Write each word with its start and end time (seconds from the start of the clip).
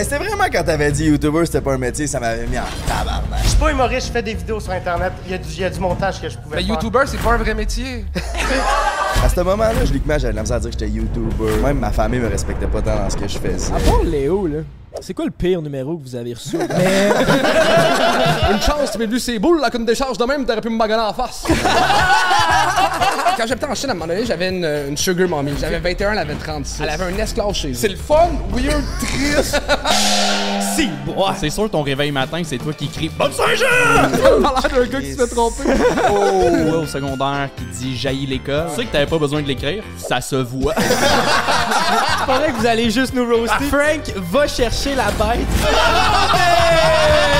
Ben, 0.00 0.04
c'était 0.04 0.16
vraiment 0.24 0.44
quand 0.50 0.64
t'avais 0.64 0.90
dit 0.92 1.04
YouTuber, 1.04 1.44
c'était 1.44 1.60
pas 1.60 1.74
un 1.74 1.76
métier, 1.76 2.06
ça 2.06 2.18
m'avait 2.20 2.46
mis 2.46 2.58
en 2.58 2.62
tabarnak. 2.88 3.40
Je 3.42 3.48
suis 3.50 3.58
pas 3.58 3.70
humoriste, 3.70 4.06
je 4.06 4.12
fais 4.12 4.22
des 4.22 4.32
vidéos 4.32 4.58
sur 4.58 4.72
Internet. 4.72 5.12
Il 5.26 5.32
y, 5.32 5.34
a 5.34 5.38
du- 5.38 5.44
il 5.50 5.60
y 5.60 5.64
a 5.64 5.68
du 5.68 5.78
montage 5.78 6.22
que 6.22 6.28
je 6.30 6.38
pouvais 6.38 6.56
Mais 6.56 6.62
faire. 6.62 6.70
YouTuber, 6.72 7.00
c'est 7.04 7.18
pas 7.18 7.32
un 7.32 7.36
vrai 7.36 7.52
métier. 7.52 8.06
À 9.22 9.28
ce 9.28 9.40
moment-là, 9.42 9.74
je 9.84 9.92
j'avais 9.92 10.30
de 10.30 10.36
la 10.36 10.40
misère 10.40 10.56
à 10.56 10.60
dire 10.60 10.70
que 10.70 10.78
j'étais 10.78 10.88
YouTuber. 10.90 11.60
Même 11.62 11.80
ma 11.80 11.90
famille 11.92 12.18
me 12.18 12.28
respectait 12.28 12.66
pas 12.66 12.80
tant 12.80 12.96
dans 12.96 13.10
ce 13.10 13.16
que 13.18 13.28
je 13.28 13.38
faisais. 13.38 13.74
À 13.74 13.78
part 13.78 14.02
Léo, 14.02 14.46
là, 14.46 14.60
c'est 15.02 15.12
quoi 15.12 15.26
le 15.26 15.30
pire 15.32 15.60
numéro 15.60 15.98
que 15.98 16.02
vous 16.02 16.16
avez 16.16 16.32
reçu? 16.32 16.56
Une 18.50 18.60
chance, 18.62 18.96
mais 18.98 19.04
lui, 19.06 19.20
c'est 19.20 19.38
boule, 19.38 19.60
là, 19.60 19.68
qu'une 19.68 19.84
décharge 19.84 20.16
de 20.16 20.24
même, 20.24 20.46
t'aurais 20.46 20.62
pu 20.62 20.70
me 20.70 20.78
bagarrer 20.78 21.10
en 21.10 21.12
face. 21.12 21.44
Quand 23.36 23.46
j'habitais 23.46 23.66
en 23.66 23.74
Chine, 23.74 23.88
à 23.88 23.92
un 23.92 23.94
moment 23.94 24.06
donné, 24.06 24.26
j'avais 24.26 24.48
une, 24.48 24.64
une 24.64 24.96
Sugar 24.96 25.28
Mommy. 25.28 25.52
J'avais 25.58 25.78
21, 25.78 26.12
elle 26.12 26.18
avait 26.18 26.34
36. 26.34 26.82
Elle 26.82 26.88
avait 26.90 27.04
un 27.04 27.18
esclave 27.18 27.54
chez 27.54 27.72
C'est 27.74 27.88
le 27.88 27.96
fun, 27.96 28.28
weird, 28.52 28.82
triste. 28.98 29.60
si, 30.76 30.88
bois! 31.06 31.34
C'est 31.38 31.50
sûr, 31.50 31.70
ton 31.70 31.82
réveil 31.82 32.10
matin, 32.12 32.42
c'est 32.44 32.58
toi 32.58 32.72
qui 32.72 32.88
crie 32.88 33.08
Bonne 33.08 33.32
Saint-Jean! 33.32 33.66
T'as 34.12 34.68
l'air 34.70 34.84
d'un 34.84 34.86
gars 34.86 35.00
qui 35.00 35.12
se 35.14 35.16
fait 35.26 35.34
tromper. 35.34 35.62
Oh, 36.10 36.82
au 36.82 36.86
secondaire 36.86 37.48
qui 37.56 37.64
dit 37.64 37.96
jaillit 37.96 38.26
l'école. 38.26 38.66
Tu 38.70 38.76
sais 38.76 38.86
que 38.86 38.92
t'avais 38.92 39.06
pas 39.06 39.18
besoin 39.18 39.40
de 39.42 39.46
l'écrire, 39.46 39.82
ça 39.96 40.20
se 40.20 40.36
voit. 40.36 40.74
Pas 42.26 42.38
vrai 42.38 42.52
que 42.52 42.56
vous 42.56 42.66
allez 42.66 42.90
juste 42.90 43.14
nous 43.14 43.24
roaster. 43.24 43.64
Frank 43.64 44.12
va 44.30 44.46
chercher 44.46 44.94
la 44.94 45.06
bête. 45.12 45.46
Hey, 46.34 47.39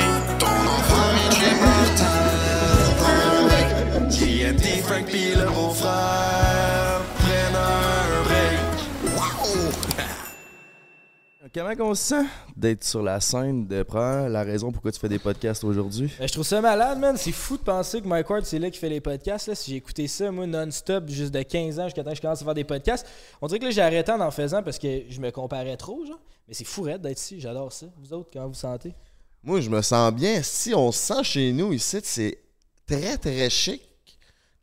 Comment 11.53 11.75
qu'on 11.75 11.93
se 11.93 12.03
sent 12.03 12.25
d'être 12.55 12.85
sur 12.85 13.03
la 13.03 13.19
scène, 13.19 13.67
de 13.67 13.83
prendre 13.83 14.29
la 14.29 14.41
raison 14.43 14.71
pourquoi 14.71 14.89
tu 14.93 14.99
fais 15.01 15.09
des 15.09 15.19
podcasts 15.19 15.65
aujourd'hui? 15.65 16.09
Ben, 16.17 16.25
je 16.25 16.31
trouve 16.31 16.45
ça 16.45 16.61
malade, 16.61 16.97
man. 16.97 17.17
C'est 17.17 17.33
fou 17.33 17.57
de 17.57 17.61
penser 17.61 18.01
que 18.01 18.07
Mike 18.07 18.29
Ward, 18.29 18.45
c'est 18.45 18.57
là 18.57 18.69
qui 18.69 18.79
fait 18.79 18.87
les 18.87 19.01
podcasts. 19.01 19.47
Là. 19.47 19.55
Si 19.55 19.71
j'ai 19.71 19.77
écouté 19.77 20.07
ça, 20.07 20.31
moi, 20.31 20.47
non-stop, 20.47 21.09
juste 21.09 21.33
de 21.33 21.41
15 21.41 21.77
ans 21.77 21.83
jusqu'à 21.85 22.05
temps 22.05 22.11
que 22.11 22.15
je 22.15 22.21
commence 22.21 22.41
à 22.41 22.45
faire 22.45 22.53
des 22.53 22.63
podcasts, 22.63 23.05
on 23.41 23.47
dirait 23.47 23.59
que 23.59 23.65
là, 23.65 23.71
j'ai 23.71 23.81
arrêté 23.81 24.13
en 24.13 24.21
en 24.21 24.31
faisant 24.31 24.63
parce 24.63 24.79
que 24.79 25.01
je 25.09 25.19
me 25.19 25.29
comparais 25.29 25.75
trop, 25.75 26.05
genre. 26.05 26.21
Mais 26.47 26.53
c'est 26.53 26.63
fou 26.63 26.85
d'être 26.85 27.19
ici. 27.19 27.41
J'adore 27.41 27.73
ça. 27.73 27.87
Vous 27.97 28.13
autres, 28.13 28.29
comment 28.31 28.47
vous 28.47 28.53
sentez? 28.53 28.93
Moi, 29.43 29.59
je 29.59 29.69
me 29.69 29.81
sens 29.81 30.13
bien. 30.13 30.41
Si 30.43 30.73
on 30.73 30.89
se 30.93 30.99
sent 30.99 31.23
chez 31.25 31.51
nous 31.51 31.73
ici, 31.73 31.99
c'est 32.01 32.37
très, 32.87 33.17
très 33.17 33.49
chic. 33.49 33.81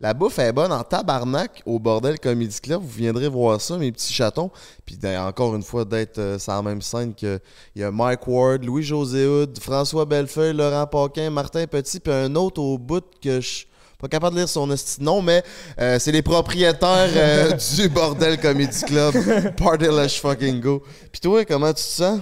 La 0.01 0.15
bouffe 0.15 0.39
est 0.39 0.53
bonne 0.53 0.71
en 0.71 0.85
tabarnak 0.85 1.61
au 1.67 1.81
Bordel 1.81 2.21
Comedy 2.21 2.61
Club. 2.61 2.81
Vous 2.81 2.99
viendrez 2.99 3.27
voir 3.27 3.61
ça, 3.61 3.77
mes 3.79 3.91
petits 3.91 4.13
chatons. 4.13 4.49
Puis 4.87 4.97
ben, 4.97 5.21
encore 5.23 5.57
une 5.57 5.65
fois, 5.65 5.85
d'être 5.85 6.19
euh, 6.19 6.39
sur 6.39 6.53
la 6.53 6.63
même 6.63 6.81
scène 6.81 7.17
que 7.17 7.41
il 7.75 7.83
y 7.83 7.85
a 7.85 7.91
Mike 7.91 8.29
Ward, 8.29 8.65
Louis-José 8.65 9.27
Hood, 9.27 9.59
François 9.59 10.05
Bellefeuille, 10.05 10.55
Laurent 10.55 10.87
Paquin, 10.87 11.31
Martin 11.31 11.67
Petit, 11.67 11.99
puis 11.99 12.13
un 12.13 12.33
autre 12.37 12.63
au 12.63 12.79
bout 12.79 13.03
que 13.21 13.41
je 13.41 13.47
suis 13.49 13.67
pas 13.99 14.07
capable 14.07 14.37
de 14.37 14.41
lire 14.43 14.49
son 14.49 14.69
nom, 15.01 15.21
mais 15.21 15.43
euh, 15.81 15.99
c'est 15.99 16.13
les 16.13 16.23
propriétaires 16.23 17.11
euh, 17.17 17.51
du 17.77 17.89
Bordel 17.89 18.39
Comedy 18.41 18.83
Club. 18.83 19.15
Party 19.57 19.87
let's 19.87 20.17
fucking 20.17 20.61
go. 20.61 20.81
Puis 21.11 21.21
toi, 21.21 21.45
comment 21.45 21.73
tu 21.73 21.83
te 21.83 21.89
sens? 21.89 22.21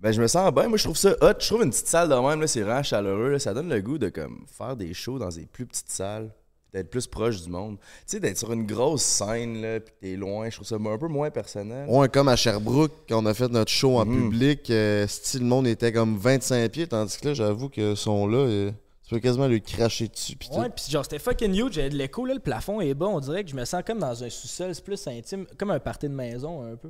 Ben, 0.00 0.12
je 0.12 0.20
me 0.20 0.26
sens 0.26 0.52
bien. 0.52 0.68
Moi, 0.68 0.76
je 0.76 0.84
trouve 0.84 0.98
ça 0.98 1.12
hot. 1.22 1.32
Je 1.38 1.46
trouve 1.46 1.62
une 1.62 1.70
petite 1.70 1.88
salle 1.88 2.10
de 2.10 2.14
même, 2.14 2.46
c'est 2.46 2.60
vraiment 2.60 2.82
chaleureux. 2.82 3.30
là. 3.30 3.38
Ça 3.38 3.54
donne 3.54 3.70
le 3.70 3.80
goût 3.80 3.96
de 3.96 4.10
comme 4.10 4.44
faire 4.46 4.76
des 4.76 4.92
shows 4.92 5.18
dans 5.18 5.30
des 5.30 5.46
plus 5.46 5.64
petites 5.64 5.90
salles, 5.90 6.30
d'être 6.74 6.90
plus 6.90 7.06
proche 7.06 7.40
du 7.40 7.48
monde. 7.48 7.78
Tu 7.78 7.84
sais, 8.06 8.20
d'être 8.20 8.36
sur 8.36 8.52
une 8.52 8.66
grosse 8.66 9.02
scène, 9.02 9.62
là, 9.62 9.80
puis 9.80 9.94
t'es 10.00 10.16
loin. 10.16 10.50
Je 10.50 10.56
trouve 10.56 10.66
ça 10.66 10.74
un 10.74 10.98
peu 10.98 11.08
moins 11.08 11.30
personnel. 11.30 11.88
Ouais, 11.88 12.08
comme 12.08 12.28
à 12.28 12.36
Sherbrooke, 12.36 12.92
quand 13.08 13.22
on 13.22 13.26
a 13.26 13.32
fait 13.32 13.48
notre 13.48 13.70
show 13.70 13.98
en 13.98 14.04
public, 14.04 14.68
euh, 14.70 15.06
style, 15.06 15.40
le 15.40 15.46
monde 15.46 15.66
était 15.68 15.92
comme 15.92 16.16
25 16.18 16.68
pieds, 16.70 16.86
tandis 16.88 17.16
que 17.16 17.28
là, 17.28 17.34
j'avoue 17.34 17.68
que 17.68 17.94
son 17.94 18.26
là, 18.26 18.38
euh, 18.38 18.70
tu 19.06 19.14
peux 19.14 19.20
quasiment 19.20 19.46
lui 19.46 19.62
cracher 19.62 20.08
dessus. 20.08 20.34
Pis. 20.34 20.48
Ouais, 20.52 20.68
pis 20.68 20.90
genre, 20.90 21.04
c'était 21.04 21.18
fucking 21.18 21.54
huge. 21.54 21.74
J'avais 21.74 21.90
de 21.90 21.96
l'écho, 21.96 22.24
là. 22.26 22.34
Le 22.34 22.40
plafond 22.40 22.80
est 22.80 22.94
bas. 22.94 23.06
On 23.06 23.20
dirait 23.20 23.44
que 23.44 23.50
je 23.50 23.54
me 23.54 23.64
sens 23.64 23.82
comme 23.86 23.98
dans 23.98 24.24
un 24.24 24.30
sous-sol. 24.30 24.74
C'est 24.74 24.84
plus 24.84 25.06
intime. 25.06 25.46
Comme 25.58 25.70
un 25.70 25.78
party 25.78 26.08
de 26.08 26.14
maison, 26.14 26.62
un 26.62 26.76
peu. 26.76 26.88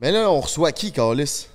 Mais 0.00 0.10
là, 0.10 0.30
on 0.30 0.40
reçoit 0.40 0.72
qui, 0.72 0.92
Carlis? 0.92 1.48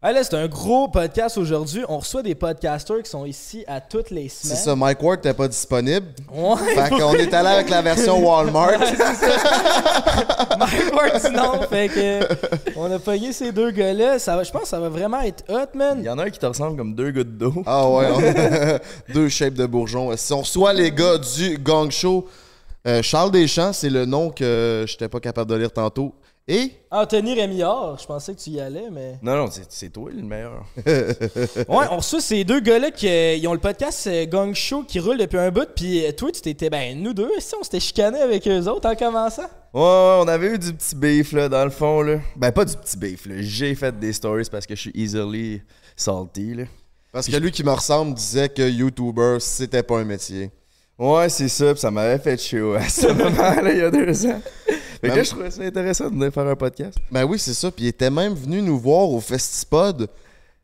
Là, 0.00 0.22
c'est 0.22 0.34
un 0.34 0.46
gros 0.46 0.86
podcast 0.86 1.36
aujourd'hui. 1.38 1.82
On 1.88 1.98
reçoit 1.98 2.22
des 2.22 2.36
podcasters 2.36 3.02
qui 3.02 3.10
sont 3.10 3.24
ici 3.24 3.64
à 3.66 3.80
toutes 3.80 4.10
les 4.10 4.28
C'est 4.28 4.46
semaines. 4.48 4.56
ça, 4.62 4.76
Mike 4.76 5.02
Ward 5.02 5.20
t'es 5.20 5.34
pas 5.34 5.48
disponible. 5.48 6.06
Ouais. 6.32 6.54
Fait 6.74 6.90
qu'on 6.90 7.14
est 7.14 7.34
allé 7.34 7.48
avec 7.48 7.68
la 7.68 7.82
version 7.82 8.16
Walmart. 8.24 8.78
Mike 10.58 10.94
Ward, 10.94 11.20
sinon. 11.20 11.60
Fait 11.68 11.88
que. 11.88 12.28
On 12.76 12.90
a 12.92 12.98
payé 13.00 13.32
ces 13.32 13.50
deux 13.50 13.72
gars-là. 13.72 14.20
Ça 14.20 14.36
va, 14.36 14.44
je 14.44 14.52
pense 14.52 14.62
que 14.62 14.68
ça 14.68 14.78
va 14.78 14.88
vraiment 14.88 15.20
être 15.22 15.42
hot, 15.48 15.66
Il 15.74 15.78
man. 15.78 16.04
y 16.04 16.08
en 16.08 16.18
a 16.18 16.24
un 16.26 16.30
qui 16.30 16.38
te 16.38 16.46
ressemble 16.46 16.76
comme 16.76 16.94
deux 16.94 17.10
gouttes 17.10 17.36
d'eau. 17.36 17.52
ah 17.66 17.88
ouais, 17.90 18.06
on- 19.10 19.12
deux 19.12 19.28
shapes 19.28 19.54
de 19.54 19.66
bourgeon. 19.66 20.16
Si 20.16 20.32
on 20.32 20.40
reçoit 20.42 20.72
les 20.74 20.92
gars 20.92 21.18
du 21.18 21.58
Gang 21.58 21.90
Show, 21.90 22.24
euh, 22.86 23.02
Charles 23.02 23.32
Deschamps, 23.32 23.72
c'est 23.72 23.90
le 23.90 24.04
nom 24.06 24.30
que 24.30 24.84
j'étais 24.86 25.08
pas 25.08 25.18
capable 25.18 25.50
de 25.50 25.56
lire 25.56 25.72
tantôt. 25.72 26.14
Et? 26.50 26.72
Anthony 26.90 27.34
Rémillard, 27.34 27.98
je 28.00 28.06
pensais 28.06 28.34
que 28.34 28.40
tu 28.40 28.48
y 28.50 28.60
allais, 28.60 28.88
mais. 28.90 29.18
Non, 29.20 29.36
non, 29.36 29.48
c'est- 29.50 29.90
toi 29.90 30.10
le 30.10 30.22
meilleur. 30.22 30.64
Ouais, 31.68 31.84
on 31.90 31.98
reçoit 31.98 32.22
ces 32.22 32.42
deux 32.44 32.60
gars-là 32.60 32.90
qui 32.90 33.06
euh, 33.06 33.34
ils 33.34 33.46
ont 33.46 33.52
le 33.52 33.58
podcast 33.58 34.06
euh, 34.06 34.24
Gang 34.24 34.54
Show 34.54 34.82
qui 34.84 34.98
roule 34.98 35.18
depuis 35.18 35.36
un 35.36 35.50
bout. 35.50 35.68
Puis 35.76 36.06
euh, 36.06 36.12
toi, 36.12 36.32
tu 36.32 36.40
t'étais. 36.40 36.70
Ben, 36.70 36.98
nous 37.02 37.12
deux, 37.12 37.30
si 37.38 37.54
on 37.54 37.62
s'était 37.62 37.80
chicanés 37.80 38.20
avec 38.20 38.48
eux 38.48 38.66
autres 38.66 38.88
en 38.88 38.94
commençant. 38.96 39.42
Ouais, 39.74 39.80
ouais, 39.82 40.18
on 40.22 40.28
avait 40.28 40.54
eu 40.54 40.58
du 40.58 40.72
petit 40.72 40.96
beef, 40.96 41.32
là, 41.32 41.50
dans 41.50 41.64
le 41.64 41.70
fond, 41.70 42.00
là. 42.00 42.18
Ben, 42.34 42.50
pas 42.50 42.64
du 42.64 42.74
petit 42.76 42.96
beef, 42.96 43.26
là. 43.26 43.34
J'ai 43.40 43.74
fait 43.74 43.98
des 43.98 44.14
stories 44.14 44.48
parce 44.50 44.66
que 44.66 44.74
je 44.74 44.80
suis 44.80 44.92
easily 44.94 45.60
salty, 45.96 46.54
là. 46.54 46.64
parce 47.12 47.28
que 47.28 47.36
lui 47.36 47.50
qui 47.50 47.62
me 47.62 47.72
ressemble 47.72 48.14
disait 48.14 48.48
que 48.48 48.66
YouTuber, 48.66 49.36
c'était 49.40 49.82
pas 49.82 49.98
un 49.98 50.04
métier. 50.04 50.50
Ouais, 50.98 51.28
c'est 51.28 51.48
ça, 51.48 51.72
pis 51.74 51.80
ça 51.80 51.90
m'avait 51.92 52.18
fait 52.18 52.36
chaud 52.40 52.72
à 52.74 52.88
ce 52.88 53.06
moment-là, 53.12 53.72
il 53.72 53.78
y 53.78 53.82
a 53.82 53.90
deux 53.90 54.26
ans. 54.26 54.40
Fait 55.00 55.10
que 55.10 55.16
là, 55.16 55.22
je 55.22 55.30
trouvais 55.30 55.50
ça 55.50 55.62
intéressant 55.62 56.04
de 56.06 56.14
venir 56.14 56.32
faire 56.32 56.46
un 56.46 56.56
podcast. 56.56 56.98
Ben 57.10 57.24
oui, 57.24 57.38
c'est 57.38 57.54
ça. 57.54 57.70
Puis 57.70 57.84
il 57.84 57.88
était 57.88 58.10
même 58.10 58.34
venu 58.34 58.62
nous 58.62 58.78
voir 58.78 59.08
au 59.10 59.20
Festipod. 59.20 60.08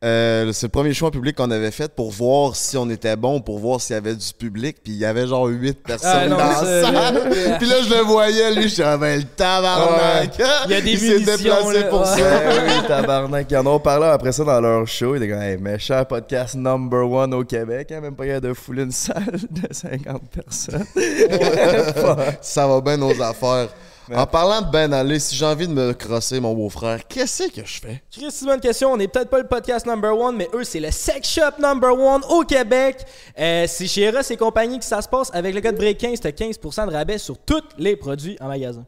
Euh, 0.05 0.53
c'est 0.53 0.67
le 0.67 0.71
premier 0.71 0.93
choix 0.93 1.11
public 1.11 1.35
qu'on 1.35 1.51
avait 1.51 1.71
fait 1.71 1.91
pour 1.91 2.11
voir 2.11 2.57
si 2.57 2.77
on 2.77 2.91
était 2.91 3.17
bon, 3.17 3.41
pour 3.41 3.59
voir 3.59 3.81
s'il 3.81 3.95
y 3.95 3.97
avait 3.97 4.15
du 4.15 4.27
public. 4.39 4.77
Puis 4.85 4.93
il 4.93 4.99
y 4.99 5.07
avait 5.07 5.27
genre 5.27 5.47
8 5.47 5.83
personnes 5.83 6.11
Ah, 6.13 6.27
non, 6.29 6.37
dans 6.37 6.53
ça, 6.57 6.65
la 6.65 6.83
salle. 6.83 7.31
Puis 7.59 7.67
là, 7.67 7.77
je 7.83 7.89
le 7.89 8.01
voyais, 8.03 8.55
lui, 8.55 8.65
je 8.65 8.75
savais 8.75 9.17
le 9.17 9.23
tabarnak. 9.25 10.35
Il 10.67 10.73
y 10.73 10.75
a 10.75 10.81
des 10.83 10.91
il 10.93 10.99
s'est 10.99 11.21
déplacé 11.21 11.73
là. 11.73 11.83
pour 11.85 12.01
Ouais. 12.01 12.07
ça. 12.07 12.17
Ben 12.19 12.63
oui, 12.67 12.87
tabarnak. 12.87 13.47
Ils 13.51 13.57
en 13.57 13.67
ont 13.67 13.79
parlé 13.81 14.05
après 14.09 14.33
ça 14.33 14.45
dans 14.45 14.61
leur 14.61 14.87
show. 14.87 15.15
Ils 15.15 15.23
étaient 15.23 15.33
comme, 15.33 15.41
hey, 15.43 15.57
méchant 15.57 16.05
podcast 16.05 16.55
number 16.55 17.11
one 17.11 17.33
au 17.33 17.45
Québec. 17.45 17.91
Hein, 17.93 18.03
même 18.03 18.15
pas 18.15 18.27
capable 18.27 18.49
de 18.49 18.53
fouler 18.53 18.83
une 18.83 18.93
salle 18.93 19.39
de 19.51 19.73
50 19.73 20.21
personnes. 20.29 20.85
Ça 22.43 22.67
va 22.67 22.81
bien 22.83 22.99
nos 22.99 23.23
affaires. 23.23 23.69
En 24.13 24.27
parlant 24.27 24.61
de 24.61 24.71
Ben 24.71 24.93
aller, 24.93 25.19
si 25.19 25.35
j'ai 25.35 25.47
envie 25.47 25.67
de 25.67 25.73
me 25.73 25.95
crosser 25.95 26.39
mon 26.39 26.55
beau-frère, 26.55 27.01
qu'est-ce 27.09 27.49
que 27.49 27.65
je 27.65 27.81
fais? 27.81 28.03
Chris, 28.11 28.27
c'est 28.31 28.45
une 28.45 28.51
bonne 28.51 28.61
question. 28.61 28.93
On 28.93 28.97
n'est 28.97 29.09
peut-être 29.09 29.31
pas 29.31 29.39
le 29.39 29.47
podcast 29.47 29.87
number 29.87 30.19
one, 30.19 30.37
mais 30.37 30.49
eux, 30.55 30.65
c'est 30.65 30.81
le 30.81 30.91
sex 30.91 31.29
shop 31.29 31.59
number 31.59 31.99
one 31.99 32.23
au 32.29 32.43
Québec. 32.43 32.99
Euh, 33.39 33.65
c'est 33.67 33.87
chez 33.87 34.03
Eros 34.03 34.21
et 34.29 34.37
compagnie 34.37 34.79
que 34.79 34.85
ça 34.85 35.01
se 35.01 35.09
passe. 35.09 35.31
Avec 35.33 35.55
le 35.55 35.61
code 35.61 35.77
Break 35.77 35.99
15, 35.99 36.21
t'as 36.21 36.31
15% 36.31 36.89
de 36.89 36.93
rabais 36.93 37.19
sur 37.19 37.39
tous 37.39 37.63
les 37.79 37.97
produits 37.97 38.37
en 38.41 38.49
magasin. 38.49 38.85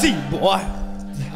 Si, 0.00 0.14
bois! 0.30 0.60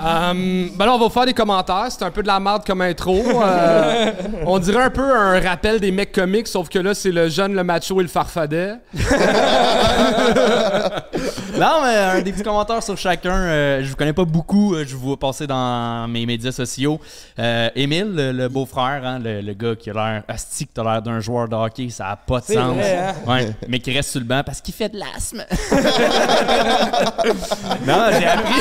Euh, 0.05 0.67
ben 0.75 0.87
là, 0.87 0.95
on 0.95 0.99
va 0.99 1.11
faire 1.11 1.27
des 1.27 1.35
commentaires. 1.35 1.87
C'est 1.91 2.03
un 2.03 2.11
peu 2.11 2.23
de 2.23 2.27
la 2.27 2.41
merde 2.41 2.65
comme 2.67 2.81
intro. 2.81 3.23
Euh, 3.43 4.11
on 4.47 4.59
dirait 4.59 4.85
un 4.85 4.91
peu 4.91 5.15
un 5.15 5.41
rappel 5.41 5.79
des 5.79 5.93
mecs 5.93 6.13
comiques, 6.13 6.49
sauf 6.49 6.69
que 6.69 6.79
là, 6.79 6.95
c'est 6.95 7.13
le 7.13 7.29
jeune, 7.29 7.55
le 7.55 7.63
macho 7.63 8.01
et 8.01 8.03
le 8.03 8.09
farfadet. 8.09 8.75
Non, 11.63 11.83
mais 11.85 11.95
un 11.97 12.21
des 12.23 12.33
petits 12.33 12.43
commentaires 12.43 12.83
sur 12.83 12.99
chacun. 12.99 13.37
euh, 13.37 13.85
je 13.85 13.89
vous 13.91 13.95
connais 13.95 14.13
pas 14.13 14.25
beaucoup. 14.25 14.75
euh, 14.75 14.85
je 14.85 14.97
vous 14.97 15.07
vois 15.11 15.17
passer 15.17 15.47
dans 15.47 16.09
mes 16.09 16.27
médias 16.27 16.51
sociaux. 16.51 17.01
Euh, 17.39 17.69
Émile, 17.77 18.11
le, 18.17 18.33
le 18.33 18.49
beau-frère, 18.49 19.03
hein, 19.05 19.21
le, 19.23 19.41
le 19.43 19.53
gars 19.55 19.77
qui 19.77 19.91
a 19.91 19.93
l'air 19.93 20.25
astique, 20.27 20.71
t'as 20.75 20.83
l'air 20.83 21.01
d'un 21.01 21.21
joueur 21.21 21.47
de 21.49 21.55
hockey, 21.55 21.89
ça 21.89 22.09
a 22.09 22.17
pas 22.17 22.41
de 22.41 22.47
sens. 22.47 22.75
vrai, 22.75 22.97
hein? 22.97 23.15
Ouais, 23.29 23.55
mais 23.69 23.79
qui 23.79 23.93
reste 23.93 24.11
sur 24.11 24.19
le 24.19 24.27
banc 24.27 24.43
parce 24.45 24.61
qu'il 24.61 24.75
fait 24.75 24.89
de 24.89 24.99
l'asthme. 24.99 25.45
non, 27.87 28.07
j'ai 28.19 28.27
appris. 28.27 28.55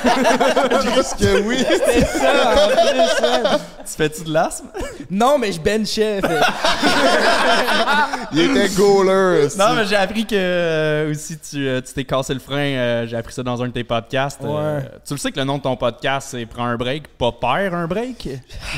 Chris 0.00 1.12
que 1.20 1.42
oui. 1.42 1.58
C'est 1.86 2.06
ça, 2.06 2.54
en 2.54 2.56
plus. 2.70 2.80
Tu 3.86 3.92
fais-tu 3.96 4.24
de 4.24 4.32
l'asthme? 4.32 4.66
Non, 5.10 5.36
mais 5.38 5.52
je 5.52 5.60
benchais. 5.60 6.20
Il 8.32 8.56
était 8.56 8.68
goaler. 8.74 9.48
Non, 9.58 9.74
mais 9.74 9.84
j'ai 9.86 9.96
appris 9.96 10.24
que 10.26 10.34
euh, 10.36 11.10
aussi 11.10 11.36
tu 11.38 11.66
euh, 11.68 11.80
tu 11.80 11.92
t'es 12.00 12.04
cassé 12.14 12.34
le 12.34 12.40
frein. 12.40 12.56
euh, 12.56 13.06
j'ai 13.06 13.16
appris 13.16 13.32
ça 13.34 13.42
dans 13.42 13.62
un 13.62 13.68
de 13.68 13.72
tes 13.72 13.84
podcasts. 13.84 14.40
Euh, 14.44 14.80
tu 15.06 15.14
le 15.14 15.18
sais 15.18 15.30
que 15.30 15.38
le 15.38 15.44
nom 15.44 15.58
de 15.58 15.62
ton 15.62 15.76
podcast, 15.76 16.28
c'est 16.30 16.46
Prends 16.46 16.64
un 16.64 16.76
break, 16.76 17.08
pas 17.18 17.32
perd 17.32 17.74
un 17.74 17.86
break? 17.86 18.28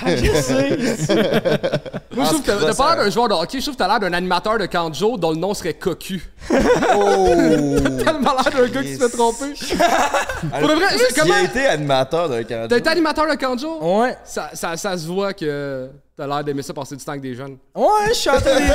Je 0.06 0.32
sais. 0.40 0.70
Moi, 2.14 2.24
je 2.24 2.28
trouve 2.30 2.42
que 2.42 2.50
Ah, 2.50 2.56
t'as 2.66 2.74
pas 2.74 2.94
l'air 2.96 3.04
d'un 3.04 3.10
joueur 3.10 3.28
de 3.28 3.34
hockey, 3.34 3.58
je 3.58 3.62
trouve 3.64 3.74
que 3.74 3.78
t'as 3.78 3.88
l'air 3.88 4.00
d'un 4.00 4.12
animateur 4.12 4.58
de 4.58 4.66
Kanjo 4.66 5.16
dont 5.16 5.30
le 5.30 5.36
nom 5.36 5.54
serait 5.54 5.74
Cocu. 5.74 6.22
Oh! 6.50 6.54
Tellement 8.04 8.34
l'air 8.34 8.52
d'un 8.52 8.68
gars 8.68 8.82
qui 8.82 8.94
se 8.96 9.08
fait 9.08 9.16
tromper. 9.16 9.52
Pour 10.60 10.68
de 10.68 10.74
vrai, 10.74 10.86
Il 10.94 11.20
comment. 11.20 11.34
a 11.34 11.42
été 11.42 11.66
animateur 11.66 12.28
d'un 12.28 12.42
candidat. 12.42 12.68
T'as 12.68 12.78
été 12.78 12.88
animateur 12.90 13.26
de 13.30 13.34
Kanjo? 13.36 13.78
Ouais. 14.00 14.16
Ça, 14.24 14.50
ça, 14.54 14.76
ça 14.76 14.98
se 14.98 15.06
voit 15.06 15.32
que 15.32 15.88
t'as 16.16 16.26
l'air 16.26 16.42
d'aimer 16.44 16.62
ça 16.62 16.72
passer 16.74 16.94
du 16.94 17.02
temps 17.04 17.12
avec 17.12 17.22
des 17.22 17.34
jeunes. 17.34 17.56
Ouais, 17.74 18.08
je 18.08 18.14
chantais 18.14 18.54
des 18.54 18.62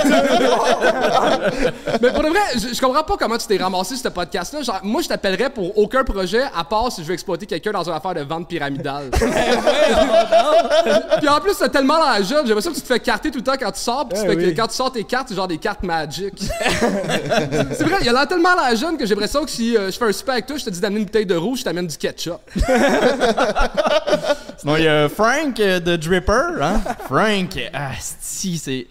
Mais 2.01 2.11
pour 2.11 2.23
de 2.23 2.29
vrai, 2.29 2.39
je, 2.55 2.73
je 2.73 2.81
comprends 2.81 3.03
pas 3.03 3.15
comment 3.17 3.37
tu 3.37 3.45
t'es 3.45 3.57
ramassé 3.57 3.95
ce 3.95 4.07
podcast-là. 4.07 4.63
Genre, 4.63 4.79
moi, 4.83 5.03
je 5.03 5.07
t'appellerais 5.07 5.51
pour 5.51 5.77
aucun 5.77 6.03
projet 6.03 6.41
à 6.55 6.63
part 6.63 6.91
si 6.91 7.03
je 7.03 7.07
veux 7.07 7.13
exploiter 7.13 7.45
quelqu'un 7.45 7.71
dans 7.71 7.83
une 7.83 7.93
affaire 7.93 8.15
de 8.15 8.21
vente 8.21 8.47
pyramidale. 8.47 9.11
Puis 11.19 11.29
en 11.29 11.39
plus, 11.39 11.55
t'as 11.57 11.69
tellement 11.69 11.99
la 11.99 12.23
jeune, 12.23 12.41
j'ai 12.43 12.49
l'impression 12.49 12.71
que 12.71 12.77
tu 12.77 12.81
te 12.81 12.87
fais 12.87 12.99
carter 12.99 13.29
tout 13.29 13.37
le 13.37 13.43
temps 13.43 13.57
quand 13.59 13.71
tu 13.71 13.81
sors. 13.81 14.07
Puis 14.07 14.19
tu 14.19 14.25
fais 14.25 14.35
que 14.35 14.49
quand 14.55 14.67
tu 14.67 14.75
sors 14.75 14.91
tes 14.91 15.03
cartes, 15.03 15.27
c'est 15.29 15.35
genre 15.35 15.47
des 15.47 15.59
cartes 15.59 15.83
Magic. 15.83 16.33
c'est 16.39 17.83
vrai, 17.83 17.97
il 18.01 18.09
a 18.09 18.13
l'air 18.13 18.27
tellement 18.27 18.55
la 18.55 18.73
jeune 18.73 18.97
que 18.97 19.05
j'ai 19.05 19.13
l'impression 19.13 19.45
que 19.45 19.51
si 19.51 19.77
euh, 19.77 19.91
je 19.91 19.97
fais 19.97 20.05
un 20.05 20.11
super 20.11 20.33
avec 20.33 20.47
toi, 20.47 20.57
je 20.57 20.65
te 20.65 20.69
dis 20.71 20.79
d'amener 20.79 21.01
une 21.01 21.05
bouteille 21.05 21.25
de 21.25 21.35
rouge, 21.35 21.59
je 21.59 21.65
t'amène 21.65 21.87
du 21.87 21.97
ketchup. 21.97 22.39
Sinon, 24.57 24.75
il 24.77 24.83
y 24.83 24.87
a 24.87 25.07
Frank 25.09 25.59
euh, 25.59 25.79
de 25.79 25.95
Dripper. 25.95 26.61
Hein? 26.61 26.81
Frank, 27.05 27.57
ah, 27.73 27.91
si, 27.99 28.57
c'est. 28.57 28.87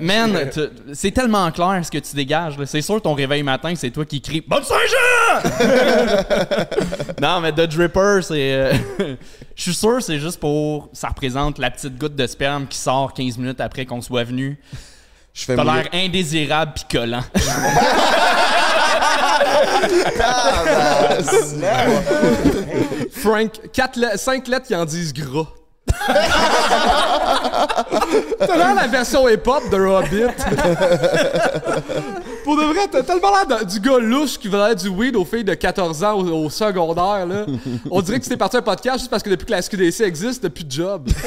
Man, 0.00 0.50
c'est 0.94 1.10
tellement 1.10 1.50
clair 1.52 1.78
ce 1.84 1.90
que 1.90 1.98
tu 1.98 2.16
dégages. 2.16 2.56
là. 2.58 2.64
C'est 2.64 2.80
sûr, 2.80 3.02
ton 3.02 3.12
réveil 3.12 3.42
matin, 3.42 3.74
c'est 3.76 3.90
toi 3.90 4.06
qui 4.06 4.22
crie 4.22 4.40
Bonne 4.40 4.64
Saint-Jean! 4.64 5.50
non, 7.20 7.40
mais 7.40 7.52
The 7.52 7.68
Dripper, 7.68 8.20
c'est. 8.22 8.52
euh, 8.54 8.72
Je 9.54 9.62
suis 9.62 9.74
sûr, 9.74 10.02
c'est 10.02 10.18
juste 10.18 10.40
pour. 10.40 10.88
Ça 10.94 11.08
représente 11.08 11.58
la 11.58 11.70
petite 11.70 11.98
goutte 11.98 12.16
de 12.16 12.26
sperme 12.26 12.66
qui 12.66 12.78
sort 12.78 13.12
15 13.12 13.36
minutes 13.38 13.60
après 13.60 13.84
qu'on 13.84 14.00
soit 14.00 14.24
venu. 14.24 14.58
T'as 15.46 15.62
l'air 15.62 15.88
indésirable 15.92 16.72
pis 16.74 16.84
collant. 16.90 17.22
Frank, 23.18 23.52
5 24.16 24.48
lettres 24.48 24.66
qui 24.66 24.76
en 24.76 24.84
disent 24.84 25.12
gras. 25.12 25.46
t'as 28.38 28.56
l'air 28.56 28.74
la 28.74 28.86
version 28.86 29.28
hip-hop 29.28 29.68
de 29.70 29.76
Hobbit. 29.78 30.34
Pour 32.44 32.56
de 32.56 32.62
vrai, 32.62 32.86
t'as 32.90 33.02
tellement 33.02 33.30
l'air 33.30 33.46
de- 33.60 33.64
du 33.64 33.80
gars 33.80 33.98
louche 33.98 34.38
qui 34.38 34.48
vendait 34.48 34.74
du 34.74 34.88
weed 34.88 35.16
aux 35.16 35.24
filles 35.24 35.44
de 35.44 35.54
14 35.54 36.04
ans 36.04 36.12
au, 36.14 36.44
au 36.44 36.50
secondaire. 36.50 37.26
Là. 37.26 37.46
On 37.90 38.00
dirait 38.02 38.18
que 38.18 38.24
tu 38.24 38.30
t'es 38.30 38.36
parti 38.36 38.56
un 38.58 38.62
podcast 38.62 38.98
juste 38.98 39.10
parce 39.10 39.22
que 39.22 39.30
depuis 39.30 39.46
que 39.46 39.52
la 39.52 39.62
SQDC 39.62 40.00
existe, 40.02 40.42
t'as 40.42 40.50
plus 40.50 40.64
de 40.64 40.72
job. 40.72 41.08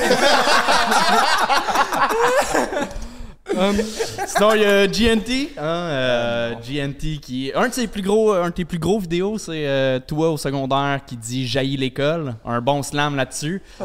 Sinon, 4.27 4.53
il 4.55 4.61
y 4.61 4.65
a 4.65 4.87
GNT. 4.87 5.51
Hein, 5.57 5.61
euh, 5.61 6.53
GNT 6.55 7.19
qui. 7.21 7.51
Un 7.55 7.67
de 7.67 7.73
ses 7.73 7.87
plus 7.87 8.01
gros, 8.01 8.31
un 8.33 8.49
de 8.49 8.53
tes 8.53 8.65
plus 8.65 8.79
gros 8.79 8.99
vidéos, 8.99 9.37
c'est 9.37 9.67
euh, 9.67 9.99
toi 9.99 10.31
au 10.31 10.37
secondaire 10.37 10.99
qui 11.05 11.17
dit 11.17 11.47
Jaillit 11.47 11.77
l'école. 11.77 12.35
Un 12.45 12.61
bon 12.61 12.83
slam 12.83 13.15
là-dessus. 13.15 13.61
Tu 13.77 13.83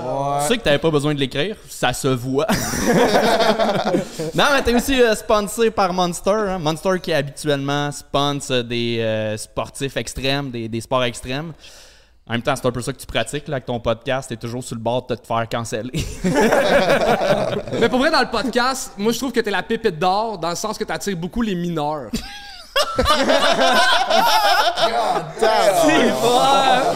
sais 0.48 0.58
que 0.58 0.62
t'avais 0.62 0.78
pas 0.78 0.90
besoin 0.90 1.14
de 1.14 1.20
l'écrire, 1.20 1.56
ça 1.68 1.92
se 1.92 2.08
voit. 2.08 2.46
non, 4.34 4.44
mais 4.52 4.62
t'es 4.64 4.74
aussi 4.74 5.00
euh, 5.00 5.14
sponsé 5.14 5.70
par 5.70 5.92
Monster. 5.92 6.30
Hein? 6.30 6.58
Monster 6.58 7.00
qui 7.02 7.12
habituellement 7.12 7.90
sponsor 7.92 8.64
des 8.64 8.98
euh, 9.00 9.36
sportifs 9.36 9.96
extrêmes, 9.96 10.50
des, 10.50 10.68
des 10.68 10.80
sports 10.80 11.04
extrêmes. 11.04 11.52
En 12.28 12.32
même 12.32 12.42
temps, 12.42 12.56
c'est 12.56 12.66
un 12.66 12.72
peu 12.72 12.82
ça 12.82 12.92
que 12.92 12.98
tu 12.98 13.06
pratiques 13.06 13.46
là, 13.46 13.54
avec 13.56 13.66
ton 13.66 13.78
podcast. 13.78 14.28
T'es 14.28 14.36
toujours 14.36 14.64
sur 14.64 14.74
le 14.74 14.80
bord 14.80 15.06
de 15.06 15.14
te 15.14 15.24
faire 15.26 15.48
canceller. 15.48 16.04
Mais 17.80 17.88
pour 17.88 18.00
vrai, 18.00 18.10
dans 18.10 18.20
le 18.20 18.30
podcast, 18.30 18.92
moi 18.98 19.12
je 19.12 19.18
trouve 19.18 19.30
que 19.32 19.38
t'es 19.40 19.50
la 19.50 19.62
pépite 19.62 19.98
d'or 19.98 20.36
dans 20.38 20.50
le 20.50 20.56
sens 20.56 20.76
que 20.76 20.82
t'attires 20.84 21.16
beaucoup 21.16 21.42
les 21.42 21.54
mineurs. 21.54 22.10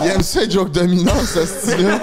Il 0.02 0.08
aime 0.08 0.22
ça, 0.22 0.40
les 0.44 0.50
jokes 0.50 0.72
dominants, 0.72 1.24
ce 1.24 1.44
style-là. 1.44 1.98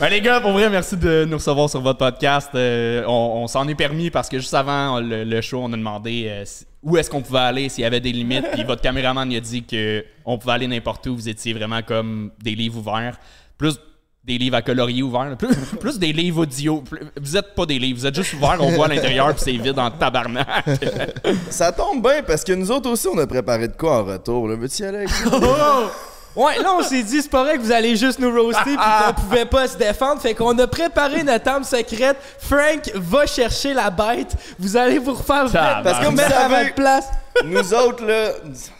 Ben 0.00 0.08
les 0.08 0.20
gars, 0.20 0.40
pour 0.40 0.52
vrai, 0.52 0.68
merci 0.70 0.96
de 0.96 1.24
nous 1.28 1.36
recevoir 1.36 1.68
sur 1.68 1.80
votre 1.80 1.98
podcast. 1.98 2.50
Euh, 2.54 3.02
on 3.06 3.40
on 3.42 3.46
s'en 3.46 3.66
est 3.68 3.74
permis 3.74 4.10
parce 4.10 4.28
que 4.28 4.38
juste 4.38 4.54
avant 4.54 5.00
le, 5.00 5.24
le 5.24 5.40
show, 5.40 5.60
on 5.62 5.72
a 5.72 5.76
demandé 5.76 6.26
euh, 6.28 6.42
si- 6.44 6.66
où 6.82 6.96
est-ce 6.96 7.10
qu'on 7.10 7.20
pouvait 7.22 7.38
aller, 7.40 7.68
s'il 7.68 7.82
y 7.82 7.86
avait 7.86 8.00
des 8.00 8.12
limites. 8.12 8.46
Puis 8.52 8.64
votre 8.64 8.82
caméraman 8.82 9.30
il 9.30 9.36
a 9.36 9.40
dit 9.40 9.62
que 9.64 10.04
on 10.24 10.38
pouvait 10.38 10.54
aller 10.54 10.66
n'importe 10.66 11.06
où. 11.06 11.14
Vous 11.14 11.28
étiez 11.28 11.52
vraiment 11.52 11.82
comme 11.82 12.30
des 12.42 12.54
livres 12.54 12.78
ouverts. 12.78 13.18
Plus 13.58 13.78
des 14.24 14.36
livres 14.38 14.56
à 14.56 14.62
colorier 14.62 15.02
ouverts. 15.02 15.36
Plus, 15.38 15.54
plus 15.80 15.98
des 15.98 16.12
livres 16.12 16.42
audio. 16.42 16.82
Plus- 16.82 17.00
Vous 17.20 17.36
êtes 17.36 17.54
pas 17.54 17.66
des 17.66 17.78
livres, 17.78 17.98
vous 18.00 18.06
êtes 18.06 18.14
juste 18.14 18.34
ouverts, 18.34 18.56
on 18.60 18.70
voit 18.70 18.86
à 18.86 18.88
l'intérieur 18.88 19.34
puis 19.34 19.42
c'est 19.44 19.52
vide 19.52 19.78
en 19.78 19.90
tabarnak. 19.90 20.46
Ça 21.50 21.72
tombe 21.72 22.02
bien 22.02 22.22
parce 22.22 22.44
que 22.44 22.52
nous 22.52 22.70
autres 22.70 22.90
aussi, 22.90 23.08
on 23.08 23.18
a 23.18 23.26
préparé 23.26 23.68
de 23.68 23.76
quoi 23.76 24.00
en 24.00 24.04
retour. 24.04 24.48
Là. 24.48 24.56
Veux-tu 24.56 24.82
y 24.82 24.86
aller 24.86 24.98
avec 24.98 25.08
ça? 25.10 25.30
Ouais, 26.36 26.58
là, 26.62 26.74
on 26.78 26.82
s'est 26.82 27.02
dit, 27.02 27.20
c'est 27.22 27.30
pas 27.30 27.42
vrai 27.42 27.56
que 27.56 27.62
vous 27.62 27.72
allez 27.72 27.96
juste 27.96 28.18
nous 28.20 28.30
roaster 28.30 28.70
pis 28.70 28.76
qu'on 28.76 29.14
pouvait 29.20 29.44
pas 29.46 29.66
se 29.66 29.76
défendre. 29.76 30.20
Fait 30.22 30.34
qu'on 30.34 30.56
a 30.58 30.66
préparé 30.68 31.24
notre 31.24 31.48
arme 31.50 31.64
secrète. 31.64 32.16
Frank 32.38 32.90
va 32.94 33.26
chercher 33.26 33.74
la 33.74 33.90
bête. 33.90 34.32
Vous 34.58 34.76
allez 34.76 34.98
vous 34.98 35.12
refaire. 35.14 35.46
Parce 35.82 35.98
que 35.98 36.04
vous 36.06 36.10
mettre 36.12 36.36
à 36.36 36.42
savez- 36.48 36.62
votre 36.62 36.74
place. 36.74 37.08
Nous 37.44 37.74
autres, 37.74 38.04
là, 38.04 38.30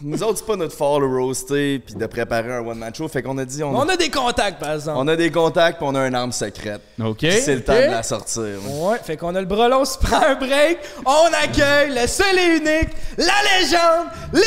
nous 0.02 0.22
autres, 0.22 0.38
c'est 0.38 0.46
pas 0.46 0.56
notre 0.56 0.76
fort 0.76 1.00
le 1.00 1.06
roaster 1.06 1.78
puis 1.78 1.94
de 1.94 2.06
préparer 2.06 2.52
un 2.52 2.60
one-man 2.60 2.94
show. 2.94 3.08
Fait 3.08 3.22
qu'on 3.22 3.38
a 3.38 3.44
dit, 3.44 3.62
on, 3.62 3.74
On 3.76 3.88
a 3.88 3.96
des 3.96 4.10
contacts, 4.10 4.60
par 4.60 4.72
exemple. 4.74 4.98
on 5.00 5.08
a 5.08 5.16
des 5.16 5.30
contacts 5.30 5.78
puis 5.78 5.86
on 5.88 5.94
a 5.94 6.06
une 6.06 6.14
arme 6.14 6.32
secrète. 6.32 6.80
OK. 7.02 7.18
C'est 7.20 7.54
le 7.54 7.62
temps 7.64 7.72
de 7.74 7.90
la 7.90 8.02
sortir. 8.02 8.42
ouais. 8.68 8.98
Fait 9.04 9.16
qu'on 9.16 9.34
a 9.34 9.40
le 9.40 9.46
brelon, 9.46 9.84
se 9.84 9.98
prend 9.98 10.22
un 10.22 10.34
break. 10.34 10.78
On 11.06 11.28
accueille 11.42 11.90
le 11.90 12.06
seul 12.06 12.38
et 12.38 12.56
unique, 12.56 12.90
la 13.16 13.60
légende, 13.60 14.08
Léo! 14.32 14.42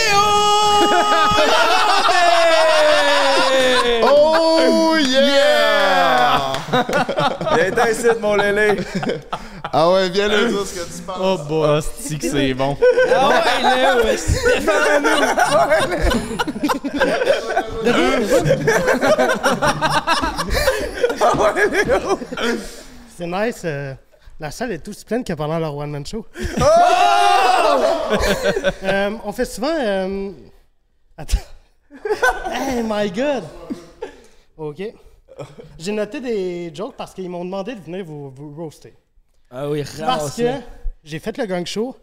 Landais! 2.73 4.01
Oh 4.03 4.95
yeah! 4.99 6.53
Viens 7.55 7.71
t'en 7.71 7.87
ici, 7.87 8.07
mon 8.19 8.35
lélé. 8.35 8.77
Ah 9.71 9.89
ouais, 9.91 10.09
viens 10.09 10.27
le 10.27 10.49
dire 10.49 10.59
ce 10.65 10.73
que 10.79 10.85
tu 10.85 11.01
penses. 11.05 11.17
Oh 11.21 11.37
boy, 11.47 11.81
c'est 11.99 12.53
bon. 12.53 12.77
Ah 13.15 13.29
ouais, 13.29 13.75
Léo! 13.75 13.92
C'est 23.15 23.27
nice. 23.27 23.61
euh, 23.65 23.93
la 24.39 24.51
salle 24.51 24.71
est 24.71 24.87
aussi 24.87 25.05
pleine 25.05 25.23
que 25.23 25.33
pendant 25.33 25.59
leur 25.59 25.75
one-man 25.75 26.05
show. 26.05 26.25
Euh, 28.83 29.11
on 29.23 29.31
fait 29.31 29.45
souvent. 29.45 29.73
euh, 29.79 30.31
Attends. 31.17 31.37
hey, 32.51 32.83
my 32.83 33.09
God! 33.09 33.43
OK. 34.57 34.83
J'ai 35.79 35.91
noté 35.91 36.19
des 36.19 36.71
jokes 36.75 36.95
parce 36.95 37.13
qu'ils 37.13 37.29
m'ont 37.29 37.45
demandé 37.45 37.73
de 37.75 37.79
venir 37.81 38.05
vous, 38.05 38.29
vous 38.29 38.53
roaster. 38.53 38.93
Ah 39.49 39.69
oui, 39.69 39.83
Parce 39.99 40.35
que 40.35 40.43
j'ai 41.03 41.19
fait 41.19 41.35
le 41.37 41.45
gang 41.45 41.65
show, 41.65 41.95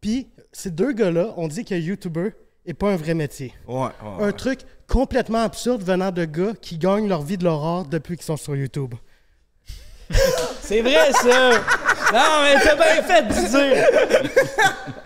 puis 0.00 0.28
ces 0.52 0.70
deux 0.70 0.92
gars-là 0.92 1.34
ont 1.36 1.48
dit 1.48 1.64
que 1.64 1.74
YouTuber 1.74 2.30
est 2.66 2.74
pas 2.74 2.90
un 2.90 2.96
vrai 2.96 3.14
métier. 3.14 3.54
Ouais, 3.66 3.88
ouais. 4.02 4.24
Un 4.24 4.32
truc 4.32 4.60
complètement 4.86 5.42
absurde 5.42 5.82
venant 5.82 6.10
de 6.10 6.24
gars 6.24 6.52
qui 6.60 6.78
gagnent 6.78 7.08
leur 7.08 7.22
vie 7.22 7.38
de 7.38 7.44
leur 7.44 7.64
art 7.64 7.84
depuis 7.84 8.16
qu'ils 8.16 8.26
sont 8.26 8.36
sur 8.36 8.56
YouTube. 8.56 8.94
C'est 10.62 10.82
vrai, 10.82 11.12
ça! 11.12 11.50
Non, 12.12 12.42
mais 12.42 12.54
t'as 12.62 12.74
bien 12.74 13.02
fait 13.02 13.22
de 13.22 13.32
dire! 13.48 13.86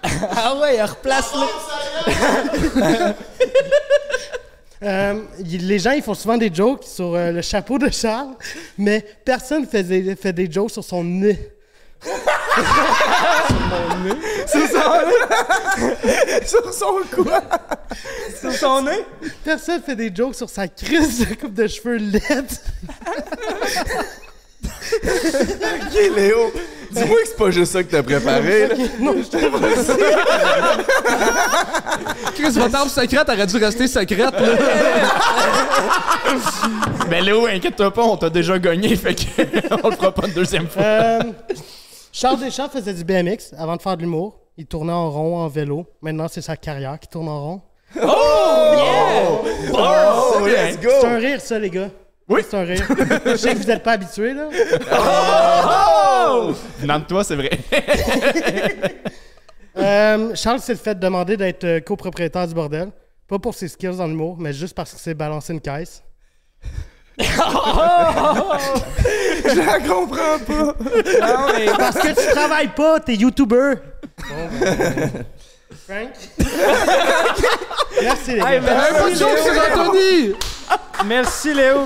ah 0.31 0.57
ouais, 0.61 0.83
replace-le! 0.83 1.47
Euh, 4.83 5.23
les 5.39 5.79
gens, 5.79 5.93
ils 5.93 6.03
font 6.03 6.13
souvent 6.13 6.37
des 6.37 6.53
jokes 6.53 6.85
sur 6.85 7.15
euh, 7.15 7.31
le 7.31 7.41
chapeau 7.41 7.79
de 7.79 7.89
Charles, 7.91 8.35
mais 8.77 9.03
personne 9.25 9.67
fait 9.67 9.83
des, 9.83 10.15
fait 10.15 10.35
des 10.35 10.51
jokes 10.51 10.73
sur 10.73 10.85
son 10.85 11.03
nez. 11.03 11.39
Sur 16.47 16.73
son 16.73 17.01
quoi? 17.15 17.43
Sur 18.41 18.53
son 18.53 18.83
nez? 18.83 19.05
Personne 19.45 19.83
fait 19.83 19.97
des 19.97 20.15
jokes 20.15 20.35
sur 20.35 20.49
sa 20.49 20.69
crise 20.69 21.21
de 21.27 21.35
coupe 21.35 21.55
de 21.55 21.67
cheveux 21.67 21.97
laide. 21.97 22.51
Ok, 24.93 25.95
Léo. 26.17 26.53
Dis-moi 26.91 27.17
que 27.23 27.27
c'est 27.29 27.37
pas 27.37 27.51
juste 27.51 27.73
ça 27.73 27.83
que 27.83 27.91
t'as 27.91 28.03
préparé. 28.03 28.69
là. 28.69 28.75
non, 29.01 29.15
je 29.17 29.29
te 29.29 29.37
Chris, 32.35 32.51
votre 32.51 32.75
arme 32.77 32.89
secrète 32.89 33.29
aurait 33.29 33.47
dû 33.47 33.57
rester 33.57 33.89
secrète. 33.89 34.33
Là. 34.33 34.57
Mais 37.11 37.21
Léo, 37.21 37.47
inquiète-toi 37.47 37.93
pas, 37.93 38.03
on 38.03 38.17
t'a 38.17 38.31
déjà 38.31 38.59
gagné, 38.59 38.95
fait 38.97 39.15
que 39.15 39.25
on 39.83 39.89
le 39.91 39.97
fera 39.97 40.13
pas 40.13 40.27
une 40.29 40.35
deuxième 40.35 40.69
fois. 40.69 40.83
Euh, 40.83 41.21
Charles 42.17 42.39
Deschamps 42.39 42.69
faisait 42.69 42.95
du 42.95 43.03
BMX 43.03 43.53
avant 43.59 43.75
de 43.75 43.83
faire 43.83 43.97
de 43.97 44.03
l'humour. 44.03 44.39
Il 44.57 44.67
tournait 44.67 44.93
en 44.93 45.11
rond 45.11 45.39
en 45.39 45.49
vélo. 45.49 45.85
Maintenant, 46.01 46.29
c'est 46.29 46.43
sa 46.43 46.57
carrière 46.57 47.01
qui 47.01 47.09
tourne 47.09 47.29
en 47.29 47.43
rond. 47.43 47.61
Oh, 48.01 49.43
let's 50.47 50.81
go! 50.81 50.91
C'est 51.01 51.09
un 51.09 51.17
rire, 51.17 51.41
ça, 51.41 51.59
les 51.59 51.71
gars. 51.71 51.91
Oui. 52.29 52.43
C'est 52.49 52.57
un 52.57 52.63
rire. 52.63 52.87
Je 53.27 53.35
sais 53.35 53.55
que 53.55 53.59
vous 53.59 53.67
n'êtes 53.67 53.83
pas 53.83 53.95
habitués, 53.95 54.33
là. 54.33 54.49
Venant 56.79 57.01
de 57.01 57.05
toi, 57.05 57.25
c'est 57.25 57.35
vrai. 57.35 57.51
Euh, 59.77 60.37
Charles 60.37 60.61
s'est 60.61 60.77
fait 60.77 60.97
demander 60.97 61.37
d'être 61.37 61.65
euh, 61.65 61.81
copropriétaire 61.81 62.47
du 62.47 62.55
bordel. 62.55 62.93
Pas 63.27 63.41
pour 63.41 63.55
ses 63.55 63.67
skills 63.67 64.01
en 64.01 64.09
humour, 64.09 64.37
mais 64.39 64.53
juste 64.53 64.73
parce 64.73 64.91
qu'il 64.91 65.01
sait 65.01 65.15
balancer 65.15 65.53
une 65.53 65.61
caisse. 65.61 66.05
Je 69.47 69.61
la 69.61 69.79
comprends 69.81 70.39
pas! 70.47 70.75
Non, 71.21 71.47
mais 71.57 71.67
Parce 71.79 71.97
que 71.99 72.09
tu 72.09 72.35
travailles 72.35 72.75
pas, 72.75 73.01
t'es 73.01 73.15
YouTuber. 73.15 73.75
Frank? 75.87 76.11
Merci, 78.03 78.33
les 78.33 78.39
gars. 78.39 78.51
Hey, 78.53 78.61
merci, 78.61 79.17
sur 79.17 79.29
Léo. 79.29 79.37
Anthony! 79.73 80.35
Merci, 81.07 81.55
Léo. 81.55 81.85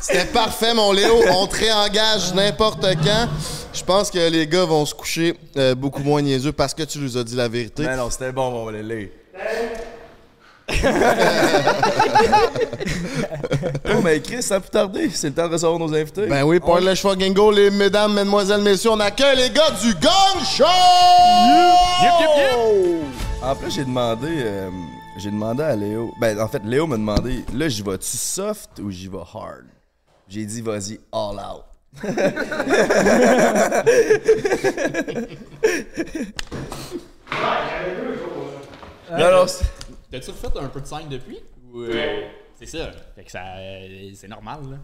C'était 0.00 0.24
parfait, 0.26 0.72
mon 0.74 0.92
Léo. 0.92 1.20
On 1.30 1.46
te 1.46 1.56
réengage 1.56 2.32
n'importe 2.34 2.86
quand. 3.04 3.28
Je 3.72 3.84
pense 3.84 4.10
que 4.10 4.30
les 4.30 4.46
gars 4.46 4.64
vont 4.64 4.84
se 4.86 4.94
coucher 4.94 5.34
euh, 5.56 5.74
beaucoup 5.74 6.02
moins 6.02 6.22
niaiseux 6.22 6.52
parce 6.52 6.74
que 6.74 6.82
tu 6.82 6.98
nous 6.98 7.16
as 7.16 7.24
dit 7.24 7.36
la 7.36 7.48
vérité. 7.48 7.84
Mais 7.84 7.96
non, 7.96 8.10
c'était 8.10 8.32
bon, 8.32 8.50
mon 8.50 8.68
Lélé. 8.68 9.12
oh, 13.88 14.00
mais 14.02 14.20
Chris, 14.20 14.42
ça 14.42 14.56
a 14.56 14.60
pu 14.60 14.70
tarder. 14.70 15.10
C'est 15.12 15.28
le 15.28 15.34
temps 15.34 15.46
de 15.48 15.52
recevoir 15.52 15.78
nos 15.78 15.92
invités. 15.94 16.26
Ben 16.26 16.42
oui, 16.44 16.58
pour 16.60 16.78
le 16.78 16.94
choix 16.94 17.16
Gingo, 17.18 17.50
les 17.50 17.70
mesdames, 17.70 18.14
mesdemoiselles, 18.14 18.62
messieurs, 18.62 18.90
on 18.92 19.00
accueille 19.00 19.36
les 19.36 19.50
gars 19.50 19.70
du 19.82 19.94
Gong 19.94 20.42
Show! 20.44 20.64
En 23.42 23.56
plus, 23.56 23.72
j'ai 23.72 23.84
demandé, 23.84 24.28
euh, 24.30 24.70
j'ai 25.18 25.30
demandé 25.30 25.62
à 25.64 25.74
Léo. 25.76 26.12
Ben, 26.20 26.38
en 26.40 26.48
fait, 26.48 26.62
Léo 26.64 26.86
m'a 26.86 26.96
demandé, 26.96 27.44
là, 27.52 27.68
j'y 27.68 27.82
vais-tu 27.82 28.16
soft 28.16 28.78
ou 28.80 28.90
j'y 28.90 29.08
vais 29.08 29.18
hard? 29.18 29.64
J'ai 30.28 30.44
dit, 30.46 30.62
vas-y, 30.62 31.00
all 31.12 31.36
out. 31.38 31.64
non, 39.10 39.30
non, 39.30 39.46
c'est- 39.46 39.64
T'as-tu 40.12 40.30
refait 40.30 40.58
un 40.58 40.68
peu 40.68 40.80
de 40.82 40.86
scène 40.86 41.08
depuis? 41.08 41.38
Ou, 41.72 41.80
euh, 41.84 42.28
C'est 42.54 42.66
ça. 42.66 42.90
Fait 43.14 43.24
que 43.24 43.30
ça, 43.30 43.56
euh, 43.56 44.10
c'est 44.14 44.28
normal, 44.28 44.60
là. 44.70 44.76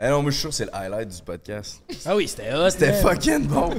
Eh 0.00 0.08
non, 0.08 0.22
moi, 0.22 0.30
je 0.30 0.36
suis 0.36 0.40
sûr 0.40 0.48
que 0.48 0.56
c'est 0.56 0.64
le 0.64 0.74
highlight 0.74 1.08
du 1.14 1.22
podcast. 1.22 1.82
Ah 2.06 2.16
oui, 2.16 2.26
c'était 2.26 2.54
hot. 2.54 2.70
C'était 2.70 2.90
man. 2.90 3.02
fucking 3.02 3.46
bon. 3.46 3.70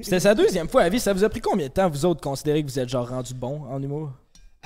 C'était 0.00 0.18
sa 0.20 0.34
deuxième 0.34 0.68
fois 0.68 0.82
à 0.82 0.88
vie. 0.88 0.98
Ça 0.98 1.12
vous 1.12 1.22
a 1.22 1.28
pris 1.28 1.40
combien 1.42 1.66
de 1.68 1.72
temps, 1.72 1.90
vous 1.90 2.06
autres, 2.06 2.22
considérer 2.22 2.62
que 2.64 2.68
vous 2.70 2.78
êtes 2.78 2.88
genre 2.88 3.06
rendu 3.06 3.34
bon 3.34 3.64
en 3.70 3.80
humour? 3.82 4.10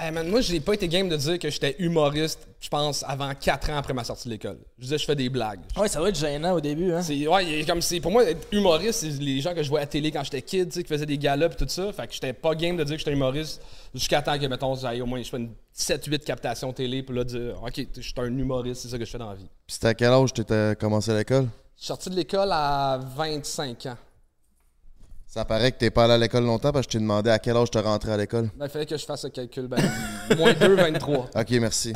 Hey 0.02 0.12
man, 0.12 0.26
moi, 0.28 0.40
j'ai 0.40 0.61
pas 0.61 0.73
été 0.73 0.88
game 0.88 1.11
de 1.11 1.16
dire 1.16 1.38
que 1.38 1.50
j'étais 1.50 1.76
humoriste, 1.78 2.49
je 2.59 2.71
pense, 2.71 3.04
avant 3.07 3.35
4 3.35 3.69
ans 3.69 3.76
après 3.76 3.92
ma 3.92 4.02
sortie 4.02 4.28
de 4.28 4.33
l'école. 4.33 4.57
Je 4.78 4.85
disais, 4.85 4.97
je 4.97 5.04
fais 5.04 5.14
des 5.14 5.28
blagues. 5.28 5.61
Ouais, 5.76 5.88
ça 5.88 6.00
va 6.00 6.09
être 6.09 6.19
gênant 6.19 6.54
au 6.54 6.61
début, 6.61 6.90
hein? 6.90 7.02
C'est, 7.02 7.26
ouais, 7.26 7.62
comme 7.66 7.83
c'est 7.83 8.00
pour 8.00 8.11
moi 8.11 8.25
être 8.25 8.49
humoriste, 8.50 9.00
c'est 9.00 9.23
les 9.23 9.42
gens 9.42 9.54
que 9.54 9.62
je 9.62 9.69
voyais 9.69 9.83
à 9.83 9.85
la 9.85 9.90
télé 9.90 10.11
quand 10.11 10.25
j'étais 10.25 10.40
kid, 10.40 10.71
tu 10.71 10.76
sais, 10.76 10.83
qui 10.83 10.88
faisaient 10.88 11.04
des 11.04 11.19
galas 11.19 11.49
et 11.49 11.54
tout 11.54 11.69
ça. 11.69 11.92
Fait 11.92 12.07
que 12.07 12.14
j'étais 12.14 12.33
pas 12.33 12.54
game 12.54 12.78
de 12.78 12.85
dire 12.85 12.95
que 12.95 13.00
j'étais 13.00 13.12
humoriste 13.12 13.61
jusqu'à 13.92 14.23
temps 14.23 14.38
que 14.38 14.47
mettons 14.47 14.75
j'aille 14.75 15.02
au 15.02 15.07
moins 15.07 15.23
je 15.23 15.28
fais 15.28 15.37
une 15.37 15.50
7 15.75 16.07
8 16.07 16.25
captations 16.25 16.73
télé 16.73 17.02
pour 17.02 17.14
là 17.14 17.25
dire 17.25 17.62
OK, 17.62 17.87
je 17.95 18.00
suis 18.00 18.14
un 18.16 18.25
humoriste, 18.25 18.80
c'est 18.80 18.88
ça 18.88 18.97
que 18.97 19.04
je 19.04 19.11
fais 19.11 19.19
dans 19.19 19.28
la 19.28 19.35
vie. 19.35 19.49
Puis 19.66 19.75
c'était 19.75 19.88
à 19.88 19.95
quel 19.95 20.09
âge 20.09 20.33
que 20.33 20.40
t'étais 20.40 20.76
commencé 20.76 21.11
à 21.11 21.19
l'école? 21.19 21.49
Je 21.76 21.83
suis 21.83 21.88
sorti 21.88 22.09
de 22.09 22.14
l'école 22.14 22.49
à 22.52 22.99
25 23.16 23.85
ans. 23.87 23.97
Ça 25.31 25.45
paraît 25.45 25.71
que 25.71 25.79
t'es 25.79 25.91
pas 25.91 26.07
allé 26.07 26.15
à 26.15 26.19
l'école 26.19 26.43
longtemps 26.43 26.73
parce 26.73 26.89
que 26.89 26.93
je 26.95 26.99
t'ai 26.99 27.03
demandé 27.03 27.31
à 27.31 27.39
quel 27.39 27.57
âge 27.57 27.71
t'es 27.71 27.79
rentré 27.79 28.11
à 28.11 28.17
l'école. 28.17 28.51
Ben, 28.57 28.67
il 28.67 28.69
fallait 28.69 28.85
que 28.85 28.97
je 28.97 29.05
fasse 29.05 29.23
le 29.23 29.31
calcul. 29.31 29.69
Ben, 29.69 29.79
moins 30.37 30.53
2, 30.55 30.75
23. 30.75 31.31
Ok, 31.37 31.51
merci. 31.53 31.93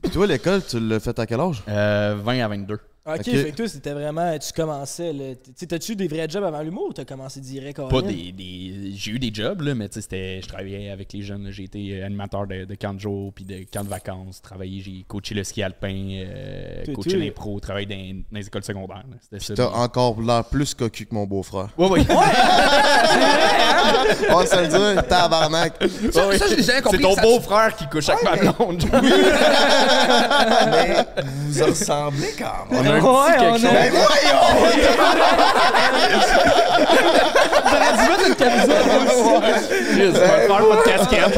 Puis 0.00 0.10
toi, 0.10 0.26
l'école, 0.26 0.64
tu 0.64 0.80
l'as 0.80 0.98
fait 0.98 1.18
à 1.18 1.26
quel 1.26 1.40
âge? 1.40 1.62
Euh, 1.68 2.16
20 2.24 2.42
à 2.42 2.48
22. 2.48 2.78
Ok, 3.06 3.16
Ok. 3.18 3.24
fait 3.24 3.50
que 3.50 3.56
toi, 3.56 3.68
c'était 3.68 3.92
vraiment. 3.92 4.38
Tu 4.38 4.50
commençais. 4.54 5.12
là. 5.12 5.34
T'as-tu 5.68 5.92
eu 5.92 5.96
des 5.96 6.08
vrais 6.08 6.26
jobs 6.26 6.42
avant 6.42 6.62
l'humour 6.62 6.86
ou 6.88 6.92
t'as 6.94 7.04
commencé 7.04 7.38
direct 7.38 7.78
Pas 7.90 8.00
des, 8.00 8.32
des- 8.32 8.92
J'ai 8.96 9.10
eu 9.10 9.18
des 9.18 9.30
jobs, 9.30 9.60
là, 9.60 9.74
mais 9.74 9.88
tu 9.90 9.96
sais, 9.96 10.00
c'était- 10.00 10.40
je 10.42 10.48
travaillais 10.48 10.88
avec 10.88 11.12
les 11.12 11.20
jeunes. 11.20 11.48
J'ai 11.50 11.64
été 11.64 12.02
animateur 12.02 12.46
de, 12.46 12.64
de 12.64 12.74
camp 12.76 12.94
de 12.94 13.00
jour 13.00 13.30
puis 13.34 13.44
de 13.44 13.66
camp 13.70 13.84
de 13.84 13.90
vacances. 13.90 14.40
Travaillé, 14.40 14.80
j'ai 14.80 15.04
coaché 15.06 15.34
le 15.34 15.44
ski 15.44 15.62
alpin, 15.62 15.94
euh, 16.24 16.82
coaché 16.94 17.10
toi. 17.10 17.18
l'impro, 17.18 17.60
travaillé 17.60 17.84
dans, 17.86 18.22
dans 18.32 18.38
les 18.38 18.46
écoles 18.46 18.64
secondaires. 18.64 19.04
là. 19.10 19.16
C'était 19.20 19.44
ça. 19.44 19.52
T'as 19.54 19.68
encore 19.72 20.18
l'air 20.22 20.42
plus 20.46 20.72
cocu 20.72 21.04
que 21.04 21.14
mon 21.14 21.26
beau-frère. 21.26 21.68
Ouais, 21.76 21.88
ouais. 21.90 22.06
On 24.30 24.36
va 24.38 24.46
se 24.46 24.56
le 24.62 24.66
dire, 24.94 25.06
tabarnak. 25.06 25.74
Ça, 26.10 26.38
ça, 26.38 26.46
j'ai 26.48 26.62
jamais 26.62 26.80
compris. 26.80 26.96
C'est 26.96 27.02
ton 27.02 27.14
ça- 27.16 27.20
beau-frère 27.22 27.76
qui 27.76 27.86
couche 27.86 28.08
avec 28.08 28.24
ma 28.24 28.36
blonde. 28.36 28.82
Mais 30.70 30.94
vous 31.46 31.62
en 31.62 31.66
ressemblez 31.66 32.34
quand 32.38 32.70
même. 32.70 32.80
On 32.80 32.86
a 32.86 32.90
un 32.90 33.00
Ouais, 33.00 33.32
petit 33.36 33.44
on 33.44 33.52
quelque 33.52 33.66
a- 33.66 33.68
chose. 33.68 33.72
Ben 33.72 33.90
voyons! 33.92 35.44
Chris, 38.74 40.08
on 40.08 40.12
va 40.12 40.18
faire 40.18 40.46
pas 40.48 40.76
de 40.76 40.82
casquette. 40.84 41.34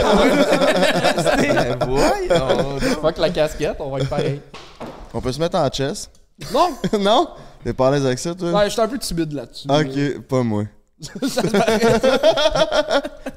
Ben 1.37 1.79
voyons! 1.87 2.79
Fuck 3.03 3.19
la 3.19 3.31
casquette, 3.31 3.77
on 3.81 3.91
va 3.91 3.99
être 3.99 4.09
pareil. 4.09 4.41
On 5.15 5.21
peut 5.21 5.33
se 5.33 5.39
mettre 5.41 5.57
en 5.59 5.69
chess? 5.71 6.11
Non, 6.53 6.71
non? 7.01 7.29
T'es 7.65 7.73
pas 7.73 7.89
à 7.89 7.91
l'aise 7.93 8.05
avec 8.07 8.19
ça, 8.19 8.35
toi? 8.35 8.51
ouais, 8.53 8.69
j'étais 8.71 8.83
un 8.83 8.89
peu 8.89 8.99
timide 8.99 9.33
là-dessus. 9.33 9.67
Ok, 9.69 10.21
pas 10.29 10.43
moi. 10.43 10.65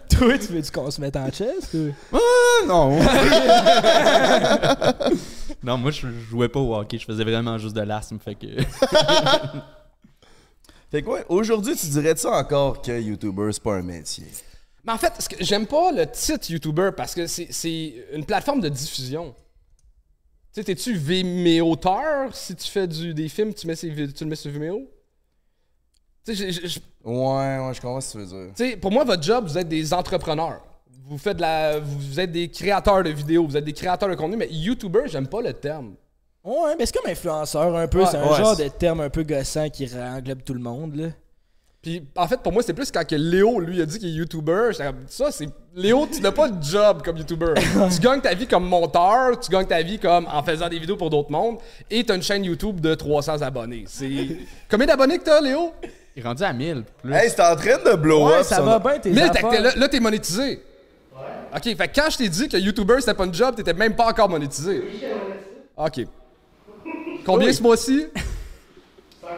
Toi, 0.09 0.37
tu 0.37 0.47
veux-tu 0.47 0.71
qu'on 0.71 0.89
se 0.91 0.99
mette 1.01 1.15
en 1.15 1.29
chest? 1.29 1.73
ou? 1.73 1.93
non. 2.67 2.99
non, 5.63 5.77
moi, 5.77 5.91
je 5.91 6.07
jouais 6.29 6.49
pas 6.49 6.59
au 6.59 6.75
hockey. 6.75 6.97
Je 6.97 7.05
faisais 7.05 7.23
vraiment 7.23 7.57
juste 7.57 7.75
de 7.75 7.81
l'asthme. 7.81 8.17
Fait 8.19 8.35
que. 8.35 8.47
Fait 10.91 11.03
quoi, 11.03 11.19
aujourd'hui, 11.29 11.75
tu 11.75 11.85
dirais 11.87 12.15
ça 12.15 12.31
encore 12.31 12.81
que 12.81 12.99
YouTuber, 12.99 13.49
c'est 13.51 13.61
pas 13.61 13.75
un 13.75 13.83
métier? 13.83 14.25
Mais 14.83 14.91
en 14.93 14.97
fait, 14.97 15.13
ce 15.19 15.29
que- 15.29 15.35
j'aime 15.43 15.67
pas 15.67 15.91
le 15.91 16.07
titre 16.09 16.49
YouTuber 16.49 16.89
parce 16.97 17.13
que 17.13 17.27
c'est- 17.27 17.49
c'est 17.51 18.05
une 18.13 18.25
plateforme 18.25 18.59
de 18.61 18.69
diffusion. 18.69 19.35
Tu 20.51 20.61
sais, 20.61 20.63
t'es-tu 20.63 20.95
Vimeo-auteur? 20.95 22.35
Si 22.35 22.55
tu 22.55 22.67
fais 22.71 22.87
du, 22.87 23.13
des 23.13 23.29
films, 23.29 23.53
tu, 23.53 23.67
mets 23.67 23.75
ces 23.75 23.89
vid- 23.89 24.13
tu 24.13 24.23
le 24.23 24.31
mets 24.31 24.35
sur 24.35 24.49
Vimeo? 24.49 24.79
Tu 26.25 26.35
sais, 26.35 26.51
je- 26.51 26.59
je- 26.61 26.67
je- 26.67 26.79
Ouais, 27.03 27.13
ouais, 27.13 27.73
je 27.73 27.81
comprends 27.81 28.01
ce 28.01 28.13
que 28.13 28.23
tu 28.23 28.25
veux 28.25 28.43
dire. 28.45 28.53
tu 28.55 28.69
sais, 28.69 28.77
pour 28.77 28.91
moi, 28.91 29.03
votre 29.03 29.23
job, 29.23 29.45
vous 29.47 29.57
êtes 29.57 29.69
des 29.69 29.93
entrepreneurs. 29.93 30.61
Vous 31.07 31.17
faites 31.17 31.37
de 31.37 31.41
la, 31.41 31.79
vous 31.79 32.19
êtes 32.19 32.31
des 32.31 32.49
créateurs 32.49 33.01
de 33.03 33.09
vidéos, 33.09 33.45
vous 33.45 33.57
êtes 33.57 33.65
des 33.65 33.73
créateurs 33.73 34.09
de 34.09 34.15
contenu, 34.15 34.37
mais 34.37 34.49
YouTuber, 34.49 35.03
j'aime 35.07 35.27
pas 35.27 35.41
le 35.41 35.53
terme. 35.53 35.95
Ouais, 36.43 36.75
mais 36.77 36.85
c'est 36.85 36.95
comme 36.95 37.11
influenceur 37.11 37.75
un 37.75 37.87
peu. 37.87 37.99
Ouais, 37.99 38.05
c'est 38.05 38.17
un 38.17 38.29
ouais, 38.29 38.37
genre 38.37 38.55
de 38.55 38.67
terme 38.67 39.01
un 39.01 39.09
peu 39.09 39.23
gossant 39.23 39.69
qui 39.69 39.89
englobe 39.95 40.43
tout 40.43 40.53
le 40.53 40.59
monde, 40.59 40.95
là. 40.95 41.07
Puis 41.81 42.05
en 42.17 42.27
fait, 42.27 42.41
pour 42.41 42.51
moi, 42.51 42.61
c'est 42.61 42.73
plus 42.73 42.91
quand 42.91 43.07
que 43.07 43.15
Léo, 43.15 43.59
lui, 43.59 43.81
a 43.81 43.85
dit 43.85 43.99
qu'il 43.99 44.09
est 44.09 44.13
YouTuber. 44.13 44.71
ça, 45.07 45.31
c'est. 45.31 45.47
Léo, 45.75 46.07
tu 46.11 46.19
n'as 46.19 46.31
pas 46.31 46.49
de 46.49 46.61
job 46.61 47.01
comme 47.03 47.17
YouTuber. 47.17 47.53
tu 47.95 47.99
gagnes 48.01 48.19
ta 48.19 48.33
vie 48.33 48.47
comme 48.47 48.67
monteur, 48.67 49.39
tu 49.39 49.49
gagnes 49.49 49.65
ta 49.65 49.81
vie 49.81 49.97
comme 49.97 50.27
en 50.27 50.43
faisant 50.43 50.67
des 50.67 50.77
vidéos 50.77 50.97
pour 50.97 51.09
d'autres 51.09 51.31
mondes, 51.31 51.57
et 51.89 52.03
tu 52.03 52.11
as 52.11 52.15
une 52.15 52.23
chaîne 52.23 52.43
YouTube 52.43 52.81
de 52.81 52.95
300 52.95 53.41
abonnés. 53.41 53.85
C'est. 53.87 54.09
Combien 54.69 54.87
d'abonnés 54.87 55.19
que 55.19 55.23
t'as, 55.23 55.39
Léo? 55.39 55.71
Il 56.19 56.25
est 56.25 56.27
rendu 56.27 56.43
à 56.43 56.51
1000. 56.51 56.83
Plus. 57.01 57.13
Hey, 57.13 57.29
c'est 57.29 57.41
en 57.41 57.55
train 57.55 57.77
de 57.77 57.95
blow 57.95 58.27
Ouais, 58.27 58.39
up. 58.39 58.43
ça 58.43 58.61
va 58.61 58.77
bien, 58.77 58.99
tes 58.99 59.09
Mais 59.11 59.21
t'as- 59.21 59.29
affaires. 59.39 59.49
t'es- 59.51 59.61
là, 59.61 59.71
là, 59.73 59.87
t'es 59.87 60.01
monétisé. 60.01 60.61
Ok, 61.55 61.63
fait 61.63 61.75
que 61.87 61.95
quand 61.95 62.09
je 62.09 62.17
t'ai 62.17 62.27
dit 62.29 62.49
que 62.49 62.57
YouTuber 62.57 62.95
c'était 62.99 63.13
pas 63.13 63.23
une 63.23 63.33
job, 63.33 63.55
t'étais 63.55 63.73
même 63.73 63.95
pas 63.95 64.07
encore 64.09 64.27
monétisé. 64.27 64.83
Ok. 65.77 66.01
Combien 67.25 67.53
ce 67.53 67.63
mois-ci? 67.63 68.07
140. 69.21 69.37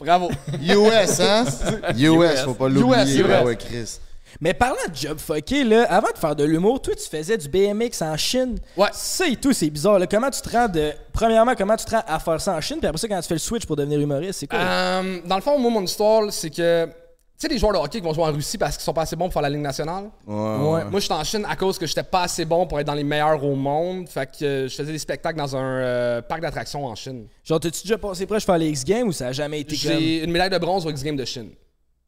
Bravo. 0.00 0.30
US, 0.60 1.20
hein? 1.20 1.44
US, 1.96 2.40
faut 2.44 2.54
pas 2.54 2.68
l'oublier. 2.68 3.20
US. 3.20 3.24
Ouais, 3.28 3.42
ouais, 3.44 3.56
Chris. 3.56 3.98
Mais 4.42 4.54
parlant 4.54 4.74
de 4.90 4.94
job 4.96 5.18
fucké, 5.20 5.62
là, 5.62 5.84
avant 5.88 6.10
de 6.12 6.18
faire 6.18 6.34
de 6.34 6.42
l'humour, 6.42 6.82
toi, 6.82 6.96
tu 6.96 7.08
faisais 7.08 7.38
du 7.38 7.48
BMX 7.48 8.02
en 8.02 8.16
Chine. 8.16 8.58
Ouais. 8.76 8.88
Ça 8.92 9.28
et 9.28 9.36
tout, 9.36 9.52
c'est 9.52 9.70
bizarre. 9.70 10.00
Là. 10.00 10.08
Comment 10.08 10.30
tu 10.30 10.40
te 10.40 10.48
rends 10.50 10.66
de. 10.66 10.90
Premièrement, 11.12 11.54
comment 11.56 11.76
tu 11.76 11.84
te 11.84 11.92
rends 11.92 12.02
à 12.08 12.18
faire 12.18 12.40
ça 12.40 12.56
en 12.56 12.60
Chine, 12.60 12.78
puis 12.78 12.88
après 12.88 12.98
ça, 12.98 13.06
quand 13.06 13.20
tu 13.20 13.28
fais 13.28 13.34
le 13.34 13.38
switch 13.38 13.66
pour 13.66 13.76
devenir 13.76 14.00
humoriste, 14.00 14.40
c'est 14.40 14.48
quoi? 14.48 14.58
Euh, 14.58 15.20
dans 15.26 15.36
le 15.36 15.42
fond, 15.42 15.60
moi, 15.60 15.70
mon 15.70 15.82
histoire, 15.84 16.32
c'est 16.32 16.50
que. 16.50 16.86
Tu 16.86 17.48
sais, 17.48 17.54
les 17.54 17.58
joueurs 17.58 17.72
de 17.72 17.78
hockey 17.78 18.00
qui 18.00 18.04
vont 18.04 18.12
jouer 18.14 18.24
en 18.24 18.32
Russie 18.32 18.58
parce 18.58 18.76
qu'ils 18.76 18.82
sont 18.84 18.92
pas 18.92 19.02
assez 19.02 19.14
bons 19.14 19.26
pour 19.26 19.32
faire 19.34 19.42
la 19.42 19.50
Ligue 19.50 19.60
nationale? 19.60 20.10
Ouais, 20.26 20.34
Ouais. 20.34 20.70
ouais. 20.74 20.84
Moi, 20.86 20.98
j'étais 20.98 21.14
en 21.14 21.22
Chine 21.24 21.46
à 21.48 21.54
cause 21.54 21.78
que 21.78 21.86
j'étais 21.86 22.02
pas 22.02 22.22
assez 22.22 22.44
bon 22.44 22.66
pour 22.66 22.80
être 22.80 22.86
dans 22.88 22.94
les 22.94 23.04
meilleurs 23.04 23.44
au 23.44 23.54
monde. 23.54 24.08
Fait 24.08 24.26
que 24.26 24.44
euh, 24.44 24.68
je 24.68 24.74
faisais 24.74 24.90
des 24.90 24.98
spectacles 24.98 25.38
dans 25.38 25.54
un 25.54 25.60
euh, 25.80 26.20
parc 26.22 26.40
d'attractions 26.40 26.84
en 26.84 26.96
Chine. 26.96 27.28
Genre, 27.44 27.60
t'as-tu 27.60 27.82
déjà 27.82 27.96
passé 27.98 28.26
proche 28.26 28.42
de 28.42 28.46
faire 28.46 28.58
les 28.58 28.70
X-Games 28.70 29.06
ou 29.06 29.12
ça 29.12 29.28
a 29.28 29.32
jamais 29.32 29.60
été 29.60 29.76
comme. 29.76 29.98
J'ai 30.00 30.24
une 30.24 30.32
médaille 30.32 30.50
de 30.50 30.58
bronze 30.58 30.84
au 30.84 30.90
X 30.90 31.00
Games 31.04 31.16
de 31.16 31.24
Chine. 31.24 31.50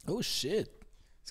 Oh 0.09 0.21
shit. 0.21 0.69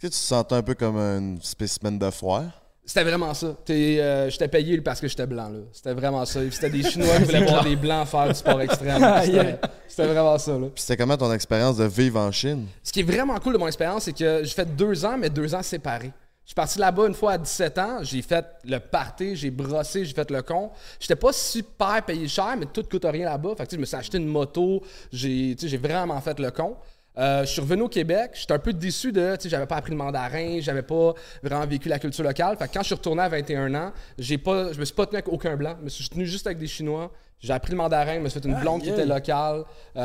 Que 0.04 0.08
tu 0.08 0.16
te 0.16 0.16
sentais 0.16 0.54
un 0.54 0.62
peu 0.62 0.74
comme 0.74 0.98
un 0.98 1.36
spécimen 1.40 1.98
de 1.98 2.10
foire? 2.10 2.44
C'était 2.84 3.04
vraiment 3.04 3.32
ça. 3.32 3.56
T'es, 3.64 3.98
euh, 3.98 4.28
j'étais 4.28 4.48
payé 4.48 4.78
parce 4.82 5.00
que 5.00 5.08
j'étais 5.08 5.26
blanc, 5.26 5.48
là. 5.48 5.60
C'était 5.72 5.94
vraiment 5.94 6.26
ça. 6.26 6.40
C'était 6.50 6.68
des 6.68 6.82
Chinois 6.82 7.16
qui 7.20 7.24
voulaient 7.24 7.46
voir 7.46 7.64
des 7.64 7.74
blancs 7.74 8.06
faire 8.08 8.28
du 8.28 8.34
sport 8.34 8.60
extrême. 8.60 9.02
C'était, 9.88 10.06
vraiment 10.06 10.36
ça, 10.36 10.58
là. 10.58 10.66
Puis 10.74 10.82
c'était 10.82 10.98
comment 10.98 11.16
ton 11.16 11.32
expérience 11.32 11.78
de 11.78 11.84
vivre 11.84 12.20
en 12.20 12.30
Chine? 12.30 12.66
Ce 12.82 12.92
qui 12.92 13.00
est 13.00 13.04
vraiment 13.04 13.38
cool 13.38 13.54
de 13.54 13.58
mon 13.58 13.66
expérience, 13.66 14.04
c'est 14.04 14.12
que 14.12 14.44
j'ai 14.44 14.50
fait 14.50 14.76
deux 14.76 15.06
ans, 15.06 15.16
mais 15.16 15.30
deux 15.30 15.54
ans 15.54 15.62
séparés. 15.62 16.12
Je 16.44 16.50
suis 16.50 16.54
parti 16.54 16.78
là-bas 16.78 17.06
une 17.06 17.14
fois 17.14 17.32
à 17.32 17.38
17 17.38 17.78
ans, 17.78 17.98
j'ai 18.02 18.20
fait 18.20 18.44
le 18.66 18.78
party, 18.78 19.34
j'ai 19.34 19.50
brossé, 19.50 20.04
j'ai 20.04 20.12
fait 20.12 20.30
le 20.30 20.42
con. 20.42 20.70
J'étais 21.00 21.16
pas 21.16 21.32
super 21.32 22.02
payé 22.04 22.28
cher, 22.28 22.54
mais 22.58 22.66
tout 22.66 22.82
coûte 22.82 23.06
rien 23.06 23.24
là-bas. 23.24 23.54
Fait 23.56 23.64
que, 23.66 23.74
je 23.74 23.80
me 23.80 23.86
suis 23.86 23.96
acheté 23.96 24.18
une 24.18 24.26
moto, 24.26 24.82
j'ai, 25.10 25.56
tu 25.56 25.62
sais, 25.62 25.68
j'ai 25.68 25.78
vraiment 25.78 26.20
fait 26.20 26.38
le 26.38 26.50
con. 26.50 26.76
Euh, 27.16 27.42
je 27.44 27.46
suis 27.50 27.60
revenu 27.60 27.82
au 27.82 27.88
Québec, 27.88 28.32
j'étais 28.34 28.54
un 28.54 28.58
peu 28.58 28.72
déçu 28.72 29.12
de, 29.12 29.36
tu 29.36 29.42
sais, 29.44 29.48
j'avais 29.48 29.66
pas 29.66 29.76
appris 29.76 29.92
le 29.92 29.96
mandarin, 29.96 30.58
j'avais 30.60 30.82
pas 30.82 31.14
vraiment 31.44 31.64
vécu 31.66 31.88
la 31.88 32.00
culture 32.00 32.24
locale. 32.24 32.56
Fait 32.56 32.66
que 32.66 32.72
quand 32.74 32.80
je 32.80 32.86
suis 32.86 32.94
retourné 32.96 33.22
à 33.22 33.28
21 33.28 33.72
ans, 33.76 33.92
j'ai 34.18 34.36
pas, 34.38 34.72
je 34.72 34.80
me 34.80 34.84
suis 34.84 34.94
pas 34.94 35.06
tenu 35.06 35.16
avec 35.18 35.28
aucun 35.28 35.56
blanc, 35.56 35.76
je 35.78 35.84
me 35.84 35.88
suis 35.88 36.08
tenu 36.08 36.26
juste 36.26 36.46
avec 36.46 36.58
des 36.58 36.66
Chinois. 36.66 37.12
J'ai 37.38 37.52
appris 37.52 37.70
le 37.72 37.76
mandarin, 37.78 38.14
je 38.14 38.20
me 38.20 38.28
suis 38.28 38.40
fait 38.40 38.48
une 38.48 38.58
blonde 38.58 38.82
qui 38.82 38.88
était 38.90 39.06
locale. 39.06 39.64
Euh, 39.96 40.00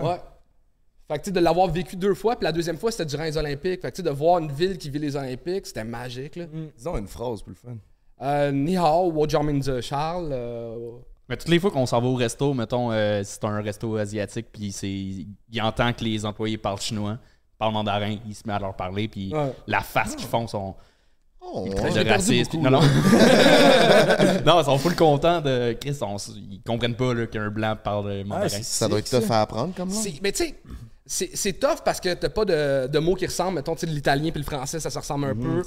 Ah, 0.00 0.02
ouais? 0.02 0.08
ouais. 0.08 0.16
Fait 1.08 1.18
que, 1.18 1.24
tu 1.24 1.28
sais, 1.30 1.32
de 1.32 1.40
l'avoir 1.40 1.68
vécu 1.68 1.96
deux 1.96 2.14
fois, 2.14 2.36
puis 2.36 2.44
la 2.44 2.52
deuxième 2.52 2.76
fois, 2.78 2.90
c'était 2.90 3.04
durant 3.06 3.24
les 3.24 3.36
Olympiques. 3.36 3.82
Fait 3.82 3.90
que, 3.90 3.96
tu 3.96 4.02
sais, 4.02 4.08
de 4.08 4.10
voir 4.10 4.38
une 4.38 4.50
ville 4.50 4.78
qui 4.78 4.90
vit 4.90 4.98
les 5.00 5.14
Olympiques, 5.16 5.66
c'était 5.66 5.84
magique, 5.84 6.36
là. 6.36 6.46
Disons 6.76 6.96
une 6.96 7.08
phrase 7.08 7.42
pour 7.42 7.50
le 7.50 7.54
fun. 7.56 7.76
Euh, 8.22 8.50
Ni 8.52 8.76
hao, 8.76 9.10
wo 9.12 9.26
Charles. 9.28 10.30
euh, 10.32 10.98
Mais 11.30 11.36
toutes 11.36 11.48
les 11.48 11.58
fois 11.60 11.70
qu'on 11.70 11.86
s'en 11.86 12.00
va 12.00 12.08
au 12.08 12.14
resto, 12.16 12.52
mettons, 12.52 12.90
euh, 12.92 13.22
si 13.22 13.34
c'est 13.34 13.44
un 13.44 13.62
resto 13.62 13.96
asiatique, 13.96 14.48
puis 14.52 14.72
c'est, 14.72 14.90
il 14.90 15.62
entend 15.62 15.92
que 15.92 16.04
les 16.04 16.26
employés 16.26 16.58
parlent 16.58 16.80
chinois, 16.80 17.18
parlent 17.56 17.72
mandarin, 17.72 18.16
il 18.26 18.34
se 18.34 18.42
met 18.46 18.52
à 18.52 18.58
leur 18.58 18.74
parler, 18.74 19.06
puis 19.08 19.32
Ouais. 19.32 19.52
la 19.68 19.80
face 19.80 20.16
qu'ils 20.16 20.26
font 20.28 20.46
sont 20.48 20.74
Oh, 21.42 21.62
ouais. 21.62 21.70
beaucoup, 21.70 22.58
non, 22.60 22.70
non. 22.70 22.80
non, 24.46 24.60
ils 24.60 24.64
sont 24.64 24.78
full 24.78 24.94
contents 24.94 25.40
de. 25.40 25.72
Chris, 25.80 25.96
on- 26.02 26.16
ils 26.36 26.60
comprennent 26.66 26.94
pas 26.94 27.14
là, 27.14 27.26
qu'un 27.26 27.48
blanc 27.50 27.76
parle 27.82 28.24
mandarin. 28.24 28.48
c'est- 28.48 28.62
Ça 28.62 28.88
doit 28.88 28.98
être 28.98 29.10
tough 29.10 29.30
à 29.30 29.42
apprendre 29.42 29.74
comme 29.74 29.88
là. 29.88 29.94
c'est- 29.94 30.20
mais 30.22 30.32
tu 30.32 30.44
sais, 30.44 30.54
c'est 31.06 31.30
c'est 31.34 31.54
tough 31.54 31.78
parce 31.84 31.98
que 32.00 32.12
t'as 32.14 32.28
pas 32.28 32.44
de, 32.44 32.86
de 32.88 32.98
mots 32.98 33.14
qui 33.14 33.26
ressemblent. 33.26 33.54
Mettons, 33.56 33.74
tu 33.74 33.80
sais, 33.80 33.86
l'italien 33.86 34.30
puis 34.30 34.40
le 34.40 34.44
français, 34.46 34.80
ça 34.80 34.90
se 34.90 34.98
ressemble 34.98 35.26
un 35.26 35.34
peu. 35.34 35.62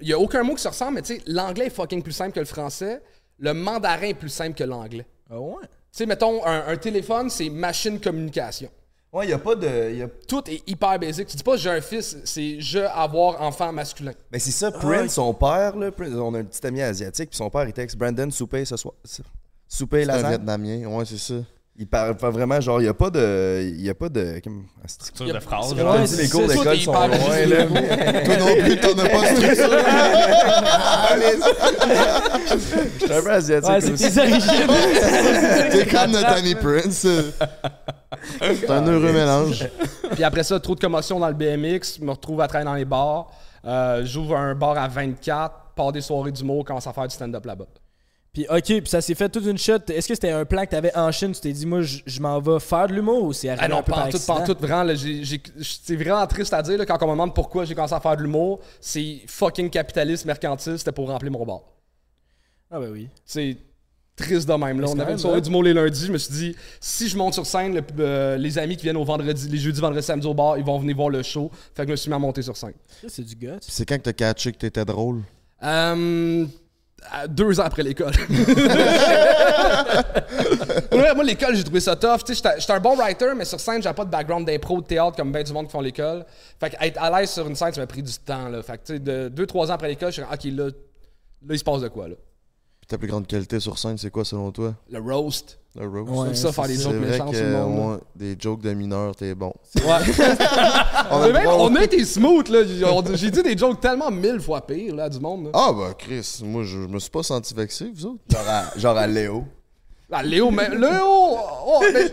Il 0.00 0.06
y 0.08 0.12
a 0.12 0.18
aucun 0.18 0.42
mot 0.42 0.54
qui 0.54 0.62
se 0.62 0.68
ressemble, 0.68 0.94
mais 0.96 1.02
tu 1.02 1.16
sais, 1.16 1.22
l'anglais 1.26 1.66
est 1.66 1.70
fucking 1.70 2.02
plus 2.02 2.12
simple 2.12 2.32
que 2.32 2.40
le 2.40 2.46
français. 2.46 3.00
Le 3.38 3.52
mandarin 3.54 4.06
est 4.08 4.14
plus 4.14 4.28
simple 4.30 4.54
que 4.56 4.64
l'anglais. 4.64 5.06
Ah 5.30 5.38
ouais? 5.40 5.62
Tu 5.62 5.68
sais, 5.92 6.06
mettons, 6.06 6.44
un, 6.46 6.68
un 6.68 6.76
téléphone, 6.76 7.28
c'est 7.30 7.48
machine 7.50 8.00
communication. 8.00 8.70
Ouais, 9.12 9.26
il 9.26 9.30
y 9.30 9.32
a 9.32 9.38
pas 9.38 9.54
de. 9.54 9.94
y 9.94 10.02
a- 10.02 10.08
Tout 10.28 10.42
est 10.50 10.62
hyper 10.68 10.98
basique. 10.98 11.28
Tu 11.28 11.36
dis 11.36 11.42
pas 11.42 11.56
j'ai 11.56 11.70
un 11.70 11.80
fils, 11.80 12.18
c'est 12.24 12.60
je 12.60 12.80
avoir 12.80 13.40
enfant 13.40 13.72
masculin. 13.72 14.12
Ben 14.30 14.38
c'est 14.38 14.50
ça, 14.50 14.70
Prince, 14.70 15.14
son 15.14 15.32
père, 15.32 15.74
là, 15.76 15.90
Prince, 15.90 16.12
on 16.14 16.34
a 16.34 16.38
un 16.40 16.44
petit 16.44 16.66
ami 16.66 16.82
asiatique, 16.82 17.30
puis 17.30 17.36
son 17.36 17.48
père, 17.48 17.64
il 17.66 17.72
texte 17.72 17.96
Brandon, 17.96 18.30
souper 18.30 18.64
ce 18.64 18.76
soir. 18.76 18.94
Souper 19.68 20.04
C'est 20.04 20.10
un 20.10 20.14
lasagne. 20.16 20.30
Vietnamien, 20.30 20.86
ouais, 20.86 21.04
c'est 21.06 21.18
ça. 21.18 21.34
Il 21.78 21.86
parle 21.86 22.16
pas 22.16 22.30
vraiment, 22.30 22.58
genre, 22.60 22.80
il 22.80 22.86
y 22.86 22.88
a 22.88 22.94
pas 22.94 23.10
de. 23.10 23.60
Il 23.62 23.82
y 23.82 23.90
a 23.90 23.94
pas 23.94 24.08
de. 24.08 24.40
Comme, 24.42 24.64
Structure 24.86 25.34
de 25.34 25.40
phrase. 25.40 25.74
Ouais, 25.74 26.22
les 26.22 26.28
cours 26.28 26.46
d'école 26.46 26.78
sont 26.78 26.92
loin, 26.92 27.08
là. 27.08 27.66
Toi 28.24 28.36
non 28.38 28.64
plus, 28.64 28.80
t'en 28.80 28.98
as 28.98 29.08
pas 29.08 29.26
structure. 29.34 29.70
J'étais 32.98 33.14
un 33.14 33.22
peu 33.22 33.32
asiatique 33.32 33.70
Ouais, 33.70 33.80
c'est 33.80 33.94
tes 33.94 34.20
origines. 34.20 34.66
T'es 35.70 35.86
comme 35.86 36.10
notre 36.12 36.32
ami 36.32 36.54
Prince. 36.54 37.06
C'est 38.40 38.70
un 38.70 38.86
heureux 38.86 39.12
mélange. 39.12 39.68
Puis 40.12 40.24
après 40.24 40.44
ça, 40.44 40.58
trop 40.60 40.74
de 40.74 40.80
commotion 40.80 41.18
dans 41.20 41.28
le 41.28 41.34
BMX, 41.34 42.00
me 42.00 42.10
retrouve 42.12 42.40
à 42.40 42.48
travailler 42.48 42.66
dans 42.70 42.74
les 42.74 42.84
bars. 42.84 43.26
Euh, 43.64 44.02
J'ouvre 44.04 44.36
un 44.36 44.54
bar 44.54 44.78
à 44.78 44.88
24, 44.88 45.52
pars 45.74 45.92
des 45.92 46.00
soirées 46.00 46.32
d'humour, 46.32 46.64
commence 46.64 46.86
à 46.86 46.92
faire 46.92 47.06
du 47.08 47.14
stand-up 47.14 47.44
là-bas. 47.44 47.66
Puis, 48.36 48.46
ok, 48.50 48.64
puis 48.64 48.82
ça 48.84 49.00
s'est 49.00 49.14
fait 49.14 49.30
toute 49.30 49.46
une 49.46 49.56
shot. 49.56 49.78
Est-ce 49.88 50.06
que 50.06 50.12
c'était 50.14 50.30
un 50.30 50.44
plan 50.44 50.66
que 50.66 50.70
t'avais 50.72 50.94
en 50.94 51.10
Chine? 51.10 51.32
Tu 51.32 51.40
t'es 51.40 51.54
dit, 51.54 51.64
moi, 51.64 51.80
je 51.80 52.20
m'en 52.20 52.38
vais 52.38 52.60
faire 52.60 52.86
de 52.86 52.92
l'humour 52.92 53.22
ou 53.22 53.32
c'est 53.32 53.48
arrivé 53.48 53.64
Ah 53.64 53.68
non, 53.68 53.78
un 53.78 53.82
peu 53.82 53.92
pas 53.92 53.96
par 54.02 54.10
tout, 54.10 54.30
en 54.30 54.44
tout. 54.44 54.56
Vraiment, 54.60 54.82
là, 54.82 54.94
j'ai- 54.94 55.24
j'ai- 55.24 55.40
c'est 55.62 55.96
vraiment 55.96 56.26
triste 56.26 56.52
à 56.52 56.60
dire 56.60 56.76
là, 56.76 56.84
quand 56.84 56.98
on 57.02 57.06
me 57.06 57.12
demande 57.12 57.34
pourquoi 57.34 57.64
j'ai 57.64 57.74
commencé 57.74 57.94
à 57.94 58.00
faire 58.00 58.14
de 58.14 58.20
l'humour. 58.22 58.60
C'est 58.78 59.22
fucking 59.26 59.70
capitaliste, 59.70 60.26
mercantile, 60.26 60.78
c'était 60.78 60.92
pour 60.92 61.08
remplir 61.08 61.32
mon 61.32 61.46
bar. 61.46 61.60
Ah 62.70 62.78
ben 62.78 62.90
oui. 62.92 63.08
C'est 63.24 63.56
triste 64.16 64.46
de 64.46 64.52
même. 64.52 64.82
Là. 64.82 64.86
On 64.88 64.92
avait 64.92 65.00
une 65.04 65.08
même 65.08 65.18
soirée 65.18 65.40
d'humour 65.40 65.62
les 65.62 65.72
lundis. 65.72 66.04
Je 66.04 66.12
me 66.12 66.18
suis 66.18 66.34
dit, 66.34 66.56
si 66.78 67.08
je 67.08 67.16
monte 67.16 67.32
sur 67.32 67.46
scène, 67.46 67.74
le- 67.74 67.82
euh, 68.00 68.36
les 68.36 68.58
amis 68.58 68.76
qui 68.76 68.82
viennent 68.82 68.98
au 68.98 69.04
vendredi, 69.04 69.48
les 69.48 69.56
jeudis, 69.56 69.80
vendredis, 69.80 70.04
samedi 70.04 70.26
au 70.26 70.34
bar, 70.34 70.58
ils 70.58 70.64
vont 70.64 70.78
venir 70.78 70.94
voir 70.94 71.08
le 71.08 71.22
show. 71.22 71.50
Fait 71.74 71.84
que 71.84 71.88
je 71.88 71.92
me 71.92 71.96
suis 71.96 72.10
mis 72.10 72.16
à 72.16 72.18
monter 72.18 72.42
sur 72.42 72.54
scène. 72.54 72.74
Ça, 73.00 73.08
c'est 73.08 73.22
du 73.24 73.34
guts. 73.34 73.48
C'est 73.62 73.86
quand 73.86 73.96
que 73.96 74.02
t'as 74.02 74.12
catché 74.12 74.52
que 74.52 74.58
t'étais 74.58 74.84
drôle? 74.84 75.22
Euh, 75.62 76.44
à- 77.10 77.26
deux 77.28 77.60
ans 77.60 77.64
après 77.64 77.82
l'école. 77.82 78.12
Ouais, 80.92 81.14
moi, 81.14 81.24
l'école, 81.24 81.54
j'ai 81.56 81.64
trouvé 81.64 81.80
ça 81.80 81.94
tough. 81.96 82.24
Tu 82.24 82.34
sais, 82.34 82.48
J'étais 82.58 82.72
un 82.72 82.80
bon 82.80 82.96
writer, 82.96 83.32
mais 83.36 83.44
sur 83.44 83.60
scène, 83.60 83.82
j'avais 83.82 83.94
pas 83.94 84.04
de 84.04 84.10
background 84.10 84.46
d'impro, 84.46 84.80
de 84.80 84.86
théâtre 84.86 85.16
comme 85.16 85.30
ben 85.32 85.42
du 85.42 85.52
monde 85.52 85.66
qui 85.66 85.72
font 85.72 85.80
l'école. 85.80 86.24
Fait 86.58 86.70
que 86.70 86.76
être 86.80 87.00
à 87.00 87.10
l'aise 87.20 87.30
sur 87.30 87.46
une 87.46 87.54
scène, 87.54 87.72
ça 87.72 87.80
m'a 87.80 87.86
pris 87.86 88.02
du 88.02 88.12
temps. 88.24 88.48
Là. 88.48 88.62
Fait 88.62 88.78
que, 88.78 88.86
tu 88.86 88.92
sais, 88.94 88.98
de 88.98 89.28
deux, 89.28 89.46
trois 89.46 89.70
ans 89.70 89.74
après 89.74 89.88
l'école, 89.88 90.08
je 90.12 90.22
suis 90.22 90.22
OK, 90.22 90.44
là, 90.56 90.64
là, 90.66 90.70
il 91.50 91.58
se 91.58 91.64
passe 91.64 91.80
de 91.82 91.88
quoi, 91.88 92.08
là? 92.08 92.14
Puis 92.80 92.86
ta 92.88 92.98
plus 92.98 93.08
grande 93.08 93.26
qualité 93.26 93.60
sur 93.60 93.78
scène, 93.78 93.98
c'est 93.98 94.10
quoi 94.10 94.24
selon 94.24 94.50
toi? 94.52 94.74
Le 94.90 94.98
roast. 95.00 95.58
Le 95.78 96.00
roast? 96.00 96.28
Ouais, 96.30 96.34
ça, 96.34 96.52
faire 96.52 96.66
des 96.66 96.76
jokes 96.76 96.94
méchants 96.94 97.32
sur 97.32 97.42
le 97.44 97.50
monde. 97.52 98.00
des 98.14 98.36
jokes 98.38 98.62
de 98.62 98.72
mineurs, 98.72 99.14
t'es 99.14 99.34
bon. 99.34 99.52
Ouais. 99.76 99.82
On 101.10 101.20
a 101.22 101.32
même, 101.32 101.46
on 101.48 101.74
a 101.76 101.84
été 101.84 102.04
smooth, 102.04 102.48
là. 102.48 102.60
J'ai- 103.14 103.30
dit 103.30 103.42
des 103.42 103.56
jokes 103.56 103.80
tellement 103.80 104.10
mille 104.10 104.40
fois 104.40 104.66
pires, 104.66 104.94
là, 104.94 105.08
du 105.08 105.20
monde. 105.20 105.44
là. 105.44 105.50
Ah 105.54 105.72
bah 105.72 105.94
Chris, 105.96 106.40
moi 106.44 106.62
je, 106.64 106.82
je 106.82 106.86
me 106.88 106.98
suis 106.98 107.10
pas 107.10 107.22
senti 107.22 107.54
vexé, 107.54 107.90
vous 107.94 108.06
autres? 108.06 108.20
Genre 108.30 108.48
à, 108.48 108.78
genre 108.78 108.96
à 108.96 109.06
Léo. 109.06 109.44
Ah, 110.10 110.22
Léo, 110.22 110.50
mais 110.50 110.68
Léo! 110.70 110.88
oh, 111.04 111.82
mais- 111.92 112.12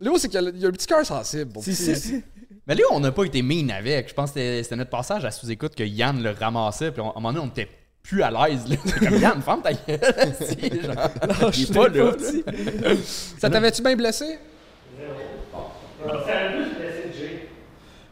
Léo, 0.00 0.18
c'est 0.18 0.28
qu'il 0.28 0.40
y 0.56 0.64
a, 0.64 0.68
un 0.68 0.72
petit 0.72 0.86
cœur 0.86 1.04
sensible. 1.04 1.52
bon. 1.52 1.60
Si, 1.62 1.74
si, 1.74 1.94
si. 1.96 2.22
Mais 2.66 2.74
là, 2.74 2.82
on 2.92 3.00
n'a 3.00 3.10
pas 3.12 3.24
été 3.24 3.42
mean 3.42 3.70
avec. 3.70 4.08
Je 4.08 4.14
pense 4.14 4.30
que 4.30 4.34
c'était- 4.40 4.62
c'était 4.62 4.76
notre 4.76 4.90
passage 4.90 5.24
à 5.24 5.30
sous-écoute 5.30 5.74
que 5.74 5.82
Yann 5.84 6.22
le 6.22 6.30
ramassait. 6.30 6.92
Puis 6.92 7.00
on- 7.02 7.08
à 7.10 7.12
un 7.16 7.20
moment 7.20 7.32
donné, 7.32 7.44
on 7.44 7.48
était 7.50 7.68
plus 8.02 8.22
à 8.22 8.30
l'aise. 8.30 8.66
là. 8.68 8.76
C'est 8.84 8.98
comme 9.08 9.18
Yann, 9.20 9.42
ferme 9.42 9.62
ta 9.62 9.72
gueule. 9.72 10.00
Si, 10.40 10.82
genre, 10.82 11.52
il 11.54 11.62
est 11.62 11.74
pas 11.74 11.88
là. 11.88 12.12
Ça 13.38 13.48
t'avait-tu 13.50 13.82
bien 13.82 13.96
blessé? 13.96 14.38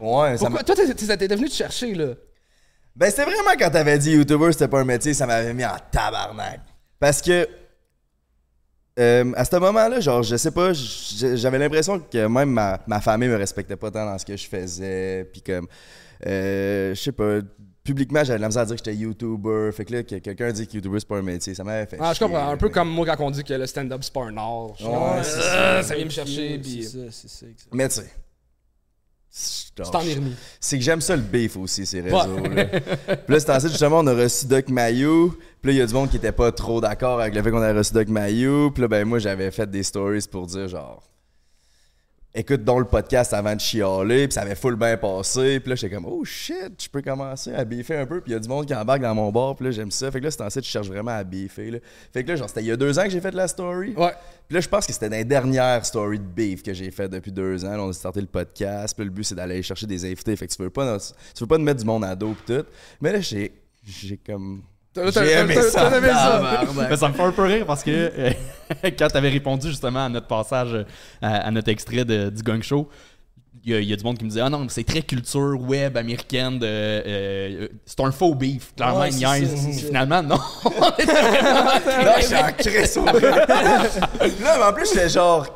Ouais, 0.00 0.36
ça. 0.38 0.46
Pourquoi? 0.46 0.62
Toi, 0.62 0.74
t'es- 0.76 0.94
t'es 0.94 1.16
t'es 1.28 1.36
venu 1.36 1.48
te 1.48 1.54
chercher, 1.54 1.94
là. 1.94 2.14
Ben, 2.96 3.10
c'était 3.10 3.24
vraiment 3.24 3.50
quand 3.58 3.70
t'avais 3.70 3.98
dit 3.98 4.12
YouTuber, 4.12 4.52
c'était 4.52 4.68
pas 4.68 4.80
un 4.80 4.84
métier, 4.84 5.14
ça 5.14 5.26
m'avait 5.26 5.52
mis 5.54 5.64
en 5.64 5.76
tabarnak. 5.90 6.60
Parce 6.98 7.20
que. 7.22 7.46
euh, 8.98 9.32
à 9.36 9.44
ce 9.44 9.56
moment-là, 9.56 10.00
genre, 10.00 10.22
je 10.22 10.36
sais 10.36 10.50
pas, 10.50 10.72
j'avais 10.72 11.58
l'impression 11.58 11.98
que 12.00 12.26
même 12.26 12.50
ma, 12.50 12.80
ma 12.86 13.00
famille 13.00 13.28
me 13.28 13.36
respectait 13.36 13.76
pas 13.76 13.90
tant 13.90 14.04
dans 14.06 14.18
ce 14.18 14.24
que 14.24 14.36
je 14.36 14.46
faisais. 14.46 15.28
Puis 15.32 15.42
comme. 15.42 15.66
euh, 16.26 16.94
je 16.94 17.00
sais 17.00 17.12
pas. 17.12 17.38
Publiquement, 17.82 18.22
j'avais 18.24 18.38
de 18.38 18.42
la 18.42 18.48
misère 18.48 18.62
à 18.62 18.66
dire 18.66 18.76
que 18.76 18.82
j'étais 18.84 18.96
YouTuber. 18.96 19.70
Fait 19.72 19.84
que 19.86 19.92
là, 19.94 20.02
que 20.02 20.16
quelqu'un 20.16 20.52
dit 20.52 20.66
que 20.66 20.74
YouTuber, 20.74 21.00
c'est 21.00 21.08
pas 21.08 21.16
un 21.16 21.22
métier, 21.22 21.54
ça 21.54 21.64
m'avait 21.64 21.86
fait. 21.86 21.96
Ah, 21.98 22.12
je 22.12 22.18
comprends. 22.18 22.50
Un 22.50 22.56
peu 22.56 22.68
comme 22.68 22.90
moi 22.90 23.06
quand 23.06 23.24
on 23.24 23.30
dit 23.30 23.42
que 23.42 23.54
le 23.54 23.66
stand-up, 23.66 24.00
c'est 24.02 24.12
pas 24.12 24.24
un 24.24 24.36
art. 24.36 24.74
Je 24.78 24.84
Ouais, 24.84 25.22
c'est 25.22 25.40
Euh, 25.40 25.82
ça 25.82 25.94
vient 25.94 26.04
me 26.04 26.10
chercher, 26.10 26.58
puis 26.58 26.84
C'est 26.84 27.10
ça, 27.10 27.10
c'est 27.10 27.28
ça. 27.28 27.46
Mais 27.72 27.88
tu 27.88 28.00
sais. 29.30 29.82
t'en 29.90 30.00
es 30.02 30.14
remis. 30.14 30.34
C'est 30.60 30.76
que 30.76 30.84
j'aime 30.84 31.00
ça 31.00 31.16
le 31.16 31.22
beef 31.22 31.56
aussi, 31.56 31.86
ces 31.86 32.02
réseaux. 32.02 32.16
Là. 32.16 32.64
Puis 32.66 33.34
là, 33.34 33.40
c'est 33.40 33.50
ensuite, 33.50 33.70
justement, 33.70 34.00
on 34.00 34.06
a 34.08 34.14
reçu 34.14 34.46
Doc 34.46 34.68
Mayou. 34.68 35.30
Puis 35.62 35.70
là, 35.70 35.72
il 35.72 35.78
y 35.78 35.82
a 35.82 35.86
du 35.86 35.94
monde 35.94 36.10
qui 36.10 36.16
était 36.16 36.32
pas 36.32 36.52
trop 36.52 36.80
d'accord 36.82 37.20
avec 37.20 37.34
le 37.34 37.42
fait 37.42 37.50
qu'on 37.50 37.62
a 37.62 37.72
reçu 37.72 37.94
Doc 37.94 38.08
Mayou. 38.08 38.72
Puis 38.72 38.82
là, 38.82 38.88
ben, 38.88 39.06
moi, 39.06 39.18
j'avais 39.20 39.50
fait 39.50 39.70
des 39.70 39.82
stories 39.84 40.26
pour 40.30 40.46
dire 40.46 40.68
genre. 40.68 41.09
Écoute 42.32 42.62
donc 42.62 42.78
le 42.78 42.84
podcast 42.84 43.34
avant 43.34 43.56
de 43.56 43.60
chialer, 43.60 44.28
puis 44.28 44.34
ça 44.34 44.42
avait 44.42 44.54
full 44.54 44.76
bien 44.76 44.96
passé. 44.96 45.58
Puis 45.58 45.68
là, 45.68 45.74
j'étais 45.74 45.92
comme, 45.92 46.06
oh 46.06 46.24
shit, 46.24 46.80
je 46.80 46.88
peux 46.88 47.02
commencer 47.02 47.52
à 47.52 47.64
biffer 47.64 47.96
un 47.96 48.06
peu. 48.06 48.20
Puis 48.20 48.30
il 48.30 48.34
y 48.34 48.36
a 48.36 48.38
du 48.38 48.48
monde 48.48 48.66
qui 48.66 48.74
embarque 48.74 49.00
dans 49.00 49.16
mon 49.16 49.32
bar, 49.32 49.56
puis 49.56 49.64
là, 49.64 49.72
j'aime 49.72 49.90
ça. 49.90 50.12
Fait 50.12 50.20
que 50.20 50.26
là, 50.26 50.30
c'est 50.30 50.42
ensuite, 50.42 50.64
je 50.64 50.70
cherche 50.70 50.86
vraiment 50.86 51.10
à 51.10 51.24
biffer. 51.24 51.72
Là. 51.72 51.78
Fait 52.12 52.22
que 52.22 52.28
là, 52.28 52.36
genre, 52.36 52.48
c'était 52.48 52.60
il 52.60 52.68
y 52.68 52.70
a 52.70 52.76
deux 52.76 52.96
ans 53.00 53.02
que 53.02 53.10
j'ai 53.10 53.20
fait 53.20 53.34
la 53.34 53.48
story. 53.48 53.94
Ouais. 53.96 54.12
Puis 54.46 54.54
là, 54.54 54.60
je 54.60 54.68
pense 54.68 54.86
que 54.86 54.92
c'était 54.92 55.08
dans 55.08 55.16
les 55.16 55.24
dernières 55.24 55.84
stories 55.84 56.20
de 56.20 56.24
beef 56.24 56.62
que 56.62 56.72
j'ai 56.72 56.92
fait 56.92 57.08
depuis 57.08 57.32
deux 57.32 57.64
ans. 57.64 57.76
Là, 57.76 57.82
on 57.82 57.88
a 57.88 57.92
starté 57.92 58.20
le 58.20 58.28
podcast. 58.28 58.94
Puis 58.94 59.04
le 59.04 59.10
but, 59.10 59.24
c'est 59.24 59.34
d'aller 59.34 59.60
chercher 59.64 59.88
des 59.88 60.04
invités. 60.04 60.36
Fait 60.36 60.46
que 60.46 60.54
tu 60.54 60.62
veux 60.62 60.70
pas, 60.70 60.98
tu 61.00 61.40
veux 61.40 61.48
pas 61.48 61.56
te 61.56 61.62
mettre 61.62 61.80
du 61.80 61.86
monde 61.86 62.04
à 62.04 62.14
dos 62.14 62.34
pis 62.34 62.52
tout. 62.54 62.64
Mais 63.00 63.12
là, 63.12 63.20
j'ai, 63.20 63.52
j'ai 63.84 64.16
comme. 64.18 64.62
J'ai 64.94 65.32
aimé 65.32 65.54
ça. 65.54 65.96
aimé 65.96 66.08
ça. 66.08 66.40
tabarnak. 66.42 66.90
Mais 66.90 66.96
ça 66.96 67.08
me 67.08 67.14
fait 67.14 67.22
un 67.22 67.32
peu 67.32 67.42
rire 67.44 67.64
parce 67.66 67.82
que 67.84 67.90
euh, 67.90 68.30
quand 68.98 69.08
tu 69.08 69.16
avais 69.16 69.28
répondu 69.28 69.68
justement 69.68 70.06
à 70.06 70.08
notre 70.08 70.26
passage, 70.26 70.74
euh, 70.74 70.84
à, 71.22 71.46
à 71.46 71.50
notre 71.50 71.68
extrait 71.68 72.04
de- 72.04 72.28
du 72.30 72.42
Gang 72.42 72.62
Show, 72.62 72.88
il 73.62 73.72
y, 73.72 73.74
a- 73.74 73.80
il 73.80 73.88
y 73.88 73.92
a 73.92 73.96
du 73.96 74.02
monde 74.02 74.16
qui 74.18 74.24
me 74.24 74.30
disait 74.30 74.40
Ah 74.40 74.48
non, 74.50 74.66
c'est 74.68 74.84
très 74.84 75.02
culture 75.02 75.60
web 75.60 75.96
américaine, 75.96 76.58
de, 76.58 76.66
euh, 76.66 77.68
c'est 77.86 78.00
un 78.00 78.10
faux 78.10 78.34
beef. 78.34 78.74
Clairement, 78.74 79.00
Ouais, 79.00 79.10
niaise. 79.10 79.84
Finalement, 79.86 80.22
non. 80.22 80.38
Là, 80.98 82.20
j'étais 82.20 82.36
en 82.36 82.52
crisse 82.56 82.96
au 82.96 83.04
Là, 83.04 83.46
mais 84.58 84.64
en 84.64 84.72
plus, 84.72 84.88
j'étais 84.92 85.08
genre. 85.08 85.46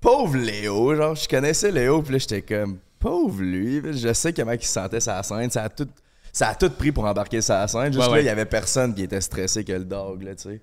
Pauvre 0.00 0.36
Léo. 0.36 0.94
Genre, 0.94 1.14
je 1.16 1.28
connaissais 1.28 1.72
Léo. 1.72 2.02
Puis 2.02 2.12
là, 2.12 2.18
j'étais 2.18 2.42
comme. 2.42 2.78
Pauvre 3.00 3.42
lui. 3.42 3.82
Je 3.92 4.12
sais 4.12 4.32
comment 4.32 4.52
il 4.52 4.62
se 4.62 4.72
sentait 4.72 5.00
sa 5.00 5.22
scène. 5.22 5.50
Ça 5.50 5.64
a 5.64 5.68
tout. 5.68 5.88
Ça 6.32 6.48
a 6.48 6.54
tout 6.54 6.70
pris 6.70 6.92
pour 6.92 7.04
embarquer 7.04 7.40
sa 7.40 7.66
scène. 7.68 7.92
Juste 7.92 7.98
Ouais, 7.98 8.06
là, 8.06 8.12
ouais. 8.12 8.22
il 8.22 8.26
y 8.26 8.30
avait 8.30 8.44
personne 8.44 8.94
qui 8.94 9.02
était 9.02 9.20
stressé 9.20 9.64
que 9.64 9.72
le 9.72 9.84
dog, 9.84 10.22
là, 10.22 10.34
tu 10.34 10.42
sais. 10.42 10.60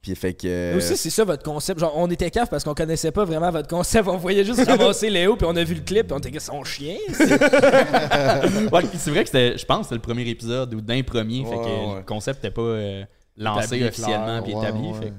Puis 0.00 0.14
fait 0.14 0.32
que. 0.32 0.46
Mais 0.72 0.76
aussi, 0.76 0.96
c'est 0.96 1.10
ça 1.10 1.24
votre 1.24 1.42
concept. 1.42 1.80
Genre, 1.80 1.92
on 1.96 2.08
était 2.08 2.30
caf 2.30 2.48
parce 2.48 2.62
qu'on 2.62 2.72
connaissait 2.74 3.10
pas 3.10 3.24
vraiment 3.24 3.50
votre 3.50 3.66
concept. 3.68 4.06
On 4.08 4.16
voyait 4.16 4.44
juste 4.44 4.64
ramasser 4.64 5.10
Léo, 5.10 5.34
puis 5.36 5.44
on 5.50 5.56
a 5.56 5.64
vu 5.64 5.74
le 5.74 5.80
clip, 5.80 6.06
puis 6.06 6.14
on 6.14 6.18
était 6.18 6.30
que 6.30 6.38
son 6.38 6.62
chien. 6.62 6.96
c'est- 7.12 7.28
Ouais, 8.72 8.82
vrai 8.82 8.82
que 9.24 9.26
c'était, 9.26 9.58
je 9.58 9.64
pense, 9.66 9.78
que 9.78 9.82
c'était 9.84 9.94
le 9.96 10.00
premier 10.00 10.28
épisode 10.28 10.72
ou 10.74 10.80
d'un 10.80 11.02
premier. 11.02 11.42
fait 11.44 11.50
que 11.50 11.56
Ouais, 11.56 11.86
ouais. 11.92 11.96
le 11.98 12.02
concept 12.04 12.42
n'était 12.44 12.54
pas 12.54 12.62
euh, 12.62 13.04
lancé 13.36 13.76
Établi, 13.76 13.84
officiellement 13.88 14.42
puis 14.42 14.54
ouais, 14.54 14.62
établi. 14.68 14.88
ouais. 14.88 14.94
fait 15.00 15.08
que- 15.10 15.14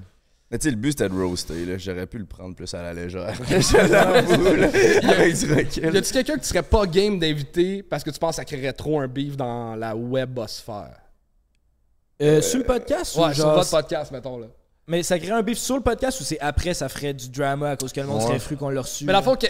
Mais 0.52 0.58
tu 0.58 0.64
sais, 0.64 0.72
le 0.72 0.78
but 0.78 0.92
c'était 0.92 1.10
de 1.10 1.14
roaster, 1.14 1.64
là. 1.66 1.78
J'aurais 1.78 2.08
pu 2.08 2.18
le 2.18 2.26
prendre 2.26 2.56
plus 2.56 2.74
à 2.74 2.82
la 2.82 2.94
légère. 2.94 3.34
Je 3.48 3.92
l'avoue, 3.92 4.56
là. 4.56 4.68
Avec 5.14 5.36
du 5.36 5.46
Y 5.46 5.54
recul. 5.54 5.98
a-tu 5.98 6.12
quelqu'un 6.14 6.36
que 6.36 6.42
tu 6.42 6.48
serais 6.48 6.64
pas 6.64 6.86
game 6.88 7.20
d'inviter 7.20 7.84
parce 7.84 8.04
que 8.04 8.10
tu 8.10 8.18
penses 8.20 8.32
que 8.32 8.36
ça 8.38 8.46
créerait 8.46 8.74
trop 8.74 9.00
un 9.00 9.08
beef 9.08 9.38
dans 9.38 9.76
la 9.76 9.96
webosphère? 9.96 10.98
Euh, 12.22 12.42
sur 12.42 12.58
le 12.60 12.66
podcast 12.66 13.16
ou 13.16 13.22
Ouais, 13.22 13.34
sur 13.34 13.50
votre 13.54 13.70
podcast, 13.70 14.12
mettons, 14.12 14.40
là. 14.40 14.48
Mais 14.88 15.04
ça 15.04 15.20
crée 15.20 15.30
un 15.32 15.44
beef 15.44 15.60
sur 15.60 15.76
le 15.76 15.82
podcast 15.84 16.20
ou 16.20 16.24
c'est 16.24 16.40
après 16.40 16.74
ça 16.74 16.90
ferait 16.90 17.14
du 17.14 17.30
drama 17.30 17.70
à 17.70 17.78
cause 17.78 17.94
que 17.94 18.02
le 18.02 18.08
monde 18.08 18.22
Ouais. 18.22 18.28
serait 18.28 18.40
fru 18.40 18.58
qu'on 18.58 18.70
l'a 18.70 18.82
reçu? 18.82 19.06
Mais 19.06 19.14
la 19.14 19.22
fois 19.22 19.38
que. 19.38 19.46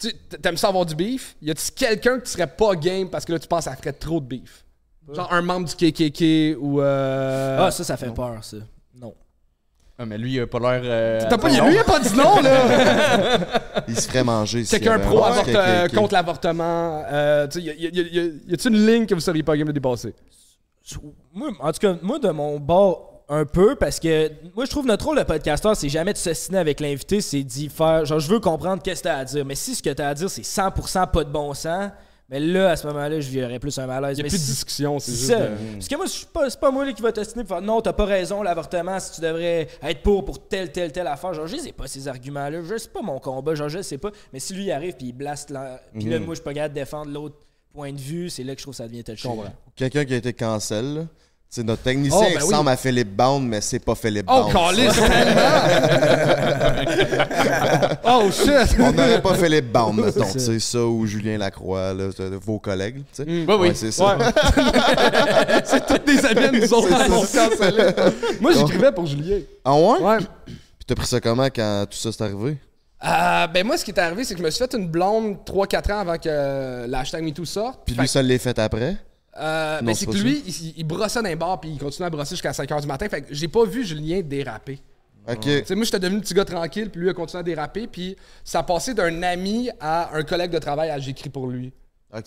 Tu 0.00 0.12
t'aimes 0.42 0.56
ça 0.56 0.68
avoir 0.68 0.84
du 0.84 0.96
beef? 0.96 1.36
Y 1.40 1.52
a-tu 1.52 1.70
quelqu'un 1.70 2.18
que 2.18 2.24
tu 2.24 2.32
serais 2.32 2.48
pas 2.48 2.74
game 2.74 3.08
parce 3.08 3.24
que 3.24 3.32
là 3.32 3.38
tu 3.38 3.46
penses 3.48 3.64
que 3.64 3.70
ça 3.70 3.76
ferait 3.76 3.92
trop 3.92 4.20
de 4.20 4.26
beef? 4.26 4.64
Genre 5.14 5.32
un 5.32 5.40
membre 5.42 5.68
du 5.68 5.74
KKK 5.76 6.58
ou. 6.60 6.80
Euh... 6.82 7.58
Ah, 7.60 7.70
ça, 7.70 7.84
ça 7.84 7.96
fait 7.96 8.12
peur, 8.12 8.42
ça. 8.42 8.56
Ah, 9.98 10.04
mais 10.04 10.18
lui, 10.18 10.34
il 10.34 10.40
a 10.40 10.46
pas 10.46 10.58
l'air. 10.58 10.82
euh, 10.84 11.20
T'as 11.28 11.38
pas, 11.38 11.48
lui, 11.48 11.56
il 11.74 11.78
a 11.78 11.84
pas 11.84 11.98
dit 12.00 12.14
non, 12.14 12.40
là! 12.42 13.38
Il 13.88 13.98
se 13.98 14.08
ferait 14.08 14.24
manger. 14.24 14.64
Quelqu'un 14.64 14.92
avait 14.94 15.04
pro 15.04 15.24
euh, 15.24 15.88
contre 15.88 16.12
l'avortement. 16.12 17.02
Euh, 17.10 17.46
y, 17.54 17.70
a- 17.70 17.74
y, 17.74 17.86
a- 17.86 17.90
y, 17.90 18.18
a- 18.18 18.30
y 18.48 18.54
a-tu 18.54 18.68
une 18.68 18.86
ligne 18.86 19.06
que 19.06 19.14
vous 19.14 19.20
seriez 19.20 19.42
pas 19.42 19.56
game 19.56 19.66
de 19.68 19.72
dépasser? 19.72 20.12
Moi, 21.32 21.50
en 21.60 21.72
tout 21.72 21.78
cas, 21.80 21.96
moi, 22.02 22.18
de 22.18 22.28
mon 22.30 22.58
bord, 22.60 23.22
un 23.28 23.44
peu, 23.44 23.74
parce 23.74 23.98
que 23.98 24.30
moi, 24.54 24.64
je 24.66 24.70
trouve 24.70 24.86
notre 24.86 25.04
rôle 25.06 25.18
de 25.18 25.22
podcasteur, 25.24 25.74
c'est 25.76 25.88
jamais 25.88 26.12
de 26.12 26.18
s'assiner 26.18 26.58
avec 26.58 26.78
l'invité, 26.80 27.20
c'est 27.20 27.42
d'y 27.42 27.68
faire. 27.68 28.04
Genre, 28.04 28.20
je 28.20 28.28
veux 28.28 28.40
comprendre 28.40 28.82
qu'est-ce 28.82 29.02
que 29.02 29.08
t'as 29.08 29.16
à 29.18 29.24
dire. 29.24 29.44
Mais 29.44 29.54
si 29.54 29.74
ce 29.74 29.82
que 29.82 29.90
t'as 29.90 30.08
à 30.08 30.14
dire, 30.14 30.28
c'est 30.30 30.42
100% 30.42 31.10
pas 31.10 31.24
de 31.24 31.30
bon 31.30 31.54
sens, 31.54 31.90
mais 32.28 32.40
là, 32.40 32.70
à 32.70 32.76
ce 32.76 32.86
moment-là, 32.88 33.20
je 33.20 33.28
vivrais 33.30 33.58
plus 33.58 33.78
un 33.78 33.86
malaise. 33.86 34.18
Y 34.18 34.20
a 34.20 34.24
Mais 34.24 34.28
plus 34.28 34.38
de 34.38 34.42
si- 34.42 34.50
discussion, 34.50 34.98
c'est 34.98 35.10
C'est 35.12 35.16
juste. 35.16 35.30
ça. 35.30 35.38
de- 35.46 35.54
Parce 35.74 35.88
que 35.88 35.96
moi, 35.96 36.06
je 36.06 36.10
suis 36.10 36.26
pas, 36.26 36.50
c'est 36.50 36.58
pas 36.60 36.70
moi 36.70 36.84
là, 36.84 36.92
qui 36.92 37.02
va 37.02 37.12
t'assiner 37.12 37.44
pour 37.44 37.56
faire 37.56 37.62
non, 37.64 37.80
t'as 37.80 37.92
pas 37.92 38.04
raison, 38.04 38.42
l'avortement, 38.42 38.98
si 38.98 39.12
tu 39.12 39.20
devrais 39.20 39.68
être 39.82 40.02
pour 40.02 40.24
pour 40.24 40.48
telle, 40.48 40.72
telle, 40.72 40.90
telle 40.92 41.06
affaire. 41.06 41.34
Genre, 41.34 41.46
je 41.46 41.56
sais 41.56 41.72
pas 41.72 41.86
ces 41.86 42.08
arguments-là. 42.08 42.62
Je 42.68 42.76
sais 42.78 42.88
pas 42.88 43.02
mon 43.02 43.18
combat. 43.20 43.54
Genre, 43.54 43.68
je 43.68 43.82
sais 43.82 43.98
pas. 43.98 44.10
Mais 44.32 44.40
si 44.40 44.54
lui 44.54 44.64
il 44.64 44.72
arrive 44.72 44.94
puis 44.96 45.08
il 45.08 45.12
blaste, 45.12 45.50
la... 45.50 45.80
puis 45.94 46.04
là, 46.06 46.18
moi, 46.18 46.30
je 46.34 46.40
suis 46.40 46.44
pas 46.44 46.54
capable 46.54 46.74
de 46.74 46.80
défendre 46.80 47.12
l'autre 47.12 47.36
point 47.72 47.92
de 47.92 48.00
vue, 48.00 48.30
c'est 48.30 48.42
là 48.42 48.54
que 48.54 48.58
je 48.60 48.64
trouve 48.64 48.72
que 48.74 48.78
ça 48.78 48.88
devient 48.88 49.04
touché. 49.04 49.28
Quelqu'un 49.74 50.04
qui 50.04 50.14
a 50.14 50.16
été 50.16 50.32
cancel. 50.32 50.94
là. 50.94 51.00
Sais, 51.48 51.62
notre 51.62 51.82
technicien 51.82 52.18
Oh, 52.20 52.24
ben 52.24 52.32
oui. 52.36 52.42
ressemble 52.42 52.68
à 52.70 52.76
Philippe 52.76 53.16
Bound, 53.16 53.46
mais 53.48 53.60
c'est 53.60 53.78
pas 53.78 53.94
Philippe 53.94 54.26
Oh, 54.28 54.48
Bound. 54.52 54.78
oh, 58.04 58.30
shit! 58.32 58.76
On 58.80 58.90
n'aurait 58.92 59.22
pas 59.22 59.34
Philippe 59.34 59.70
Bound, 59.72 60.00
mettons. 60.04 60.24
Sais, 60.38 60.58
ça 60.58 60.84
ou 60.84 61.06
Julien 61.06 61.38
Lacroix, 61.38 61.94
là, 61.94 62.08
c'est 62.16 62.28
vos 62.34 62.58
collègues. 62.58 62.96
Tu 63.14 63.22
sais. 63.22 63.24
Mm. 63.24 63.44
Oui. 63.48 63.54
Ouais, 63.56 63.74
c'est 63.74 63.92
ça. 63.92 64.16
Ouais. 64.16 64.24
c'est 65.64 65.86
tous 65.86 65.98
des 66.04 66.24
amis 66.26 66.44
à 66.44 66.52
nous 66.52 66.74
autres 66.74 66.88
C'est 66.88 67.26
ça. 67.38 67.48
cancellés. 67.48 67.92
Moi, 68.40 68.52
j'écrivais 68.52 68.92
pour 68.92 69.06
Julien. 69.06 69.38
Ah 69.64 69.74
ouais? 69.74 69.98
Ouais. 70.00 70.18
Puis 70.46 70.84
t'as 70.86 70.94
pris 70.94 71.06
ça 71.06 71.20
comment 71.20 71.46
quand 71.46 71.86
tout 71.90 71.96
ça 71.98 72.12
s'est 72.12 72.22
arrivé? 72.24 72.58
Euh, 73.04 73.46
ben 73.48 73.66
moi, 73.66 73.76
ce 73.76 73.84
qui 73.84 73.90
est 73.90 74.00
arrivé, 74.00 74.24
c'est 74.24 74.32
que 74.34 74.40
je 74.40 74.44
me 74.44 74.50
suis 74.50 74.64
fait 74.64 74.74
une 74.74 74.88
blonde 74.88 75.36
3-4 75.46 75.92
ans 75.92 75.98
avant 76.00 76.16
que 76.16 76.28
euh, 76.28 76.86
l'hashtag 76.86 77.22
MeToo 77.22 77.44
sorte. 77.44 77.80
Puis 77.84 77.94
lui, 77.94 78.08
ça 78.08 78.22
l'est 78.22 78.38
fait 78.38 78.58
après? 78.58 78.96
Euh, 79.38 79.80
Non, 79.80 79.86
ben, 79.86 79.94
c'est 79.94 80.06
que 80.06 80.16
lui, 80.16 80.42
il, 80.46 80.74
il 80.78 80.84
brossait 80.84 81.22
dans 81.22 81.28
les 81.28 81.36
bars 81.36 81.60
puis 81.60 81.70
il 81.70 81.78
continuait 81.78 82.06
à 82.06 82.10
brosser 82.10 82.30
jusqu'à 82.34 82.52
5 82.52 82.68
h 82.68 82.80
du 82.80 82.86
matin. 82.86 83.08
Fait 83.08 83.22
que 83.22 83.34
j'ai 83.34 83.48
pas 83.48 83.64
vu 83.64 83.84
Julien 83.84 84.20
déraper. 84.22 84.80
Ok. 85.28 85.40
Tu 85.40 85.64
sais, 85.64 85.74
moi, 85.74 85.84
j'étais 85.84 85.98
devenu 85.98 86.18
un 86.18 86.20
petit 86.20 86.34
gars 86.34 86.44
tranquille, 86.44 86.88
puis 86.90 87.00
lui 87.00 87.10
a 87.10 87.14
continué 87.14 87.40
à 87.40 87.42
déraper, 87.42 87.88
puis 87.88 88.16
ça 88.44 88.60
a 88.60 88.62
passé 88.62 88.94
d'un 88.94 89.22
ami 89.24 89.70
à 89.80 90.14
un 90.16 90.22
collègue 90.22 90.52
de 90.52 90.58
travail 90.58 90.88
à 90.90 90.98
j'écris 91.00 91.30
pour 91.30 91.48
lui. 91.48 91.72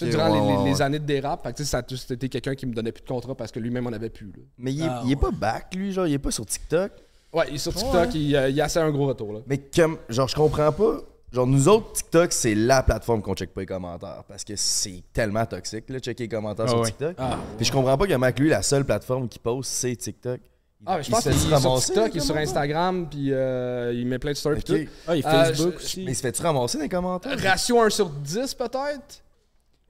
Durant 0.01 0.29
ouais, 0.29 0.33
les, 0.33 0.57
ouais, 0.57 0.65
les 0.65 0.75
ouais. 0.75 0.81
années 0.81 0.99
de 0.99 1.05
dérap, 1.05 1.41
fait 1.41 1.51
que, 1.53 1.57
tu 1.57 1.63
sais, 1.63 1.69
ça 1.69 1.77
a 1.79 1.83
juste 1.89 2.11
été 2.11 2.27
quelqu'un 2.27 2.53
qui 2.53 2.65
me 2.65 2.73
donnait 2.73 2.91
plus 2.91 3.01
de 3.01 3.07
contrat 3.07 3.33
parce 3.33 3.51
que 3.51 3.59
lui-même 3.59 3.87
en 3.87 3.93
avait 3.93 4.09
plus. 4.09 4.27
là. 4.27 4.43
Mais 4.57 4.73
il 4.73 4.81
est, 4.81 4.87
Ah, 4.87 5.01
il 5.05 5.11
est 5.13 5.15
pas 5.15 5.31
back, 5.31 5.73
lui, 5.73 5.93
genre, 5.93 6.05
il 6.05 6.13
est 6.13 6.19
pas 6.19 6.29
sur 6.31 6.45
TikTok? 6.45 6.91
Ouais, 7.33 7.45
il 7.49 7.55
est 7.55 7.59
sur 7.59 7.73
TikTok, 7.73 8.13
il, 8.13 8.35
euh, 8.35 8.49
il 8.49 8.59
a 8.59 8.65
assez 8.65 8.79
un 8.79 8.91
gros 8.91 9.07
retour. 9.07 9.31
Là. 9.33 9.39
Mais 9.47 9.57
comme, 9.57 9.97
genre, 10.09 10.27
je 10.27 10.35
comprends 10.35 10.71
pas. 10.73 10.97
Genre, 11.31 11.45
nous 11.45 11.67
autres, 11.67 11.93
TikTok, 11.93 12.31
c'est 12.31 12.55
la 12.55 12.81
plateforme 12.81 13.21
qu'on 13.21 13.35
check 13.35 13.53
pas 13.53 13.61
les 13.61 13.67
commentaires. 13.67 14.23
Parce 14.27 14.43
que 14.43 14.55
c'est 14.55 15.03
tellement 15.13 15.45
toxique, 15.45 15.85
là, 15.89 15.99
checker 15.99 16.23
les 16.23 16.29
commentaires 16.29 16.65
Ah 16.67 16.71
sur. 16.71 16.85
TikTok. 16.85 17.15
Ah, 17.19 17.37
Puis 17.57 17.65
je 17.67 17.71
comprends 17.71 17.97
pas 17.97 18.07
comment 18.07 18.31
que 18.31 18.41
lui, 18.41 18.49
la 18.49 18.61
seule 18.63 18.83
plateforme 18.85 19.27
qu'il 19.29 19.41
poste, 19.41 19.69
c'est 19.69 19.95
TikTok. 19.95 20.39
Ah, 20.85 20.97
mais 20.97 21.03
je 21.03 21.09
Il 21.09 21.11
pense 21.11 21.23
se 21.25 21.29
qu'il 21.29 21.53
est 21.53 21.59
sur 21.59 21.79
TikTok, 21.81 22.09
il 22.13 22.17
est 22.17 22.19
sur? 22.21 22.37
Instagram, 22.37 23.07
puis 23.09 23.33
euh, 23.33 23.91
il 23.93 24.07
met 24.07 24.17
plein 24.17 24.31
de 24.31 24.37
stories 24.37 24.59
Ok. 24.59 24.63
pis 24.63 24.85
tout. 24.85 24.91
Ah, 25.07 25.15
il 25.17 25.25
a 25.25 25.29
Euh, 25.41 25.45
Facebook 25.45 25.73
je- 25.79 25.83
aussi. 25.83 26.03
Mais 26.05 26.11
il 26.13 26.15
se 26.15 26.21
fait-tu 26.21 26.41
ramasser 26.41 26.77
dans 26.77 26.83
les 26.83 26.89
commentaires? 26.89 27.37
Ratio 27.37 27.81
1 27.81 27.89
sur 27.89 28.09
10 28.09 28.53
peut-être? 28.55 29.21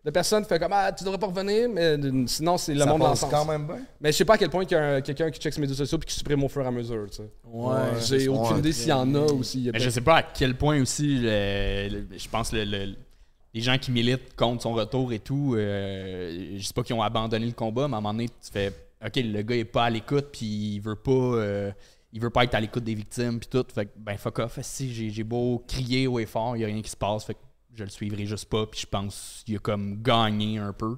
De 0.06 0.12
personnes 0.12 0.46
fait 0.46 0.58
comme 0.60 0.72
Ah, 0.74 0.92
tu 0.94 1.04
devrais 1.04 1.18
pas 1.18 1.28
revenir, 1.28 1.68
mais 1.70 1.98
sinon 2.28 2.58
c'est 2.58 2.74
le 2.74 2.80
Ça 2.80 2.86
monde 2.86 3.02
dans 3.02 3.12
le 3.12 3.18
quand 3.30 3.46
même 3.46 3.68
bien. 3.68 3.80
Mais 4.00 4.12
je 4.14 4.18
sais 4.18 4.26
pas 4.26 4.36
à 4.36 4.38
quel 4.38 4.50
point 4.50 4.64
il 4.64 4.72
y 4.72 4.76
a 4.76 4.96
un- 4.96 5.02
quelqu'un 5.02 5.30
qui 5.30 5.40
check 5.42 5.54
ses 5.54 5.60
médias 5.60 5.76
sociaux 5.76 5.98
puis 5.98 6.08
qui 6.08 6.16
supprime 6.16 6.42
au 6.44 6.48
fur 6.48 6.62
et 6.64 6.68
à 6.68 6.72
mesure. 6.72 7.06
Tu 7.10 7.18
sais. 7.18 7.30
Ouais. 7.46 7.76
J'ai 8.08 8.28
aucune 8.30 8.58
idée 8.60 8.72
s'il 8.72 8.88
y 8.90 8.94
en 8.94 9.14
a 9.16 9.26
ou 9.32 9.44
s'il 9.44 9.64
y 9.66 9.70
a 9.70 9.72
Mais 9.74 9.80
je 9.80 9.90
sais 9.90 10.02
pas 10.02 10.16
à 10.18 10.24
quel 10.24 10.56
point 10.56 10.82
aussi, 10.82 11.18
le- 11.20 11.90
le- 11.90 12.18
je 12.18 12.30
pense, 12.30 12.54
le, 12.54 12.64
le- 12.64 12.96
les 13.54 13.62
gens 13.62 13.78
qui 13.78 13.92
militent 13.92 14.36
contre 14.38 14.62
son 14.64 14.74
retour 14.74 15.12
et 15.12 15.20
tout, 15.20 15.56
euh, 15.58 16.56
je 16.58 16.64
sais 16.66 16.74
pas 16.74 16.84
qu'ils 16.84 16.96
ont 16.96 17.02
abandonné 17.02 17.46
le 17.46 17.52
combat, 17.52 17.88
mais 17.88 17.96
à 17.96 17.98
un 17.98 18.02
moment 18.02 18.14
donné, 18.14 18.30
tu 18.30 18.52
fais 18.52 18.72
OK, 19.06 19.16
le 19.18 19.42
gars 19.42 19.56
est 19.56 19.66
pas 19.66 19.86
à 19.86 19.90
l'écoute, 19.90 20.28
puis 20.32 20.46
il 20.76 20.80
veut 20.80 20.96
pas. 20.96 21.12
euh, 21.12 21.72
il 22.14 22.20
veut 22.22 22.30
pas 22.30 22.44
être 22.46 22.56
à 22.56 22.60
l'écoute 22.62 22.84
des 22.84 22.96
victimes, 22.96 23.40
puis 23.40 23.48
tout. 23.50 23.66
Fait 23.74 23.86
que, 23.86 23.92
ben, 23.98 24.18
fuck 24.18 24.40
off. 24.40 24.60
Si 24.62 24.94
j'ai 24.94 25.10
j'ai 25.10 25.24
beau 25.24 25.64
crier 25.68 26.08
haut 26.08 26.20
et 26.20 26.26
fort, 26.26 26.56
il 26.58 26.62
y 26.62 26.64
a 26.64 26.68
rien 26.68 26.82
qui 26.82 26.90
se 26.90 26.98
passe. 26.98 27.26
Fait 27.26 27.34
que 27.34 27.40
je 27.80 27.84
le 27.86 27.90
suivrai 27.90 28.26
juste 28.26 28.46
pas, 28.46 28.66
puis 28.68 28.82
je 28.82 28.86
pense 28.86 29.42
qu'il 29.46 29.56
a 29.56 29.60
comme 29.60 30.02
gagné 30.02 30.58
un 30.60 30.74
peu. 30.74 30.98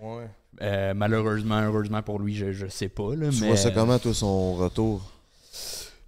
Ouais. 0.00 0.28
Euh, 0.60 0.94
malheureusement, 0.94 1.60
heureusement 1.60 2.02
pour 2.02 2.18
lui, 2.18 2.34
je, 2.34 2.52
je 2.52 2.66
sais 2.66 2.88
pas. 2.88 3.14
Là, 3.14 3.28
Tu 3.30 3.40
mais... 3.40 3.48
vois 3.48 3.56
ça 3.56 3.70
comment, 3.70 3.98
toi, 3.98 4.12
son 4.14 4.54
retour? 4.54 5.02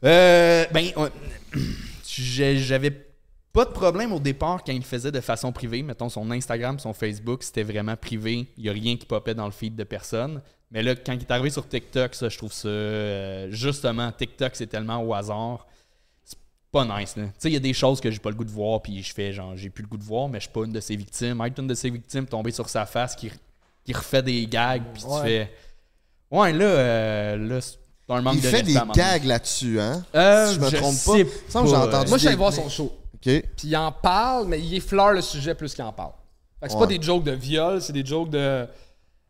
Euh, 0.05 0.65
ben, 0.73 0.87
on- 0.97 1.09
j'avais 2.07 2.91
pas 3.53 3.65
de 3.65 3.71
problème 3.71 4.13
au 4.13 4.19
départ 4.21 4.63
quand 4.65 4.73
il 4.73 4.79
le 4.79 4.85
faisait 4.85 5.13
de 5.13 5.21
façon 5.21 5.53
privée. 5.53 5.83
Mettons, 5.83 6.09
son 6.09 6.31
Instagram, 6.31 6.79
son 6.79 6.93
Facebook, 6.93 7.43
c'était 7.43 7.63
vraiment 7.63 7.97
privé. 7.97 8.47
Il 8.59 8.65
y 8.65 8.69
a 8.69 8.73
rien 8.73 8.97
qui 8.97 9.07
popait 9.07 9.35
dans 9.35 9.47
le 9.47 9.53
feed 9.53 9.77
de 9.77 9.85
personne. 9.85 10.43
Mais 10.71 10.83
là, 10.83 10.95
quand 10.97 11.13
il 11.13 11.21
est 11.21 11.31
arrivé 11.31 11.51
sur 11.51 11.67
TikTok, 11.69 12.15
ça, 12.15 12.29
je 12.29 12.37
trouve 12.37 12.53
ça... 12.53 12.69
euh, 12.69 13.49
justement, 13.51 14.11
TikTok, 14.13 14.53
c'est 14.57 14.67
tellement 14.67 15.03
au 15.03 15.15
hasard. 15.15 15.67
C'est 16.75 16.87
pas 16.87 17.01
nice, 17.01 17.17
là. 17.17 17.25
Tu 17.25 17.31
sais, 17.39 17.51
il 17.51 17.55
y 17.55 17.57
a 17.57 17.61
des 17.61 17.73
choses 17.73 18.01
que 18.01 18.11
j'ai 18.11 18.19
pas 18.19 18.31
le 18.31 18.37
goût 18.37 18.45
de 18.45 18.51
voir, 18.51 18.83
puis 18.83 19.03
je 19.03 19.15
fais 19.15 19.33
genre, 19.33 19.57
j'ai 19.57 19.71
plus 19.71 19.83
le 19.83 19.89
goût 19.89 19.97
de 19.97 20.05
voir, 20.05 20.29
mais 20.29 20.39
je 20.41 20.45
suis 20.45 20.53
pas 20.53 20.65
une 20.65 20.73
de 20.73 20.81
ses 20.81 20.97
victimes. 20.97 21.41
Être 21.45 21.59
une 21.61 21.67
de 21.69 21.75
ses 21.75 21.91
victimes, 21.91 22.27
tomber 22.27 22.51
sur 22.51 22.69
sa 22.69 22.87
face, 22.87 23.15
qui, 23.15 23.31
qui 23.85 23.93
refait 23.93 24.23
des 24.23 24.47
gags, 24.47 24.83
puis 24.93 25.03
tu 25.03 25.23
fais... 25.23 25.51
Ouais, 26.31 26.53
là, 26.53 26.65
euh, 26.65 27.37
là 27.37 27.61
c'est 27.61 27.79
un 28.09 28.21
manque 28.21 28.35
Il 28.35 28.43
de 28.43 28.49
fait 28.49 28.63
des 28.63 28.77
gags 28.95 29.25
là-dessus, 29.25 29.81
hein? 29.81 30.05
Euh, 30.15 30.49
si 30.49 30.57
je 30.57 30.61
me 30.61 30.69
je 30.69 30.77
trompe 30.77 30.95
sais 30.95 31.25
pas. 31.25 31.63
Que 31.63 31.67
j'ai 31.67 31.73
pas. 31.73 31.87
entendu 31.87 32.09
Moi, 32.09 32.19
je 32.19 32.27
suis 32.29 32.37
voir 32.37 32.53
son 32.53 32.69
show. 32.69 32.93
OK. 33.15 33.21
Puis 33.23 33.45
il 33.65 33.77
en 33.77 33.93
parle, 33.93 34.49
mais 34.49 34.61
il 34.61 34.75
effleure 34.75 35.13
le 35.13 35.23
sujet 35.23 35.55
plus 35.55 35.75
qu'il 35.75 35.85
en 35.85 35.93
parle. 35.93 36.13
Fait 36.61 36.67
que 36.67 36.73
c'est 36.73 36.79
Ouais. 36.79 36.87
pas 36.87 36.87
des 36.87 37.01
jokes 37.01 37.25
de 37.25 37.33
viol, 37.33 37.81
c'est 37.81 37.93
des 37.93 38.05
jokes 38.05 38.31
de. 38.31 38.67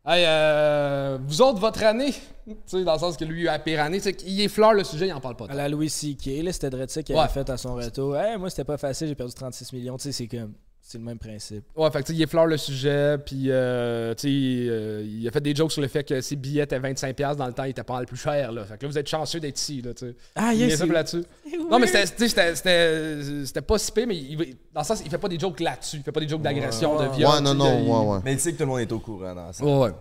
Hey, 0.07 0.23
euh, 0.27 1.17
vous 1.25 1.41
autres, 1.41 1.59
votre 1.59 1.83
année, 1.83 2.11
tu 2.45 2.53
sais, 2.67 2.83
dans 2.83 2.93
le 2.93 2.99
sens 2.99 3.17
que 3.17 3.25
lui, 3.25 3.41
il 3.41 3.47
a 3.47 3.57
pire 3.57 3.81
année, 3.81 3.99
qu'il 3.99 4.39
effleure 4.41 4.73
le 4.73 4.83
sujet, 4.83 5.07
il 5.07 5.13
en 5.13 5.19
parle 5.19 5.35
pas. 5.35 5.47
À 5.49 5.55
la 5.55 5.67
Louis 5.67 5.89
C.K., 5.89 6.43
là, 6.43 6.53
c'était 6.53 6.69
Dredd 6.69 6.89
Ouais. 7.09 7.17
avait 7.17 7.33
fait 7.33 7.49
à 7.49 7.57
son 7.57 7.73
retour. 7.75 8.15
Hey, 8.15 8.37
moi, 8.37 8.49
c'était 8.51 8.65
pas 8.65 8.77
facile, 8.77 9.07
j'ai 9.07 9.15
perdu 9.15 9.33
36 9.33 9.73
millions. 9.73 9.97
Tu 9.97 10.03
sais, 10.03 10.11
c'est 10.11 10.27
comme. 10.27 10.53
C'est 10.87 10.99
le 10.99 11.03
même 11.03 11.17
principe. 11.17 11.63
Ouais, 11.75 11.89
fait 11.89 12.01
que 12.01 12.03
tu 12.05 12.13
sais, 12.13 12.19
il 12.19 12.21
effleure 12.21 12.45
le 12.45 12.57
sujet, 12.57 13.17
puis 13.17 13.45
euh, 13.49 14.13
tu 14.13 14.21
sais, 14.21 14.69
euh, 14.69 15.03
il 15.03 15.27
a 15.27 15.31
fait 15.31 15.41
des 15.41 15.55
jokes 15.55 15.71
sur 15.71 15.81
le 15.81 15.87
fait 15.87 16.03
que 16.03 16.21
ses 16.21 16.35
billets 16.35 16.61
étaient 16.61 16.77
25$ 16.79 17.35
dans 17.37 17.47
le 17.47 17.53
temps, 17.53 17.63
il 17.63 17.71
était 17.71 17.83
pas 17.83 17.95
mal 17.95 18.05
plus 18.05 18.17
cher, 18.17 18.51
là. 18.51 18.63
Fait 18.65 18.77
que 18.77 18.83
là, 18.85 18.91
vous 18.91 18.97
êtes 18.99 19.07
chanceux 19.09 19.39
d'être 19.39 19.59
ici, 19.59 19.81
là, 19.81 19.95
tu 19.95 20.05
sais. 20.05 20.15
Ah, 20.35 20.51
Il 20.53 20.59
yes, 20.59 20.73
est 20.73 20.77
simple 20.77 20.89
c'est- 20.89 20.93
là-dessus. 20.93 21.23
Non, 21.71 21.79
mais 21.79 21.87
c'était- 21.87 22.05
tu 22.05 22.13
sais, 22.19 22.27
c'était- 22.29 22.55
c'était 22.55 23.45
c'était 23.45 23.61
pas 23.63 23.79
si 23.79 23.91
pire, 23.91 24.05
mais 24.07 24.15
il, 24.15 24.37
dans 24.71 24.81
le 24.81 24.85
sens, 24.85 25.01
il 25.03 25.09
fait 25.09 25.17
pas 25.17 25.27
des 25.27 25.39
jokes 25.39 25.59
là-dessus. 25.59 25.97
Il 25.97 26.03
fait 26.03 26.11
pas 26.11 26.19
des 26.19 26.27
jokes 26.27 26.43
d'agression, 26.43 26.95
de 27.01 27.07
viol. 27.15 27.31
Ouais, 27.31 27.41
non, 27.41 27.55
non, 27.55 27.79
il- 27.83 27.89
ouais, 27.89 28.13
ouais. 28.13 28.19
Mais 28.23 28.33
il 28.33 28.39
sait 28.39 28.51
que 28.53 28.57
tout 28.57 28.63
le 28.63 28.69
monde 28.69 28.81
est 28.81 28.91
au 28.91 28.99
courant 28.99 29.33
dans 29.33 29.51
ça. 29.51 29.65
Ouais, 29.65 29.77
ouais. 29.87 29.91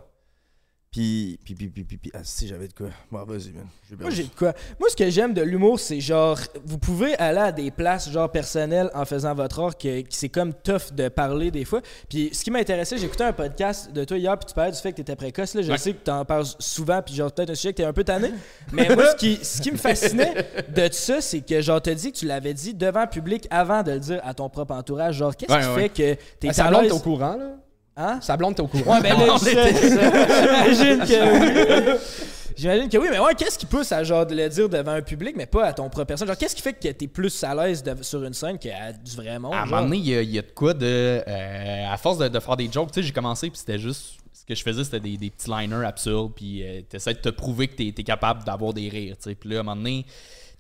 Puis, 0.94 1.40
puis, 1.44 1.54
puis, 1.57 1.66
puis, 1.70 1.83
puis, 1.83 1.96
puis- 1.96 2.11
ah, 2.14 2.20
si 2.22 2.46
j'avais 2.46 2.68
de 2.68 2.72
quoi. 2.72 2.87
Bon, 3.11 3.24
vas-y, 3.24 3.50
man. 3.50 3.66
Moi, 3.98 4.11
j'ai 4.11 4.22
de 4.22 4.28
quoi. 4.28 4.52
Moi, 4.78 4.88
ce 4.88 4.94
que 4.94 5.11
j'aime 5.11 5.35
de 5.35 5.42
l'humour, 5.42 5.80
c'est 5.80 5.98
genre, 5.98 6.38
vous 6.64 6.78
pouvez 6.78 7.16
aller 7.16 7.40
à 7.40 7.50
des 7.50 7.72
places, 7.72 8.09
genre, 8.12 8.30
personnelles 8.30 8.90
en 8.94 9.04
faisant 9.04 9.35
votre 9.35 9.59
art, 9.59 9.76
que, 9.76 10.02
que 10.02 10.07
c'est 10.11 10.28
comme 10.28 10.54
tough 10.54 10.92
de 10.92 11.09
parler 11.09 11.50
des 11.50 11.64
fois. 11.64 11.80
Puis, 12.09 12.30
ce 12.33 12.44
qui 12.44 12.52
m'intéressait, 12.52 12.96
j'ai 12.96 13.07
écouté 13.07 13.24
un 13.24 13.33
podcast 13.33 13.90
de 13.92 14.04
toi 14.04 14.16
hier, 14.16 14.38
puis 14.38 14.46
tu 14.46 14.54
parlais 14.54 14.70
du 14.70 14.78
fait 14.78 14.92
que 14.92 14.98
t'étais 14.98 15.16
précoce, 15.16 15.54
là. 15.54 15.62
Je 15.62 15.72
Ouais. 15.72 15.78
sais 15.78 15.94
que 15.94 16.04
t'en 16.04 16.24
parles 16.24 16.46
souvent, 16.61 17.02
puis 17.02 17.12
genre, 17.16 17.33
peut-être 17.33 17.50
un 17.50 17.54
sujet 17.57 17.72
que 17.72 17.78
t'es 17.78 17.85
un 17.85 17.92
peu 17.92 18.04
tanné. 18.04 18.30
Mais 18.72 18.88
moi, 18.94 19.11
ce 19.11 19.16
qui, 19.16 19.40
ce 19.44 19.61
qui 19.61 19.72
me 19.72 19.76
fascinait 19.76 20.46
de 20.68 20.88
ça, 20.92 21.20
c'est 21.20 21.40
que, 21.40 21.61
genre, 21.61 21.83
t'as 21.83 21.94
dit 21.94 22.12
que 22.12 22.18
tu 22.18 22.26
l'avais 22.26 22.54
dit 22.54 22.72
devant 22.72 23.00
le 23.02 23.09
public 23.11 23.48
avant 23.50 23.83
de 23.83 23.90
le 23.90 23.98
dire 23.98 24.20
à 24.22 24.33
ton 24.33 24.48
propre 24.48 24.72
entourage. 24.74 25.16
Genre, 25.16 25.35
qu'est-ce 25.37 25.52
Ouais, 25.52 25.61
qui 25.61 25.68
ouais. 25.70 25.74
fait 25.74 25.88
que 25.88 26.22
t'es 26.38 26.48
Ah, 26.57 26.70
au 26.94 27.00
courant, 27.00 27.37
là. 27.37 27.57
Hein? 27.96 28.18
Sa 28.20 28.37
blonde, 28.37 28.54
t'es 28.57 28.62
au 28.62 28.66
courant. 28.66 28.94
Ouais, 28.94 29.00
ben 29.02 29.16
là, 29.16 29.37
j'imagine 29.38 30.98
que 31.00 31.92
oui. 31.94 31.98
J'imagine 32.57 32.88
que 32.88 32.98
oui, 32.98 33.09
mais 33.11 33.18
ouais, 33.18 33.35
qu'est-ce 33.35 33.59
qui 33.59 33.66
pousse 33.66 33.90
à 33.90 34.04
genre 34.04 34.24
de 34.24 34.33
le 34.35 34.48
dire 34.48 34.68
devant 34.68 34.92
un 34.92 35.02
public, 35.02 35.35
mais 35.37 35.46
pas 35.46 35.66
à 35.66 35.72
ton 35.72 35.88
propre 35.88 36.04
personne? 36.07 36.28
Genre, 36.28 36.37
qu'est-ce 36.37 36.54
qui 36.54 36.62
fait 36.62 36.72
que 36.72 36.87
t'es 36.88 37.09
plus 37.09 37.42
à 37.42 37.52
l'aise 37.52 37.83
de- 37.83 38.00
sur 38.02 38.22
une 38.22 38.33
scène 38.33 38.59
qu'à 38.61 38.92
du 38.92 39.16
vrai 39.16 39.40
monde? 39.40 39.52
À 39.54 39.62
un 39.62 39.66
genre? 39.66 39.70
moment 39.78 39.83
donné, 39.83 39.96
il 39.96 40.07
y, 40.09 40.14
a- 40.14 40.22
il 40.22 40.30
y 40.30 40.38
a 40.38 40.42
de 40.42 40.52
quoi 40.54 40.72
de. 40.72 40.87
euh, 41.26 41.92
à 41.92 41.96
force 41.96 42.18
de, 42.18 42.28
de 42.28 42.38
faire 42.38 42.57
des 42.57 42.70
jokes, 42.70 42.92
tu 42.92 43.00
sais, 43.00 43.07
j'ai 43.07 43.12
commencé, 43.12 43.50
puis 43.50 43.59
c'était 43.59 43.78
juste. 43.78 44.18
Ce 44.33 44.44
que 44.44 44.54
je 44.54 44.62
faisais, 44.62 44.85
c'était 44.85 45.00
des, 45.00 45.16
des 45.16 45.30
petits 45.30 45.50
liners 45.50 45.85
absurdes, 45.85 46.33
puis 46.37 46.62
euh, 46.62 46.83
t'essaies 46.88 47.14
de 47.14 47.18
te 47.18 47.30
prouver 47.30 47.66
que 47.66 47.74
t'es 47.76 47.88
es 47.88 48.02
capable 48.04 48.44
d'avoir 48.44 48.72
des 48.72 48.88
rires, 48.88 49.16
tu 49.16 49.30
sais. 49.30 49.35
Puis 49.35 49.48
là, 49.48 49.57
à 49.57 49.61
un 49.61 49.62
moment 49.64 49.76
donné, 49.76 50.04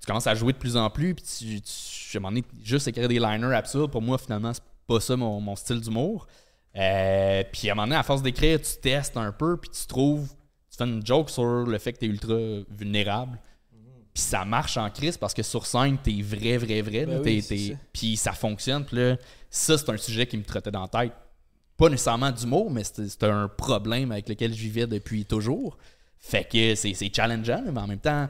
tu 0.00 0.06
commences 0.06 0.26
à 0.26 0.34
jouer 0.34 0.52
de 0.52 0.58
plus 0.58 0.76
en 0.76 0.90
plus, 0.90 1.14
puis 1.14 1.24
tu, 1.24 1.60
tu- 1.60 2.16
à 2.16 2.18
un 2.18 2.20
moment 2.22 2.30
donné, 2.30 2.44
juste 2.64 2.88
écrire 2.88 3.06
des 3.08 3.20
liners 3.20 3.54
absurdes, 3.54 3.92
pour 3.92 4.02
moi, 4.02 4.18
finalement, 4.18 4.52
c'est 4.52 4.62
pas 4.88 4.98
ça 5.00 5.16
mon, 5.16 5.40
mon 5.40 5.54
style 5.54 5.80
d'humour. 5.80 6.26
Euh, 6.76 7.44
puis 7.52 7.68
à 7.68 7.72
un 7.72 7.74
moment 7.74 7.86
donné, 7.86 7.96
à 7.96 8.02
force 8.02 8.22
d'écrire, 8.22 8.60
tu 8.60 8.76
testes 8.80 9.16
un 9.16 9.32
peu, 9.32 9.56
puis 9.56 9.70
tu 9.70 9.86
trouves. 9.86 10.28
Tu 10.70 10.78
fais 10.78 10.84
une 10.84 11.06
joke 11.06 11.30
sur 11.30 11.44
le 11.44 11.78
fait 11.78 11.92
que 11.92 11.98
t'es 11.98 12.06
ultra 12.06 12.36
vulnérable. 12.68 13.38
Puis 14.12 14.22
ça 14.22 14.44
marche 14.44 14.76
en 14.76 14.88
crise 14.90 15.16
parce 15.16 15.34
que 15.34 15.42
sur 15.42 15.66
scène, 15.66 15.98
t'es 15.98 16.20
vrai, 16.22 16.56
vrai, 16.56 16.82
vrai. 16.82 17.06
Ben 17.06 17.20
oui. 17.24 17.76
Puis 17.92 18.16
ça 18.16 18.32
fonctionne. 18.32 18.84
Puis 18.84 18.96
là, 18.96 19.16
ça, 19.50 19.76
c'est 19.76 19.90
un 19.90 19.96
sujet 19.96 20.26
qui 20.26 20.36
me 20.36 20.44
trottait 20.44 20.70
dans 20.70 20.82
la 20.82 20.88
tête. 20.88 21.12
Pas 21.76 21.88
nécessairement 21.88 22.30
d'humour, 22.30 22.70
mais 22.70 22.84
c'était 22.84 23.26
un 23.26 23.48
problème 23.48 24.12
avec 24.12 24.28
lequel 24.28 24.54
je 24.54 24.60
vivais 24.60 24.86
depuis 24.86 25.24
toujours. 25.24 25.76
Fait 26.20 26.44
que 26.44 26.74
c'est 26.76 27.14
challengeant, 27.14 27.64
mais 27.72 27.80
en 27.80 27.86
même 27.88 27.98
temps, 27.98 28.28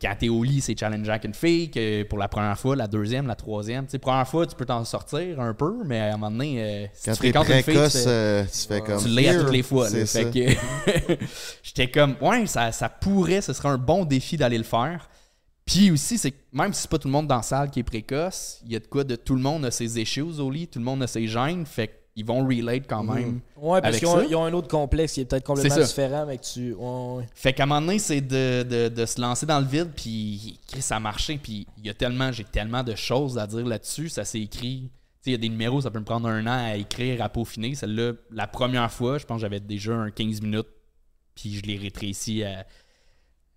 quand 0.00 0.14
t'es 0.18 0.28
au 0.28 0.42
lit, 0.42 0.60
c'est 0.60 0.76
challengeant 0.78 1.18
qu'une 1.18 1.34
fille, 1.34 1.70
que 1.70 2.02
pour 2.04 2.18
la 2.18 2.28
première 2.28 2.58
fois, 2.58 2.74
la 2.74 2.88
deuxième, 2.88 3.26
la 3.26 3.36
troisième. 3.36 3.84
Tu 3.86 3.92
sais, 3.92 3.98
première 3.98 4.26
fois, 4.26 4.46
tu 4.46 4.56
peux 4.56 4.64
t'en 4.66 4.84
sortir 4.84 5.40
un 5.40 5.54
peu, 5.54 5.76
mais 5.84 6.00
à 6.00 6.08
un 6.08 6.12
moment 6.16 6.30
donné, 6.30 6.62
euh, 6.62 6.86
si 6.92 7.04
Quand 7.06 7.12
tu 7.12 7.20
t'es 7.20 7.32
fréquentes 7.32 7.48
une 7.48 7.62
fille, 7.62 7.74
tu 7.84 7.90
fais- 7.98 8.04
euh, 8.08 8.44
tu 8.44 8.68
fais 8.68 8.80
comme. 8.80 9.02
tu 9.02 9.08
l'es 9.08 9.28
à 9.28 9.40
toutes 9.40 9.52
les 9.52 9.62
fois. 9.62 9.84
là. 9.88 9.96
Fait 10.04 10.06
ça. 10.06 10.24
que 10.24 11.16
j'étais 11.62 11.90
comme, 11.90 12.16
ouais, 12.20 12.46
ça, 12.46 12.72
ça 12.72 12.88
pourrait, 12.88 13.40
ce 13.40 13.52
serait 13.52 13.68
un 13.68 13.78
bon 13.78 14.04
défi 14.04 14.36
d'aller 14.36 14.58
le 14.58 14.64
faire. 14.64 15.08
Puis 15.64 15.90
aussi, 15.92 16.18
c'est 16.18 16.32
que 16.32 16.38
même 16.52 16.72
si 16.74 16.82
c'est 16.82 16.90
pas 16.90 16.98
tout 16.98 17.06
le 17.08 17.12
monde 17.12 17.28
dans 17.28 17.36
la 17.36 17.42
salle 17.42 17.70
qui 17.70 17.78
est 17.80 17.84
précoce, 17.84 18.60
il 18.66 18.72
y 18.72 18.76
a 18.76 18.80
de 18.80 18.86
quoi 18.86 19.04
de 19.04 19.14
tout 19.14 19.36
le 19.36 19.40
monde 19.42 19.64
a 19.64 19.70
ses 19.70 20.00
issues 20.00 20.22
au 20.40 20.50
lit, 20.50 20.66
tout 20.66 20.80
le 20.80 20.84
monde 20.84 21.02
a 21.04 21.06
ses 21.06 21.28
gènes, 21.28 21.64
fait 21.66 22.01
qu'ils 22.14 22.26
vont 22.26 22.46
relate 22.46 22.84
quand 22.88 23.02
même. 23.02 23.40
Ouais, 23.56 23.80
parce 23.80 23.98
qu'ils 23.98 24.08
ont, 24.08 24.22
ils 24.28 24.36
ont 24.36 24.44
un 24.44 24.52
autre 24.52 24.68
complexe 24.68 25.12
qui 25.14 25.20
est 25.20 25.24
peut-être 25.24 25.44
complètement 25.46 25.76
différent, 25.86 26.26
mais 26.26 26.38
que 26.38 26.44
tu. 26.44 26.74
ouais, 26.74 27.14
ouais. 27.16 27.26
Fait 27.34 27.52
qu'à 27.52 27.62
un 27.62 27.66
moment 27.66 27.80
donné, 27.80 27.98
c'est 27.98 28.20
de, 28.20 28.62
de- 28.64 28.88
de 28.88 29.06
se 29.06 29.20
lancer 29.20 29.46
dans 29.46 29.60
le 29.60 29.66
vide, 29.66 29.90
puis 29.96 30.58
Chris, 30.68 30.82
ça 30.82 30.96
a 30.96 31.00
marché, 31.00 31.38
puis 31.42 31.66
il 31.78 31.86
y 31.86 31.90
a 31.90 31.94
tellement, 31.94 32.30
j'ai 32.32 32.44
tellement 32.44 32.82
de 32.82 32.94
choses 32.94 33.38
à 33.38 33.46
dire 33.46 33.64
là-dessus, 33.66 34.08
ça 34.08 34.24
s'est 34.24 34.40
écrit. 34.40 34.90
Tu 34.90 34.90
sais, 34.90 35.30
il 35.30 35.32
y 35.32 35.34
a 35.36 35.38
des 35.38 35.48
numéros, 35.48 35.80
ça 35.80 35.90
peut 35.90 36.00
me 36.00 36.04
prendre 36.04 36.28
un 36.28 36.46
an 36.46 36.66
à 36.70 36.76
écrire, 36.76 37.22
à 37.22 37.28
peaufiner. 37.28 37.74
Celle-là, 37.76 38.12
la 38.32 38.46
première 38.48 38.90
fois, 38.90 39.18
je 39.18 39.24
pense 39.24 39.36
que 39.36 39.42
j'avais 39.42 39.60
déjà 39.60 39.94
un 39.94 40.10
15 40.10 40.40
minutes, 40.42 40.66
puis 41.34 41.54
je 41.54 41.62
l'ai 41.62 41.76
rétréci 41.78 42.42
à, 42.42 42.66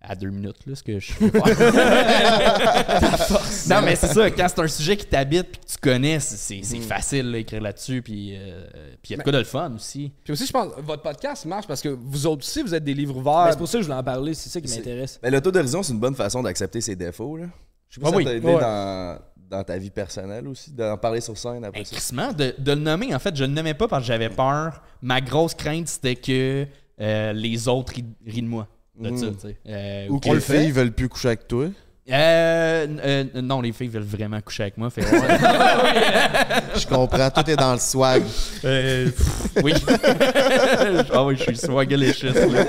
à 0.08 0.14
deux 0.14 0.30
minutes, 0.30 0.64
là, 0.66 0.74
ce 0.76 0.82
que 0.82 0.98
je 1.00 1.12
fais 1.12 1.30
Non, 3.68 3.82
mais 3.82 3.96
c'est 3.96 4.06
ça, 4.08 4.30
quand 4.30 4.46
c'est 4.48 4.60
un 4.60 4.68
sujet 4.68 4.96
qui 4.96 5.06
t'habite, 5.06 5.48
puis 5.50 5.60
que 5.60 5.66
tu 5.72 5.78
connais, 5.78 6.20
c'est- 6.20 6.62
c'est 6.62 6.80
facile 6.80 7.32
d'écrire 7.32 7.60
là-dessus, 7.60 8.02
puis 8.02 8.34
euh, 8.36 8.66
puis 9.02 9.04
il 9.04 9.10
y 9.12 9.14
a 9.14 9.18
de 9.18 9.22
quoi 9.22 9.32
de 9.32 9.38
le 9.38 9.44
fun 9.44 9.72
aussi. 9.74 10.12
Puis 10.24 10.32
aussi, 10.32 10.46
je 10.46 10.52
pense 10.52 10.68
votre 10.78 11.02
podcast 11.02 11.44
marche 11.46 11.66
parce 11.66 11.80
que 11.82 11.88
vous 11.88 12.26
autres 12.26 12.44
aussi, 12.46 12.62
vous 12.62 12.74
êtes 12.74 12.84
des 12.84 12.94
livres 12.94 13.16
ouverts. 13.16 13.48
c'est 13.50 13.58
pour 13.58 13.68
ça 13.68 13.78
que 13.78 13.82
je 13.82 13.88
voulais 13.88 13.98
en 13.98 14.04
parler, 14.04 14.34
c'est 14.34 14.48
ça 14.48 14.60
qui 14.60 14.68
m'intéresse. 14.74 15.18
Ben, 15.22 15.32
l'autodérision, 15.32 15.82
c'est 15.82 15.92
une 15.92 16.00
bonne 16.00 16.14
façon 16.14 16.42
d'accepter 16.42 16.80
ses 16.80 16.96
défauts. 16.96 17.36
Là. 17.36 17.46
Je 17.88 17.96
sais 17.96 18.00
pas 18.00 18.08
Ah 18.08 18.10
si 18.10 18.16
oui. 18.16 18.24
ça 18.24 18.30
t'a 18.30 18.36
aidé 18.36 18.46
Ouais. 18.46 18.60
dans, 18.60 19.18
dans 19.50 19.64
ta 19.64 19.78
vie 19.78 19.90
personnelle 19.90 20.48
aussi, 20.48 20.72
d'en 20.72 20.96
parler 20.96 21.20
sur 21.20 21.36
scène 21.36 21.64
après 21.64 21.82
Ben, 21.82 21.86
ça. 21.86 22.32
de, 22.32 22.54
de 22.58 22.72
le 22.72 22.80
nommer, 22.80 23.14
en 23.14 23.18
fait, 23.18 23.34
je 23.36 23.44
ne 23.44 23.48
le 23.48 23.54
nommais 23.54 23.74
pas 23.74 23.88
parce 23.88 24.02
que 24.02 24.08
j'avais 24.08 24.30
peur. 24.30 24.82
Ma 25.02 25.20
grosse 25.20 25.54
crainte, 25.54 25.88
c'était 25.88 26.16
que 26.16 26.66
euh, 27.00 27.32
les 27.32 27.68
autres 27.68 27.92
rient 28.26 28.42
de 28.42 28.48
moi. 28.48 28.66
De 28.98 29.16
ça, 29.16 29.26
tu 29.26 29.40
sais. 29.48 29.56
Euh, 29.68 30.06
Ou 30.08 30.18
que- 30.20 30.28
les 30.30 30.40
filles 30.40 30.70
veulent 30.70 30.92
plus 30.92 31.08
coucher 31.08 31.28
avec 31.28 31.46
toi. 31.48 31.66
Euh, 32.08 32.86
euh, 33.04 33.24
non, 33.42 33.60
les 33.60 33.72
filles 33.72 33.88
veulent 33.88 34.04
vraiment 34.04 34.40
coucher 34.40 34.62
avec 34.62 34.78
moi. 34.78 34.90
Fait, 34.90 35.00
Je 36.76 36.86
comprends, 36.86 37.28
tout 37.30 37.50
est 37.50 37.56
dans 37.56 37.72
le 37.72 37.80
swag. 37.80 38.22
Euh, 38.64 39.06
pff, 39.06 39.48
oui. 39.64 39.72
ah 41.12 41.24
oui, 41.24 41.36
je 41.36 41.42
suis 41.42 41.56
swagalicious. 41.56 42.26
là. 42.32 42.64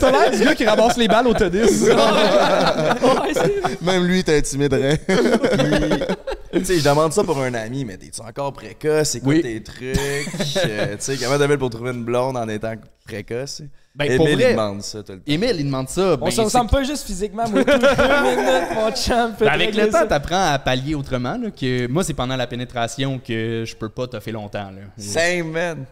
T'as 0.00 0.10
l'air 0.10 0.30
du 0.32 0.44
gars 0.44 0.54
qui 0.56 0.64
ramasse 0.66 0.96
les 0.96 1.06
balles 1.06 1.28
au 1.28 1.34
tennis. 1.34 1.84
Même 3.82 4.04
lui, 4.04 4.24
t'intimiderait. 4.24 5.00
Tu 6.52 6.64
sais, 6.64 6.78
je 6.78 6.84
demande 6.84 7.12
ça 7.12 7.24
pour 7.24 7.38
un 7.40 7.52
ami, 7.54 7.84
mais 7.84 7.96
t'es-tu 7.96 8.20
encore 8.20 8.52
précoce? 8.52 9.10
C'est 9.10 9.20
quoi 9.20 9.32
Oui. 9.34 9.42
tes 9.42 9.62
trucs? 9.62 9.96
Euh, 9.96 10.96
tu 10.96 11.00
sais, 11.00 11.16
comment 11.16 11.38
t'appelles 11.38 11.58
pour 11.58 11.70
trouver 11.70 11.90
une 11.92 12.04
blonde 12.04 12.36
en 12.36 12.48
étant 12.48 12.74
précoce? 13.06 13.62
Ben, 13.96 14.06
Émile, 14.06 14.16
pour 14.16 14.28
il 14.28 14.34
vrai- 14.34 14.50
demande 14.54 14.82
ça 14.82 15.02
tout 15.04 15.12
le 15.12 15.18
temps. 15.18 15.24
Émile, 15.28 15.54
il 15.60 15.66
demande 15.66 15.88
ça. 15.88 16.16
On 16.20 16.24
ben, 16.24 16.30
se 16.32 16.40
ressemble 16.40 16.68
pas 16.68 16.82
juste 16.82 17.06
physiquement, 17.06 17.44
moi, 17.48 17.62
tout 17.64 17.78
deux 17.78 17.86
minutes, 17.86 18.74
mon 18.74 18.92
champ. 18.94 19.30
ben, 19.38 19.46
avec 19.46 19.72
le 19.76 19.88
temps, 19.88 20.04
t'apprends 20.08 20.52
à 20.52 20.58
pallier 20.58 20.96
autrement. 20.96 21.38
là, 21.40 21.50
que 21.52 21.86
moi, 21.86 22.02
c'est 22.02 22.12
pendant 22.14 22.34
la 22.34 22.48
pénétration 22.48 23.20
que 23.24 23.62
je 23.64 23.74
peux 23.76 23.88
pas 23.88 24.08
te 24.08 24.18
faire 24.18 24.34
longtemps. 24.34 24.70
Là. 24.70 24.82
Same, 24.98 25.50
man! 25.52 25.84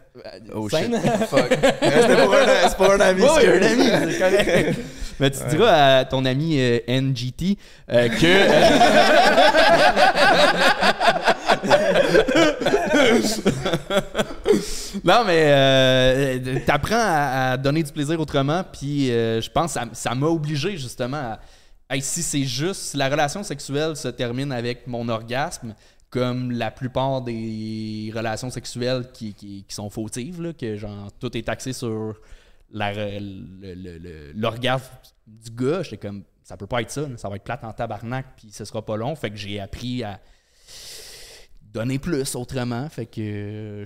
Oh 0.53 0.69
shit. 0.69 0.81
Same. 0.93 1.01
Fuck. 1.31 1.53
Euh, 1.83 2.25
pour 2.25 2.35
un, 2.35 2.69
c'est 2.69 2.77
pour 2.77 2.91
un 2.91 3.01
ami, 3.01 3.23
c'est 3.39 3.49
un 3.49 3.63
ami, 3.71 4.13
c'est 4.13 4.19
correct. 4.19 4.79
Mais 5.21 5.31
tu 5.31 5.39
diras 5.51 5.99
à 5.99 6.05
ton 6.05 6.25
ami 6.25 6.57
euh, 6.59 6.79
NGT 6.89 7.57
euh, 7.93 8.09
que. 8.09 8.27
non, 15.05 15.25
mais 15.27 15.45
euh, 15.47 16.59
t'apprends 16.67 16.97
à, 16.99 17.57
donner 17.57 17.83
du 17.83 17.93
plaisir 17.93 18.21
autrement, 18.21 18.65
puis 18.65 19.11
euh, 19.11 19.41
je 19.41 19.51
pense 19.51 19.75
que 19.75 19.81
ça- 19.93 20.15
m'a 20.15 20.27
obligé 20.27 20.77
justement 20.77 21.17
à. 21.17 21.41
Si 22.01 22.23
c'est 22.23 22.45
juste, 22.45 22.95
la 22.95 23.11
relation 23.11 23.43
sexuelle 23.43 23.97
se 23.97 24.09
termine 24.09 24.51
avec 24.51 24.87
mon 24.87 25.11
orgasme, 25.11 25.75
comme 26.09 26.51
la 26.51 26.71
plupart 26.71 27.21
des 27.21 28.11
relations 28.15 28.49
sexuelles 28.49 29.09
qui, 29.13 29.67
sont 29.69 29.91
fautives, 29.91 30.41
là, 30.41 30.55
que 30.55 30.77
genre 30.77 31.13
tout 31.21 31.37
est 31.37 31.51
axé 31.51 31.75
sur 31.75 32.15
l'orgasme 34.35 34.91
du 35.27 35.51
gars, 35.51 35.83
j'étais 35.83 35.99
comme 35.99 36.23
ça 36.45 36.57
peut 36.57 36.67
pas 36.67 36.81
être 36.81 36.91
ça, 36.91 37.07
ça 37.17 37.29
va 37.29 37.37
être 37.37 37.45
plate 37.45 37.63
en 37.65 37.73
tabarnak 37.73 38.27
puis 38.37 38.49
ce 38.51 38.65
sera 38.65 38.85
pas 38.85 38.97
long, 38.97 39.15
fait 39.15 39.31
que 39.31 39.37
j'ai 39.37 39.61
appris 39.61 40.03
à 40.03 40.19
donner 41.73 41.99
plus 41.99 42.35
autrement, 42.35 42.89
fait 42.89 43.07
que 43.07 43.83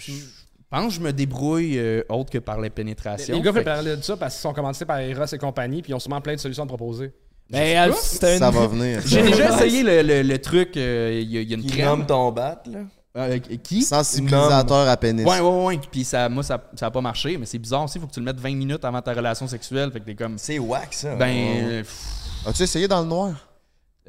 pense 0.70 0.86
que 0.88 0.94
je 0.94 1.00
me 1.00 1.12
débrouille 1.12 1.78
euh, 1.78 2.02
autre 2.08 2.30
que 2.30 2.38
par 2.38 2.60
les 2.60 2.70
pénétrations. 2.70 3.34
Les 3.36 3.40
gars 3.42 3.52
fait 3.52 3.58
veulent 3.58 3.64
parler 3.64 3.96
de 3.96 4.02
ça 4.02 4.16
parce 4.16 4.34
qu'ils 4.34 4.42
sont 4.42 4.52
commencés 4.52 4.84
par 4.84 4.98
Eros 4.98 5.24
et 5.32 5.38
compagnie, 5.38 5.82
puis 5.82 5.92
ils 5.92 5.94
ont 5.94 6.00
sûrement 6.00 6.20
plein 6.20 6.34
de 6.34 6.40
solutions 6.40 6.64
à 6.64 6.66
proposer. 6.66 7.12
Ben, 7.48 7.92
c'était 7.94 8.38
Ça 8.38 8.48
une. 8.48 8.54
va 8.54 8.66
venir. 8.66 9.00
j'ai 9.06 9.22
déjà 9.22 9.54
essayé 9.54 9.82
le, 9.84 10.02
le- 10.02 10.22
le 10.22 10.38
truc, 10.40 10.76
euh, 10.76 11.20
il 11.22 11.30
y, 11.30 11.38
a- 11.38 11.40
il 11.42 11.48
y 11.50 11.54
a 11.54 11.56
une 11.56 11.62
Qui 11.62 11.68
crème. 11.68 11.86
nomme 11.86 12.06
ton 12.06 12.32
bat, 12.32 12.60
là? 12.66 12.80
Euh, 13.16 13.38
qui? 13.38 13.80
Sensibilisateur 13.82 14.88
à 14.88 14.96
pénis. 14.98 15.24
Ouais, 15.24 15.40
ouais, 15.40 15.64
ouais. 15.64 15.80
Puis 15.90 16.04
ça, 16.04 16.28
moi, 16.28 16.42
ça, 16.42 16.62
ça 16.74 16.86
a 16.86 16.90
pas 16.90 17.00
marché, 17.00 17.38
mais 17.38 17.46
c'est 17.46 17.58
bizarre 17.58 17.84
aussi. 17.84 17.98
Faut 17.98 18.06
que 18.06 18.12
tu 18.12 18.20
le 18.20 18.26
mettes 18.26 18.38
20 18.40 18.54
minutes 18.54 18.84
avant 18.84 19.00
ta 19.00 19.14
relation 19.14 19.46
sexuelle. 19.48 19.90
Fait 19.90 20.00
que 20.00 20.04
t'es 20.04 20.14
comme. 20.14 20.36
C'est 20.36 20.58
whack, 20.58 20.92
ça. 20.92 21.14
Ben. 21.14 21.26
Ouais. 21.34 21.60
euh, 21.62 21.80
pff, 21.82 22.04
As-tu 22.46 22.62
essayé 22.64 22.86
dans 22.88 23.00
le 23.00 23.06
noir? 23.06 23.32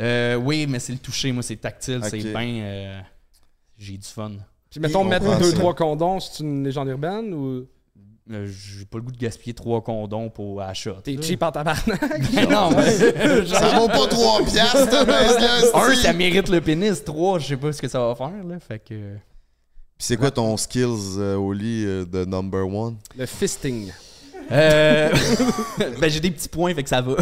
euh, 0.02 0.36
oui, 0.36 0.66
mais 0.68 0.80
c'est 0.80 0.92
le 0.92 0.98
toucher. 1.00 1.32
Moi, 1.32 1.42
c'est 1.44 1.56
tactile. 1.56 2.02
C'est 2.10 2.18
bien. 2.18 2.62
euh, 2.64 3.00
J'ai 3.78 3.98
du 3.98 4.08
fun. 4.08 4.32
Puis 4.70 4.80
mettons, 4.80 5.04
mettre 5.04 5.38
deux, 5.40 5.52
ça. 5.52 5.58
trois 5.58 5.74
condoms, 5.74 6.20
c'est 6.20 6.44
une 6.44 6.64
légende 6.64 6.88
urbaine 6.90 7.34
ou? 7.34 7.66
Euh, 8.30 8.46
J'ai 8.46 8.84
pas 8.84 8.98
le 8.98 9.06
goût 9.06 9.12
de 9.14 9.18
gaspiller 9.18 9.54
trois 9.54 9.82
condoms 9.82 10.30
pour 10.30 10.62
achat. 10.62 10.98
t'es 11.02 11.16
cheap 11.22 11.42
en 11.44 11.52
tabarnak? 11.52 12.02
non, 12.50 12.76
ouais. 12.76 13.46
Ça 13.46 13.80
vaut 13.80 13.88
pas 13.88 14.06
3 14.08 14.44
piastres, 14.44 15.06
baisse-là, 15.06 15.62
Un, 15.74 15.96
ça 15.96 16.12
mérite 16.12 16.50
le 16.50 16.60
pénis. 16.60 17.02
Trois, 17.06 17.40
je 17.40 17.48
sais 17.48 17.58
pas 17.58 17.72
ce 17.72 17.82
que 17.82 17.88
ça 17.88 18.00
va 18.06 18.16
faire. 18.16 18.44
Là. 18.46 18.60
Fait 18.60 18.80
que. 18.80 18.94
Puis 19.98 20.06
c'est 20.06 20.18
quoi 20.18 20.30
ton 20.30 20.58
skills 20.58 21.16
euh, 21.18 21.38
au 21.38 21.54
lit 21.54 21.86
euh, 21.86 22.06
de 22.06 22.26
number 22.26 22.68
one? 22.68 22.98
Le 23.18 23.26
fisting. 23.26 23.92
Euh, 24.52 25.10
ben, 26.00 26.10
j'ai 26.10 26.20
des 26.22 26.32
petits 26.32 26.50
points, 26.50 26.74
fait 26.74 26.84
que 26.84 26.90
ça 26.90 27.02
va. 27.02 27.16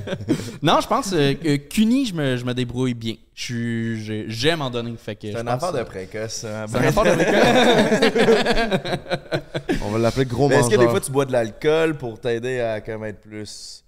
non, 0.62 0.80
je 0.80 0.88
pense 0.88 1.12
euh, 1.12 1.34
que 1.34 1.56
CUNY, 1.56 2.06
je 2.06 2.14
me, 2.14 2.36
je 2.36 2.44
me 2.44 2.54
débrouille 2.54 2.94
bien. 2.94 3.14
Je 3.34 3.42
suis- 3.44 4.04
je- 4.04 4.24
J'aime 4.28 4.60
en 4.62 4.70
donner. 4.70 4.94
Fait 4.96 5.14
que 5.14 5.22
C'est 5.22 5.32
je 5.32 5.38
une 5.38 5.44
pense 5.44 5.54
affaire 5.62 5.72
que- 5.72 5.78
de 5.78 5.82
précoce, 5.84 6.32
ça. 6.32 6.66
C'est 6.68 6.78
une 6.78 6.84
affaire 6.84 7.04
de 7.04 7.10
On 9.84 9.90
va 9.90 9.98
l'appeler 9.98 10.24
gros 10.26 10.48
Mais 10.48 10.56
est-ce 10.56 10.70
que 10.70 10.76
des 10.76 10.88
fois 10.88 11.00
tu 11.00 11.10
bois 11.10 11.24
de 11.26 11.32
l'alcool 11.32 11.96
pour 11.96 12.20
t'aider 12.20 12.60
à 12.60 12.80
comme 12.80 13.04
être 13.04 13.20
plus. 13.20 13.84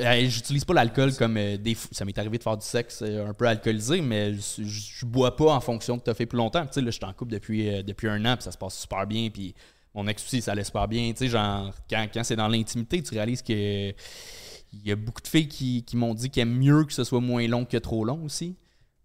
Euh, 0.00 0.24
J'utilise 0.26 0.64
pas 0.64 0.72
l'alcool 0.74 1.12
comme 1.14 1.36
euh, 1.36 1.56
des 1.58 1.74
fous. 1.74 1.88
Ça 1.92 2.04
m'est 2.06 2.16
arrivé 2.18 2.38
de 2.38 2.42
faire 2.42 2.56
du 2.56 2.64
sexe 2.66 3.00
euh, 3.02 3.28
un 3.28 3.34
peu 3.34 3.46
alcoolisé, 3.46 4.00
mais 4.00 4.32
je, 4.34 4.62
je- 4.64 4.80
je 5.00 5.06
bois 5.06 5.36
pas 5.36 5.52
en 5.52 5.60
fonction 5.60 5.96
de 5.98 6.02
t'as 6.02 6.14
fait 6.14 6.24
plus 6.26 6.38
longtemps. 6.38 6.62
Tu 6.64 6.72
sais, 6.72 6.80
là, 6.80 6.86
je 6.86 6.92
suis 6.96 7.04
en 7.04 7.12
couple 7.12 7.32
depuis, 7.32 7.68
euh, 7.68 7.82
depuis 7.82 8.08
un 8.08 8.24
an, 8.24 8.36
puis 8.36 8.44
ça 8.44 8.52
se 8.52 8.58
passe 8.58 8.74
super 8.78 9.06
bien, 9.06 9.28
puis 9.30 9.54
mon 9.94 10.06
ex 10.06 10.24
aussi, 10.24 10.40
ça 10.42 10.52
allait 10.52 10.64
super 10.64 10.88
bien. 10.88 11.10
Tu 11.12 11.18
sais, 11.18 11.28
genre, 11.28 11.72
quand, 11.88 12.06
quand 12.12 12.24
c'est 12.24 12.36
dans 12.36 12.48
l'intimité, 12.48 13.02
tu 13.02 13.14
réalises 13.14 13.42
que 13.42 13.92
il 14.74 14.88
y 14.88 14.90
a 14.90 14.96
beaucoup 14.96 15.20
de 15.20 15.28
filles 15.28 15.48
qui, 15.48 15.84
qui 15.84 15.96
m'ont 15.96 16.14
dit 16.14 16.30
qu'elles 16.30 16.42
aiment 16.48 16.58
mieux 16.58 16.84
que 16.84 16.92
ce 16.92 17.04
soit 17.04 17.20
moins 17.20 17.46
long 17.46 17.64
que 17.64 17.76
trop 17.76 18.04
long 18.04 18.24
aussi. 18.24 18.56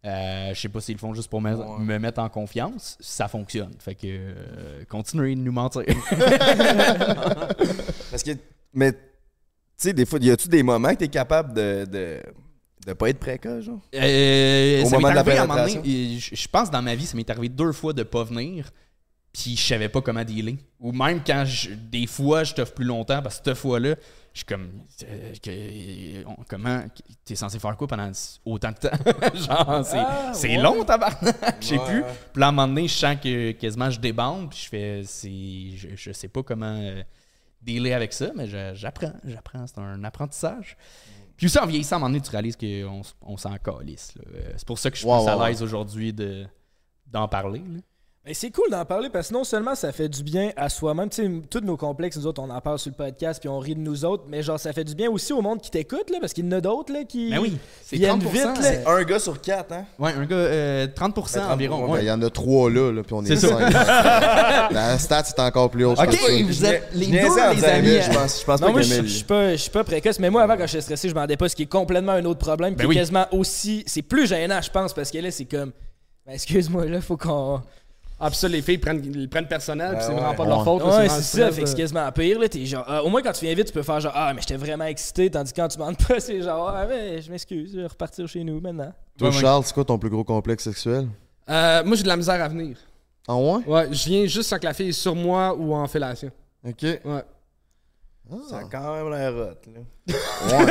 Euh, 0.05 0.53
je 0.53 0.61
sais 0.61 0.69
pas 0.69 0.79
s'ils 0.79 0.95
le 0.95 0.99
font 0.99 1.13
juste 1.13 1.29
pour 1.29 1.41
me, 1.41 1.79
me 1.79 1.99
mettre 1.99 2.21
en 2.21 2.29
confiance. 2.29 2.97
Ça 3.01 3.27
fonctionne. 3.27 3.73
Fait 3.79 3.95
que 3.95 4.07
euh, 4.07 4.85
continuez 4.87 5.35
de 5.35 5.41
nous 5.41 5.51
mentir. 5.51 5.83
Parce 8.11 8.23
que, 8.23 8.31
mais, 8.73 8.93
tu 8.93 8.97
sais, 9.75 9.93
des 9.93 10.05
fois, 10.05 10.19
y 10.21 10.31
a-tu 10.31 10.47
des 10.47 10.63
moments 10.63 10.91
que 10.91 10.99
t'es 10.99 11.09
capable 11.09 11.53
de, 11.53 11.85
de, 11.85 12.21
de 12.85 12.93
pas 12.93 13.09
être 13.09 13.19
précoce, 13.19 13.65
genre? 13.65 13.81
Euh, 13.93 14.83
Au 14.83 14.85
ça 14.85 14.95
moment 14.95 15.09
m'est 15.09 15.21
de 15.21 15.27
la 15.29 15.67
je 15.67 16.47
pense 16.47 16.71
dans 16.71 16.81
ma 16.81 16.95
vie, 16.95 17.05
ça 17.05 17.17
m'est 17.17 17.29
arrivé 17.29 17.49
deux 17.49 17.73
fois 17.73 17.91
de 17.91 18.03
pas 18.03 18.23
venir, 18.23 18.71
puis 19.33 19.55
je 19.55 19.61
savais 19.67 19.89
pas 19.89 20.01
comment 20.01 20.23
dealer. 20.23 20.57
Ou 20.79 20.91
même 20.91 21.21
quand 21.25 21.43
je- 21.45 21.71
des 21.73 22.07
fois 22.07 22.43
je 22.43 22.53
t'offre 22.53 22.73
plus 22.73 22.85
longtemps, 22.85 23.21
parce 23.21 23.39
que 23.39 23.45
cette 23.45 23.57
fois-là, 23.57 23.95
je 24.33 24.39
suis 24.39 24.45
comme, 24.45 24.69
euh, 25.03 25.33
que- 25.41 26.25
on- 26.27 26.43
comment, 26.47 26.83
t'es 27.25 27.35
censé 27.35 27.57
faire 27.59 27.75
quoi 27.77 27.87
pendant 27.87 28.11
autant 28.45 28.69
de 28.71 28.75
temps? 28.77 28.89
Genre, 29.35 29.85
c'est 29.85 29.97
Ah, 29.97 30.31
c'est 30.33 30.49
ouais. 30.49 30.61
long, 30.61 30.83
tabarnak, 30.83 31.57
je 31.61 31.65
sais 31.67 31.77
Ouais, 31.79 31.85
plus. 31.85 32.03
Puis 32.33 32.39
là, 32.39 32.45
à 32.47 32.49
un 32.49 32.51
moment 32.51 32.67
donné, 32.67 32.87
je 32.87 32.93
sens 32.93 33.17
que 33.21 33.51
quasiment 33.53 33.89
je 33.89 33.99
débande, 33.99 34.49
puis 34.51 34.59
je 34.63 34.69
fais, 34.69 35.01
c'est, 35.05 35.77
je, 35.77 35.95
je 35.95 36.11
sais 36.11 36.27
pas 36.27 36.43
comment 36.43 36.79
euh, 36.81 37.01
dealer 37.61 37.93
avec 37.93 38.13
ça, 38.13 38.31
mais 38.35 38.47
j'apprends, 38.75 39.13
j'apprends, 39.25 39.65
c'est 39.65 39.79
un 39.79 40.03
apprentissage. 40.03 40.77
Puis 41.35 41.47
aussi, 41.47 41.59
en 41.59 41.65
vieillissant, 41.67 41.95
à 41.95 41.97
un 41.97 41.99
moment 42.01 42.09
donné, 42.11 42.21
tu 42.21 42.31
réalises 42.31 42.55
qu'on 42.55 43.01
on 43.21 43.37
s'en 43.37 43.55
calisse. 43.57 44.13
Euh, 44.35 44.53
C'est 44.57 44.65
pour 44.67 44.79
ça 44.79 44.89
que 44.89 44.95
je 44.97 45.01
suis 45.01 45.07
plus 45.09 45.27
à 45.29 45.47
l'aise 45.47 45.61
aujourd'hui 45.61 46.11
de, 46.13 46.45
d'en 47.07 47.27
parler. 47.27 47.59
là. 47.59 47.79
Mais 48.27 48.33
c'est 48.33 48.51
cool 48.51 48.69
d'en 48.69 48.83
parler 48.83 49.07
parce 49.09 49.29
que 49.29 49.33
non 49.33 49.45
seulement 49.45 49.73
ça 49.73 49.93
fait 49.93 50.09
du 50.09 50.21
bien 50.21 50.51
à 50.57 50.67
soi-même, 50.67 51.07
tu 51.09 51.23
sais, 51.23 51.31
tous 51.49 51.61
nos 51.61 51.77
complexes, 51.77 52.17
nous 52.17 52.27
autres, 52.27 52.41
on 52.43 52.49
en 52.49 52.59
parle 52.59 52.77
sur 52.77 52.89
le 52.91 52.95
podcast 52.97 53.39
puis 53.39 53.47
on 53.47 53.57
rit 53.57 53.73
de 53.73 53.79
nous 53.79 54.03
autres, 54.03 54.25
mais 54.27 54.43
genre 54.43 54.59
ça 54.59 54.73
fait 54.73 54.83
du 54.83 54.95
bien 54.95 55.09
aussi 55.09 55.31
au 55.31 55.41
monde 55.41 55.61
qui 55.61 55.71
t'écoute, 55.71 56.09
là, 56.09 56.17
parce 56.19 56.33
qu'il 56.33 56.43
y 56.43 56.47
en 56.49 56.51
a 56.51 56.59
d'autres 56.59 56.91
là, 56.91 57.05
qui. 57.05 57.29
Ben 57.29 57.39
oui, 57.39 57.57
c'est 57.85 57.95
viennent 57.95 58.19
30%. 58.19 58.29
vite, 58.29 58.43
là. 58.85 58.91
Un 58.91 59.03
gars 59.03 59.19
sur 59.19 59.39
quatre, 59.39 59.71
hein? 59.71 59.85
Ouais, 59.97 60.11
un 60.11 60.25
gars, 60.25 60.35
euh, 60.35 60.87
30% 60.87 61.35
Ben, 61.35 61.51
environ. 61.53 61.77
Ben, 61.79 61.87
Il 61.87 61.91
ouais. 61.91 62.05
y 62.05 62.11
en 62.11 62.21
a 62.21 62.29
trois 62.29 62.69
là, 62.69 62.91
là 62.91 63.01
puis 63.01 63.13
on 63.13 63.23
est, 63.23 63.27
C'est 63.27 63.47
ça. 63.47 63.59
cinq. 63.59 63.71
La 64.73 64.97
stat, 64.97 65.23
c'est 65.23 65.39
encore 65.39 65.69
plus 65.69 65.85
haut. 65.85 65.93
Ok, 65.93 66.19
vous 66.47 66.65
êtes 66.65 66.89
les 66.95 67.05
Je 67.05 67.11
deux, 67.11 67.55
les 67.55 67.63
amis. 67.63 68.01
Je 68.01 68.13
pense, 68.13 68.41
je 68.41 68.45
pense 68.45 68.59
Non, 68.59 68.67
pas 68.67 68.73
moi, 68.73 68.81
je 68.81 69.03
je 69.03 69.07
suis 69.07 69.23
pas, 69.23 69.51
je 69.51 69.55
suis 69.61 69.71
pas 69.71 69.85
précoce, 69.85 70.19
mais 70.19 70.29
moi, 70.29 70.43
avant, 70.43 70.57
quand 70.57 70.67
j'étais 70.67 70.81
stressé, 70.81 71.07
je 71.07 71.15
m'en 71.15 71.25
pas, 71.25 71.47
ce 71.47 71.55
qui 71.55 71.63
est 71.63 71.67
complètement 71.67 72.11
un 72.11 72.25
autre 72.25 72.39
problème, 72.39 72.75
Ben 72.75 72.87
qui 72.87 72.91
est 72.91 72.99
quasiment 72.99 73.25
aussi. 73.31 73.85
C'est 73.87 74.01
plus 74.01 74.27
gênant, 74.27 74.61
je 74.61 74.69
pense, 74.69 74.93
parce 74.93 75.11
que 75.11 75.17
là, 75.19 75.31
c'est 75.31 75.45
comme. 75.45 75.71
Ben, 76.25 76.33
excuse-moi, 76.33 76.87
là, 76.87 76.99
faut 76.99 77.15
qu'on. 77.15 77.61
Ah, 78.19 78.29
puis 78.31 78.37
ça, 78.39 78.47
les 78.47 78.63
filles 78.63 78.79
prennent, 78.79 78.99
ils 79.03 79.29
prennent 79.29 79.47
personnel, 79.47 79.89
puis 79.89 79.97
Ah 80.01 80.03
c'est 80.07 80.11
vraiment 80.13 80.33
pas 80.33 80.43
de 80.45 80.49
leur 80.49 80.63
faute. 80.63 80.81
là, 80.83 80.97
Ouais, 80.97 81.09
c'est 81.09 81.21
ça, 81.21 81.51
fait 81.51 81.61
que 81.61 81.67
c'est 81.67 81.77
quasiment 81.77 82.11
pire, 82.11 82.39
là. 82.39 82.49
T'es 82.49 82.65
genre. 82.65 82.83
ah, 82.87 83.03
au 83.03 83.09
moins, 83.09 83.21
quand 83.21 83.31
tu 83.31 83.45
viens 83.45 83.53
vite, 83.53 83.67
tu 83.67 83.73
peux 83.73 83.83
faire 83.83 83.99
genre, 83.99 84.11
ah, 84.15 84.33
mais 84.33 84.41
j'étais 84.41 84.55
vraiment 84.57 84.85
excité, 84.85 85.29
tandis 85.29 85.51
que 85.53 85.61
quand 85.61 85.67
tu 85.67 85.77
demandes 85.77 85.97
pas, 86.07 86.19
c'est 86.19 86.41
genre, 86.41 86.67
ah, 86.75 86.85
mais 86.87 87.21
je 87.21 87.29
m'excuse, 87.31 87.71
je 87.73 87.81
vais 87.81 87.87
repartir 87.87 88.27
chez 88.27 88.43
nous 88.43 88.59
maintenant. 88.59 88.91
Toi. 89.19 89.31
Charles, 89.31 89.63
c'est 89.65 89.73
quoi 89.73 89.85
ton 89.85 89.99
plus 89.99 90.09
gros 90.09 90.23
complexe 90.23 90.63
sexuel? 90.63 91.07
Euh, 91.49 91.83
moi, 91.85 91.95
j'ai 91.95 92.03
de 92.03 92.07
la 92.07 92.17
misère 92.17 92.43
à 92.43 92.47
venir. 92.47 92.77
En 93.27 93.57
ouais? 93.57 93.63
Ouais, 93.67 93.87
je 93.91 94.05
viens 94.09 94.25
juste 94.25 94.49
quand 94.49 94.63
la 94.63 94.73
fille 94.73 94.89
est 94.89 94.93
sur 94.93 95.13
moi 95.13 95.53
ou 95.55 95.75
en 95.75 95.85
fellation. 95.87 96.31
Ok. 96.67 96.81
Ouais. 96.83 97.23
Ça 98.49 98.57
a 98.57 98.63
quand 98.63 98.93
même 98.95 99.09
l'air 99.11 99.31
hot, 99.33 99.71
là. 99.73 99.81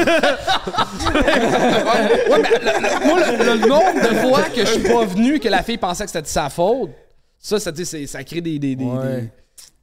Ouais, 1.07 2.43
mais 2.43 2.59
le, 2.59 2.81
le- 2.83 3.07
moi, 3.07 3.19
le, 3.21 3.61
le 3.61 3.67
nombre 3.67 3.95
de 3.95 4.15
fois 4.29 4.43
que 4.43 4.65
je 4.65 4.71
suis 4.73 4.83
pas 4.83 5.05
venu, 5.05 5.39
que 5.39 5.49
la 5.49 5.63
fille 5.63 5.79
pensait 5.79 6.05
que 6.05 6.11
c'était 6.11 6.23
de 6.23 6.27
sa 6.27 6.49
faute, 6.51 6.91
ça, 7.39 7.59
ça, 7.61 7.73
ça 8.07 8.25
crée 8.25 8.41
des, 8.41 8.59
des- 8.59 8.77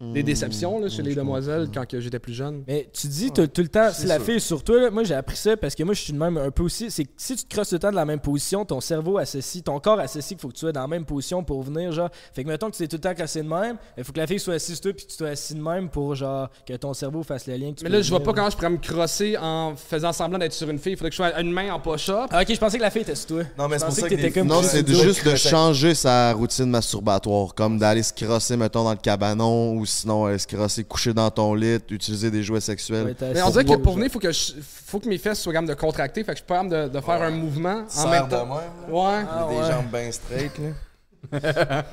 des 0.02 0.22
déceptions 0.24 0.80
là, 0.80 0.90
chez 0.90 1.02
les 1.02 1.16
demoiselles 1.16 1.70
quand 1.74 1.88
que 1.88 2.00
j'étais 2.02 2.20
plus 2.20 2.34
jeune. 2.34 2.64
Mais 2.68 2.90
tu 2.92 3.08
dis 3.08 3.32
tout, 3.32 3.48
tout 3.48 3.62
le 3.62 3.70
temps, 3.70 3.90
si 3.94 4.06
la 4.06 4.20
fille 4.20 4.36
est 4.36 4.40
sur 4.40 4.62
toi, 4.62 4.82
là, 4.82 4.90
moi 4.92 5.04
j'ai 5.06 5.14
appris 5.16 5.38
ça 5.38 5.56
parce 5.56 5.76
que 5.76 5.84
moi 5.84 5.94
je 5.94 6.02
suis 6.02 6.12
de 6.12 6.18
même 6.18 6.36
un 6.38 6.52
peu 6.52 6.64
aussi. 6.64 6.92
C'est 6.92 7.06
que 7.06 7.12
si 7.16 7.38
tu 7.38 7.46
te 7.46 7.54
crosses 7.56 7.70
tout 7.70 7.76
le 7.76 7.80
temps 7.80 7.92
de 7.92 7.96
la 7.96 8.04
même 8.04 8.20
position, 8.20 8.66
ton 8.66 8.82
cerveau 8.82 9.18
associe, 9.18 9.64
ton 9.64 9.80
corps 9.80 10.00
associe 10.02 10.28
qu'il 10.30 10.40
faut 10.40 10.50
que 10.50 10.56
tu 10.56 10.60
sois 10.60 10.74
dans 10.74 10.82
la 10.82 10.88
même 10.88 11.06
position 11.06 11.42
pour 11.44 11.62
venir. 11.64 11.94
genre. 11.94 12.10
Fait 12.34 12.44
que 12.44 12.50
mettons 12.50 12.70
que 12.70 12.76
tu 12.76 12.84
es 12.84 12.88
tout 12.88 12.98
le 12.98 13.02
temps 13.02 13.14
cassé 13.14 13.44
de 13.44 13.48
même, 13.48 13.78
il 13.98 14.04
faut 14.04 14.12
que 14.12 14.20
la 14.20 14.28
fille 14.28 14.40
soit 14.40 14.56
assise 14.56 14.76
sur 14.76 14.82
toi 14.82 14.94
puis 14.94 15.06
que 15.06 15.12
tu 15.12 15.16
sois 15.18 15.30
assis 15.30 15.54
de 15.54 15.62
même 15.62 15.88
pour 15.90 16.16
genre 16.16 16.50
que 16.68 16.74
ton 16.74 16.94
cerveau 16.94 17.24
fasse 17.24 17.48
le 17.48 17.56
lien. 17.56 17.72
que 17.72 17.78
tu 17.80 17.84
Mais 17.86 17.90
là, 17.90 18.02
je 18.02 18.10
vois 18.10 18.22
pas 18.22 18.34
comment 18.34 18.50
je 18.50 18.58
pourrais 18.58 18.72
me 18.72 18.78
crosser 18.78 19.38
en 19.38 19.74
faisant 19.78 20.12
semblant 20.12 20.38
d'être 20.40 20.52
sur 20.54 20.70
une 20.70 20.80
fille. 20.80 20.94
Il 20.94 20.98
faudrait 20.98 21.12
que 21.12 21.16
je 21.16 21.22
sois 21.24 21.40
une 21.40 21.52
main 21.52 21.72
en 21.74 21.80
push-up. 21.80 22.28
Ah, 22.32 22.42
ok, 22.42 22.54
je 22.54 22.60
pensais 22.60 22.78
que 22.78 22.84
la 22.84 22.92
fille 22.92 23.04
était 23.04 23.16
sur 23.16 23.28
toi. 23.28 23.44
Non, 23.58 23.70
mais 23.70 23.76
Je 23.76 23.80
c'est 23.80 23.86
pour 23.86 23.88
pensais 23.90 24.02
ça 24.02 24.10
que 24.10 24.16
que 24.16 24.20
t'étais 24.20 24.28
des- 24.34 24.40
comme 24.42 24.48
Non, 24.50 24.62
c'est 24.64 24.84
de 24.84 24.94
juste 24.94 25.26
de 25.26 25.36
changer 25.36 25.96
sa 25.96 26.34
routine 26.34 26.66
masturbatoire, 26.66 27.54
comme 27.56 27.78
d'aller 27.78 28.04
se 28.04 28.12
crosser, 28.12 28.58
mettons, 28.58 28.84
dans 28.84 28.92
le 28.92 28.98
cabanon, 28.98 29.76
ou 29.76 29.83
sinon 29.86 30.26
aller 30.26 30.38
se 30.40 30.48
crosser 30.48 30.84
coucher 30.84 31.14
dans 31.14 31.30
ton 31.32 31.54
lit, 31.54 31.80
utiliser 31.90 32.30
des 32.32 32.44
jouets 32.44 32.62
sexuels. 32.62 33.06
Ouais, 33.06 33.16
Mais 33.34 33.42
on 33.42 33.50
dirait 33.50 33.66
que 33.66 33.76
pour 33.76 33.94
venir, 33.94 34.08
il 34.08 34.12
faut 34.12 34.20
que, 34.20 34.32
je- 34.32 34.54
faut 34.86 35.00
que 35.00 35.08
mes 35.10 35.18
fesses 35.18 35.40
soient 35.42 35.54
capables 35.54 35.70
de 35.70 35.74
contracter. 35.74 36.24
Fait 36.24 36.32
que 36.34 36.38
je 36.38 36.44
suis 36.44 36.48
pas 36.48 36.64
capable 36.64 36.92
de, 36.92 36.98
de 36.98 37.02
faire 37.04 37.22
un 37.22 37.32
mouvement 37.32 37.84
en 37.98 38.08
même 38.10 38.28
temps. 38.28 38.48
Ouais. 38.90 39.24
Ah, 39.30 39.48
Des 39.50 39.72
jambes 39.72 39.88
bien 39.92 40.12
straight, 40.12 40.52
là. 40.60 41.84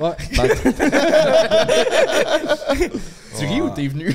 ouais. 0.00 0.16
Tu 3.38 3.46
ris 3.46 3.60
ou 3.62 3.70
t'es 3.70 3.88
venu? 3.88 4.14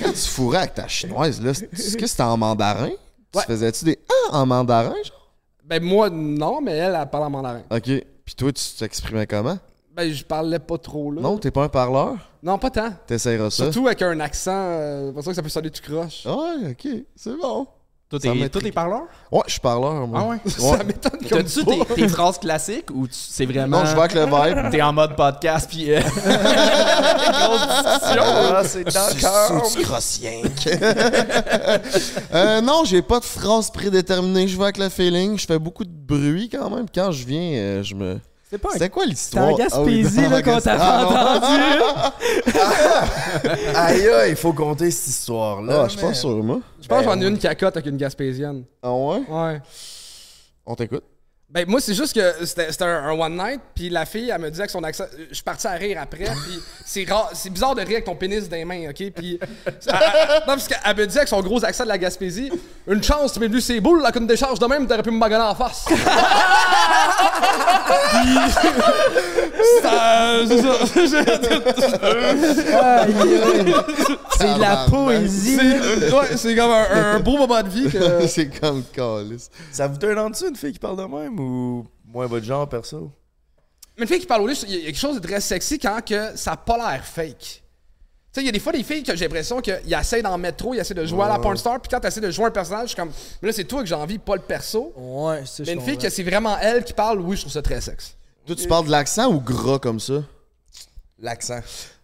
Quand 0.00 0.12
tu 0.12 0.28
fourrais 0.28 0.58
avec 0.58 0.74
ta 0.74 0.88
chinoise, 0.88 1.40
là, 1.42 1.50
est-ce 1.50 1.96
que 1.96 2.06
c'était 2.06 2.22
en 2.22 2.36
mandarin? 2.36 2.90
Ouais. 3.34 3.42
Tu 3.42 3.46
faisais-tu 3.46 3.84
des 3.84 3.98
ah 4.08 4.36
en 4.38 4.46
mandarin, 4.46 4.94
genre? 5.04 5.30
Ben 5.64 5.82
moi, 5.82 6.10
non, 6.10 6.60
mais 6.60 6.72
elle, 6.72 6.96
elle 7.00 7.08
parle 7.10 7.24
en 7.24 7.30
mandarin. 7.30 7.62
Ok. 7.70 7.90
Puis 8.30 8.36
toi, 8.36 8.52
tu 8.52 8.62
t'exprimais 8.78 9.26
comment? 9.26 9.58
Ben 9.92 10.12
je 10.12 10.24
parlais 10.24 10.60
pas 10.60 10.78
trop 10.78 11.10
là. 11.10 11.20
Non, 11.20 11.36
t'es 11.36 11.50
pas 11.50 11.64
un 11.64 11.68
parleur? 11.68 12.16
Non, 12.44 12.58
pas 12.58 12.70
tant. 12.70 12.92
T'essayeras 13.04 13.50
ça? 13.50 13.64
Surtout 13.64 13.88
avec 13.88 14.02
un 14.02 14.20
accent, 14.20 14.52
euh, 14.54 15.10
pas 15.10 15.20
sûr 15.20 15.32
que 15.32 15.34
ça 15.34 15.42
peut 15.42 15.48
sonner 15.48 15.68
tu 15.68 15.82
croches. 15.82 16.24
Ouais, 16.26 16.70
ok, 16.70 16.88
c'est 17.16 17.36
bon. 17.36 17.66
Toi, 18.10 18.18
t'es, 18.18 18.48
toi, 18.48 18.60
t'es 18.60 18.72
parleur? 18.72 19.02
Ouais, 19.30 19.42
je 19.46 19.52
suis 19.52 19.60
parleur, 19.60 20.04
moi. 20.08 20.18
Ah 20.20 20.26
ouais? 20.30 20.38
Ça 20.50 20.82
m'étonne 20.82 21.12
comme 21.12 21.44
T'as-tu 21.44 21.64
tes, 21.64 21.94
tes 21.94 22.08
phrases 22.08 22.38
classiques 22.38 22.90
ou 22.92 23.06
tu- 23.06 23.14
c'est 23.14 23.46
vraiment. 23.46 23.78
Non, 23.78 23.86
je 23.86 23.94
vais 23.94 24.00
avec 24.00 24.14
le 24.14 24.24
vibe. 24.24 24.70
T'es 24.72 24.82
en 24.82 24.92
mode 24.92 25.14
podcast 25.14 25.70
puis. 25.70 25.92
euh, 25.94 26.00
grosse 27.30 27.68
discussion. 27.68 28.22
Ah, 28.24 28.62
c'est 28.64 28.82
d'accord. 28.84 29.64
Sous- 29.70 29.82
crossien? 29.82 30.42
euh, 32.34 32.60
non, 32.60 32.84
j'ai 32.84 33.02
pas 33.02 33.20
de 33.20 33.24
phrase 33.24 33.70
prédéterminée. 33.70 34.48
Je 34.48 34.56
vais 34.56 34.64
avec 34.64 34.78
le 34.78 34.88
feeling. 34.88 35.38
Je 35.38 35.46
fais 35.46 35.58
beaucoup 35.60 35.84
de 35.84 35.90
bruit 35.92 36.48
quand 36.48 36.68
même. 36.70 36.86
Quand 36.92 37.12
je 37.12 37.24
viens, 37.24 37.52
euh, 37.58 37.82
je 37.82 37.94
me. 37.94 38.18
C'est 38.50 38.58
pas 38.58 38.70
C'était 38.72 38.88
quoi 38.90 39.04
T'es 39.04 39.10
l'histoire? 39.10 39.48
en 39.48 39.56
Gaspésie, 39.56 40.18
Ah 40.18 40.22
oui, 40.24 40.28
là, 40.30 40.38
en 40.38 40.42
quand 40.42 40.60
t'as 40.60 40.76
Gaspésie. 40.76 41.14
entendu. 41.14 41.62
Aïe, 43.76 44.08
aïe, 44.08 44.30
il 44.30 44.36
faut 44.36 44.52
compter 44.52 44.90
cette 44.90 45.06
histoire-là. 45.08 45.82
Ah, 45.82 45.84
je 45.84 45.90
suis 45.92 46.00
pas 46.00 46.08
mais- 46.08 46.14
sûr, 46.14 46.42
moi. 46.42 46.60
Je 46.82 46.88
pense 46.88 46.98
que 46.98 47.04
j'en 47.04 47.14
ai 47.16 47.20
Ben, 47.20 47.28
une 47.28 47.38
cacotte 47.38 47.76
avec 47.76 47.86
une 47.86 47.96
Gaspésienne. 47.96 48.64
Ah 48.82 48.92
ouais? 48.92 49.22
Ouais. 49.28 49.60
On 50.66 50.74
t'écoute. 50.74 51.04
Ben 51.52 51.64
moi 51.66 51.80
c'est 51.80 51.94
juste 51.94 52.14
que 52.14 52.46
c'était 52.46 52.84
un, 52.84 53.06
un 53.08 53.10
one 53.10 53.36
night 53.36 53.60
puis 53.74 53.90
la 53.90 54.06
fille 54.06 54.30
elle 54.32 54.40
me 54.40 54.50
disait 54.52 54.66
que 54.66 54.70
son 54.70 54.84
accent 54.84 55.06
je 55.30 55.34
suis 55.34 55.42
parti 55.42 55.66
à 55.66 55.72
rire 55.72 55.98
après 56.00 56.26
puis 56.26 56.60
c'est 56.86 57.02
rare 57.10 57.30
c'est 57.34 57.50
bizarre 57.50 57.74
de 57.74 57.80
rire 57.80 57.90
avec 57.94 58.04
ton 58.04 58.14
pénis 58.14 58.48
dans 58.48 58.54
les 58.56 58.64
mains 58.64 58.88
OK? 58.90 59.10
Puis 59.16 59.40
non 59.66 59.98
parce 60.46 60.68
qu'elle 60.68 60.96
me 60.96 61.06
disait 61.06 61.18
avec 61.18 61.28
son 61.28 61.40
gros 61.40 61.64
accent 61.64 61.82
de 61.82 61.88
la 61.88 61.98
Gaspésie 61.98 62.52
une 62.86 63.02
chance 63.02 63.32
tu 63.32 63.40
m'es 63.40 63.48
venu 63.48 63.60
ses 63.60 63.80
boules 63.80 64.00
là 64.00 64.12
qu'une 64.12 64.28
décharge 64.28 64.60
de 64.60 64.66
même 64.66 64.86
t'aurais 64.86 65.02
pu 65.02 65.10
me 65.10 65.18
maganer 65.18 65.42
en 65.42 65.56
face 65.56 65.86
Ça- 69.82 70.46
c'est 70.46 70.62
ça 70.62 70.74
C'est 74.38 74.54
de 74.54 74.60
la 74.60 74.86
poésie. 74.88 75.56
C'est 75.56 76.12
ouais, 76.12 76.36
c'est 76.36 76.56
comme 76.56 76.70
un, 76.70 77.14
un 77.16 77.20
beau 77.20 77.36
moment 77.36 77.62
de 77.62 77.68
vie 77.68 77.88
que 77.90 78.26
c'est 78.26 78.48
comme 78.60 78.82
calice. 78.84 79.50
Ça 79.72 79.86
vous 79.86 79.98
donne 79.98 80.18
en 80.18 80.30
dessous 80.30 80.48
une 80.48 80.56
fille 80.56 80.72
qui 80.72 80.78
parle 80.78 80.96
de 80.96 81.02
même 81.04 81.38
ou 81.38 81.86
moins 82.06 82.26
votre 82.26 82.44
genre 82.44 82.68
perso? 82.68 83.10
Mais 83.96 84.02
une 84.04 84.08
fille 84.08 84.20
qui 84.20 84.26
parle 84.26 84.42
au 84.42 84.46
lit, 84.46 84.58
il 84.68 84.74
y 84.76 84.82
a 84.82 84.86
quelque 84.86 84.98
chose 84.98 85.20
de 85.20 85.26
très 85.26 85.40
sexy 85.40 85.78
quand 85.78 86.00
que 86.04 86.36
ça 86.36 86.52
n'a 86.52 86.56
pas 86.56 86.76
l'air 86.76 87.04
fake. 87.04 87.62
Tu 88.32 88.38
sais, 88.38 88.42
il 88.42 88.46
y 88.46 88.48
a 88.48 88.52
des 88.52 88.60
fois 88.60 88.72
des 88.72 88.84
filles 88.84 89.02
que 89.02 89.14
j'ai 89.16 89.24
l'impression 89.24 89.60
qu'ils 89.60 89.80
essaient 89.92 90.22
d'en 90.22 90.38
mettre 90.38 90.58
trop, 90.58 90.72
ils 90.72 90.78
essaient 90.78 90.94
de 90.94 91.04
jouer 91.04 91.24
à 91.24 91.28
la 91.28 91.38
porn 91.40 91.56
star, 91.56 91.80
puis 91.80 91.90
quand 91.90 91.98
tu 91.98 92.06
essaies 92.06 92.20
de 92.20 92.30
jouer 92.30 92.44
un 92.46 92.50
personnage, 92.52 92.82
je 92.84 92.88
suis 92.88 92.96
comme, 92.96 93.10
mais 93.42 93.48
là 93.48 93.52
c'est 93.52 93.64
toi 93.64 93.80
que 93.82 93.88
j'ai 93.88 93.94
envie, 93.96 94.18
pas 94.18 94.36
le 94.36 94.42
perso. 94.42 94.92
Ouais, 94.96 95.42
c'est 95.44 95.66
Mais 95.66 95.72
une 95.72 95.80
fille 95.80 95.98
que 95.98 96.08
c'est 96.08 96.22
vraiment 96.22 96.56
elle 96.58 96.84
qui 96.84 96.92
parle, 96.92 97.18
oui, 97.20 97.34
je 97.36 97.40
trouve 97.42 97.52
ça 97.52 97.60
très 97.60 97.80
sexe. 97.80 98.16
Toi, 98.46 98.56
tu 98.56 98.66
parles 98.66 98.86
de 98.86 98.90
l'accent 98.90 99.30
ou 99.32 99.40
gras 99.40 99.78
comme 99.78 100.00
ça? 100.00 100.22
L'accent. 101.18 101.60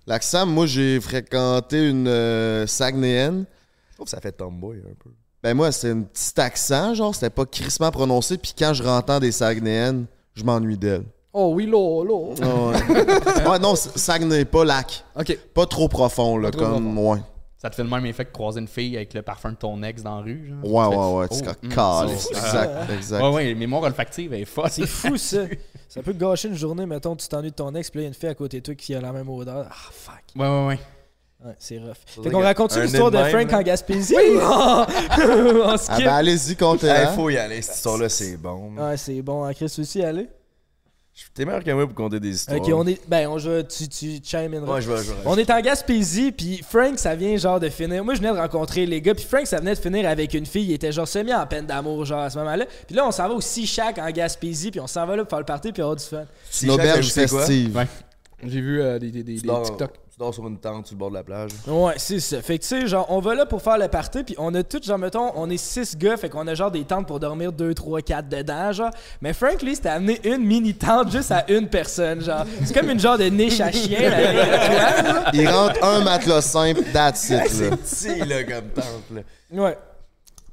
L'accent, 0.06 0.46
moi, 0.46 0.66
j'ai 0.66 1.00
fréquenté 1.00 1.88
une 1.88 2.06
euh, 2.06 2.66
Saguenéenne. 2.66 3.44
Je 3.90 3.94
trouve 3.96 4.04
que 4.04 4.10
ça 4.10 4.20
fait 4.20 4.32
tomboy 4.32 4.78
un 4.78 4.94
peu. 5.02 5.10
Ben 5.42 5.54
moi, 5.54 5.72
c'était 5.72 5.90
un 5.92 6.02
petit 6.02 6.40
accent, 6.40 6.94
genre, 6.94 7.14
c'était 7.14 7.30
pas 7.30 7.46
crissement 7.46 7.90
prononcé. 7.90 8.36
Puis 8.38 8.54
quand 8.56 8.72
je 8.74 8.82
rentre 8.82 9.18
des 9.20 9.32
Saguenéennes, 9.32 10.06
je 10.34 10.44
m'ennuie 10.44 10.76
d'elle. 10.76 11.04
Oh 11.32 11.52
oui, 11.54 11.66
là, 11.66 12.02
là. 12.04 12.34
Ah 12.42 12.46
ouais. 12.46 13.50
ouais, 13.50 13.58
non, 13.58 13.74
c'est- 13.76 13.96
Saguenay, 13.98 14.44
pas 14.44 14.64
lac. 14.64 15.04
Ok. 15.18 15.38
Pas 15.54 15.66
trop 15.66 15.88
profond, 15.88 16.38
là, 16.38 16.50
Pas 16.50 16.56
trop 16.58 16.66
comme, 16.66 16.98
ouais. 16.98 17.18
Ça 17.66 17.70
te 17.70 17.74
fait 17.74 17.82
le 17.82 17.88
même 17.90 18.06
effet 18.06 18.24
que 18.24 18.30
croiser 18.30 18.60
une 18.60 18.68
fille 18.68 18.96
avec 18.96 19.12
le 19.12 19.22
parfum 19.22 19.50
de 19.50 19.56
ton 19.56 19.82
ex 19.82 20.00
dans 20.00 20.18
la 20.18 20.22
rue, 20.22 20.46
genre? 20.46 20.72
Ouais, 20.72 20.88
Tu 20.88 20.96
ouais, 20.96 21.18
ouais, 21.18 21.28
tu 21.28 21.68
Oh, 21.76 22.06
ça, 22.06 22.30
Exact, 22.30 22.90
exact. 22.94 23.22
Ouais, 23.24 23.28
ouais, 23.30 23.54
mémoire 23.56 23.82
olfactive 23.82 24.32
est 24.34 24.44
folle. 24.44 24.70
C'est 24.70 24.86
fou 24.86 25.16
ça. 25.16 25.46
Ça 25.88 26.00
peut 26.00 26.12
gâcher 26.12 26.46
une 26.46 26.54
journée, 26.54 26.86
mettons, 26.86 27.16
tu 27.16 27.26
t'ennuies 27.26 27.50
de 27.50 27.56
ton 27.56 27.74
ex, 27.74 27.90
puis 27.90 27.98
là, 27.98 28.02
il 28.02 28.04
y 28.04 28.06
a 28.06 28.08
une 28.10 28.14
fille 28.14 28.28
à 28.28 28.36
côté 28.36 28.58
de 28.58 28.62
toi 28.62 28.76
qui 28.76 28.94
a 28.94 29.00
la 29.00 29.10
même 29.10 29.28
odeur. 29.28 29.66
Ah, 29.68 29.74
fuck. 29.90 30.22
Ouais, 30.36 30.46
ouais, 30.46 30.66
ouais. 30.68 30.78
Ouais, 31.44 31.54
c'est 31.58 31.78
rough. 31.78 31.96
Fait 32.06 32.30
qu'on 32.30 32.40
raconte 32.40 32.76
l'histoire 32.76 33.10
de 33.10 33.18
Frank 33.18 33.52
en 33.52 33.62
Gaspésie? 33.62 34.14
Oui! 34.16 34.36
on 34.40 35.76
Ah 35.88 35.98
ben 35.98 36.08
allez-y, 36.08 36.54
comptez 36.54 36.86
Il 36.86 37.14
faut 37.16 37.30
y 37.30 37.36
aller, 37.36 37.62
cette 37.62 37.78
histoire-là, 37.78 38.08
c'est 38.08 38.36
bon. 38.36 38.76
Ouais, 38.76 38.96
c'est 38.96 39.20
bon. 39.22 39.42
hein, 39.42 39.52
Chris 39.52 39.74
aussi, 39.76 40.04
allez. 40.04 40.28
T'es 41.34 41.44
meilleur 41.44 41.64
que 41.64 41.70
moi 41.70 41.86
pour 41.86 41.94
compter 41.94 42.20
des 42.20 42.34
histoires. 42.34 42.58
Ok, 42.58 42.70
on 42.74 42.86
est. 42.86 43.00
Ben, 43.08 43.28
on 43.28 43.38
joue. 43.38 43.62
Tu, 43.62 43.88
tu 43.88 44.20
chime 44.22 44.54
in. 44.54 44.62
Ouais, 44.62 44.82
je 44.82 44.90
vais, 44.90 44.98
je 44.98 45.12
vais. 45.12 45.16
On 45.24 45.36
est 45.36 45.50
en 45.50 45.60
Gaspésie, 45.60 46.30
puis 46.32 46.62
Frank, 46.66 46.98
ça 46.98 47.14
vient 47.14 47.36
genre 47.36 47.58
de 47.58 47.68
finir. 47.70 48.04
Moi, 48.04 48.14
je 48.14 48.20
venais 48.20 48.32
de 48.32 48.38
rencontrer 48.38 48.84
les 48.84 49.00
gars, 49.00 49.14
puis 49.14 49.24
Frank, 49.24 49.46
ça 49.46 49.58
venait 49.58 49.74
de 49.74 49.80
finir 49.80 50.08
avec 50.08 50.34
une 50.34 50.46
fille. 50.46 50.64
Il 50.64 50.72
était 50.72 50.92
genre 50.92 51.08
semi 51.08 51.32
en 51.32 51.46
peine 51.46 51.66
d'amour, 51.66 52.04
genre 52.04 52.20
à 52.20 52.30
ce 52.30 52.38
moment-là. 52.38 52.66
Puis 52.86 52.94
là, 52.94 53.06
on 53.06 53.10
s'en 53.10 53.28
va 53.28 53.34
au 53.34 53.40
Sea 53.40 53.66
en 53.98 54.10
Gaspésie, 54.10 54.70
puis 54.70 54.80
on 54.80 54.86
s'en 54.86 55.06
va 55.06 55.16
là 55.16 55.24
pour 55.24 55.30
faire 55.30 55.38
le 55.38 55.44
party, 55.46 55.72
puis 55.72 55.82
avoir 55.82 55.96
du 55.96 56.04
fun. 56.04 56.24
C'est 56.50 56.66
une 56.66 56.72
auberge 56.72 57.10
festive. 57.10 57.76
Ouais. 57.76 57.86
J'ai 58.44 58.60
vu 58.60 58.80
euh, 58.82 58.98
des, 58.98 59.10
des, 59.10 59.36
TikTok. 59.36 59.92
Tu 60.16 60.20
dors 60.24 60.32
sur 60.32 60.46
une 60.46 60.58
tente 60.58 60.86
sur 60.86 60.94
le 60.94 60.98
bord 60.98 61.10
de 61.10 61.14
la 61.16 61.22
plage. 61.22 61.50
Ouais, 61.66 61.92
c'est 61.98 62.20
ça. 62.20 62.40
Fait 62.40 62.56
que 62.56 62.62
tu 62.62 62.68
sais, 62.68 62.86
genre, 62.86 63.04
on 63.10 63.20
va 63.20 63.34
là 63.34 63.44
pour 63.44 63.60
faire 63.60 63.76
le 63.76 63.86
party, 63.86 64.24
puis 64.24 64.34
on 64.38 64.54
a 64.54 64.62
tout, 64.62 64.80
genre, 64.82 64.96
mettons, 64.96 65.30
on 65.34 65.50
est 65.50 65.58
six 65.58 65.94
gars, 65.94 66.16
fait 66.16 66.30
qu'on 66.30 66.46
a 66.46 66.54
genre 66.54 66.70
des 66.70 66.84
tentes 66.84 67.06
pour 67.06 67.20
dormir 67.20 67.52
deux, 67.52 67.74
trois, 67.74 68.00
quatre 68.00 68.26
dedans, 68.28 68.72
genre. 68.72 68.90
Mais 69.20 69.34
Frank, 69.34 69.60
lui, 69.60 69.76
c'était 69.76 69.90
amené 69.90 70.18
une 70.24 70.42
mini 70.42 70.72
tente 70.74 71.10
juste 71.12 71.32
à 71.32 71.44
une 71.50 71.68
personne, 71.68 72.22
genre. 72.22 72.44
C'est 72.64 72.72
comme 72.74 72.88
une 72.88 72.98
genre 73.00 73.18
de 73.18 73.24
niche 73.24 73.60
à 73.60 73.70
chien, 73.70 74.08
là. 74.08 75.30
Il 75.34 75.46
rentre 75.48 75.84
un 75.84 76.02
matelas 76.02 76.40
simple, 76.40 76.82
that's 76.94 77.28
it. 77.28 77.42
C'est 77.48 77.68
Là. 77.70 77.76
petit, 77.76 78.28
là, 78.28 78.44
comme 78.44 78.68
tente, 78.70 79.10
là. 79.14 79.20
Ouais. 79.62 79.76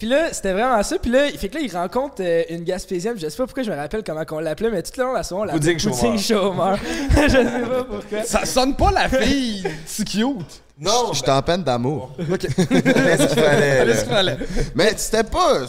Puis 0.04 0.10
là, 0.12 0.34
c'était 0.34 0.52
vraiment 0.52 0.84
ça. 0.84 0.98
Puis 1.00 1.10
là, 1.10 1.28
il 1.28 1.38
fait 1.38 1.48
que 1.48 1.56
là, 1.56 1.62
il 1.62 1.72
rencontre 1.72 2.16
euh, 2.20 2.44
une 2.50 2.66
Gaspésienne. 2.66 3.18
Je 3.18 3.30
sais 3.30 3.38
pas 3.38 3.46
pourquoi 3.46 3.64
je 3.64 3.72
me 3.72 3.76
rappelle 3.78 4.04
comment 4.06 4.26
on 4.32 4.40
l'appelait, 4.40 4.70
mais 4.70 4.84
tout 4.84 4.92
le 4.98 5.04
long 5.06 5.12
de 5.12 5.16
la 5.16 5.24
soirée, 5.24 5.50
on 5.50 5.54
l'appelait 5.54 6.20
Chômeur. 6.20 6.78
je 7.16 7.30
sais 7.30 7.44
pas 7.46 7.84
pourquoi. 7.86 8.24
Ça 8.26 8.44
sonne 8.44 8.76
pas 8.76 8.92
la 8.92 9.08
fille 9.08 9.64
si 9.86 10.04
cute. 10.04 10.62
Non, 10.78 11.14
J'étais 11.14 11.32
en 11.32 11.42
peine 11.42 11.64
d'amour. 11.64 12.12
fallait, 12.20 13.86
là. 13.86 13.96
Qu'il 13.96 14.10
fallait? 14.10 14.38
Mais 14.76 14.92
c'était 14.98 15.24
pas. 15.24 15.62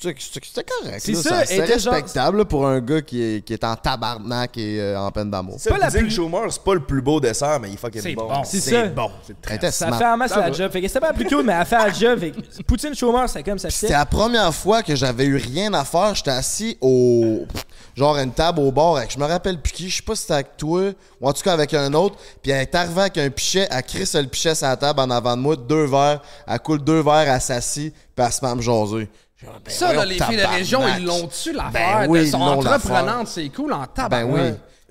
C'était 0.00 0.64
correct. 0.64 1.00
C'est 1.00 1.14
ça, 1.14 1.44
C'est 1.44 1.78
genre- 1.78 1.92
respectable 1.92 2.44
pour 2.46 2.66
un 2.66 2.80
gars 2.80 3.02
qui 3.02 3.22
est, 3.22 3.44
qui 3.44 3.52
est 3.52 3.64
en 3.64 3.76
tabarnak 3.76 4.56
et 4.56 4.80
euh, 4.80 4.98
en 4.98 5.10
peine 5.10 5.30
d'amour. 5.30 5.56
Ça, 5.58 5.70
pas 5.70 5.78
la 5.78 5.90
plus- 5.90 6.10
chômeur, 6.10 6.50
c'est 6.50 6.62
pas 6.64 6.72
le 6.74 6.80
plus 6.80 7.02
beau 7.02 7.20
dessert, 7.20 7.60
mais 7.60 7.68
il 7.68 7.74
est 7.74 7.76
fucking 7.76 8.00
C'est 8.00 8.14
bon. 8.14 8.26
bon. 8.28 8.42
C'est 8.44 8.60
ça. 8.60 8.86
bon. 8.86 9.10
C'est 9.26 9.52
était 9.54 9.70
Ça 9.70 9.92
fait 9.92 10.06
en 10.06 10.16
masse 10.16 10.34
la 10.34 10.50
job. 10.50 10.70
Fait 10.72 10.80
que 10.80 10.88
c'était 10.88 11.00
pas 11.00 11.08
la 11.08 11.12
plus 11.12 11.26
cool, 11.26 11.44
mais 11.44 11.52
elle 11.52 11.66
fait 11.66 11.76
la 11.76 11.92
job. 11.92 12.18
Fait 12.18 12.30
que 12.30 12.62
Poutine 12.62 12.94
Chômeur, 12.94 13.28
c'est 13.28 13.42
comme 13.42 13.58
ça. 13.58 13.68
C'était 13.68 13.92
la 13.92 14.06
première 14.06 14.54
fois 14.54 14.82
que 14.82 14.94
j'avais 14.96 15.24
eu 15.26 15.36
rien 15.36 15.72
à 15.74 15.84
faire. 15.84 16.14
J'étais 16.14 16.30
assis 16.30 16.78
au. 16.80 17.46
Genre 17.94 18.16
une 18.18 18.32
table 18.32 18.60
au 18.60 18.70
bord 18.72 18.96
avec. 18.96 19.10
Je 19.12 19.18
me 19.18 19.24
rappelle 19.26 19.60
plus 19.60 19.72
qui. 19.72 19.90
Je 19.90 19.96
sais 19.96 20.02
pas 20.02 20.14
si 20.14 20.22
c'était 20.22 20.34
avec 20.34 20.56
toi 20.56 20.92
ou 21.20 21.28
en 21.28 21.32
tout 21.32 21.42
cas 21.42 21.52
avec 21.52 21.74
un 21.74 21.92
autre. 21.92 22.16
Puis 22.40 22.52
elle 22.52 22.62
est 22.62 22.74
arrivée 22.74 23.00
avec 23.02 23.18
un 23.18 23.28
pichet. 23.28 23.68
Elle 23.70 23.82
crisse 23.82 24.14
le 24.14 24.26
pichet 24.26 24.54
sur 24.54 24.66
la 24.68 24.76
table 24.76 25.00
en 25.00 25.10
avant 25.10 25.36
de 25.36 25.42
moi. 25.42 25.56
Deux 25.56 25.84
verres. 25.86 26.22
Elle 26.46 26.58
coule 26.60 26.82
deux 26.82 27.02
verres. 27.02 27.28
Elle 27.28 27.40
s'assit. 27.40 27.92
Puis 27.92 28.24
elle 28.24 28.32
se 28.32 28.42
met 28.44 28.50
à 28.50 28.54
me 28.54 28.62
jaser. 28.62 29.08
Ben 29.42 29.50
Ça, 29.68 29.92
là, 29.92 30.04
les 30.04 30.18
filles 30.18 30.36
de 30.36 30.46
région, 30.46 30.80
ils 30.98 31.04
l'ont-tu 31.04 31.52
l'affaire? 31.52 32.00
Ben 32.00 32.06
oui, 32.10 32.22
ils 32.22 32.30
sont 32.30 32.38
l'ont 32.38 32.58
entreprenantes, 32.58 33.28
c'est 33.28 33.48
cool 33.48 33.72
en 33.72 33.80
Ben 33.80 33.86
tabac. 33.94 34.24
oui. 34.24 34.40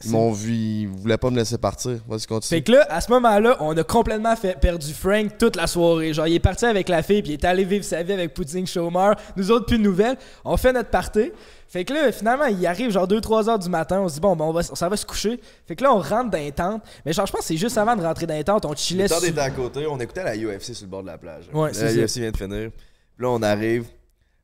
Ils 0.05 0.11
m'ont 0.11 0.31
vu. 0.31 0.53
Ils 0.53 0.87
voulaient 0.87 1.17
pas 1.17 1.29
me 1.29 1.35
laisser 1.35 1.57
partir. 1.57 1.97
Vas-y, 2.07 2.25
continue. 2.25 2.57
Fait 2.59 2.61
que 2.63 2.71
là, 2.71 2.87
à 2.89 3.01
ce 3.01 3.11
moment-là, 3.11 3.57
on 3.59 3.75
a 3.75 3.83
complètement 3.83 4.33
fait, 4.37 4.57
perdu 4.57 4.93
Frank 4.93 5.37
toute 5.37 5.57
la 5.57 5.67
soirée. 5.67 6.13
Genre, 6.13 6.25
il 6.25 6.35
est 6.35 6.39
parti 6.39 6.65
avec 6.65 6.87
la 6.87 7.03
fille, 7.03 7.21
puis 7.21 7.31
il 7.31 7.33
est 7.33 7.43
allé 7.43 7.65
vivre 7.65 7.83
sa 7.83 8.01
vie 8.01 8.13
avec 8.13 8.33
Pudding 8.33 8.65
Chômeur. 8.65 9.15
Nous 9.35 9.51
autres, 9.51 9.65
plus 9.65 9.77
de 9.77 9.83
nouvelles. 9.83 10.15
On 10.45 10.55
fait 10.55 10.71
notre 10.71 10.89
party. 10.89 11.33
Fait 11.67 11.83
que 11.83 11.91
là, 11.93 12.13
finalement, 12.13 12.45
il 12.45 12.65
arrive 12.65 12.91
genre 12.91 13.09
2-3 13.09 13.49
heures 13.49 13.59
du 13.59 13.67
matin. 13.67 13.99
On 13.99 14.07
se 14.07 14.13
dit, 14.13 14.19
bon, 14.21 14.37
ben, 14.37 14.45
on, 14.45 14.53
va, 14.53 14.61
on 14.71 14.75
s'en 14.75 14.87
va 14.87 14.95
se 14.95 15.05
coucher. 15.05 15.37
Fait 15.67 15.75
que 15.75 15.83
là, 15.83 15.93
on 15.93 15.99
rentre 15.99 16.29
dans 16.31 16.37
les 16.37 16.53
tentes. 16.53 16.81
Mais 17.05 17.11
genre, 17.11 17.25
je 17.25 17.33
pense 17.33 17.41
que 17.41 17.47
c'est 17.47 17.57
juste 17.57 17.77
avant 17.77 17.97
de 17.97 18.01
rentrer 18.01 18.25
dans 18.25 18.35
les 18.35 18.43
tentes, 18.45 18.63
on 18.65 18.73
chillait 18.77 19.03
Le 19.03 19.09
temps 19.09 19.15
sur- 19.19 19.23
d'être 19.25 19.37
à 19.39 19.49
côté, 19.49 19.85
on 19.85 19.99
écoutait 19.99 20.23
la 20.23 20.37
UFC 20.37 20.73
sur 20.73 20.85
le 20.85 20.91
bord 20.91 21.01
de 21.01 21.07
la 21.07 21.17
plage. 21.17 21.43
Ouais, 21.53 21.71
La 21.73 21.73
ça. 21.73 21.87
UFC 21.93 22.19
vient 22.21 22.31
de 22.31 22.37
finir. 22.37 22.69
Puis 22.71 22.81
là, 23.25 23.27
on 23.31 23.41
arrive. 23.43 23.83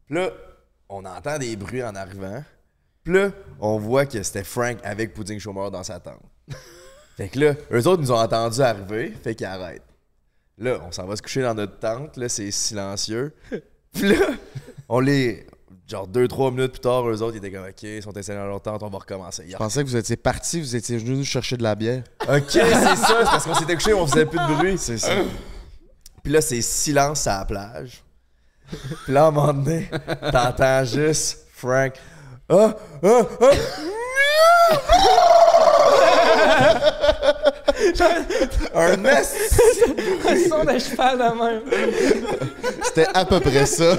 Puis 0.06 0.16
là, 0.16 0.32
on 0.90 1.04
entend 1.06 1.38
des 1.38 1.56
bruits 1.56 1.84
en 1.84 1.96
arrivant. 1.96 2.44
Puis 3.04 3.14
là, 3.14 3.32
on 3.60 3.78
voit 3.78 4.06
que 4.06 4.22
c'était 4.24 4.44
Frank 4.44 4.78
avec 4.84 5.14
Pudding 5.14 5.40
Chômeur 5.40 5.72
dans 5.72 5.84
sa 5.84 6.00
tente. 6.00 6.22
fait 7.18 7.30
que 7.30 7.40
là, 7.40 7.54
eux 7.72 7.88
autres 7.88 8.02
nous 8.02 8.12
ont 8.12 8.20
entendus 8.20 8.62
arriver, 8.62 9.14
fait 9.24 9.36
qu'ils 9.36 9.46
arrêtent. 9.46 9.84
Là, 10.58 10.80
on 10.88 10.92
s'en 10.92 11.06
va 11.06 11.16
se 11.16 11.22
coucher 11.22 11.42
dans 11.42 11.54
notre 11.54 11.80
tente, 11.80 12.18
là, 12.18 12.30
c'est 12.30 12.50
silencieux. 12.52 13.34
Puis 13.94 14.10
là, 14.10 14.26
on 14.90 15.00
les. 15.00 15.48
Genre 15.88 16.08
deux, 16.08 16.28
trois 16.28 16.50
minutes 16.50 16.72
plus 16.72 16.80
tard, 16.80 17.08
eux 17.08 17.22
autres, 17.22 17.36
ils 17.36 17.38
étaient 17.38 17.52
comme 17.52 17.68
OK, 17.68 17.84
ils 17.84 18.02
sont 18.02 18.18
installés 18.18 18.40
dans 18.40 18.48
leur 18.48 18.62
tente, 18.62 18.82
on 18.82 18.90
va 18.90 18.98
recommencer. 18.98 19.44
Ils 19.46 19.52
Je 19.52 19.58
pensais 19.58 19.84
que 19.84 19.88
vous 19.88 19.96
étiez 19.96 20.16
partis. 20.16 20.60
Vous 20.60 20.76
étiez 20.76 20.98
venus 20.98 21.20
nous 21.20 21.24
chercher 21.26 21.58
de 21.58 21.64
la 21.64 21.76
bière. 21.76 22.04
Ok, 22.28 22.50
c'est 22.50 22.72
ça, 22.72 22.96
c'est 22.96 23.24
parce 23.26 23.46
qu'on 23.46 23.54
s'était 23.54 23.76
couché, 23.76 23.94
on 23.94 24.08
faisait 24.08 24.26
plus 24.26 24.40
de 24.40 24.54
bruit. 24.56 24.78
C'est 24.80 24.98
ça. 24.98 25.14
Puis 26.24 26.34
là, 26.34 26.42
c'est 26.42 26.62
silence 26.64 27.28
à 27.28 27.38
la 27.38 27.46
plage. 27.46 28.05
Puis 29.04 29.14
là, 29.14 29.26
à 29.26 29.28
un 29.28 29.32
moment 29.32 29.54
donné, 29.54 29.90
t'entends 30.32 30.84
juste 30.86 31.46
Frank. 31.54 31.94
Ah, 32.50 32.74
ah, 33.04 33.22
ah. 33.42 33.52
Un 38.76 39.06
un 39.06 39.24
son 40.50 40.64
de 40.64 40.80
cheval 40.80 41.18
de 41.18 41.24
même. 41.44 41.62
C'était 42.84 43.08
à 43.14 43.26
peu 43.26 43.40
près 43.40 43.66
ça. 43.66 43.86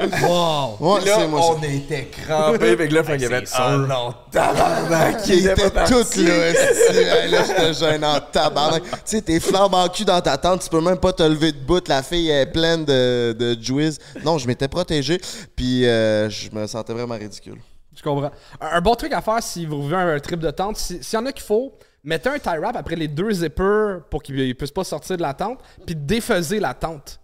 Wow! 0.00 0.76
Ouais, 0.80 1.04
Là, 1.04 1.16
c'est 1.18 1.28
moi 1.28 1.40
on 1.58 1.62
était 1.62 2.06
crampés. 2.06 2.76
Fait 2.76 2.88
que 2.88 2.94
là, 2.94 3.02
Frank 3.04 3.22
avait 3.22 3.44
Ah 3.54 3.76
non, 3.76 4.14
tabarnak. 4.30 5.28
il 5.28 5.46
était 5.46 5.70
tout 5.70 6.20
là. 6.22 7.26
là, 7.28 7.44
j'étais 7.46 7.74
gênant, 7.74 8.18
tabarnak. 8.32 8.82
Tu 8.82 8.96
sais, 9.04 9.22
t'es 9.22 9.40
flambant 9.40 9.88
cul 9.88 10.04
dans 10.04 10.20
ta 10.20 10.36
tente, 10.38 10.62
tu 10.62 10.68
peux 10.70 10.80
même 10.80 10.98
pas 10.98 11.12
te 11.12 11.22
lever 11.22 11.52
de 11.52 11.58
bout. 11.58 11.86
La 11.88 12.02
fille 12.02 12.30
est 12.30 12.46
pleine 12.46 12.84
de, 12.84 13.36
de 13.38 13.56
juice. 13.60 13.98
Non, 14.24 14.38
je 14.38 14.46
m'étais 14.46 14.68
protégé, 14.68 15.20
puis 15.54 15.86
euh, 15.86 16.30
je 16.30 16.50
me 16.50 16.66
sentais 16.66 16.92
vraiment 16.92 17.14
ridicule. 17.16 17.58
Je 17.94 18.02
comprends. 18.02 18.30
Un, 18.60 18.76
un 18.76 18.80
bon 18.80 18.94
truc 18.94 19.12
à 19.12 19.20
faire 19.20 19.42
si 19.42 19.66
vous 19.66 19.82
vivez 19.82 19.96
un, 19.96 20.14
un 20.14 20.20
trip 20.20 20.40
de 20.40 20.50
tente, 20.50 20.76
si- 20.78 21.02
s'il 21.02 21.18
y 21.18 21.22
en 21.22 21.26
a 21.26 21.32
qu'il 21.32 21.44
faut, 21.44 21.74
mettez 22.02 22.30
un 22.30 22.38
tie 22.38 22.56
wrap 22.58 22.74
après 22.76 22.96
les 22.96 23.08
deux 23.08 23.30
zippers 23.32 24.00
pour 24.10 24.22
qu'ils 24.22 24.36
ne 24.48 24.52
puissent 24.54 24.70
pas 24.70 24.84
sortir 24.84 25.16
de 25.18 25.22
la 25.22 25.34
tente, 25.34 25.58
puis 25.84 25.94
défaisez 25.94 26.60
la 26.60 26.72
tente. 26.72 27.20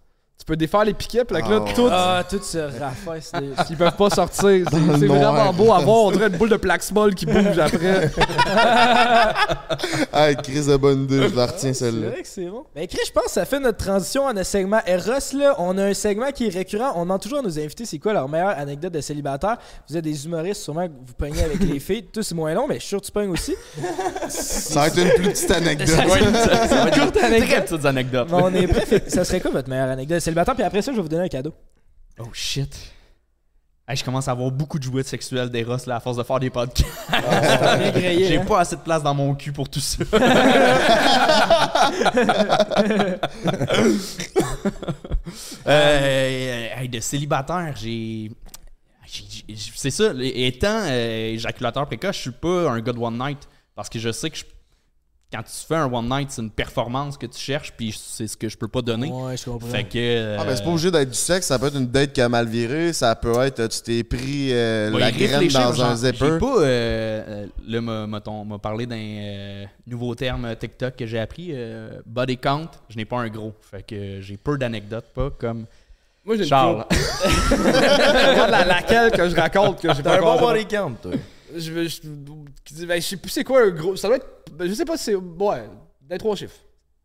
Tu 0.47 0.53
peux 0.53 0.55
défaire 0.57 0.85
les 0.85 0.93
piquets, 0.93 1.25
puis 1.25 1.35
là, 1.35 1.41
que 1.41 1.49
là, 1.51 1.59
Ah, 1.67 1.73
tout, 1.75 1.89
Ah, 1.91 2.23
tout 2.29 2.41
se 2.41 2.57
raffaisse. 2.79 3.33
des- 3.33 3.49
ils 3.69 3.75
peuvent 3.75 3.97
pas 3.97 4.09
sortir. 4.09 4.43
C'est 4.71 4.79
le 4.79 4.97
c'est 4.97 5.05
noir. 5.05 5.33
vraiment 5.33 5.51
beau 5.51 5.73
à 5.73 5.79
voir. 5.79 6.05
On 6.05 6.11
dirait 6.11 6.27
une 6.27 6.37
boule 6.37 6.47
de 6.47 6.55
Plaxmol 6.55 7.13
qui 7.15 7.25
bouge 7.25 7.59
après. 7.59 8.09
Ah, 10.13 10.33
crise 10.33 10.67
de 10.67 10.77
bonne 10.77 11.03
idée, 11.03 11.27
je 11.29 11.35
la 11.35 11.45
retiens 11.45 11.73
C'est 11.73 11.85
celle-là. 11.85 12.09
vrai 12.09 12.21
que 12.21 12.27
c'est 12.27 12.45
bon. 12.45 12.63
Ben, 12.75 12.87
Chris, 12.87 12.99
je 13.05 13.11
pense 13.11 13.25
que 13.25 13.31
ça 13.31 13.45
fait 13.45 13.59
notre 13.59 13.77
transition 13.77 14.25
à 14.27 14.33
notre 14.33 14.47
segment 14.49 14.79
Eros. 14.87 15.11
Là. 15.37 15.55
On 15.59 15.77
a 15.77 15.83
un 15.83 15.93
segment 15.93 16.31
qui 16.31 16.47
est 16.47 16.49
récurrent. 16.53 16.93
On 16.95 17.01
demande 17.01 17.21
toujours 17.21 17.39
à 17.39 17.41
nos 17.41 17.59
invités 17.59 17.85
c'est 17.85 17.99
quoi 17.99 18.13
leur 18.13 18.27
meilleure 18.27 18.57
anecdote 18.57 18.93
de 18.93 19.01
célibataire? 19.01 19.57
Vous 19.89 19.95
êtes 19.97 20.03
des 20.03 20.25
humoristes, 20.25 20.61
sûrement 20.63 20.87
que 20.87 20.91
vous 21.05 21.13
pognez 21.17 21.43
avec 21.43 21.59
les 21.59 21.79
filles. 21.79 22.05
Tout, 22.13 22.23
c'est 22.23 22.33
moins 22.35 22.53
long, 22.53 22.65
mais 22.67 22.75
je 22.75 22.79
suis 22.79 22.87
sûr 22.89 23.01
que 23.01 23.05
tu 23.05 23.11
pognes 23.11 23.29
aussi. 23.29 23.53
Ça 24.29 24.79
va 24.81 24.87
être 24.87 24.97
une 24.97 25.09
plus 25.09 25.29
petite 25.29 25.51
anecdote. 25.51 25.87
Courte 26.93 27.17
anecdote. 27.17 27.47
Très 27.49 27.65
petites 27.65 27.85
anecdotes. 27.85 28.27
Bon, 28.29 28.41
on 28.45 28.53
est 28.53 28.67
que 28.67 29.09
Ça 29.11 29.23
serait 29.25 29.39
quoi 29.41 29.51
votre 29.51 29.69
meilleure 29.69 29.89
anecdote 29.89 30.15
de 30.17 30.19
célibataire? 30.45 30.55
Puis 30.55 30.63
après 30.63 30.81
ça, 30.81 30.91
je 30.91 30.97
vais 30.97 31.01
vous 31.01 31.09
donner 31.09 31.25
un 31.25 31.29
cadeau. 31.29 31.53
Oh 32.19 32.29
shit. 32.33 32.93
Hey, 33.87 33.95
je 33.95 34.03
commence 34.03 34.27
à 34.27 34.31
avoir 34.31 34.51
beaucoup 34.51 34.77
de 34.79 34.83
jouets 34.83 35.03
sexuels 35.03 35.49
d'Eros 35.49 35.77
là, 35.87 35.95
à 35.95 35.99
force 36.01 36.17
de 36.17 36.23
faire 36.23 36.39
des 36.41 36.49
podcasts. 36.49 36.85
J'ai 37.95 38.37
hein? 38.37 38.45
pas 38.45 38.59
assez 38.59 38.75
de 38.75 38.81
place 38.81 39.01
dans 39.01 39.13
mon 39.13 39.33
cul 39.33 39.53
pour 39.53 39.69
tout 39.69 39.79
ça. 39.79 40.03
Euh, 45.67 46.67
hey, 46.77 46.87
de 46.87 46.99
célibataire, 47.01 47.73
j'ai- 47.75 48.31
C'est 49.65 49.91
ça, 49.91 50.13
étant 50.21 50.81
euh, 50.85 51.33
éjaculateur 51.33 51.85
précoce, 51.85 52.15
je 52.15 52.21
suis 52.21 52.31
pas 52.31 52.69
un 52.71 52.79
gars 52.79 52.93
de 52.93 52.99
one 52.99 53.17
night. 53.17 53.47
Parce 53.75 53.89
que 53.89 53.99
je 53.99 54.11
sais 54.11 54.29
que 54.29 54.37
je- 54.37 54.45
quand 55.31 55.43
tu 55.43 55.51
fais 55.67 55.75
un 55.75 55.91
one 55.91 56.07
night, 56.07 56.31
c'est 56.31 56.41
une 56.41 56.49
performance 56.49 57.17
que 57.17 57.25
tu 57.25 57.37
cherches, 57.37 57.73
puis 57.75 57.91
c'est 57.97 58.27
ce 58.27 58.37
que 58.37 58.47
je 58.47 58.57
peux 58.57 58.69
pas 58.69 58.81
donner. 58.81 59.09
Ouais, 59.11 59.35
je 59.35 59.43
comprends. 59.43 59.67
Fait 59.67 59.83
que. 59.83 59.97
euh, 59.97 60.37
Ah, 60.39 60.45
ben 60.45 60.55
c'est 60.55 60.63
pas 60.63 60.69
obligé 60.69 60.89
d'être 60.89 61.09
du 61.09 61.17
sexe, 61.17 61.47
ça 61.47 61.59
peut 61.59 61.67
être 61.67 61.75
une 61.77 61.87
date 61.87 62.13
qui 62.13 62.21
a 62.21 62.29
mal 62.29 62.47
viré, 62.47 62.93
ça 62.93 63.13
peut 63.15 63.37
être 63.41 63.59
euh, 63.59 63.67
tu 63.67 63.81
t'es 63.81 64.03
pris 64.05 64.49
euh, 64.53 64.89
Va 64.93 64.99
la 64.99 65.11
graine 65.11 65.47
dans 65.49 65.83
un 65.83 65.95
zipper. 65.97 66.17
J'ai 66.17 66.37
pas. 66.39 66.45
euh, 66.59 67.23
euh, 67.27 67.45
là, 67.67 67.81
m'a- 67.81 68.57
parlé 68.59 68.85
d'un 68.85 68.95
euh, 68.95 69.65
nouveau 69.85 70.15
terme 70.15 70.55
TikTok 70.55 70.95
que 70.95 71.05
j'ai 71.05 71.19
appris. 71.19 71.49
euh, 71.51 71.99
body 72.05 72.37
count. 72.37 72.69
Je 72.89 72.95
n'ai 72.95 73.05
pas 73.05 73.17
un 73.17 73.27
gros. 73.27 73.53
Fait 73.69 73.83
que 73.83 74.21
j'ai 74.21 74.37
peu 74.37 74.57
d'anecdotes, 74.57 75.07
pas 75.13 75.29
comme 75.37 75.65
Moi, 76.25 76.35
j'ai 76.37 76.43
une 76.43 76.49
Charles. 76.49 76.85
La, 78.49 78.63
laquelle 78.65 79.11
que 79.11 79.27
je 79.29 79.35
raconte 79.35 79.81
que 79.81 79.93
j'ai 79.93 80.03
pas 80.03 80.17
un 80.17 80.21
bon 80.21 80.39
body 80.39 80.65
count, 80.65 80.93
toi. 81.01 81.11
Je, 81.55 81.59
je, 81.59 82.85
ben, 82.85 83.01
je 83.01 83.07
sais 83.07 83.17
plus 83.17 83.29
c'est 83.29 83.43
quoi 83.43 83.63
un 83.63 83.69
gros. 83.69 83.95
Ça 83.95 84.07
doit 84.07 84.17
être. 84.17 84.27
ben, 84.53 84.67
je 84.67 84.73
sais 84.73 84.85
pas 84.85 84.97
si 84.97 85.05
c'est. 85.05 85.15
Ouais, 85.15 85.63
des 86.01 86.17
trois 86.17 86.35
chiffres. 86.35 86.55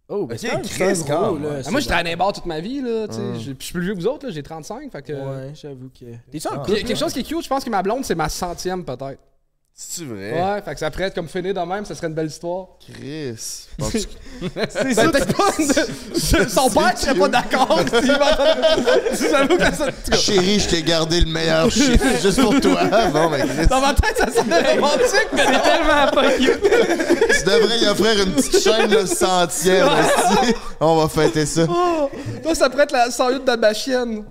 Oh, 0.09 0.26
ben 0.26 0.34
Ok, 0.34 0.40
c'est 0.40 0.62
Chris, 0.68 0.84
un 0.84 0.93
gros, 1.05 1.38
là. 1.38 1.51
Ben, 1.51 1.62
c'est 1.62 1.70
moi, 1.70 1.80
je 1.80 1.86
travaille 1.86 2.05
dans 2.05 2.11
les 2.11 2.16
bars 2.16 2.32
toute 2.32 2.47
ma 2.47 2.61
vie, 2.61 2.80
là. 2.80 3.07
tu 3.09 3.14
sais, 3.14 3.20
Je 3.34 3.38
je 3.38 3.61
suis 3.62 3.72
plus 3.72 3.82
vieux 3.82 3.95
que 3.95 4.01
vous 4.01 4.07
autres, 4.07 4.26
là. 4.26 4.32
J'ai 4.32 4.43
35. 4.43 4.90
Fait 4.90 5.03
que. 5.03 5.12
Ouais, 5.12 5.53
j'avoue 5.55 5.88
que. 5.88 6.05
Ah. 6.51 6.59
couple? 6.59 6.72
A 6.72 6.74
quelque 6.82 6.95
chose 6.97 7.12
qui 7.12 7.20
est 7.20 7.22
cute, 7.22 7.43
je 7.43 7.49
pense 7.49 7.64
que 7.64 7.70
ma 7.70 7.82
blonde, 7.82 8.05
c'est 8.05 8.14
ma 8.14 8.28
centième, 8.28 8.84
peut-être. 8.84 9.18
C'est 9.74 10.04
vrai? 10.04 10.32
Ouais, 10.32 10.62
fait 10.62 10.74
que 10.74 10.80
ça 10.80 10.90
pourrait 10.90 11.04
être 11.04 11.14
comme 11.14 11.28
finir 11.28 11.54
de 11.54 11.60
même, 11.60 11.84
ça 11.86 11.94
serait 11.94 12.06
une 12.06 12.14
belle 12.14 12.26
histoire. 12.26 12.66
Chris. 12.78 13.34
C'est 13.38 14.06
ben, 14.94 15.10
peut-être 15.10 15.34
pas 15.34 15.50
une- 15.58 16.48
Son 16.48 16.70
père 16.70 16.96
serait 16.98 17.14
pas 17.14 17.28
d'accord 17.28 17.68
m'entendait. 17.78 18.06
J'avoue 19.30 19.56
que 19.56 19.74
ça. 19.74 19.86
Chérie, 20.16 20.60
je 20.60 20.68
t'ai 20.68 20.82
gardé 20.82 21.20
le 21.20 21.26
meilleur 21.26 21.70
chiffre 21.70 22.04
juste 22.22 22.40
pour 22.40 22.60
toi. 22.60 22.84
Bon, 23.12 23.30
ben, 23.30 23.48
Chris, 23.48 23.66
Dans 23.66 23.80
ma 23.80 23.94
tête, 23.94 24.18
ça 24.18 24.30
sonnait 24.30 24.74
romantique, 24.74 25.28
mais 25.32 25.44
C'est 25.46 25.62
tellement 25.62 26.10
pas 26.12 26.32
cute. 26.32 26.62
tu 26.62 27.44
devrais 27.44 27.78
y 27.80 27.88
offrir 27.88 28.22
une 28.26 28.32
petite 28.34 28.62
chaîne 28.62 28.90
le 28.90 29.06
centième. 29.06 29.86
esti. 30.42 30.54
On 30.80 30.96
va 30.96 31.08
fêter 31.08 31.46
ça. 31.46 31.62
Oh, 31.68 32.10
toi, 32.42 32.54
ça 32.54 32.68
pourrait 32.70 32.84
être 32.84 32.92
la 32.92 33.10
108 33.10 33.44
de 33.44 33.56
ma 33.56 33.72
chienne. 33.74 34.24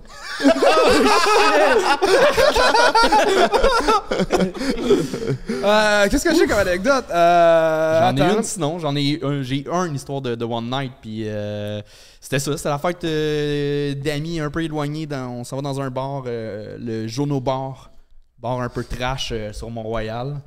Euh, 5.64 6.08
Qu'est-ce 6.08 6.24
que 6.24 6.34
j'ai 6.34 6.46
comme 6.46 6.58
anecdote? 6.58 7.04
Euh, 7.10 8.00
J'en 8.00 8.16
ai 8.16 8.20
attends. 8.22 8.36
une 8.38 8.42
sinon, 8.42 8.78
j'en 8.78 8.96
ai 8.96 9.20
un, 9.22 9.42
j'ai 9.42 9.64
un 9.70 9.84
une 9.86 9.94
histoire 9.94 10.20
de, 10.20 10.34
de 10.34 10.44
One 10.44 10.68
Night, 10.70 10.92
puis 11.00 11.22
euh, 11.28 11.80
c'était 12.20 12.38
ça, 12.38 12.56
c'était 12.56 12.68
la 12.68 12.78
fête 12.78 13.04
euh, 13.04 13.94
d'amis 13.94 14.40
un 14.40 14.50
peu 14.50 14.62
éloignés, 14.62 15.06
dans, 15.06 15.28
on 15.30 15.44
s'en 15.44 15.56
va 15.56 15.62
dans 15.62 15.80
un 15.80 15.90
bar, 15.90 16.24
euh, 16.26 16.76
le 16.80 17.06
Jono 17.06 17.40
Bar, 17.40 17.90
bar 18.38 18.60
un 18.60 18.68
peu 18.68 18.84
trash 18.84 19.30
euh, 19.32 19.52
sur 19.52 19.70
Mont-Royal, 19.70 20.40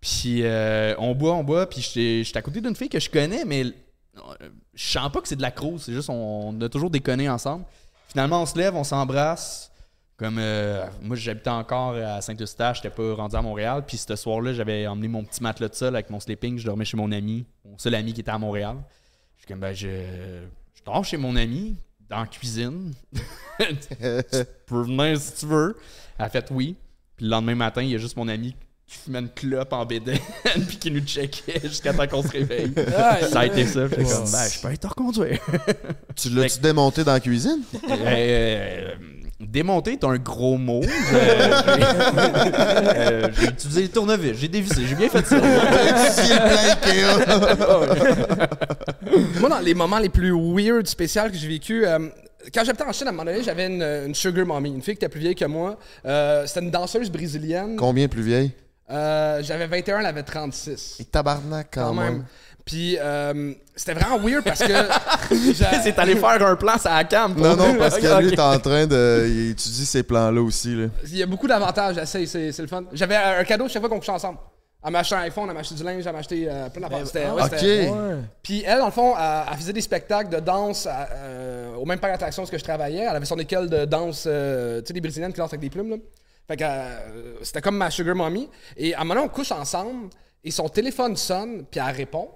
puis 0.00 0.40
euh, 0.42 0.94
on 0.98 1.14
boit, 1.14 1.34
on 1.34 1.44
boit, 1.44 1.68
puis 1.68 1.80
j'étais 1.80 2.24
j'étais 2.24 2.38
à 2.38 2.42
côté 2.42 2.60
d'une 2.60 2.76
fille 2.76 2.88
que 2.88 3.00
je 3.00 3.10
connais, 3.10 3.44
mais 3.44 3.64
euh, 3.64 4.48
je 4.74 4.88
sens 4.92 5.10
pas 5.12 5.20
que 5.20 5.28
c'est 5.28 5.36
de 5.36 5.42
la 5.42 5.50
crouse, 5.50 5.82
c'est 5.86 5.92
juste 5.92 6.10
on, 6.10 6.50
on 6.50 6.60
a 6.60 6.68
toujours 6.68 6.90
déconné 6.90 7.28
ensemble. 7.28 7.64
Finalement, 8.10 8.42
on 8.42 8.46
se 8.46 8.58
lève, 8.58 8.74
on 8.74 8.82
s'embrasse. 8.82 9.70
Comme 10.16 10.36
euh, 10.38 10.84
moi, 11.00 11.16
j'habitais 11.16 11.48
encore 11.48 11.94
à 11.94 12.20
Saint-Eustache, 12.20 12.82
j'étais 12.82 12.94
pas 12.94 13.14
rendu 13.14 13.36
à 13.36 13.42
Montréal. 13.42 13.84
Puis 13.86 13.96
ce 13.96 14.16
soir-là, 14.16 14.52
j'avais 14.52 14.86
emmené 14.86 15.08
mon 15.08 15.24
petit 15.24 15.42
matelas 15.42 15.68
de 15.68 15.74
sol 15.74 15.94
avec 15.94 16.10
mon 16.10 16.18
sleeping. 16.18 16.58
Je 16.58 16.66
dormais 16.66 16.84
chez 16.84 16.96
mon 16.96 17.10
ami, 17.12 17.46
mon 17.64 17.78
seul 17.78 17.94
ami 17.94 18.12
qui 18.12 18.20
était 18.20 18.30
à 18.30 18.38
Montréal. 18.38 18.76
Je 19.36 19.42
suis 19.42 19.46
comme, 19.46 19.60
ben, 19.60 19.72
je, 19.72 20.42
je 20.74 20.82
dors 20.84 21.04
chez 21.04 21.16
mon 21.16 21.36
ami, 21.36 21.76
dans 22.08 22.20
la 22.20 22.26
cuisine. 22.26 22.92
tu 23.12 24.44
peux 24.66 24.82
venir 24.82 25.18
si 25.18 25.36
tu 25.36 25.46
veux. 25.46 25.76
Elle 26.18 26.24
a 26.24 26.28
fait 26.28 26.50
oui. 26.50 26.76
Puis 27.16 27.26
le 27.26 27.30
lendemain 27.30 27.54
matin, 27.54 27.82
il 27.82 27.90
y 27.90 27.94
a 27.94 27.98
juste 27.98 28.16
mon 28.16 28.28
ami 28.28 28.56
qui 28.90 28.98
fumait 29.04 29.20
une 29.20 29.28
clope 29.28 29.72
en 29.72 29.86
bédaine 29.86 30.18
puis 30.68 30.76
qui 30.78 30.90
nous 30.90 31.00
checkait 31.00 31.60
jusqu'à 31.62 31.92
temps 31.92 32.06
qu'on 32.08 32.22
se 32.22 32.28
réveille. 32.28 32.72
ça 33.30 33.40
a 33.40 33.46
été 33.46 33.64
ça. 33.64 33.86
J'étais 33.88 34.02
comme, 34.02 34.30
ben, 34.32 34.48
je 34.52 34.60
peux 34.68 34.76
te 34.76 34.86
reconduire. 34.88 35.38
Tu 36.16 36.28
l'as-tu 36.30 36.58
démonté 36.60 37.04
dans 37.04 37.12
la 37.12 37.20
cuisine? 37.20 37.60
Euh, 37.90 38.90
démonter 39.38 39.92
est 39.92 40.04
un 40.04 40.16
gros 40.18 40.58
mot. 40.58 40.82
Euh, 41.12 41.62
j'ai- 41.76 42.96
euh, 42.96 43.28
j'ai 43.38 43.46
utilisé 43.48 43.82
le 43.82 43.88
tournevis, 43.88 44.38
j'ai 44.38 44.48
dévissé, 44.48 44.82
j'ai 44.86 44.94
bien 44.94 45.08
fait 45.08 45.24
ça. 45.26 45.36
Moi, 49.40 49.48
dans 49.48 49.58
les 49.60 49.74
moments 49.74 49.98
les 49.98 50.08
plus 50.08 50.32
weird, 50.32 50.86
spéciaux 50.86 51.22
que 51.30 51.36
j'ai 51.36 51.48
vécu, 51.48 51.86
euh, 51.86 51.98
quand 52.54 52.64
j'habitais 52.64 52.84
en 52.84 52.92
Chine, 52.92 53.06
à 53.06 53.10
un 53.10 53.12
moment 53.12 53.24
donné, 53.30 53.42
j'avais 53.42 53.66
une, 53.66 53.82
une 53.82 54.14
sugar 54.14 54.46
mommy, 54.46 54.70
une 54.70 54.82
fille 54.82 54.94
qui 54.94 55.04
était 55.04 55.08
plus 55.08 55.20
vieille 55.20 55.34
que 55.34 55.44
moi. 55.44 55.78
Euh, 56.06 56.44
C'était 56.46 56.60
une 56.60 56.70
danseuse 56.70 57.10
brésilienne. 57.10 57.76
Combien 57.76 58.08
plus 58.08 58.22
vieille? 58.22 58.52
Euh, 58.90 59.42
j'avais 59.42 59.66
21, 59.66 60.00
elle 60.00 60.06
avait 60.06 60.22
36. 60.22 60.96
Et 61.00 61.04
tabarnak 61.04 61.68
quand, 61.72 61.88
Quand 61.88 61.94
même. 61.94 62.12
même. 62.14 62.24
Puis 62.64 62.96
euh, 63.00 63.52
c'était 63.74 63.94
vraiment 63.94 64.18
weird 64.18 64.44
parce 64.44 64.60
que. 64.60 64.72
C'est 65.82 65.98
allé 65.98 66.14
faire 66.16 66.46
un 66.46 66.56
plan 66.56 66.74
à 66.84 66.96
la 66.98 67.04
cam. 67.04 67.34
Non, 67.36 67.56
non, 67.56 67.74
parce 67.76 67.98
que 68.00 68.06
Ok. 68.06 68.22
lui, 68.22 68.30
t'es 68.30 68.40
en 68.40 68.58
train 68.58 68.86
de. 68.86 69.26
Il 69.28 69.50
étudie 69.50 69.86
ces 69.86 70.02
plans-là 70.02 70.40
aussi. 70.42 70.74
Là. 70.74 70.86
Il 71.04 71.16
y 71.16 71.22
a 71.22 71.26
beaucoup 71.26 71.46
d'avantages 71.48 71.98
à 71.98 72.06
ça, 72.06 72.18
c'est 72.26 72.56
le 72.58 72.66
fun. 72.66 72.84
J'avais 72.92 73.16
un 73.16 73.44
cadeau 73.44 73.66
chaque 73.68 73.80
fois 73.82 73.88
qu'on 73.88 73.98
couchait 73.98 74.12
ensemble. 74.12 74.38
Elle 74.84 74.92
m'a 74.92 75.00
acheté 75.00 75.14
un 75.14 75.20
iPhone, 75.20 75.44
elle 75.48 75.54
m'a 75.54 75.60
acheté 75.60 75.74
du 75.74 75.82
linge, 75.84 76.06
elle 76.06 76.12
m'a 76.12 76.18
acheté 76.20 76.46
euh, 76.48 76.68
plein 76.70 76.80
d'affaires. 76.88 77.06
C'était- 77.06 77.26
ouais, 77.90 78.12
Ok. 78.14 78.24
Puis 78.42 78.62
elle, 78.66 78.78
dans 78.78 78.86
le 78.86 78.92
fond, 78.92 79.14
elle, 79.18 79.42
elle 79.52 79.58
faisait 79.58 79.72
des 79.74 79.82
spectacles 79.82 80.30
de 80.30 80.40
danse 80.40 80.86
à- 80.86 81.06
euh, 81.12 81.74
au 81.74 81.84
même 81.84 81.98
parc 81.98 82.14
d'attractions 82.14 82.46
que 82.46 82.56
je 82.56 82.64
travaillais. 82.64 83.02
Elle 83.08 83.16
avait 83.16 83.26
son 83.26 83.38
école 83.38 83.68
de 83.68 83.84
danse, 83.84 84.24
euh, 84.26 84.80
tu 84.80 84.86
sais, 84.88 84.92
les 84.94 85.00
Brésiliennes 85.02 85.32
qui 85.32 85.38
dansent 85.38 85.50
avec 85.52 85.60
des 85.60 85.68
plumes, 85.70 85.90
là. 85.90 85.96
Fait 86.50 86.56
que 86.56 86.64
euh, 86.64 87.36
c'était 87.44 87.60
comme 87.60 87.76
ma 87.76 87.92
sugar 87.92 88.16
mommy. 88.16 88.50
Et 88.76 88.92
à 88.92 89.02
un 89.02 89.04
moment 89.04 89.20
on 89.22 89.28
couche 89.28 89.52
ensemble 89.52 90.10
et 90.42 90.50
son 90.50 90.68
téléphone 90.68 91.16
sonne, 91.16 91.64
puis 91.70 91.78
elle 91.78 91.94
répond. 91.94 92.28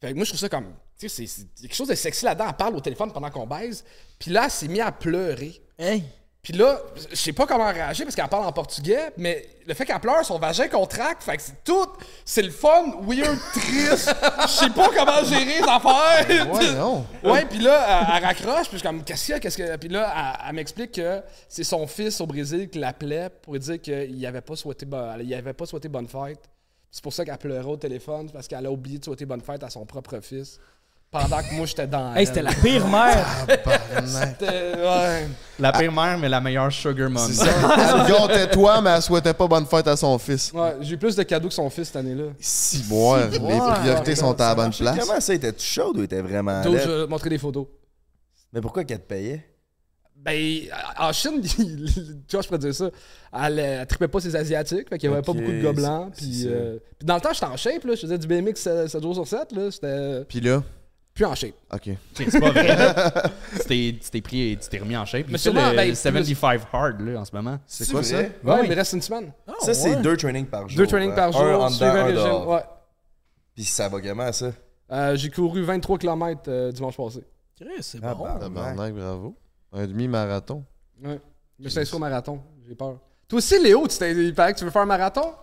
Fait 0.00 0.12
que 0.12 0.14
moi, 0.16 0.24
je 0.24 0.30
trouve 0.30 0.40
ça 0.40 0.48
comme. 0.48 0.72
Tu 0.98 1.10
sais, 1.10 1.26
c'est- 1.26 1.46
quelque 1.60 1.74
chose 1.74 1.88
de 1.88 1.94
sexy 1.94 2.24
là-dedans. 2.24 2.46
Elle 2.48 2.56
parle 2.56 2.76
au 2.76 2.80
téléphone 2.80 3.12
pendant 3.12 3.28
qu'on 3.28 3.46
baise. 3.46 3.84
Puis 4.18 4.30
là, 4.30 4.44
elle 4.44 4.50
s'est 4.50 4.66
mise 4.68 4.80
à 4.80 4.90
pleurer. 4.92 5.60
Hey. 5.78 6.04
Puis 6.42 6.54
là, 6.54 6.80
je 7.10 7.16
sais 7.16 7.34
pas 7.34 7.46
comment 7.46 7.70
réagir 7.70 8.06
parce 8.06 8.16
qu'elle 8.16 8.28
parle 8.28 8.46
en 8.46 8.52
portugais, 8.52 9.10
mais 9.18 9.46
le 9.66 9.74
fait 9.74 9.84
qu'elle 9.84 10.00
pleure, 10.00 10.24
son 10.24 10.38
vagin 10.38 10.68
contracte, 10.68 11.22
fait 11.22 11.36
que 11.36 11.42
c'est 11.42 11.62
tout. 11.64 11.86
C'est 12.24 12.40
le 12.40 12.50
fun, 12.50 12.94
weird, 13.02 13.38
triste. 13.52 14.14
Je 14.42 14.48
sais 14.48 14.70
pas 14.70 14.88
comment 14.88 15.22
gérer 15.22 15.60
les 15.60 15.68
affaires. 15.68 16.50
Ouais, 16.50 16.72
non. 16.72 17.04
Ouais, 17.22 17.44
puis 17.44 17.58
là, 17.58 18.06
elle, 18.08 18.16
elle 18.16 18.24
raccroche, 18.24 18.68
puis 18.68 18.72
je 18.72 18.76
suis 18.78 18.86
comme, 18.86 19.04
qu'est-ce 19.04 19.26
qu'il 19.26 19.32
y 19.34 19.36
a, 19.36 19.40
qu'est-ce 19.40 19.58
que. 19.58 19.76
Puis 19.76 19.90
là, 19.90 20.14
elle, 20.16 20.48
elle 20.48 20.54
m'explique 20.54 20.92
que 20.92 21.22
c'est 21.46 21.64
son 21.64 21.86
fils 21.86 22.18
au 22.22 22.26
Brésil 22.26 22.70
qui 22.70 22.78
l'appelait 22.78 23.28
pour 23.42 23.52
lui 23.52 23.60
dire 23.60 23.80
qu'il 23.80 24.26
avait 24.26 24.40
pas 24.40 24.56
souhaité, 24.56 24.86
il 25.20 25.34
avait 25.34 25.52
pas 25.52 25.66
souhaité 25.66 25.88
bonne 25.88 26.08
fête. 26.08 26.40
C'est 26.90 27.02
pour 27.02 27.12
ça 27.12 27.24
qu'elle 27.24 27.36
pleurait 27.38 27.68
au 27.70 27.76
téléphone, 27.76 28.30
parce 28.30 28.48
qu'elle 28.48 28.64
a 28.64 28.70
oublié 28.72 28.98
de 28.98 29.04
souhaiter 29.04 29.26
bonne 29.26 29.42
fête 29.42 29.62
à 29.62 29.68
son 29.68 29.84
propre 29.84 30.20
fils. 30.20 30.58
Pendant 31.10 31.42
que 31.42 31.52
moi, 31.54 31.66
j'étais 31.66 31.88
dans. 31.88 32.14
Hey, 32.14 32.24
c'était 32.24 32.42
la 32.42 32.52
pire 32.52 32.86
mère. 32.86 33.26
C'était- 34.06 34.76
ouais. 34.76 35.26
La 35.58 35.72
pire 35.72 35.90
mère, 35.90 36.16
mais 36.18 36.28
la 36.28 36.40
meilleure 36.40 36.70
sugar 36.70 37.10
mom. 37.10 37.26
C'est 37.28 37.44
ça. 37.44 37.46
Elle 38.06 38.12
gâtait 38.12 38.48
toi, 38.50 38.80
mais 38.80 38.90
elle 38.90 39.02
souhaitait 39.02 39.34
pas 39.34 39.48
bonne 39.48 39.66
fête 39.66 39.88
à 39.88 39.96
son 39.96 40.16
fils. 40.18 40.52
Ouais, 40.52 40.76
j'ai 40.80 40.94
eu 40.94 40.98
plus 40.98 41.16
de 41.16 41.22
cadeaux 41.24 41.48
que 41.48 41.54
son 41.54 41.68
fils 41.68 41.86
cette 41.88 41.96
année-là. 41.96 42.26
Si, 42.38 42.84
moi, 42.88 43.26
les 43.26 43.38
priorités 43.40 44.14
sont 44.14 44.40
à 44.40 44.48
la 44.50 44.54
bonne 44.54 44.70
place. 44.72 44.98
Comment 45.00 45.20
ça, 45.20 45.34
était-tu 45.34 45.66
chaude 45.66 45.98
ou 45.98 46.02
était 46.04 46.22
vraiment 46.22 46.62
je 46.62 46.68
vais 46.68 47.06
montrer 47.08 47.28
des 47.30 47.38
photos. 47.38 47.66
Mais 48.52 48.60
pourquoi 48.60 48.84
qu'elle 48.84 49.00
te 49.00 49.08
payait? 49.08 49.44
Ben, 50.16 50.60
en 50.98 51.12
Chine, 51.12 51.40
il- 51.58 52.22
tu 52.28 52.36
vois, 52.36 52.42
je 52.42 52.46
pourrais 52.46 52.58
dire 52.58 52.74
ça. 52.74 52.88
Elle, 53.32 53.58
euh, 53.58 53.80
elle 53.80 53.86
trippait 53.86 54.08
pas 54.08 54.20
ses 54.20 54.36
Asiatiques, 54.36 54.88
fait 54.88 54.98
qu'il 54.98 55.08
y 55.10 55.12
avait 55.12 55.22
pas 55.22 55.32
beaucoup 55.32 55.50
de 55.50 55.62
gars 55.62 55.72
blancs. 55.72 56.12
c'est- 56.14 56.20
Puis, 56.24 56.42
euh, 56.46 56.76
puis 56.98 57.06
dans 57.06 57.14
le 57.16 57.20
temps, 57.20 57.32
j'étais 57.32 57.46
en 57.46 57.56
shape, 57.56 57.84
là. 57.84 57.94
Je 57.94 58.00
faisais 58.02 58.18
du 58.18 58.26
BMX 58.28 58.54
7, 58.88 59.02
jours 59.02 59.14
sur 59.14 59.26
7, 59.26 59.52
là. 59.52 59.70
J'étais 59.70 60.24
Puis 60.28 60.40
là, 60.40 60.62
plus 61.14 61.24
en 61.24 61.34
shape. 61.34 61.54
ok. 61.72 61.90
C'est 62.14 62.40
pas 62.40 62.50
vrai. 62.50 63.12
tu 63.68 63.98
t'es- 64.10 64.20
pris, 64.20 64.56
tu 64.60 64.68
t'es 64.68 64.78
remis 64.78 64.96
en 64.96 65.04
shape. 65.04 65.26
Mais 65.26 65.32
Mais 65.32 65.38
c'est 65.38 65.50
sûrement, 65.50 65.70
le 65.70 65.76
ben, 65.76 65.94
75 65.94 66.60
hard 66.72 67.00
là 67.00 67.20
en 67.20 67.24
ce 67.24 67.34
moment. 67.34 67.58
C'est 67.66 67.90
quoi 67.90 68.02
ça? 68.02 68.18
Ouais, 68.18 68.30
il 68.64 68.70
me 68.70 68.74
reste 68.74 68.92
une 68.94 69.02
semaine. 69.02 69.32
ça, 69.60 69.74
c'est 69.74 69.96
deux 70.00 70.16
trainings 70.16 70.46
par 70.46 70.68
jour. 70.68 70.78
Deux 70.78 70.86
trainings 70.86 71.12
hein? 71.12 71.14
par 71.16 71.28
Un 71.28 71.32
jour, 71.32 71.62
en 71.64 71.68
suivi 71.68 71.80
dedans, 71.90 71.94
un 71.94 72.00
un 72.00 72.04
régime. 72.04 72.24
dehors. 72.24 72.48
Ouais. 72.48 72.62
Puis 73.54 73.64
ça 73.64 73.88
va 73.88 74.00
comment, 74.00 74.32
ça? 74.32 74.50
Euh, 74.92 75.16
J'ai 75.16 75.30
couru 75.30 75.62
23 75.62 75.98
km 75.98 76.40
euh, 76.48 76.72
dimanche 76.72 76.96
passé. 76.96 77.20
C'est 77.80 77.98
Ah, 78.02 78.14
bon. 78.14 78.24
bah. 78.24 78.38
Tabarnak, 78.40 78.94
bravo. 78.94 79.36
Un 79.72 79.86
demi-marathon. 79.86 80.64
Ouais. 81.04 81.20
Je 81.58 81.64
me 81.64 81.68
suis 81.68 81.78
inscrit 81.80 81.96
au 81.96 82.00
marathon. 82.00 82.40
J'ai 82.66 82.74
peur. 82.74 82.96
Toi 83.28 83.36
aussi, 83.36 83.62
Léo, 83.62 83.86
tu 83.86 83.98
t'es- 83.98 84.12
il 84.12 84.34
paraît 84.34 84.54
que 84.54 84.58
tu 84.58 84.64
veux 84.64 84.70
faire 84.70 84.82
un 84.82 84.86
marathon? 84.86 85.34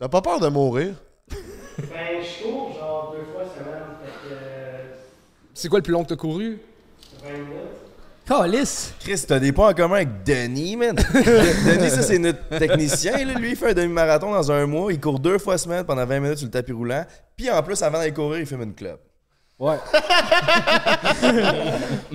T'as 0.00 0.08
pas 0.08 0.22
peur 0.22 0.40
de 0.40 0.48
mourir? 0.48 0.94
Ben, 1.28 2.22
je 2.22 2.42
cours 2.42 2.72
genre 2.72 3.14
deux 3.16 3.24
fois 3.32 3.44
semaine, 3.44 3.84
fait 4.02 4.28
que. 4.28 5.47
C'est 5.58 5.68
quoi 5.68 5.80
le 5.80 5.82
plus 5.82 5.92
long 5.92 6.04
que 6.04 6.10
t'as 6.10 6.14
couru? 6.14 6.56
20 7.20 7.32
minutes. 7.32 7.48
Calice. 8.24 8.94
Chris, 9.00 9.24
t'as 9.26 9.40
des 9.40 9.50
points 9.50 9.70
en 9.70 9.74
commun 9.74 9.96
avec 9.96 10.22
Denis, 10.22 10.76
man. 10.76 10.94
Denis, 11.14 11.90
ça, 11.90 12.02
c'est 12.02 12.18
notre 12.20 12.48
technicien. 12.60 13.24
Là. 13.24 13.34
Lui, 13.34 13.50
il 13.50 13.56
fait 13.56 13.70
un 13.70 13.74
demi-marathon 13.74 14.30
dans 14.30 14.52
un 14.52 14.66
mois. 14.66 14.92
Il 14.92 15.00
court 15.00 15.18
deux 15.18 15.38
fois 15.38 15.58
semaine 15.58 15.82
pendant 15.82 16.06
20 16.06 16.20
minutes 16.20 16.38
sur 16.38 16.46
le 16.46 16.52
tapis 16.52 16.70
roulant. 16.70 17.04
Puis 17.36 17.50
en 17.50 17.60
plus, 17.64 17.82
avant 17.82 17.98
d'aller 17.98 18.12
courir, 18.12 18.38
il 18.38 18.46
fume 18.46 18.62
une 18.62 18.74
clope. 18.74 19.00
Ouais. 19.58 19.76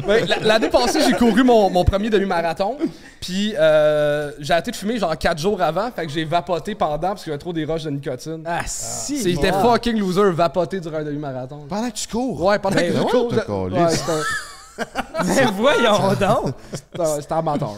Ouais, 0.07 0.25
la- 0.25 0.39
L'année 0.39 0.69
passée, 0.69 1.01
j'ai 1.01 1.13
couru 1.13 1.43
mon, 1.43 1.69
mon 1.69 1.83
premier 1.83 2.09
demi-marathon. 2.09 2.77
Puis 3.21 3.53
euh, 3.57 4.31
j'ai 4.39 4.53
arrêté 4.53 4.71
de 4.71 4.75
fumer 4.75 4.97
genre 4.97 5.17
4 5.17 5.37
jours 5.39 5.61
avant. 5.61 5.91
Fait 5.91 6.05
que 6.05 6.11
j'ai 6.11 6.25
vapoté 6.25 6.75
pendant 6.75 6.97
parce 6.99 7.23
qu'il 7.23 7.31
y 7.31 7.33
avait 7.33 7.39
trop 7.39 7.53
des 7.53 7.65
roches 7.65 7.83
de 7.83 7.89
nicotine. 7.89 8.43
Ah, 8.45 8.61
si. 8.65 9.19
C'était 9.19 9.51
bon. 9.51 9.61
fucking 9.61 9.97
loser 9.99 10.31
vapoter 10.31 10.79
durant 10.79 10.97
un 10.97 11.03
demi-marathon. 11.03 11.65
Pendant 11.69 11.89
que 11.89 11.95
tu 11.95 12.07
cours? 12.07 12.43
Ouais, 12.43 12.59
pendant 12.59 12.75
Ben 12.75 12.93
que 12.93 12.99
ouais, 12.99 13.05
cours. 13.09 13.33
Ouais, 13.33 14.85
Mais 15.25 15.45
voyons 15.55 16.13
donc. 16.19 16.53
c'était- 16.73 17.21
c'était 17.21 17.33
amateur. 17.33 17.71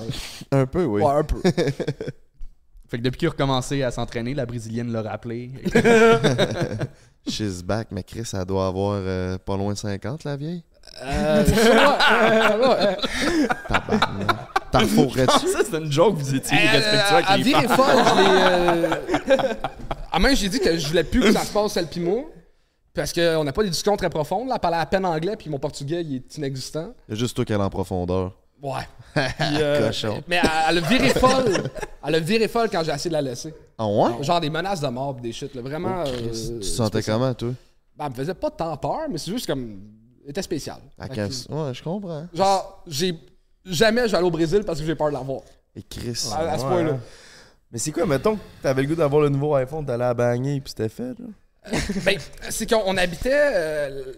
Un 0.51 0.65
peu, 0.65 0.85
oui. 0.85 1.01
Ouais, 1.01 1.11
un 1.13 1.23
peu. 1.23 1.41
Fait 2.87 2.97
que 2.97 3.03
depuis 3.03 3.17
qu'il 3.19 3.27
a 3.27 3.31
recommencé 3.31 3.83
à 3.83 3.91
s'entraîner, 3.91 4.33
la 4.33 4.45
brésilienne 4.45 4.91
l'a 4.91 5.01
rappelé. 5.01 5.51
She's 7.27 7.63
back, 7.63 7.87
mais 7.91 8.03
Chris, 8.03 8.29
elle 8.33 8.45
doit 8.45 8.67
avoir 8.67 8.99
euh, 9.01 9.37
pas 9.39 9.57
loin 9.57 9.73
de 9.73 9.77
50, 9.77 10.23
la 10.23 10.35
vieille. 10.35 10.63
Euh, 11.03 11.43
euh. 11.43 12.95
T'en 14.71 14.79
refourrais-tu? 14.79 15.47
ça, 15.47 15.59
c'est 15.69 15.77
une 15.77 15.91
joke, 15.91 16.15
vous 16.15 16.35
étiez 16.35 16.57
Euh, 16.57 16.71
respectueux 16.71 17.15
avec 17.15 17.29
à 17.29 17.37
les 17.37 17.51
femmes. 17.51 17.67
folle, 17.69 18.03
je 18.05 18.15
l'ai. 18.21 19.39
Euh... 19.39 19.53
À 20.11 20.19
même, 20.19 20.35
j'ai 20.35 20.47
dit 20.47 20.59
que 20.59 20.77
je 20.77 20.87
voulais 20.87 21.03
plus 21.03 21.19
que 21.19 21.31
ça 21.33 21.41
se 21.43 21.51
passe, 21.51 21.75
elle 21.75 21.87
pis 21.87 21.99
moi. 21.99 22.21
Parce 22.93 23.11
qu'on 23.11 23.43
n'a 23.43 23.51
pas 23.51 23.63
des 23.63 23.69
discussions 23.69 23.97
très 23.97 24.09
profondes. 24.09 24.47
Là, 24.47 24.53
elle 24.55 24.61
parlait 24.61 24.77
à 24.77 24.85
peine 24.85 25.05
anglais, 25.05 25.35
puis 25.37 25.49
mon 25.49 25.59
portugais, 25.59 26.01
il 26.01 26.15
est 26.15 26.37
inexistant. 26.37 26.93
Il 27.09 27.15
y 27.15 27.17
a 27.17 27.19
juste 27.19 27.35
toi 27.35 27.43
qui 27.43 27.51
est 27.51 27.57
en 27.57 27.69
profondeur. 27.69 28.31
Ouais. 28.61 28.81
Puis, 29.13 29.25
euh, 29.61 29.87
Cochon. 29.87 30.23
mais 30.27 30.37
elle, 30.43 30.49
elle 30.69 30.77
a 30.77 30.81
viré 30.81 31.09
folle. 31.09 31.63
Elle 32.05 32.15
a 32.15 32.19
viré 32.19 32.47
folle 32.47 32.69
quand 32.71 32.83
j'ai 32.83 32.91
essayé 32.91 33.09
de 33.09 33.13
la 33.15 33.21
laisser. 33.21 33.53
Ah 33.77 33.87
ouais? 33.87 34.23
Genre 34.23 34.39
des 34.41 34.49
menaces 34.49 34.81
de 34.81 34.87
mort 34.87 35.15
pis 35.15 35.21
des 35.23 35.31
shit, 35.33 35.53
là. 35.55 35.61
Vraiment. 35.61 36.03
Oh, 36.05 36.09
euh, 36.09 36.31
tu 36.31 36.59
te 36.59 36.63
sentais 36.65 37.01
spécial. 37.01 37.17
comment, 37.19 37.33
toi? 37.33 37.49
Ben, 37.97 38.05
elle 38.05 38.11
me 38.11 38.15
faisait 38.15 38.33
pas 38.33 38.49
tant 38.51 38.75
peur, 38.77 39.01
mais 39.09 39.17
c'est 39.17 39.31
juste 39.31 39.45
comme. 39.47 39.79
Elle 40.23 40.31
était 40.31 40.41
spécial. 40.41 40.77
À 40.99 41.07
Fait 41.07 41.21
Ouais, 41.49 41.73
je 41.73 41.83
comprends. 41.83 42.25
Genre, 42.33 42.83
j'ai. 42.87 43.15
Jamais 43.65 44.03
je 44.07 44.11
vais 44.11 44.17
aller 44.17 44.27
au 44.27 44.31
Brésil 44.31 44.63
parce 44.65 44.79
que 44.79 44.85
j'ai 44.85 44.95
peur 44.95 45.07
de 45.07 45.13
l'avoir. 45.13 45.41
Et 45.75 45.81
Chris. 45.83 46.29
À, 46.33 46.37
à 46.51 46.57
ce 46.57 46.63
Ouais, 46.63 46.69
point-là. 46.69 46.91
hein. 46.93 46.99
Mais 47.71 47.79
c'est 47.79 47.91
quoi, 47.91 48.05
mettons 48.05 48.35
que 48.35 48.41
t'avais 48.61 48.83
le 48.83 48.87
goût 48.87 48.95
d'avoir 48.95 49.21
le 49.23 49.29
nouveau 49.29 49.55
iPhone, 49.55 49.85
t'allais 49.85 50.05
à 50.05 50.13
bagner 50.13 50.61
puis 50.61 50.69
c'était 50.69 50.87
fait, 50.89 51.13
là? 51.19 51.25
Ben, 52.05 52.17
c'est 52.49 52.69
qu'on 52.69 52.83
on 52.85 52.95
habitait. 52.95 53.31
euh, 53.33 54.13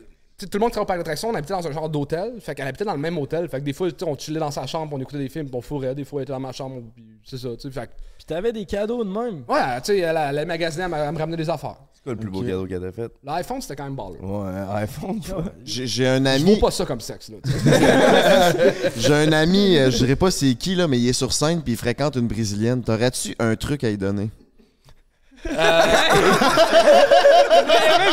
tout 0.45 0.47
le 0.53 0.59
monde 0.59 0.69
qui 0.69 0.73
travaille 0.73 0.83
au 0.83 0.85
parc 0.85 0.99
d'attractions, 0.99 1.29
on 1.29 1.33
habitait 1.35 1.53
dans 1.53 1.67
un 1.67 1.71
genre 1.71 1.89
d'hôtel. 1.89 2.33
Fait 2.39 2.53
qu'elle 2.53 2.67
habitait 2.67 2.85
dans 2.85 2.93
le 2.93 2.99
même 2.99 3.17
hôtel. 3.17 3.49
Fait 3.49 3.59
que 3.59 3.65
des 3.65 3.73
fois, 3.73 3.87
on 4.05 4.15
chillait 4.17 4.39
dans 4.39 4.51
sa 4.51 4.67
chambre, 4.67 4.95
on 4.95 4.99
écoutait 5.01 5.17
des 5.17 5.29
films, 5.29 5.47
puis 5.47 5.55
on 5.55 5.61
fourrait. 5.61 5.95
Des 5.95 6.05
fois, 6.05 6.21
elle 6.21 6.23
était 6.25 6.33
dans 6.33 6.39
ma 6.39 6.51
chambre, 6.51 6.83
c'est 7.25 7.37
ça, 7.39 7.49
tu 7.55 7.61
sais. 7.61 7.71
Fait 7.71 7.89
Puis 8.17 8.25
t'avais 8.27 8.53
des 8.53 8.65
cadeaux 8.65 9.03
de 9.03 9.09
même. 9.09 9.43
ouais, 9.47 9.81
tu 9.83 9.93
sais, 9.93 9.97
elle, 9.99 10.15
elle, 10.15 10.37
elle 10.37 10.47
magasinait, 10.47 10.83
elle, 10.85 10.91
me- 10.91 10.97
elle 10.97 11.11
me 11.11 11.17
ramenait 11.17 11.37
des 11.37 11.49
affaires. 11.49 11.77
C'est 11.93 12.03
quoi 12.03 12.13
le 12.13 12.19
plus 12.19 12.29
beau 12.29 12.41
cadeau 12.41 12.65
qu'elle 12.67 12.81
t'a 12.81 12.91
fait? 12.91 13.11
L'iPhone, 13.23 13.59
c'était 13.61 13.75
quand 13.75 13.85
même 13.85 13.95
baller. 13.95 14.19
Ouais, 14.21 14.47
un 14.47 14.75
iPhone. 14.75 15.19
J'ai 15.65 16.07
un 16.07 16.23
Je 16.23 16.27
ami. 16.29 16.53
vaux 16.53 16.61
pas 16.61 16.71
ça 16.71 16.85
comme 16.85 17.01
sexe, 17.01 17.29
là. 17.31 17.37
J'ai 18.95 19.13
un 19.13 19.31
ami, 19.31 19.77
euh, 19.77 19.89
je 19.91 19.97
dirais 19.97 20.15
pas 20.15 20.29
c'est 20.31 20.53
qui, 20.53 20.75
là, 20.75 20.87
mais 20.87 20.99
il 20.99 21.07
est 21.09 21.13
sur 21.13 21.33
scène 21.33 21.61
puis 21.63 21.73
il 21.73 21.77
fréquente 21.77 22.15
une 22.15 22.27
brésilienne. 22.27 22.83
T'aurais-tu 22.83 23.35
un 23.39 23.55
truc 23.55 23.83
à 23.83 23.89
lui 23.89 23.97
donner? 23.97 24.29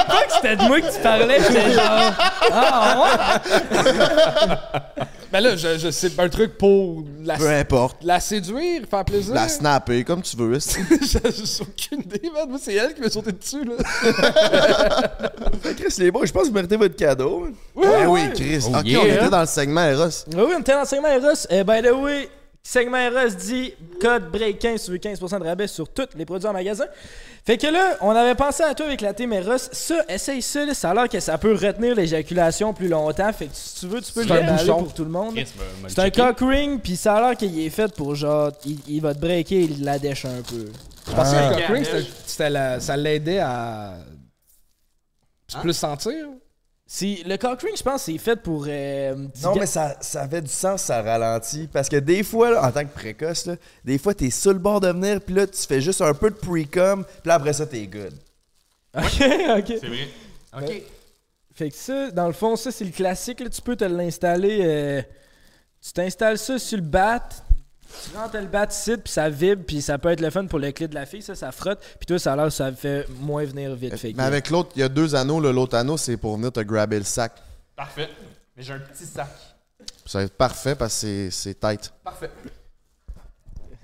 Pas 0.06 0.24
que 0.26 0.32
c'était 0.34 0.56
de 0.56 0.62
moi 0.62 0.80
que 0.80 0.92
tu 0.94 1.00
parlais, 1.00 1.38
j'étais 1.40 1.72
genre. 1.72 2.12
Ah, 2.52 2.96
ouais? 3.02 3.84
ben 5.32 5.40
là, 5.40 5.56
je, 5.56 5.78
je 5.78 5.90
sais 5.90 6.10
un 6.18 6.28
truc 6.28 6.56
pour 6.58 7.02
la, 7.24 7.36
Peu 7.36 7.48
importe. 7.48 7.96
la 8.04 8.20
séduire, 8.20 8.82
faire 8.88 9.04
plaisir. 9.04 9.34
La 9.34 9.48
snapper, 9.48 10.04
comme 10.04 10.22
tu 10.22 10.36
veux. 10.36 10.60
c'est- 10.60 10.80
J'ai 11.02 11.18
aucune 11.62 12.00
idée, 12.02 12.30
man. 12.32 12.48
Moi, 12.48 12.58
c'est 12.62 12.74
elle 12.74 12.94
qui 12.94 13.00
m'a 13.00 13.10
sauté 13.10 13.32
dessus, 13.32 13.64
là. 13.64 13.74
Chris, 15.76 15.94
les 15.98 16.10
boys, 16.10 16.26
je 16.26 16.32
pense 16.32 16.42
que 16.44 16.48
vous 16.48 16.54
méritez 16.54 16.76
votre 16.76 16.96
cadeau. 16.96 17.48
Ben 17.74 18.06
oui, 18.06 18.20
Chris. 18.34 18.64
Oh 18.68 18.76
ok, 18.78 18.84
yeah. 18.86 19.00
on 19.00 19.04
était 19.06 19.30
dans 19.30 19.40
le 19.40 19.46
segment 19.46 19.84
Eros. 19.84 20.24
Oui, 20.34 20.42
oui, 20.46 20.54
on 20.56 20.60
était 20.60 20.72
dans 20.72 20.80
le 20.80 20.86
segment 20.86 21.08
Eros. 21.08 21.46
Eh, 21.50 21.64
by 21.64 21.82
the 21.82 21.92
way, 21.92 22.28
segment 22.66 22.96
Eros 22.98 23.34
dit 23.34 23.74
code 24.00 24.30
break 24.32 24.58
15 24.58 24.80
sur 24.82 24.94
15% 24.94 25.38
de 25.38 25.44
rabais 25.44 25.66
sur 25.66 25.86
tous 25.88 26.08
les 26.16 26.24
produits 26.24 26.48
en 26.48 26.52
magasin. 26.54 26.86
Fait 27.44 27.58
que 27.58 27.66
là, 27.66 27.98
on 28.00 28.10
avait 28.10 28.34
pensé 28.34 28.62
à 28.62 28.74
toi 28.74 28.86
avec 28.86 29.02
la 29.02 29.12
team 29.12 29.32
Eros. 29.34 29.58
Ça, 29.70 30.02
essaye 30.08 30.40
ça, 30.40 30.64
là, 30.64 30.72
ça 30.72 30.90
a 30.90 30.94
l'air 30.94 31.08
que 31.10 31.20
ça 31.20 31.36
peut 31.36 31.52
retenir 31.52 31.94
l'éjaculation 31.94 32.72
plus 32.72 32.88
longtemps. 32.88 33.30
Fait 33.34 33.46
que 33.48 33.54
si 33.54 33.80
tu 33.80 33.86
veux, 33.86 34.00
tu 34.00 34.12
peux 34.12 34.22
le 34.24 34.52
bouchon. 34.56 34.82
pour 34.82 34.94
tout 34.94 35.04
le 35.04 35.10
monde. 35.10 35.36
Le 35.36 35.44
C'est 35.88 35.98
un 35.98 36.10
cock 36.10 36.38
ring, 36.40 36.80
puis 36.80 36.96
ça 36.96 37.16
a 37.16 37.20
l'air 37.28 37.36
qu'il 37.36 37.58
est 37.60 37.68
fait 37.70 37.94
pour 37.94 38.14
genre. 38.14 38.50
Il, 38.64 38.78
il 38.88 39.00
va 39.02 39.14
te 39.14 39.20
breaker, 39.20 39.60
il 39.60 39.84
la 39.84 39.98
dèche 39.98 40.24
un 40.24 40.40
peu. 40.40 40.66
Je 41.06 41.12
pensais 41.12 41.36
Ah. 41.38 41.50
que 41.50 41.54
le 41.54 41.60
cock 41.66 41.70
ring, 41.76 41.84
c'était- 41.84 42.10
c'était 42.24 42.50
la- 42.50 42.80
ça 42.80 42.96
l'aidait 42.96 43.40
à 43.40 43.98
plus 45.60 45.74
sentir? 45.74 46.28
Si, 46.96 47.24
le 47.26 47.36
cock 47.36 47.60
ring, 47.62 47.76
je 47.76 47.82
pense, 47.82 48.02
c'est 48.04 48.18
fait 48.18 48.36
pour. 48.36 48.66
euh, 48.68 49.16
Non, 49.42 49.56
mais 49.56 49.66
ça, 49.66 49.96
ça 50.00 50.28
fait 50.28 50.42
du 50.42 50.48
sens, 50.50 50.80
ça 50.82 51.02
ralentit. 51.02 51.66
Parce 51.66 51.88
que 51.88 51.96
des 51.96 52.22
fois, 52.22 52.52
là, 52.52 52.64
en 52.64 52.70
tant 52.70 52.84
que 52.84 52.94
précoce, 52.94 53.46
là, 53.46 53.56
des 53.84 53.98
fois, 53.98 54.14
t'es 54.14 54.30
sur 54.30 54.52
le 54.52 54.60
bord 54.60 54.78
de 54.80 54.86
venir, 54.92 55.20
puis 55.20 55.34
là, 55.34 55.44
tu 55.48 55.58
fais 55.66 55.80
juste 55.80 56.02
un 56.02 56.14
peu 56.14 56.30
de 56.30 56.36
pre-com, 56.36 57.04
puis 57.04 57.12
là, 57.28 57.34
après 57.34 57.52
ça, 57.52 57.66
t'es 57.66 57.84
good. 57.88 58.12
Ok, 58.96 59.02
ok. 59.58 59.66
C'est 59.80 59.88
vrai. 59.88 60.08
Ok. 60.56 60.82
Fait 61.56 61.70
que 61.70 61.76
ça, 61.76 62.12
dans 62.12 62.28
le 62.28 62.32
fond, 62.32 62.54
ça 62.54 62.70
c'est 62.70 62.84
le 62.84 62.92
classique. 62.92 63.40
Là, 63.40 63.48
tu 63.50 63.60
peux 63.60 63.74
te 63.74 63.84
l'installer. 63.84 64.58
euh, 64.62 65.02
tu 65.84 65.92
t'installes 65.92 66.38
ça 66.38 66.60
sur 66.60 66.76
le 66.78 66.84
bat. 66.84 67.28
Tu 68.10 68.16
rentres 68.16 68.36
le 68.36 68.46
bat 68.46 68.66
ici, 68.70 68.96
puis 68.96 69.12
ça 69.12 69.28
vibre, 69.30 69.62
puis 69.66 69.80
ça 69.80 69.98
peut 69.98 70.10
être 70.10 70.20
le 70.20 70.30
fun 70.30 70.46
pour 70.46 70.58
le 70.58 70.72
clé 70.72 70.88
de 70.88 70.94
la 70.94 71.06
fille. 71.06 71.22
Ça, 71.22 71.34
ça 71.34 71.52
frotte. 71.52 71.80
Puis 71.98 72.06
toi, 72.06 72.18
ça 72.18 72.32
a 72.32 72.36
l'air 72.36 72.52
ça 72.52 72.72
fait 72.72 73.06
moins 73.20 73.44
venir 73.44 73.74
vite. 73.74 73.96
Fait 73.96 74.12
Mais 74.16 74.22
avec 74.22 74.50
l'autre, 74.50 74.70
il 74.76 74.80
y 74.80 74.82
a 74.82 74.88
deux 74.88 75.14
anneaux. 75.14 75.40
là. 75.40 75.52
L'autre 75.52 75.76
anneau, 75.76 75.96
c'est 75.96 76.16
pour 76.16 76.36
venir 76.36 76.52
te 76.52 76.60
grabber 76.60 76.98
le 76.98 77.04
sac. 77.04 77.32
Parfait. 77.76 78.08
Mais 78.56 78.62
j'ai 78.62 78.72
un 78.72 78.78
petit 78.80 79.06
sac. 79.06 79.28
Ça 80.06 80.18
va 80.18 80.24
être 80.24 80.36
parfait 80.36 80.74
parce 80.74 80.94
que 80.94 81.00
c'est- 81.00 81.30
c'est 81.30 81.54
tight. 81.60 81.92
Parfait. 82.02 82.30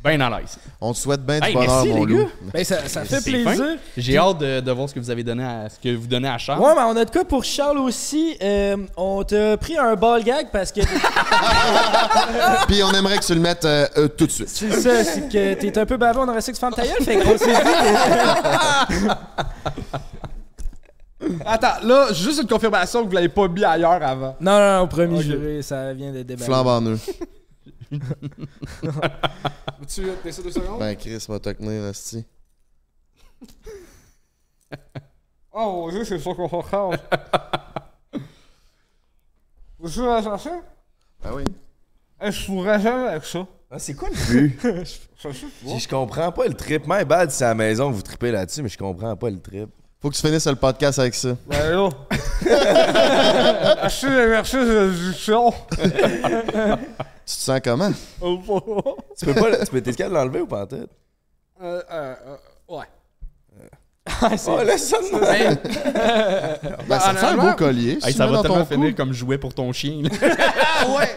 Ben 0.03 0.21
à 0.23 0.31
l'aise. 0.31 0.57
On 0.81 0.93
te 0.95 0.99
souhaite 0.99 1.21
bien 1.27 1.41
du 1.41 1.47
Hey, 1.49 1.53
bonheur, 1.53 1.85
merci, 1.85 1.89
mon 1.91 2.05
les 2.07 2.15
loup. 2.15 2.29
Ben, 2.55 2.65
ça, 2.65 2.89
ça 2.89 3.05
fait 3.05 3.21
plaisir. 3.23 3.77
J'ai 3.97 4.17
hâte 4.17 4.39
de, 4.39 4.61
de 4.61 4.73
voir 4.73 4.89
ce 4.89 4.95
que 4.95 5.01
vous 5.01 5.11
avez 5.11 5.23
donné 5.23 5.45
à 5.45 5.69
ce 5.69 5.79
que 5.79 5.95
vous 5.95 6.07
donnez 6.07 6.29
à 6.29 6.39
Charles. 6.39 6.59
Ouais, 6.61 6.75
mais 6.75 6.83
on 6.87 6.97
a 6.97 7.05
de 7.05 7.11
quoi 7.11 7.25
pour 7.27 7.45
Charles 7.45 7.77
aussi. 7.79 8.35
Euh, 8.43 8.79
on 8.97 9.23
t'a 9.25 9.59
pris 9.59 9.77
un 9.77 9.95
ball 9.97 10.25
gag 10.25 10.49
parce 10.51 10.73
que 10.73 10.81
Puis 12.67 12.83
on 12.83 12.93
aimerait 12.93 13.19
que 13.19 13.25
tu 13.27 13.35
le 13.35 13.41
mettes 13.41 13.67
euh, 13.67 13.87
euh, 13.99 14.09
tout 14.09 14.27
de 14.27 14.31
suite. 14.31 14.49
c'est 14.49 14.71
ça, 14.73 15.05
c'est 15.05 15.29
que 15.29 15.55
t'es 15.55 15.79
un 15.79 15.85
peu 15.85 15.99
baveux, 15.99 16.21
on 16.21 16.29
aurait 16.29 16.41
su 16.41 16.53
que 16.53 16.57
tu 16.57 16.61
fermes 16.61 16.73
ta 16.75 16.83
gueule. 16.87 17.03
Fait 17.03 17.19
qu'on 17.19 17.37
s'est 17.37 17.53
dit. 17.53 19.09
Attends, 21.45 21.87
là, 21.87 22.07
juste 22.15 22.41
une 22.41 22.49
confirmation 22.49 23.03
que 23.03 23.09
vous 23.09 23.15
l'avez 23.15 23.29
pas 23.29 23.47
mis 23.49 23.63
ailleurs 23.63 24.03
avant. 24.03 24.35
Non, 24.41 24.59
non, 24.59 24.79
non, 24.79 24.89
promis, 24.89 25.19
Ok. 25.19 25.23
juré, 25.25 25.61
ça 25.61 25.93
vient 25.93 26.11
de 26.11 26.23
déballer. 26.23 26.47
Flambe 26.47 26.97
Tu 29.89 30.03
laisses 30.25 30.37
ça 30.37 30.43
deux 30.43 30.51
secondes? 30.53 30.79
Ben, 30.79 30.95
Chris, 30.97 31.25
va 31.29 31.39
te 31.41 31.51
tenir, 31.51 31.85
esti. 31.87 32.25
Oh, 35.53 35.87
mon 35.87 35.91
dieu, 35.91 36.05
c'est 36.05 36.21
ça 36.21 36.33
qu'on 36.33 36.63
change. 36.63 36.97
Vous 39.81 40.03
la 40.03 40.23
chercher? 40.23 40.61
Ben 41.23 41.33
oui. 41.35 41.45
Je 42.23 42.47
pourrais 42.47 42.81
jamais 42.81 43.09
avec 43.09 43.25
ça. 43.25 43.45
Ah, 43.69 43.79
c'est 43.79 43.95
quoi 43.95 44.09
le 44.11 44.15
but? 44.15 44.61
Je 45.23 45.79
je 45.79 45.89
comprends 45.89 46.31
pas 46.33 46.47
le 46.47 46.55
trip. 46.55 46.85
My 46.87 47.05
bad, 47.05 47.31
c'est 47.31 47.45
à 47.45 47.49
la 47.49 47.55
maison, 47.55 47.91
vous 47.91 48.03
tripez 48.03 48.31
là-dessus, 48.31 48.63
mais 48.63 48.69
je 48.69 48.79
comprends 48.79 49.15
pas 49.17 49.29
le 49.31 49.41
trip. 49.41 49.71
Faut 50.03 50.09
que 50.11 50.15
tu 50.15 50.23
finisses 50.27 50.47
le 50.47 50.55
podcast 50.57 50.99
avec 50.99 51.15
ça. 51.15 51.37
Ben 51.47 51.71
là. 51.73 51.89
Merci, 53.83 54.07
merci 54.07 54.57
l'éducation. 54.57 55.53
Tu 55.71 55.81
te 57.37 57.43
sens 57.43 57.61
comment? 57.63 57.91
Tu 59.19 59.27
peux 59.27 59.35
pas, 59.35 59.57
tu 59.59 59.67
peux 59.71 59.81
t'es 59.83 59.93
capable 59.93 60.15
de 60.15 60.19
l'enlever 60.21 60.41
ou 60.41 60.47
pas 60.47 60.63
en 60.63 60.67
tête? 60.67 60.89
Euh, 61.63 61.83
euh, 61.93 62.15
euh, 62.27 62.77
ouais. 62.77 62.85
Oh, 64.49 64.59
laisse 64.65 64.89
ça 64.89 64.97
de 64.99 65.21
même. 65.21 65.59
Ben, 66.89 66.99
ça 66.99 67.11
te 67.13 67.19
fait 67.19 67.27
un 67.27 67.29
honnêtement- 67.33 67.51
beau 67.51 67.57
collier. 67.57 67.93
Hey, 67.93 68.01
si 68.01 68.07
tu 68.13 68.13
ça 68.15 68.27
va 68.27 68.33
dans 68.33 68.43
tellement 68.43 68.59
ton 68.59 68.65
finir 68.67 68.95
comme 68.97 69.13
jouet 69.13 69.39
pour 69.39 69.55
ton 69.55 69.73
chien. 69.73 70.03
là. 70.03 70.11
Ah 70.81 70.87
ouais! 70.97 71.17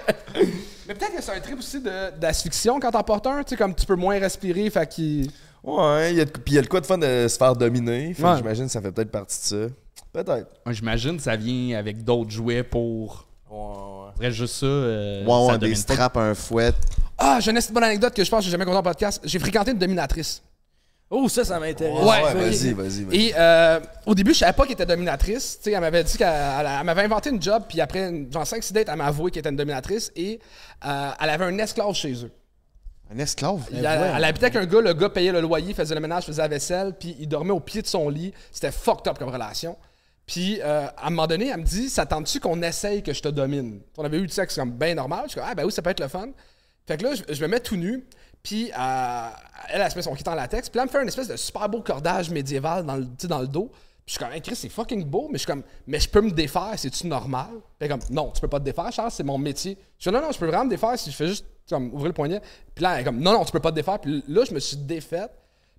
Mais 0.87 0.93
peut-être 0.93 1.15
que 1.15 1.21
c'est 1.23 1.31
un 1.35 1.39
trip 1.39 1.57
aussi 1.57 1.79
de- 1.81 2.11
d'asphyxion 2.19 2.79
quand 2.79 2.91
t'en 2.91 3.01
portes 3.03 3.25
un, 3.27 3.41
tu 3.43 3.51
sais, 3.51 3.55
comme 3.55 3.73
tu 3.73 3.85
peux 3.85 3.95
moins 3.95 4.19
respirer, 4.19 4.69
fait 4.69 4.85
qu'il. 4.87 5.31
Ouais, 5.63 6.11
il 6.11 6.17
y 6.17 6.21
a 6.21 6.25
de- 6.25 6.31
puis 6.31 6.41
il 6.47 6.53
y 6.55 6.57
a 6.57 6.61
le 6.61 6.67
quoi 6.67 6.81
de 6.81 6.85
fun 6.85 6.97
de 6.97 7.27
se 7.27 7.37
faire 7.37 7.55
dominer. 7.55 8.13
Fait 8.13 8.21
que 8.23 8.27
Ouais. 8.27 8.37
j'imagine 8.37 8.65
que 8.65 8.71
ça 8.71 8.81
fait 8.81 8.91
peut-être 8.91 9.11
partie 9.11 9.39
de 9.39 9.67
ça. 9.67 9.73
Peut-être. 10.11 10.47
Ouais, 10.65 10.73
J'imagine 10.73 11.17
que 11.17 11.23
ça 11.23 11.35
vient 11.35 11.77
avec 11.77 12.03
d'autres 12.03 12.29
jouets 12.31 12.63
pour. 12.63 13.25
Ouais, 13.49 14.09
Après 14.09 14.31
juste 14.31 14.55
ça. 14.55 14.65
euh, 14.65 15.25
Ouais, 15.25 15.45
ouais, 15.45 15.51
ça 15.53 15.57
des 15.57 15.75
straps, 15.75 16.17
un 16.17 16.33
fouet. 16.35 16.71
Ah, 17.17 17.37
j'ai 17.39 17.51
une 17.51 17.59
bonne 17.71 17.83
anecdote 17.83 18.13
que 18.13 18.23
je 18.23 18.29
pense 18.29 18.39
que 18.39 18.45
j'ai 18.45 18.51
jamais 18.51 18.65
conté 18.65 18.77
en 18.77 18.83
podcast. 18.83 19.21
J'ai 19.23 19.39
fréquenté 19.39 19.71
une 19.71 19.77
dominatrice. 19.77 20.41
Oh, 21.09 21.29
ça, 21.29 21.45
ça 21.45 21.59
m'intéresse. 21.59 21.93
Ouais, 22.03 22.23
ouais, 22.23 22.33
vas-y, 22.33 22.73
vas-y, 22.73 23.03
vas-y. 23.03 23.15
Et 23.27 23.33
euh, 23.37 23.79
au 24.05 24.15
début, 24.15 24.33
je 24.33 24.39
savais 24.39 24.53
pas 24.53 24.63
qu'elle 24.63 24.73
était 24.73 24.85
dominatrice. 24.85 25.59
Tu 25.59 25.65
sais, 25.69 25.71
elle 25.75 25.81
m'avait 25.81 26.03
dit 26.03 26.17
qu'elle 26.17 26.27
elle- 26.27 26.67
elle 26.79 26.83
m'avait 26.85 27.03
inventé 27.03 27.29
une 27.29 27.41
job, 27.41 27.63
puis 27.69 27.79
après, 27.81 28.11
genre 28.31 28.45
5-6 28.47 28.73
dates, 28.73 28.87
elle 28.89 28.95
m'a 28.97 29.05
avoué 29.05 29.29
qu'elle 29.29 29.41
était 29.41 29.49
une 29.49 29.55
dominatrice 29.55 30.11
et 30.15 30.39
euh, 30.85 31.11
elle 31.21 31.29
avait 31.29 31.45
un 31.45 31.57
esclave 31.59 31.93
chez 31.93 32.13
eux. 32.25 32.31
Un 33.13 33.19
esclave. 33.19 33.61
Elle, 33.71 33.85
elle 33.85 34.23
habitait 34.23 34.45
avec 34.45 34.55
un 34.55 34.65
gars, 34.65 34.81
le 34.81 34.93
gars 34.93 35.09
payait 35.09 35.31
le 35.31 35.41
loyer, 35.41 35.73
faisait 35.73 35.95
le 35.95 36.01
ménage, 36.01 36.25
faisait 36.25 36.41
la 36.41 36.47
vaisselle, 36.47 36.93
puis 36.99 37.15
il 37.19 37.27
dormait 37.27 37.51
au 37.51 37.59
pied 37.59 37.81
de 37.81 37.87
son 37.87 38.09
lit. 38.09 38.33
C'était 38.51 38.71
fucked 38.71 39.07
up 39.07 39.17
comme 39.19 39.29
relation. 39.29 39.77
Puis 40.25 40.59
euh, 40.61 40.87
à 40.97 41.07
un 41.07 41.09
moment 41.09 41.27
donné, 41.27 41.49
elle 41.49 41.59
me 41.59 41.65
dit 41.65 41.89
Ça 41.89 42.05
tente-tu 42.05 42.39
qu'on 42.39 42.61
essaye 42.61 43.03
que 43.03 43.13
je 43.13 43.21
te 43.21 43.27
domine? 43.27 43.81
On 43.97 44.05
avait 44.05 44.17
eu 44.17 44.27
du 44.27 44.33
sexe 44.33 44.55
comme 44.55 44.71
bien 44.71 44.95
normal. 44.95 45.23
Je 45.25 45.31
suis 45.31 45.39
comme 45.39 45.49
Ah, 45.49 45.55
ben 45.55 45.65
oui, 45.65 45.71
ça 45.71 45.81
peut 45.81 45.89
être 45.89 45.99
le 45.99 46.07
fun. 46.07 46.29
Fait 46.87 46.97
que 46.97 47.03
là, 47.03 47.13
je, 47.15 47.33
je 47.33 47.41
me 47.41 47.47
mets 47.47 47.59
tout 47.59 47.75
nu, 47.75 48.05
puis 48.41 48.71
euh, 48.77 49.27
elle, 49.69 49.81
elle 49.81 49.91
se 49.91 49.95
met 49.95 50.01
son 50.01 50.15
kit 50.15 50.23
en 50.27 50.35
latex, 50.35 50.69
puis 50.69 50.77
là, 50.77 50.83
elle 50.83 50.89
me 50.89 50.91
fait 50.91 51.01
une 51.01 51.07
espèce 51.07 51.29
de 51.29 51.37
super 51.37 51.69
beau 51.69 51.81
cordage 51.81 52.29
médiéval 52.29 52.85
dans 52.85 52.97
le, 52.97 53.05
tu 53.05 53.11
sais, 53.19 53.27
dans 53.27 53.39
le 53.39 53.47
dos. 53.47 53.71
Je 54.05 54.11
suis 54.13 54.19
comme, 54.19 54.33
hey, 54.33 54.41
c'est 54.53 54.69
fucking 54.69 55.05
beau, 55.05 55.27
mais 55.29 55.35
je 55.35 55.43
suis 55.43 55.47
comme, 55.47 55.63
mais 55.87 55.99
je 55.99 56.09
peux 56.09 56.21
me 56.21 56.31
défaire, 56.31 56.73
c'est-tu 56.75 57.07
normal? 57.07 57.51
Puis 57.79 57.87
comme, 57.87 58.01
non, 58.09 58.31
tu 58.31 58.41
peux 58.41 58.49
pas 58.49 58.59
te 58.59 58.65
défaire, 58.65 58.91
Charles, 58.91 59.11
c'est 59.11 59.23
mon 59.23 59.37
métier. 59.37 59.77
Je 59.97 60.09
dis, 60.09 60.13
non, 60.13 60.21
non, 60.21 60.31
je 60.31 60.37
peux 60.37 60.45
vraiment 60.45 60.65
me 60.65 60.69
défaire 60.69 60.99
si 60.99 61.09
je 61.09 61.15
fais 61.15 61.27
juste 61.27 61.45
comme, 61.69 61.87
ouvrir 61.93 62.07
le 62.07 62.13
poignet. 62.13 62.41
Puis 62.75 62.83
là, 62.83 62.95
elle 62.95 63.01
est 63.01 63.03
comme, 63.05 63.19
non, 63.19 63.31
non, 63.31 63.45
tu 63.45 63.51
peux 63.53 63.61
pas 63.61 63.71
te 63.71 63.75
défaire. 63.75 63.99
Puis 63.99 64.23
là, 64.27 64.43
je 64.43 64.53
me 64.53 64.59
suis 64.59 64.75
défaite. 64.77 65.31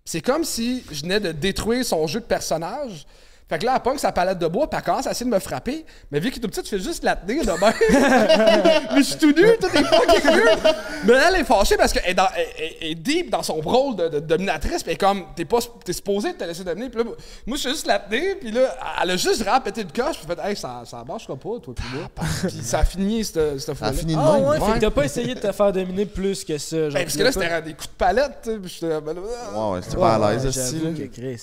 C'est 0.06 0.22
comme 0.22 0.44
si 0.44 0.82
je 0.90 1.02
venais 1.02 1.20
de 1.20 1.32
détruire 1.32 1.84
son 1.84 2.06
jeu 2.06 2.20
de 2.20 2.24
personnage. 2.24 3.06
Fait 3.46 3.58
que 3.58 3.66
là, 3.66 3.74
elle 3.76 3.82
pogne 3.82 3.98
sa 3.98 4.10
palette 4.10 4.38
de 4.38 4.46
bois, 4.46 4.68
puis 4.70 4.78
elle 4.78 4.84
commence 4.84 5.06
à 5.06 5.10
essayer 5.10 5.28
de 5.30 5.34
me 5.34 5.38
frapper. 5.38 5.84
Mais 6.10 6.18
vu 6.18 6.30
qu'elle 6.30 6.38
est 6.38 6.42
tout 6.42 6.48
petit, 6.48 6.62
tu 6.62 6.70
fais 6.70 6.82
juste 6.82 7.04
la 7.04 7.14
tenir 7.14 7.44
de 7.44 7.50
même. 7.50 8.88
mais 8.94 8.98
je 8.98 9.02
suis 9.02 9.16
tout 9.18 9.32
nu, 9.32 9.42
tout 9.60 9.66
est 9.66 9.84
fucking 9.84 10.30
weird. 10.30 10.76
Mais 11.04 11.12
elle 11.28 11.40
est 11.40 11.44
fâchée 11.44 11.76
parce 11.76 11.92
qu'elle 11.92 12.06
est, 12.10 12.14
dans- 12.14 12.28
elle- 12.34 12.46
elle- 12.58 12.72
elle 12.80 12.88
est 12.92 12.94
deep 12.94 13.28
dans 13.30 13.42
son 13.42 13.56
rôle 13.56 13.96
de, 13.96 14.08
de 14.08 14.20
dominatrice, 14.20 14.82
puis 14.82 14.92
elle 14.92 14.92
est 14.92 14.96
comme, 14.96 15.26
t'es 15.36 15.44
pas, 15.44 15.58
t'es 15.84 15.92
supposé 15.92 16.32
te 16.32 16.42
laisser 16.44 16.64
dominer. 16.64 16.88
Puis 16.88 16.98
là, 17.04 17.10
moi, 17.46 17.56
je 17.56 17.60
suis 17.60 17.70
juste 17.70 17.86
la 17.86 17.98
tenir, 17.98 18.36
puis 18.40 18.50
là, 18.50 18.76
elle 19.02 19.10
a 19.10 19.16
juste 19.18 19.42
vraiment 19.42 19.60
pété 19.60 19.82
le 19.84 19.90
coche, 20.02 20.16
puis 20.18 20.26
fait, 20.26 20.48
hey, 20.48 20.56
ça, 20.56 20.82
ça 20.86 21.04
marchera 21.06 21.36
pas, 21.36 21.58
toi, 21.62 21.74
puis 21.74 21.84
moi. 21.92 22.08
Puis 22.48 22.62
ça 22.62 22.78
a 22.78 22.84
fini, 22.86 23.24
cette, 23.26 23.60
cette 23.60 23.76
Ça 23.76 23.86
a 23.86 23.92
fini 23.92 24.14
de 24.14 24.18
Ah 24.20 24.32
même. 24.38 24.44
ouais, 24.46 24.56
fait 24.58 24.64
Ouais. 24.64 24.72
que 24.76 24.78
t'as 24.80 24.90
pas 24.90 25.04
essayé 25.04 25.34
de 25.34 25.40
te 25.40 25.52
faire 25.52 25.70
dominer 25.70 26.06
plus 26.06 26.44
que 26.44 26.56
ça. 26.56 26.76
Genre, 26.84 26.92
Ben, 26.94 27.02
parce 27.04 27.16
que 27.16 27.22
là, 27.22 27.30
c'était 27.32 27.62
des 27.62 27.74
coups 27.74 27.88
de 27.88 27.94
palette, 27.98 28.32
tu 28.42 28.50
sais, 28.52 28.58
puis 28.58 28.70
j'étais. 28.80 29.00
ben 29.02 29.12
là, 29.14 29.20
Ouais, 29.20 29.74
ouais, 29.74 29.82
c'était 29.82 29.96
Ouais, 29.96 30.00
pas 30.02 30.14
à 30.14 30.20
ouais, 30.20 30.32
l'aise, 30.32 30.46
aussi. 30.46 30.80
là. 30.80 30.90
Chris. 31.12 31.42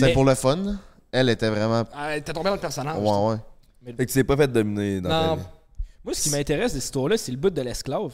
Mais- 0.00 0.12
pour 0.12 0.24
le 0.24 0.34
fun. 0.34 0.58
Elle 1.12 1.28
était 1.28 1.50
vraiment. 1.50 1.84
Ah, 1.94 2.18
T'es 2.20 2.32
tombé 2.32 2.48
dans 2.48 2.54
le 2.54 2.60
personnage. 2.60 2.96
Ouais, 2.98 3.10
ouais. 3.32 3.36
Fait 3.84 3.92
que 4.06 4.10
tu 4.10 4.14
t'es 4.14 4.24
pas 4.24 4.36
fait 4.36 4.48
dominer 4.48 5.00
dans 5.00 5.10
ta 5.10 5.26
Non. 5.26 5.34
vie. 5.36 5.42
Moi, 6.04 6.14
ce 6.14 6.22
qui 6.22 6.30
m'intéresse 6.30 6.72
de 6.72 6.78
cette 6.78 6.84
histoire-là, 6.86 7.16
c'est 7.16 7.30
le 7.32 7.38
bout 7.38 7.50
de 7.50 7.60
l'esclave. 7.62 8.12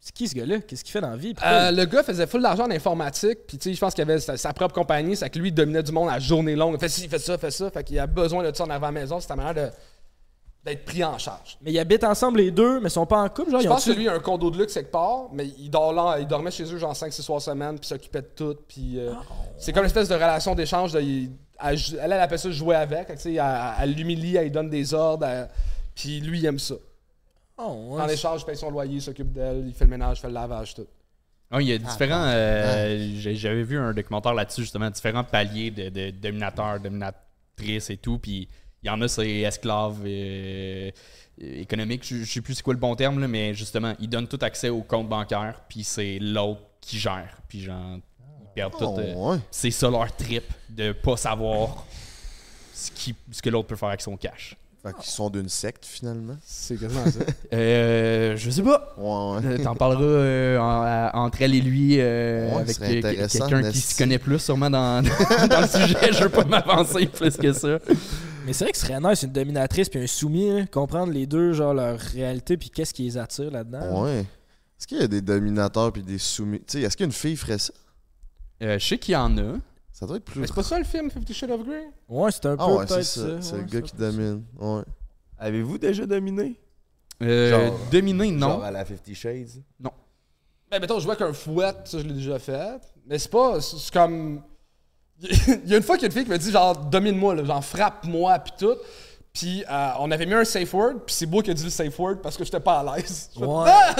C'est 0.00 0.12
qui 0.14 0.26
ce 0.28 0.34
gars-là? 0.34 0.60
Qu'est-ce 0.60 0.82
qu'il 0.82 0.92
fait 0.92 1.00
dans 1.00 1.10
la 1.10 1.16
vie? 1.16 1.34
Euh, 1.44 1.70
le 1.70 1.84
gars 1.84 2.02
faisait 2.02 2.26
full 2.26 2.42
d'argent 2.42 2.64
en 2.64 2.70
informatique, 2.70 3.40
puis 3.46 3.58
tu 3.58 3.68
sais, 3.70 3.74
je 3.74 3.80
pense 3.80 3.94
qu'il 3.94 4.02
avait 4.02 4.18
sa, 4.18 4.36
sa 4.36 4.52
propre 4.54 4.74
compagnie, 4.74 5.14
c'est 5.14 5.28
que 5.30 5.38
lui, 5.38 5.48
il 5.48 5.54
dominait 5.54 5.82
du 5.82 5.92
monde 5.92 6.08
à 6.08 6.18
journée 6.18 6.56
longue. 6.56 6.74
Il 6.74 6.80
fait 6.80 6.88
ci, 6.88 7.04
il 7.04 7.08
fait 7.10 7.18
ça, 7.18 7.36
fait 7.38 7.50
ça, 7.50 7.70
fait 7.70 7.84
qu'il 7.84 7.98
a 7.98 8.06
besoin 8.06 8.42
de 8.42 8.54
ça 8.56 8.64
en 8.64 8.70
avant 8.70 8.86
à 8.86 8.92
la 8.92 9.00
maison, 9.00 9.20
c'est 9.20 9.28
ta 9.28 9.36
manière 9.36 9.54
de- 9.54 9.70
d'être 10.64 10.84
pris 10.86 11.04
en 11.04 11.18
charge. 11.18 11.58
Mais 11.62 11.70
ils 11.72 11.78
habitent 11.78 12.04
ensemble 12.04 12.38
les 12.40 12.50
deux, 12.50 12.80
mais 12.80 12.88
ils 12.88 12.92
sont 12.92 13.04
pas 13.06 13.20
en 13.22 13.28
couple, 13.28 13.50
genre 13.50 13.60
Je 13.60 13.68
pense 13.68 13.84
que 13.84 13.90
lui, 13.92 14.04
il 14.04 14.08
a 14.08 14.14
un 14.14 14.20
condo 14.20 14.50
de 14.50 14.56
luxe 14.58 14.72
quelque 14.74 14.90
part, 14.90 15.28
mais 15.32 15.46
il, 15.58 15.68
dort 15.70 15.92
là, 15.92 16.16
il 16.18 16.26
dormait 16.26 16.50
chez 16.50 16.64
eux 16.64 16.78
genre 16.78 16.94
5-6 16.94 17.20
soirs 17.22 17.42
semaine, 17.42 17.78
puis 17.78 17.86
s'occupait 17.88 18.22
de 18.22 18.30
tout, 18.34 18.56
puis 18.68 18.98
euh, 18.98 19.12
c'est 19.58 19.72
comme 19.72 19.82
une 19.82 19.86
espèce 19.88 20.08
de 20.08 20.14
relation 20.14 20.54
d'échange. 20.54 20.92
de- 20.92 21.00
il- 21.00 21.30
elle, 21.62 21.78
elle, 21.92 22.12
elle 22.12 22.20
appelle 22.20 22.38
ça 22.38 22.50
jouer 22.50 22.76
avec, 22.76 23.08
tu 23.08 23.18
sais, 23.18 23.34
elle, 23.34 23.54
elle 23.80 23.94
l'humilie, 23.94 24.36
elle 24.36 24.44
lui 24.44 24.50
donne 24.50 24.70
des 24.70 24.92
ordres, 24.94 25.26
elle- 25.26 25.48
puis 25.94 26.20
lui, 26.20 26.38
il 26.38 26.46
aime 26.46 26.58
ça. 26.58 26.74
Oh, 27.58 27.88
ouais. 27.96 28.02
En 28.02 28.08
échange, 28.08 28.40
il 28.42 28.46
paye 28.46 28.56
son 28.56 28.70
loyer, 28.70 28.94
il 28.96 29.02
s'occupe 29.02 29.32
d'elle, 29.32 29.64
il 29.66 29.74
fait 29.74 29.84
le 29.84 29.90
ménage, 29.90 30.18
il 30.18 30.20
fait 30.22 30.28
le 30.28 30.34
lavage, 30.34 30.74
tout. 30.74 30.86
Ah, 31.50 31.60
il 31.60 31.66
y 31.68 31.72
a 31.72 31.78
différents. 31.78 32.24
euh, 32.26 33.10
J'avais 33.18 33.64
vu 33.64 33.76
un 33.76 33.92
documentaire 33.92 34.32
là-dessus, 34.34 34.62
justement, 34.62 34.88
différents 34.88 35.24
paliers 35.24 35.70
de, 35.72 35.88
de 35.88 36.10
dominateurs, 36.10 36.78
dominatrices 36.80 37.90
et 37.90 37.96
tout. 37.96 38.18
Puis 38.18 38.48
il 38.82 38.86
y 38.86 38.90
en 38.90 39.00
a, 39.02 39.08
c'est 39.08 39.40
esclaves 39.40 40.00
euh, 40.06 40.90
économiques. 41.38 42.04
Je, 42.06 42.18
je 42.18 42.32
sais 42.32 42.40
plus 42.40 42.54
c'est 42.54 42.62
quoi 42.62 42.72
le 42.74 42.78
bon 42.80 42.94
terme, 42.94 43.18
là, 43.20 43.26
mais 43.28 43.52
justement, 43.52 43.94
ils 43.98 44.08
donnent 44.08 44.28
tout 44.28 44.38
accès 44.42 44.68
au 44.68 44.82
compte 44.82 45.08
bancaire. 45.08 45.60
Puis 45.68 45.82
c'est 45.84 46.18
l'autre 46.20 46.60
qui 46.80 46.98
gère. 46.98 47.36
Puis 47.48 47.60
genre, 47.62 47.98
ils 48.50 48.54
perdent 48.54 48.72
tout. 48.78 48.84
Oh, 48.84 48.98
euh, 48.98 49.14
ouais. 49.32 49.38
c'est 49.50 49.70
ça 49.70 49.90
leur 49.90 50.14
trip 50.16 50.44
de 50.68 50.92
pas 50.92 51.16
savoir 51.16 51.84
ce, 52.74 52.90
qui- 52.90 53.14
ce 53.30 53.42
que 53.42 53.50
l'autre 53.50 53.68
peut 53.68 53.76
faire 53.76 53.88
avec 53.88 54.00
son 54.00 54.16
cash. 54.16 54.56
Fait 54.82 54.94
qu'ils 54.94 55.10
sont 55.10 55.28
d'une 55.28 55.50
secte, 55.50 55.84
finalement. 55.84 56.36
C'est 56.42 56.78
quasiment 56.80 57.04
ça. 57.04 57.20
Euh, 57.52 58.34
je 58.36 58.48
sais 58.50 58.62
pas. 58.62 58.94
Ouais, 58.96 59.04
ouais. 59.48 59.58
Euh, 59.60 59.62
T'en 59.62 59.74
parleras 59.74 60.02
euh, 60.02 60.58
en- 60.58 61.10
entre 61.26 61.42
elle 61.42 61.54
et 61.54 61.60
lui 61.60 61.96
euh, 62.00 62.48
Ouais, 62.54 62.60
avec 62.62 62.80
euh, 62.80 63.26
quelqu'un 63.28 63.70
qui 63.70 63.78
s'y 63.78 63.96
connaît 63.98 64.18
plus 64.18 64.38
sûrement 64.38 64.70
dans, 64.70 65.02
dans 65.50 65.60
le 65.60 65.66
sujet. 65.66 66.12
Je 66.12 66.22
veux 66.22 66.28
pas 66.30 66.44
m'avancer 66.44 67.06
plus 67.06 67.36
que 67.36 67.52
ça. 67.52 67.78
Mais 68.46 68.54
c'est 68.54 68.64
vrai 68.64 68.72
que 68.72 68.78
ce 68.78 68.86
serait 68.86 68.98
nice 69.00 69.22
une 69.22 69.32
dominatrice 69.32 69.90
puis 69.90 70.00
un 70.02 70.06
soumis, 70.06 70.48
hein, 70.48 70.66
comprendre 70.72 71.12
les 71.12 71.26
deux, 71.26 71.52
genre 71.52 71.74
leur 71.74 71.98
réalité 71.98 72.56
puis 72.56 72.70
qu'est-ce 72.70 72.94
qui 72.94 73.02
les 73.02 73.18
attire 73.18 73.50
là-dedans. 73.50 74.04
Ouais. 74.04 74.20
Est-ce 74.20 74.86
qu'il 74.86 74.98
y 74.98 75.02
a 75.02 75.08
des 75.08 75.20
dominateurs 75.20 75.92
puis 75.92 76.02
des 76.02 76.16
soumis? 76.16 76.60
Tu 76.60 76.78
sais, 76.78 76.80
est-ce 76.80 76.96
qu'une 76.96 77.12
fille 77.12 77.36
ferait 77.36 77.58
ça? 77.58 77.74
Euh, 78.62 78.78
je 78.78 78.86
sais 78.86 78.98
qu'il 78.98 79.12
y 79.14 79.16
en 79.16 79.36
a. 79.38 79.54
Ça 79.92 80.06
doit 80.06 80.16
être 80.16 80.24
plus. 80.24 80.40
Mais 80.40 80.46
c'est 80.46 80.54
pas 80.54 80.62
ça 80.62 80.78
le 80.78 80.84
film 80.84 81.10
Fifty 81.10 81.34
Shades 81.34 81.50
of 81.50 81.64
Grey? 81.66 81.86
Ouais, 82.08 82.30
c'est 82.30 82.46
un 82.46 82.56
peu 82.56 82.62
Ah 82.62 82.68
ouais, 82.72 82.86
c'est 82.86 82.94
peut-être 82.94 83.04
ça. 83.06 83.20
ça. 83.20 83.42
C'est 83.42 83.52
ouais, 83.54 83.58
le 83.60 83.64
gars 83.64 83.72
ça 83.72 83.80
qui 83.82 83.92
peut 83.92 83.98
domine. 84.12 84.44
Ouais. 84.58 84.82
Avez-vous 85.38 85.78
déjà 85.78 86.06
dominé? 86.06 86.58
Euh, 87.22 87.50
Genre- 87.50 87.78
Dominer, 87.92 88.30
non. 88.30 88.48
Genre 88.48 88.64
à 88.64 88.70
la 88.70 88.84
Fifty 88.84 89.14
Shades? 89.14 89.62
Ben, 89.78 90.78
mettons, 90.80 90.98
je 91.00 91.04
vois 91.04 91.16
qu'un 91.16 91.32
fouet, 91.32 91.72
ça, 91.84 91.98
je 91.98 92.04
l'ai 92.04 92.14
déjà 92.14 92.38
fait. 92.38 92.80
Mais 93.06 93.18
c'est 93.18 93.30
pas. 93.30 93.60
C'est 93.60 93.76
c'est 93.76 93.92
comme. 93.92 94.42
Il 95.22 95.68
y 95.68 95.74
a 95.74 95.76
une 95.76 95.82
fois 95.82 95.96
qu'il 95.96 96.04
y 96.04 96.06
a 96.06 96.06
une 96.06 96.12
fille 96.12 96.24
qui 96.24 96.30
me 96.30 96.38
dit, 96.38 96.50
genre, 96.50 96.76
domine-moi, 96.76 97.34
là, 97.34 97.44
genre, 97.44 97.62
frappe-moi, 97.64 98.38
pis 98.38 98.52
tout. 98.58 98.76
Puis 99.32 99.62
euh, 99.70 99.90
on 100.00 100.10
avait 100.10 100.26
mis 100.26 100.34
un 100.34 100.44
safe 100.44 100.74
word, 100.74 100.94
puis 101.06 101.14
c'est 101.14 101.26
moi 101.26 101.42
qui 101.42 101.50
ai 101.50 101.54
dit 101.54 101.62
le 101.64 101.70
safe 101.70 101.96
word 101.98 102.16
parce 102.22 102.36
que 102.36 102.44
j'étais 102.44 102.58
pas 102.60 102.80
à 102.80 102.96
l'aise. 102.96 103.30
Ouais. 103.36 103.64
Ah! 103.66 103.94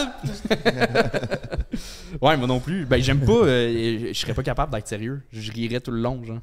Ouais, 2.21 2.37
moi 2.37 2.47
non 2.47 2.61
plus. 2.61 2.85
Ben, 2.87 3.01
j'aime 3.01 3.21
pas. 3.21 3.33
euh, 3.33 4.09
je 4.13 4.19
serais 4.19 4.35
pas 4.35 4.43
capable 4.43 4.73
d'être 4.73 4.89
sérieux. 4.89 5.23
Je 5.33 5.51
rirais 5.53 5.81
tout 5.81 5.93
le 5.93 6.01
long, 6.01 6.23
genre. 6.25 6.41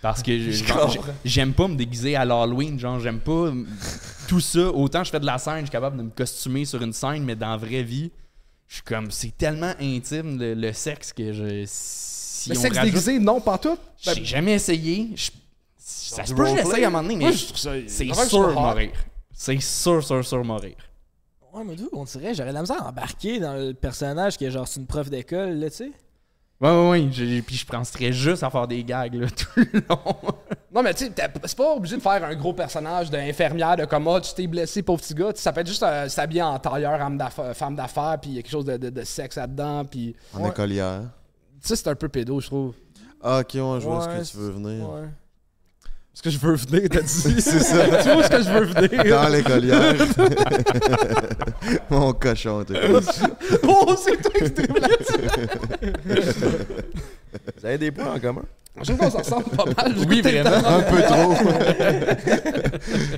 Parce 0.00 0.22
que 0.22 0.30
j'aime 1.24 1.52
pas 1.52 1.66
me 1.66 1.74
déguiser 1.74 2.14
à 2.14 2.24
l'Halloween, 2.24 2.78
genre 2.78 3.00
j'aime 3.00 3.18
pas 3.18 3.52
tout 4.28 4.38
ça. 4.40 4.68
Autant 4.70 5.02
je 5.02 5.10
fais 5.10 5.18
de 5.18 5.26
la 5.26 5.38
scène, 5.38 5.56
je 5.60 5.62
suis 5.64 5.70
capable 5.70 5.96
de 5.98 6.02
me 6.04 6.10
costumer 6.10 6.64
sur 6.64 6.80
une 6.82 6.92
scène, 6.92 7.24
mais 7.24 7.34
dans 7.34 7.50
la 7.50 7.56
vraie 7.56 7.82
vie, 7.82 8.12
je 8.68 8.74
suis 8.74 8.84
comme 8.84 9.10
c'est 9.10 9.36
tellement 9.36 9.72
intime 9.80 10.38
le, 10.38 10.54
le 10.54 10.72
sexe 10.72 11.12
que 11.12 11.32
je 11.32 11.64
si 11.66 12.50
Le 12.50 12.58
on 12.58 12.60
sexe 12.62 12.76
rajoute- 12.76 12.92
déguisé, 12.92 13.18
non, 13.18 13.40
pas 13.40 13.58
tout. 13.58 13.76
Ben, 14.06 14.14
J'ai 14.14 14.24
jamais 14.24 14.52
essayé. 14.52 15.10
Je- 15.16 15.30
ça 15.90 16.24
se 16.26 16.34
peut 16.34 16.44
que 16.44 16.50
j'essaye 16.50 16.84
à 16.84 16.88
un 16.88 16.90
moment 16.90 17.02
donné, 17.02 17.16
mais 17.16 17.24
moi, 17.24 17.32
je 17.32 17.44
trouve 17.46 17.56
ça. 17.58 17.70
c'est 17.86 18.04
sûr 18.04 18.14
je 18.14 18.28
trouve 18.28 18.46
hot. 18.46 18.60
mourir. 18.60 18.90
C'est 19.32 19.60
sûr, 19.60 20.04
sûr, 20.04 20.24
sûr 20.24 20.44
mourir. 20.44 20.74
Ouais, 21.54 21.64
mais 21.64 21.76
d'où 21.76 21.88
on 21.92 22.04
dirait, 22.04 22.34
j'aurais 22.34 22.50
de 22.50 22.54
la 22.54 22.60
misère 22.60 22.82
à 22.84 22.88
embarquer 22.90 23.38
dans 23.40 23.54
le 23.54 23.72
personnage 23.72 24.36
qui 24.36 24.44
est 24.44 24.50
genre 24.50 24.68
c'est 24.68 24.80
une 24.80 24.86
prof 24.86 25.08
d'école, 25.08 25.54
là, 25.54 25.70
tu 25.70 25.76
sais. 25.76 25.92
Ouais, 26.60 26.68
ouais, 26.70 26.88
ouais. 26.90 27.08
j'ai- 27.12 27.40
Puis 27.40 27.56
je 27.56 27.64
penserais 27.64 28.12
juste 28.12 28.42
à 28.42 28.50
faire 28.50 28.66
des 28.66 28.82
gags 28.84 29.14
là, 29.14 29.28
tout 29.36 29.46
le 29.56 29.80
long. 29.88 29.98
Non, 30.74 30.82
mais 30.82 30.92
tu 30.92 31.04
sais, 31.06 31.10
t'as- 31.10 31.30
c'est 31.44 31.56
pas 31.56 31.72
obligé 31.74 31.96
de 31.96 32.02
faire 32.02 32.22
un 32.22 32.34
gros 32.34 32.52
personnage 32.52 33.08
d'infirmière, 33.10 33.76
de 33.76 33.84
comme, 33.86 34.06
ah, 34.08 34.20
tu 34.20 34.34
t'es 34.34 34.46
blessé, 34.46 34.82
pauvre 34.82 35.00
petit 35.00 35.14
gars. 35.14 35.32
Tu 35.32 35.36
sais, 35.38 35.44
Ça 35.44 35.52
peut 35.52 35.60
être 35.60 35.68
juste 35.68 35.82
euh, 35.84 36.08
s'habiller 36.08 36.42
en 36.42 36.58
tailleur, 36.58 37.10
d'affaires- 37.10 37.56
femme 37.56 37.76
d'affaires, 37.76 38.18
puis 38.20 38.30
il 38.32 38.36
y 38.36 38.38
a 38.40 38.42
quelque 38.42 38.50
chose 38.50 38.64
de, 38.66 38.76
de- 38.76 38.90
de 38.90 39.04
sexe 39.04 39.36
là-dedans, 39.36 39.84
puis. 39.84 40.14
En 40.34 40.42
Ouais. 40.42 40.50
écolière. 40.50 41.02
Tu 41.62 41.68
sais, 41.68 41.76
c'est 41.76 41.88
un 41.88 41.94
peu 41.94 42.08
pédo, 42.08 42.40
je 42.40 42.46
trouve. 42.48 42.74
Ah, 43.22 43.38
ok, 43.40 43.54
ouais, 43.54 43.60
je 43.80 43.86
vois 43.86 43.98
Ouais, 44.06 44.24
ce 44.24 44.30
que 44.32 44.36
tu 44.36 44.36
veux 44.42 44.50
venir. 44.50 44.88
Ouais. 44.90 45.08
Ce 46.18 46.22
que 46.24 46.30
je 46.30 46.38
veux 46.38 46.56
venir, 46.56 46.88
t'as 46.90 47.00
dit. 47.00 47.06
C'est 47.40 47.60
ça. 47.60 47.84
tu 48.02 48.10
vois 48.10 48.24
ce 48.24 48.28
que 48.28 48.42
je 48.42 48.50
veux 48.50 48.64
venir? 48.64 49.04
Dans 49.04 49.28
l'écolière. 49.28 49.94
Mon 51.90 52.12
cochon, 52.12 52.64
t'es 52.64 52.74
oh, 53.62 53.94
c'est 53.96 54.20
toi 54.20 54.32
qui 54.32 54.50
t'es 54.50 54.66
blessé. 54.66 55.28
Vous 57.56 57.66
avez 57.66 57.78
des 57.78 57.92
points 57.92 58.16
en 58.16 58.18
commun? 58.18 58.42
Je 58.78 58.82
trouve 58.82 58.98
qu'on 58.98 59.10
s'en 59.10 59.18
ressemble 59.18 59.44
pas 59.56 59.64
mal. 59.64 59.94
Oui, 60.08 60.20
vraiment. 60.20 60.56
Un 60.56 60.82
peu 60.82 61.02
trop. 61.02 61.34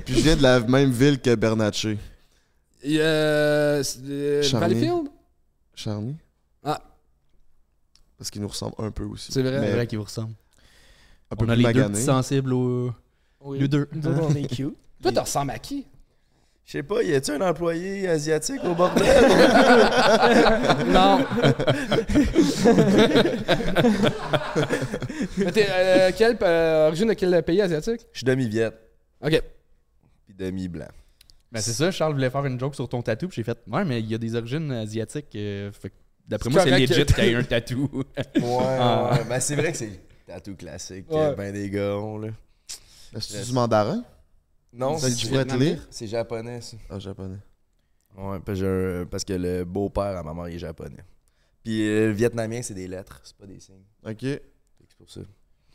Puis 0.04 0.16
je 0.16 0.20
viens 0.20 0.36
de 0.36 0.42
la 0.42 0.60
même 0.60 0.90
ville 0.90 1.18
que 1.18 1.34
Bernatchez. 1.34 1.96
Euh, 2.84 3.82
euh, 4.10 4.42
Charny. 4.42 4.74
Valleyfield? 4.74 5.08
Charny. 5.74 6.16
Ah. 6.62 6.82
Parce 8.18 8.30
qu'il 8.30 8.42
nous 8.42 8.48
ressemble 8.48 8.74
un 8.76 8.90
peu 8.90 9.04
aussi. 9.04 9.32
C'est 9.32 9.40
vrai. 9.40 9.52
C'est 9.52 9.60
Mais 9.60 9.72
vrai 9.72 9.86
qu'il 9.86 9.96
vous 9.96 10.04
ressemble. 10.04 10.34
Un 11.30 11.36
peu 11.36 11.44
On 11.44 11.48
a 11.48 11.54
plus 11.54 11.62
les 11.62 11.72
deux 11.72 11.78
magané. 11.80 11.92
petits 11.94 12.02
sensibles 12.04 12.52
au. 12.52 12.92
Oui. 13.42 13.58
Les 13.60 13.68
deux. 13.68 13.88
Nous 13.92 14.06
autres, 14.06 14.26
on 14.30 14.34
est 14.34 14.46
cute. 14.54 14.74
Toi, 15.02 15.12
tu 15.12 15.18
ressembles 15.18 15.50
à 15.52 15.58
qui? 15.58 15.86
Je 16.66 16.72
sais 16.72 16.82
pas, 16.84 17.02
y 17.02 17.14
a-tu 17.14 17.32
un 17.32 17.40
employé 17.40 18.06
asiatique 18.08 18.60
au 18.64 18.74
bordel? 18.74 19.04
Non. 20.88 21.18
Mais 25.38 25.52
t'es, 25.52 25.66
euh, 25.70 26.10
quelle, 26.16 26.36
euh, 26.42 26.88
origine 26.88 27.08
de 27.08 27.14
quel 27.14 27.42
pays 27.42 27.60
asiatique? 27.60 28.06
Je 28.12 28.18
suis 28.18 28.24
demi-viette, 28.24 28.74
Ok. 29.22 29.42
puis 30.26 30.34
demi-blanc. 30.36 30.86
Ben 31.52 31.60
c'est 31.60 31.72
ça, 31.72 31.90
Charles 31.90 32.12
voulait 32.14 32.30
faire 32.30 32.46
une 32.46 32.58
joke 32.60 32.74
sur 32.76 32.88
ton 32.88 33.02
tatou, 33.02 33.26
puis 33.28 33.36
j'ai 33.36 33.42
fait 33.42 33.58
Ouais, 33.66 33.84
mais 33.84 33.98
il 34.00 34.06
y 34.06 34.14
a 34.14 34.18
des 34.18 34.36
origines 34.36 34.70
asiatiques. 34.70 35.34
euh, 35.34 35.72
fait 35.72 35.88
que 35.90 35.94
d'après 36.28 36.50
moi, 36.50 36.62
c'est 36.62 36.70
legit 36.70 36.86
que- 36.86 37.12
qu'il 37.14 37.24
y 37.24 37.28
ait 37.30 37.34
un 37.34 37.42
tatou. 37.42 37.88
Ouais, 37.92 38.04
Ah. 38.78 39.10
ouais. 39.14 39.24
Ben, 39.28 39.40
c'est 39.40 39.56
vrai 39.56 39.72
que 39.72 39.78
c'est 39.78 39.90
tatou 40.30 40.54
classique. 40.56 41.10
Ouais. 41.10 41.30
que 41.32 41.36
Ben 41.36 41.52
des 41.52 41.68
gars 41.70 41.96
ont, 41.96 42.18
là. 42.18 42.28
Est-ce 43.14 43.44
du 43.46 43.52
mandarin? 43.52 44.04
Non, 44.72 44.96
Ça, 44.98 45.08
c'est 45.08 45.16
tu 45.16 45.26
pourrais 45.26 45.44
te 45.44 45.56
lire? 45.56 45.84
c'est 45.90 46.06
japonais, 46.06 46.60
ça. 46.60 46.76
Ah, 46.88 46.98
japonais. 47.00 47.38
Ouais, 48.16 48.38
parce 48.44 48.58
que, 48.60 48.64
j'ai 48.64 49.00
un- 49.02 49.06
parce 49.06 49.24
que 49.24 49.32
le 49.32 49.64
beau-père 49.64 50.16
à 50.16 50.22
ma 50.22 50.32
mère 50.34 50.48
il 50.48 50.54
est 50.56 50.60
japonais. 50.60 51.04
Puis 51.64 51.82
euh, 51.88 52.06
le 52.08 52.12
vietnamien, 52.12 52.62
c'est 52.62 52.74
des 52.74 52.86
lettres, 52.88 53.20
c'est 53.24 53.36
pas 53.36 53.46
des 53.46 53.58
signes. 53.60 53.82
Ok. 54.06 54.20
Fait 54.20 54.38
que 54.38 54.42
C'est 54.88 54.96
pour 54.96 55.10
ça. 55.10 55.20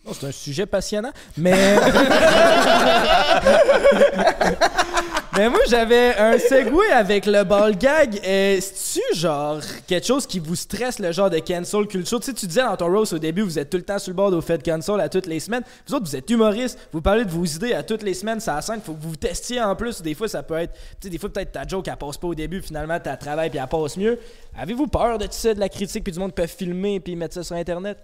Non, 0.06 0.14
c'est 0.14 0.28
un 0.28 0.32
sujet 0.32 0.66
passionnant, 0.66 1.12
mais. 1.38 1.76
mais 5.38 5.50
moi, 5.50 5.60
j'avais 5.68 6.16
un 6.18 6.38
segway 6.40 6.90
avec 6.92 7.26
le 7.26 7.44
ball 7.44 7.78
gag. 7.78 8.20
Euh, 8.26 8.58
C'est-tu 8.62 9.18
genre 9.18 9.60
quelque 9.86 10.06
chose 10.06 10.26
qui 10.26 10.40
vous 10.40 10.56
stresse, 10.56 11.00
le 11.00 11.12
genre 11.12 11.30
de 11.30 11.40
cancel 11.40 11.88
culture? 11.88 12.20
Tu 12.20 12.28
sais, 12.28 12.34
tu 12.34 12.48
disais 12.48 12.62
dans 12.62 12.78
ton 12.78 12.88
roast 12.88 13.14
au 13.14 13.20
début, 13.20 13.42
vous 13.42 13.60
êtes 13.60 13.70
tout 13.70 13.78
le 13.78 13.84
temps 13.84 14.00
sur 14.00 14.12
le 14.12 14.16
bord 14.16 14.32
au 14.32 14.42
fait 14.42 14.64
cancel 14.64 15.00
à 15.02 15.10
toutes 15.10 15.26
les 15.26 15.42
semaines. 15.42 15.64
Vous 15.88 15.96
autres, 15.96 16.06
vous 16.06 16.16
êtes 16.16 16.30
humoristes, 16.30 16.80
vous 16.94 17.02
parlez 17.02 17.26
de 17.26 17.32
vos 17.32 17.44
idées 17.44 17.74
à 17.74 17.84
toutes 17.84 18.04
les 18.04 18.14
semaines, 18.14 18.40
ça 18.40 18.62
scène, 18.62 18.80
faut 18.82 18.94
que 18.94 19.02
vous 19.02 19.16
testiez 19.18 19.62
en 19.62 19.76
plus. 19.76 20.02
Des 20.02 20.14
fois, 20.14 20.28
ça 20.30 20.42
peut 20.42 20.56
être. 20.56 20.74
Tu 20.74 20.80
sais, 21.02 21.10
des 21.10 21.18
fois, 21.18 21.32
peut-être 21.32 21.52
ta 21.52 21.68
joke, 21.68 21.88
elle 21.88 21.98
passe 21.98 22.18
pas 22.18 22.28
au 22.28 22.36
début, 22.36 22.62
finalement, 22.62 23.00
ta 23.00 23.18
travail, 23.18 23.50
puis 23.50 23.60
elle 23.60 23.68
passe 23.68 23.98
mieux. 23.98 24.18
Avez-vous 24.58 24.88
peur 24.88 25.18
de 25.18 25.26
tout 25.26 25.34
ça, 25.34 25.54
de 25.54 25.60
la 25.60 25.70
critique, 25.70 26.04
puis 26.04 26.14
du 26.14 26.20
monde 26.20 26.34
qui 26.34 26.42
peut 26.42 26.48
filmer, 26.48 27.00
puis 27.02 27.16
mettre 27.16 27.34
ça 27.34 27.44
sur 27.44 27.56
Internet? 27.56 27.98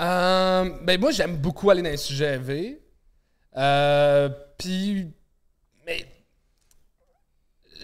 Euh, 0.00 0.68
ben 0.82 1.00
moi, 1.00 1.12
j'aime 1.12 1.36
beaucoup 1.36 1.70
aller 1.70 1.82
dans 1.82 1.90
les 1.90 1.96
sujets 1.96 2.36
V. 2.36 2.82
Euh, 3.56 4.28
Puis, 4.58 5.12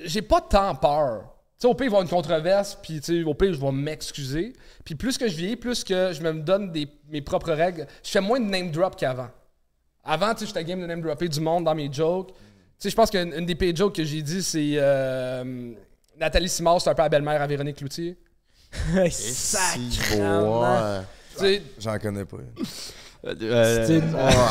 j'ai 0.05 0.23
pas 0.23 0.41
tant 0.41 0.75
peur. 0.75 1.23
Tu 1.59 1.63
sais, 1.63 1.69
au 1.69 1.75
pire, 1.75 1.87
il 1.87 1.91
va 1.91 1.97
y 1.97 2.01
avoir 2.01 2.03
une 2.03 2.09
controverse, 2.09 2.79
puis 2.81 3.01
tu 3.01 3.21
sais, 3.21 3.25
au 3.25 3.35
pire, 3.35 3.53
je 3.53 3.61
vais 3.61 3.73
m'excuser. 3.73 4.53
Puis 4.85 4.95
plus 4.95 5.19
que 5.19 5.27
je 5.27 5.35
vieillis, 5.35 5.57
plus 5.57 5.83
que 5.83 6.13
je 6.13 6.23
me 6.23 6.33
donne 6.33 6.71
des, 6.71 6.89
mes 7.09 7.21
propres 7.21 7.53
règles, 7.53 7.87
je 8.05 8.11
fais 8.11 8.21
moins 8.21 8.39
de 8.39 8.45
name 8.45 8.71
drop 8.71 8.97
qu'avant. 8.97 9.29
Avant, 10.05 10.33
tu 10.35 10.41
sais, 10.41 10.47
j'étais 10.47 10.65
game 10.65 10.81
de 10.81 10.87
name 10.87 11.01
dropper 11.03 11.29
du 11.29 11.41
monde 11.41 11.65
dans 11.65 11.75
mes 11.75 11.93
jokes. 11.93 12.29
Tu 12.29 12.35
sais, 12.79 12.91
je 12.91 12.95
pense 12.97 13.11
qu'une 13.11 13.33
une 13.33 13.45
des 13.45 13.57
pires 13.57 13.75
jokes 13.75 13.97
que 13.97 14.05
j'ai 14.05 14.23
dit, 14.23 14.43
c'est 14.43 14.75
euh, 14.75 15.75
Nathalie 16.19 16.49
Simard, 16.49 16.81
c'est 16.81 16.91
un 16.91 16.95
peu 16.95 17.03
la 17.03 17.09
belle-mère 17.09 17.43
à 17.43 17.47
Véronique 17.47 17.77
Cloutier. 17.77 18.17
Sais, 21.37 21.63
J'en 21.79 21.99
connais 21.99 22.25
pas. 22.25 22.39
Euh, 23.27 23.85
C'est- 23.87 24.01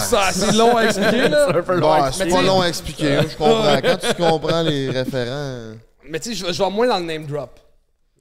c'est 0.10 0.18
assez 0.18 0.52
long 0.58 0.76
à 0.76 0.86
expliquer, 0.86 1.30
là. 1.30 1.52
Bon, 1.62 2.12
c'est 2.12 2.26
Mais 2.26 2.32
pas 2.32 2.38
tu 2.38 2.42
sais- 2.42 2.44
long 2.48 2.62
à 2.62 2.68
expliquer. 2.68 3.20
Je 3.30 3.38
comprends. 3.38 3.78
Quand 3.82 3.98
tu 3.98 4.14
comprends 4.16 4.62
les 4.62 4.90
référents. 4.90 5.76
Mais 6.10 6.20
tu 6.20 6.36
sais, 6.36 6.46
je, 6.48 6.52
je 6.54 6.64
vais 6.64 6.70
moins 6.70 6.88
dans 6.88 7.00
le 7.00 7.06
name 7.06 7.26
drop. 7.26 7.60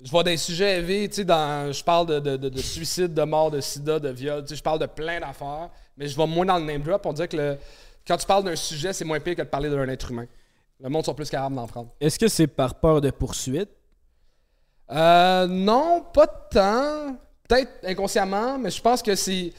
Je 0.03 0.11
vois 0.11 0.23
des 0.23 0.37
sujets 0.37 0.77
élevés, 0.79 1.09
tu 1.09 1.17
sais, 1.17 1.25
dans, 1.25 1.73
je 1.73 1.83
parle 1.83 2.07
de, 2.07 2.19
de, 2.21 2.37
de- 2.37 2.49
de 2.49 2.59
suicide, 2.61 3.13
de 3.15 3.23
mort, 3.23 3.51
de 3.51 3.61
sida, 3.61 3.99
de 3.99 4.11
viol, 4.11 4.43
tu 4.43 4.51
sais, 4.51 4.57
je 4.57 4.63
parle 4.63 4.79
de 4.79 4.87
plein 4.87 5.19
d'affaires, 5.21 5.71
mais 5.97 6.07
je 6.07 6.17
vais 6.17 6.27
moins 6.27 6.45
dans 6.47 6.59
le 6.59 6.65
name 6.65 6.83
drop. 6.83 7.05
On 7.07 7.13
dirait 7.13 7.29
que 7.29 7.37
le- 7.37 7.59
quand 8.07 8.17
tu 8.17 8.27
parles 8.27 8.45
d'un 8.45 8.57
sujet, 8.57 8.93
c'est 8.93 9.05
moins 9.05 9.19
pire 9.21 9.35
que 9.35 9.43
de 9.43 9.47
parler 9.49 9.69
d'un 9.71 9.89
être 9.89 10.11
humain. 10.11 10.27
Le 10.81 10.89
monde 10.91 11.05
sont 11.05 11.15
plus 11.15 11.31
capables 11.31 11.55
d'en 11.57 11.67
prendre. 11.67 11.89
Est-ce 12.01 12.19
que 12.19 12.29
c'est 12.29 12.47
par 12.47 12.75
peur 12.75 13.01
de 13.01 13.11
poursuite? 13.11 13.71
Euh, 14.93 15.47
non, 15.47 16.05
pas 16.13 16.27
tant. 16.27 17.17
Peut-être 17.49 17.71
inconsciemment, 17.87 18.59
mais 18.59 18.71
je 18.71 18.81
pense 18.81 19.03
que 19.03 19.15
c'est. 19.15 19.53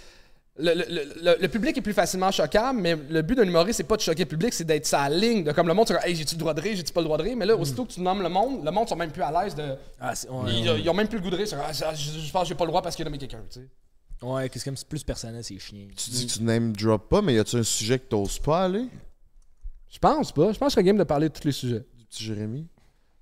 Le, 0.60 0.74
le- 0.74 1.14
le- 1.22 1.38
le 1.40 1.48
public 1.50 1.78
est 1.78 1.82
plus 1.82 1.94
facilement 1.94 2.32
choquable, 2.32 2.80
mais 2.82 2.96
le 3.10 3.22
but 3.22 3.36
d'un 3.36 3.44
humoriste, 3.44 3.78
c'est 3.78 3.84
pas 3.84 3.96
de 3.96 4.02
choquer 4.02 4.24
le 4.24 4.30
public, 4.30 4.54
c'est 4.54 4.64
d'être 4.64 4.88
sa 4.88 5.08
ligne. 5.08 5.44
De 5.44 5.52
comme 5.52 5.68
le 5.68 5.74
monde, 5.76 5.86
comme, 5.88 5.98
hey, 6.04 6.16
j'ai-tu 6.16 6.34
le 6.34 6.40
droit 6.40 6.54
de 6.56 6.62
rire, 6.62 6.76
j'ai-tu 6.76 6.92
pas 6.92 7.02
le 7.02 7.06
droit 7.06 7.18
de 7.18 7.24
rire? 7.24 7.38
Mais 7.38 7.46
là, 7.46 7.56
aussitôt 7.56 7.86
que 7.86 7.92
tu 7.92 8.02
nommes 8.02 8.24
le 8.24 8.30
monde, 8.30 8.66
le 8.66 8.72
monde 8.72 8.90
sont 8.90 8.96
même 8.96 9.12
plus 9.12 9.22
à 9.22 9.32
l'aise 9.44 9.54
de. 9.54 9.76
Ah, 10.00 10.16
c'est- 10.16 10.28
ouais, 10.30 10.52
Ils, 10.52 10.82
ils 10.84 10.90
ont 10.90 10.94
même 10.96 11.08
plus 11.08 11.18
le 11.20 11.24
goût 11.24 11.30
de 11.30 11.36
rire. 11.36 11.48
c'est 11.48 11.56
comme, 11.56 11.66
Ah, 11.68 11.94
je, 11.94 12.20
je 12.20 12.32
pense 12.32 12.42
que 12.44 12.48
j'ai 12.50 12.56
pas 12.56 12.64
le 12.66 12.70
droit 12.72 12.82
parce 12.82 12.96
qu'il 12.96 13.04
a 13.04 13.06
nommé 13.06 13.20
quelqu'un, 13.20 13.44
tu 13.52 13.60
sais. 13.60 13.68
Ouais, 14.26 14.50
qu'est-ce 14.50 14.66
que 14.66 14.76
c'est 14.76 14.88
plus 14.88 15.04
personnel, 15.04 15.44
c'est 15.44 15.60
chiant. 15.60 15.78
Tu 15.96 16.10
dis 16.10 16.26
que 16.26 16.32
tu 16.34 16.42
name 16.44 16.74
drop 16.76 17.08
pas, 17.08 17.22
mais 17.22 17.36
y 17.36 17.40
a-tu 17.40 17.58
un 17.58 17.64
sujet 17.64 18.00
que 18.00 18.06
t'oses 18.08 18.40
pas 18.40 18.64
aller? 18.64 18.88
Je 19.90 20.00
pense 20.00 20.32
pas. 20.32 20.52
Je 20.54 20.58
pense 20.58 20.68
que 20.68 20.70
je 20.70 20.74
serais 20.74 20.84
game 20.84 20.98
de 20.98 21.04
parler 21.04 21.30
de 21.30 21.34
tous 21.34 21.46
les 21.46 21.52
sujets. 21.52 21.86
Du 21.96 22.04
petit 22.06 22.24
Jérémy? 22.24 22.68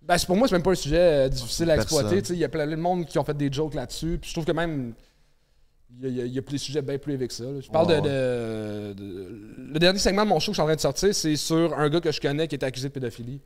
Ben, 0.02 0.18
c'est- 0.18 0.26
pour 0.26 0.38
moi, 0.38 0.48
c'est 0.48 0.56
même 0.56 0.64
pas 0.64 0.72
un 0.72 0.76
sujet 0.76 0.98
euh, 1.26 1.30
difficile 1.30 1.70
à 1.72 1.76
exploiter. 1.76 2.22
tu 2.22 2.28
sais. 2.30 2.34
Il 2.34 2.40
y 2.40 2.44
a 2.46 2.50
plein 2.50 2.66
de 2.66 2.76
monde 2.78 3.06
qui 3.06 3.20
ont 3.20 3.24
fait 3.26 3.36
des 3.36 3.52
jokes 3.52 3.74
là-dessus. 3.74 4.18
Puis 4.22 4.30
je 4.30 4.36
trouve 4.36 4.46
que 4.46 4.52
même. 4.52 4.94
Il 6.02 6.04
y 6.04 6.06
a, 6.08 6.10
il 6.10 6.16
y 6.18 6.22
a- 6.22 6.26
il 6.26 6.34
y 6.34 6.38
a 6.38 6.42
des 6.42 6.58
sujets 6.58 6.82
bien 6.82 6.98
plus 6.98 7.18
que 7.18 7.34
ça. 7.34 7.44
là. 7.46 7.62
Je 7.62 7.70
parle 7.70 7.88
Ouais, 7.88 8.02
de, 8.02 8.94
de- 8.94 8.94
de- 8.94 9.56
Le 9.74 9.80
dernier 9.80 10.00
segment 10.00 10.24
de 10.26 10.30
mon 10.30 10.40
show 10.40 10.52
que 10.52 10.56
je 10.56 10.58
suis 10.58 10.62
en 10.62 10.66
train 10.66 10.76
de 10.76 10.80
sortir, 10.82 11.14
c'est 11.16 11.36
sur 11.36 11.74
un 11.78 11.90
gars 11.90 12.02
que 12.02 12.12
je 12.12 12.20
connais 12.20 12.48
qui 12.48 12.56
est 12.56 12.64
accusé 12.64 12.90
de 12.90 12.94
pédophilie. 12.94 13.40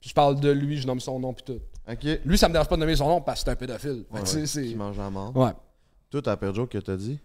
Puis 0.00 0.10
je 0.10 0.14
parle 0.14 0.38
de 0.40 0.50
lui, 0.50 0.76
je 0.78 0.86
nomme 0.86 1.00
son 1.00 1.18
nom, 1.20 1.32
puis 1.32 1.44
tout. 1.44 1.60
Ok. 1.90 2.20
Lui, 2.24 2.36
ça 2.36 2.48
me 2.48 2.52
dérange 2.52 2.68
pas 2.68 2.74
de 2.76 2.80
nommer 2.80 2.96
son 2.96 3.08
nom 3.08 3.20
parce 3.20 3.40
que 3.40 3.44
c'est 3.44 3.50
un 3.52 3.56
pédophile. 3.56 4.04
Ouais, 4.10 4.20
tu 4.22 4.26
sais, 4.26 4.36
ouais. 4.40 4.46
c'est- 4.46 4.66
Qui 4.66 4.74
mange 4.74 4.98
la 4.98 5.08
mort. 5.10 5.34
Ouais. 5.36 5.52
Toi, 6.10 6.20
t'as 6.22 6.36
pire 6.36 6.54
joke 6.54 6.70
que 6.70 6.78
t'as 6.78 6.96
dit? 6.96 7.18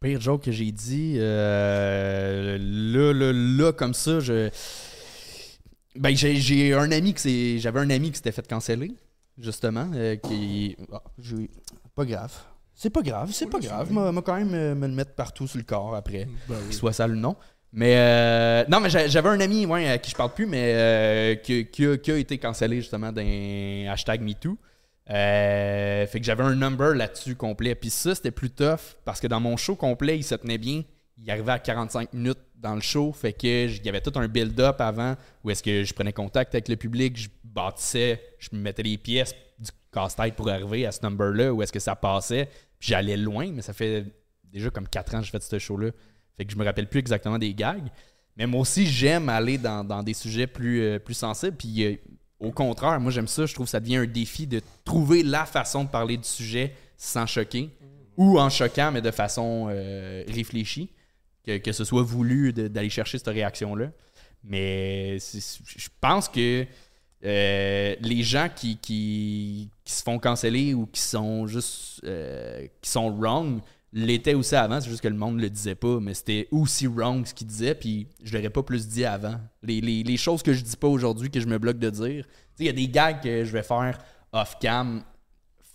Pire 0.00 0.20
joke 0.20 0.42
que 0.44 0.50
j'ai 0.52 0.72
dit, 0.72 1.16
euh, 1.18 2.58
là, 2.58 3.12
là, 3.12 3.32
là, 3.32 3.72
comme 3.72 3.94
ça, 3.94 4.20
je. 4.20 4.50
Ben, 5.96 6.16
j'ai, 6.16 6.36
j'ai 6.36 6.72
un 6.72 6.90
ami 6.90 7.12
qui 7.14 7.20
s'est. 7.20 7.58
J'avais 7.58 7.80
un 7.80 7.90
ami 7.90 8.10
qui 8.10 8.16
s'était 8.16 8.32
fait 8.32 8.46
canceller, 8.48 8.92
justement, 9.38 9.90
euh, 9.94 10.16
qui. 10.16 10.76
Ah, 10.92 11.02
j'ai- 11.18 11.50
Pas 11.94 12.04
grave. 12.06 12.32
C'est 12.74 12.90
pas 12.90 13.02
grave, 13.02 13.30
c'est 13.32 13.46
pas 13.50 13.60
grave. 13.60 13.92
M'a 13.92 14.10
m'a 14.12 14.22
quand 14.22 14.34
même 14.36 14.54
euh, 14.54 14.74
me 14.74 14.86
le 14.86 14.94
mettre 14.94 15.12
partout 15.14 15.46
sur 15.46 15.58
le 15.58 15.64
corps 15.64 15.94
après. 15.94 16.26
Qu'il 16.64 16.72
soit 16.74 16.92
sale 16.92 17.12
ou 17.12 17.16
non. 17.16 17.36
Mais 17.74 17.94
euh, 17.96 18.64
non, 18.68 18.80
mais 18.80 18.90
j'a- 18.90 19.06
j'avais 19.08 19.28
un 19.30 19.40
ami 19.40 19.64
ouais, 19.66 19.88
à 19.88 19.98
qui 19.98 20.10
je 20.10 20.16
parle 20.16 20.32
plus, 20.34 20.46
mais 20.46 20.72
euh, 20.74 21.34
qui, 21.36 21.66
qui 21.66 21.86
a, 21.86 21.96
qui 21.96 22.10
a 22.10 22.16
été 22.18 22.36
cancellé 22.38 22.76
justement 22.80 23.12
d'un 23.12 23.86
hashtag 23.90 24.20
MeToo. 24.20 24.58
Euh, 25.10 26.06
fait 26.06 26.20
que 26.20 26.24
j'avais 26.26 26.44
un 26.44 26.54
number 26.54 26.94
là-dessus 26.94 27.34
complet. 27.34 27.74
Puis 27.74 27.90
ça, 27.90 28.14
c'était 28.14 28.30
plus 28.30 28.50
tough 28.50 28.96
parce 29.04 29.20
que 29.20 29.26
dans 29.26 29.40
mon 29.40 29.56
show 29.56 29.74
complet, 29.76 30.16
il 30.16 30.22
se 30.24 30.34
tenait 30.34 30.58
bien. 30.58 30.82
Il 31.22 31.30
arrivait 31.30 31.52
à 31.52 31.58
45 31.58 32.12
minutes 32.12 32.38
dans 32.56 32.74
le 32.74 32.80
show. 32.80 33.12
Fait 33.12 33.32
que 33.32 33.68
j- 33.68 33.78
il 33.80 33.86
y 33.86 33.88
avait 33.88 34.00
tout 34.00 34.12
un 34.18 34.28
build-up 34.28 34.80
avant 34.80 35.16
où 35.44 35.50
est-ce 35.50 35.62
que 35.62 35.84
je 35.84 35.92
prenais 35.94 36.12
contact 36.12 36.54
avec 36.54 36.68
le 36.68 36.76
public, 36.76 37.16
je 37.16 37.28
bâtissais, 37.44 38.20
je 38.38 38.48
me 38.52 38.60
mettais 38.60 38.82
les 38.82 38.96
pièces 38.98 39.34
du 39.62 39.70
casse-tête 39.92 40.34
pour 40.34 40.48
arriver 40.48 40.86
à 40.86 40.92
ce 40.92 41.00
number-là 41.02 41.52
où 41.52 41.62
est-ce 41.62 41.72
que 41.72 41.80
ça 41.80 41.96
passait. 41.96 42.48
J'allais 42.80 43.16
loin, 43.16 43.50
mais 43.52 43.62
ça 43.62 43.72
fait 43.72 44.04
déjà 44.44 44.70
comme 44.70 44.88
4 44.88 45.14
ans 45.14 45.18
que 45.20 45.24
j'ai 45.24 45.30
fait 45.30 45.42
ce 45.42 45.58
show-là. 45.58 45.90
Fait 46.36 46.44
que 46.44 46.52
je 46.52 46.56
me 46.56 46.64
rappelle 46.64 46.88
plus 46.88 47.00
exactement 47.00 47.38
des 47.38 47.54
gags. 47.54 47.88
Mais 48.36 48.46
moi 48.46 48.60
aussi, 48.60 48.86
j'aime 48.86 49.28
aller 49.28 49.58
dans, 49.58 49.84
dans 49.84 50.02
des 50.02 50.14
sujets 50.14 50.46
plus, 50.46 50.82
euh, 50.82 50.98
plus 50.98 51.14
sensibles. 51.14 51.56
Puis 51.56 51.84
euh, 51.84 51.96
au 52.40 52.50
contraire, 52.50 52.98
moi 53.00 53.12
j'aime 53.12 53.28
ça. 53.28 53.46
Je 53.46 53.54
trouve 53.54 53.66
que 53.66 53.70
ça 53.70 53.80
devient 53.80 53.96
un 53.96 54.06
défi 54.06 54.46
de 54.46 54.60
trouver 54.84 55.22
la 55.22 55.44
façon 55.44 55.84
de 55.84 55.88
parler 55.88 56.16
du 56.16 56.28
sujet 56.28 56.74
sans 56.96 57.26
choquer. 57.26 57.70
Ou 58.16 58.38
en 58.38 58.50
choquant, 58.50 58.90
mais 58.92 59.00
de 59.00 59.10
façon 59.10 59.68
euh, 59.70 60.24
réfléchie. 60.28 60.90
Que, 61.44 61.58
que 61.58 61.72
ce 61.72 61.82
soit 61.82 62.02
voulu 62.02 62.52
d'aller 62.52 62.90
chercher 62.90 63.18
cette 63.18 63.28
réaction-là. 63.28 63.90
Mais 64.44 65.18
je 65.18 65.88
pense 66.00 66.28
que 66.28 66.66
euh, 67.24 67.94
les 68.00 68.22
gens 68.22 68.48
qui, 68.54 68.76
qui, 68.78 69.70
se 69.84 70.02
font 70.02 70.18
canceller 70.18 70.74
ou 70.74 70.86
qui 70.86 71.00
sont 71.00 71.46
juste 71.46 72.00
euh, 72.04 72.66
qui 72.80 72.90
sont 72.90 73.10
wrong 73.10 73.60
l'étaient 73.92 74.32
aussi 74.34 74.54
avant, 74.56 74.80
c'est 74.80 74.88
juste 74.88 75.02
que 75.02 75.08
le 75.08 75.14
monde 75.16 75.38
le 75.38 75.50
disait 75.50 75.74
pas, 75.74 76.00
mais 76.00 76.14
c'était 76.14 76.48
aussi 76.50 76.86
wrong 76.86 77.26
ce 77.26 77.34
qu'ils 77.34 77.46
disaient, 77.46 77.74
puis 77.74 78.06
je 78.24 78.34
l'aurais 78.34 78.48
pas 78.48 78.62
plus 78.62 78.88
dit 78.88 79.04
avant. 79.04 79.38
Les, 79.62 79.82
les- 79.82 80.02
les 80.02 80.16
choses 80.16 80.42
que 80.42 80.54
je 80.54 80.62
dis 80.62 80.76
pas 80.76 80.88
aujourd'hui, 80.88 81.30
que 81.30 81.40
je 81.40 81.46
me 81.46 81.58
bloque 81.58 81.78
de 81.78 81.90
dire, 81.90 82.24
il 82.58 82.66
y 82.66 82.68
a 82.70 82.72
des 82.72 82.88
gags 82.88 83.20
que 83.22 83.44
je 83.44 83.52
vais 83.52 83.62
faire 83.62 83.98
off-cam, 84.32 85.02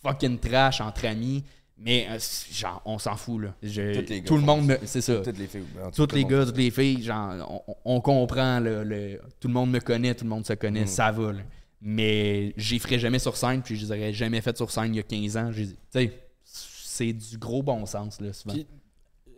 fucking 0.03 0.39
trash 0.39 0.81
entre 0.81 1.05
amis, 1.05 1.43
mais 1.79 2.07
euh, 2.09 2.17
genre, 2.51 2.81
on 2.85 2.97
s'en 2.99 3.15
fout, 3.15 3.41
là. 3.43 3.53
Je- 3.61 3.99
les 4.01 4.23
tout 4.23 4.35
le 4.35 4.41
monde 4.43 4.65
me. 4.65 4.77
C'est 4.85 5.01
ça. 5.01 5.17
Toutes 5.17 5.37
les 5.37 5.47
filles. 5.47 5.63
en 5.83 5.91
tout 5.91 6.05
Tous 6.05 6.07
cas, 6.07 6.15
les 6.15 6.25
gars, 6.25 6.45
toutes 6.45 6.57
les 6.57 6.71
filles, 6.71 7.03
genre, 7.03 7.63
on, 7.67 7.75
on 7.97 8.01
comprend, 8.01 8.59
le- 8.59 9.19
tout 9.39 9.47
le 9.47 9.53
monde 9.53 9.71
me 9.71 9.79
connaît, 9.79 10.13
tout 10.15 10.23
le 10.23 10.29
monde 10.29 10.45
se 10.45 10.53
connaît, 10.53 10.83
Mm. 10.83 10.87
ça 10.87 11.11
va. 11.11 11.33
là. 11.33 11.39
Mais 11.81 12.53
j'y 12.57 12.79
ferai 12.79 12.97
jamais 12.97 13.19
sur 13.19 13.37
scène, 13.37 13.61
puis 13.61 13.75
je 13.75 13.85
les 13.85 13.91
aurais 13.91 14.13
jamais 14.13 14.41
fait 14.41 14.57
sur 14.57 14.71
scène 14.71 14.93
il 14.93 14.97
y 14.97 14.99
a 14.99 15.03
15 15.03 15.37
ans. 15.37 15.51
J'ai- 15.51 15.67
Tu 15.67 15.73
sais, 15.91 16.13
c'est 16.43 17.13
du 17.13 17.37
gros 17.37 17.61
bon 17.61 17.85
sens, 17.85 18.19
là, 18.19 18.33
souvent. 18.33 18.55
Puis, 18.55 18.65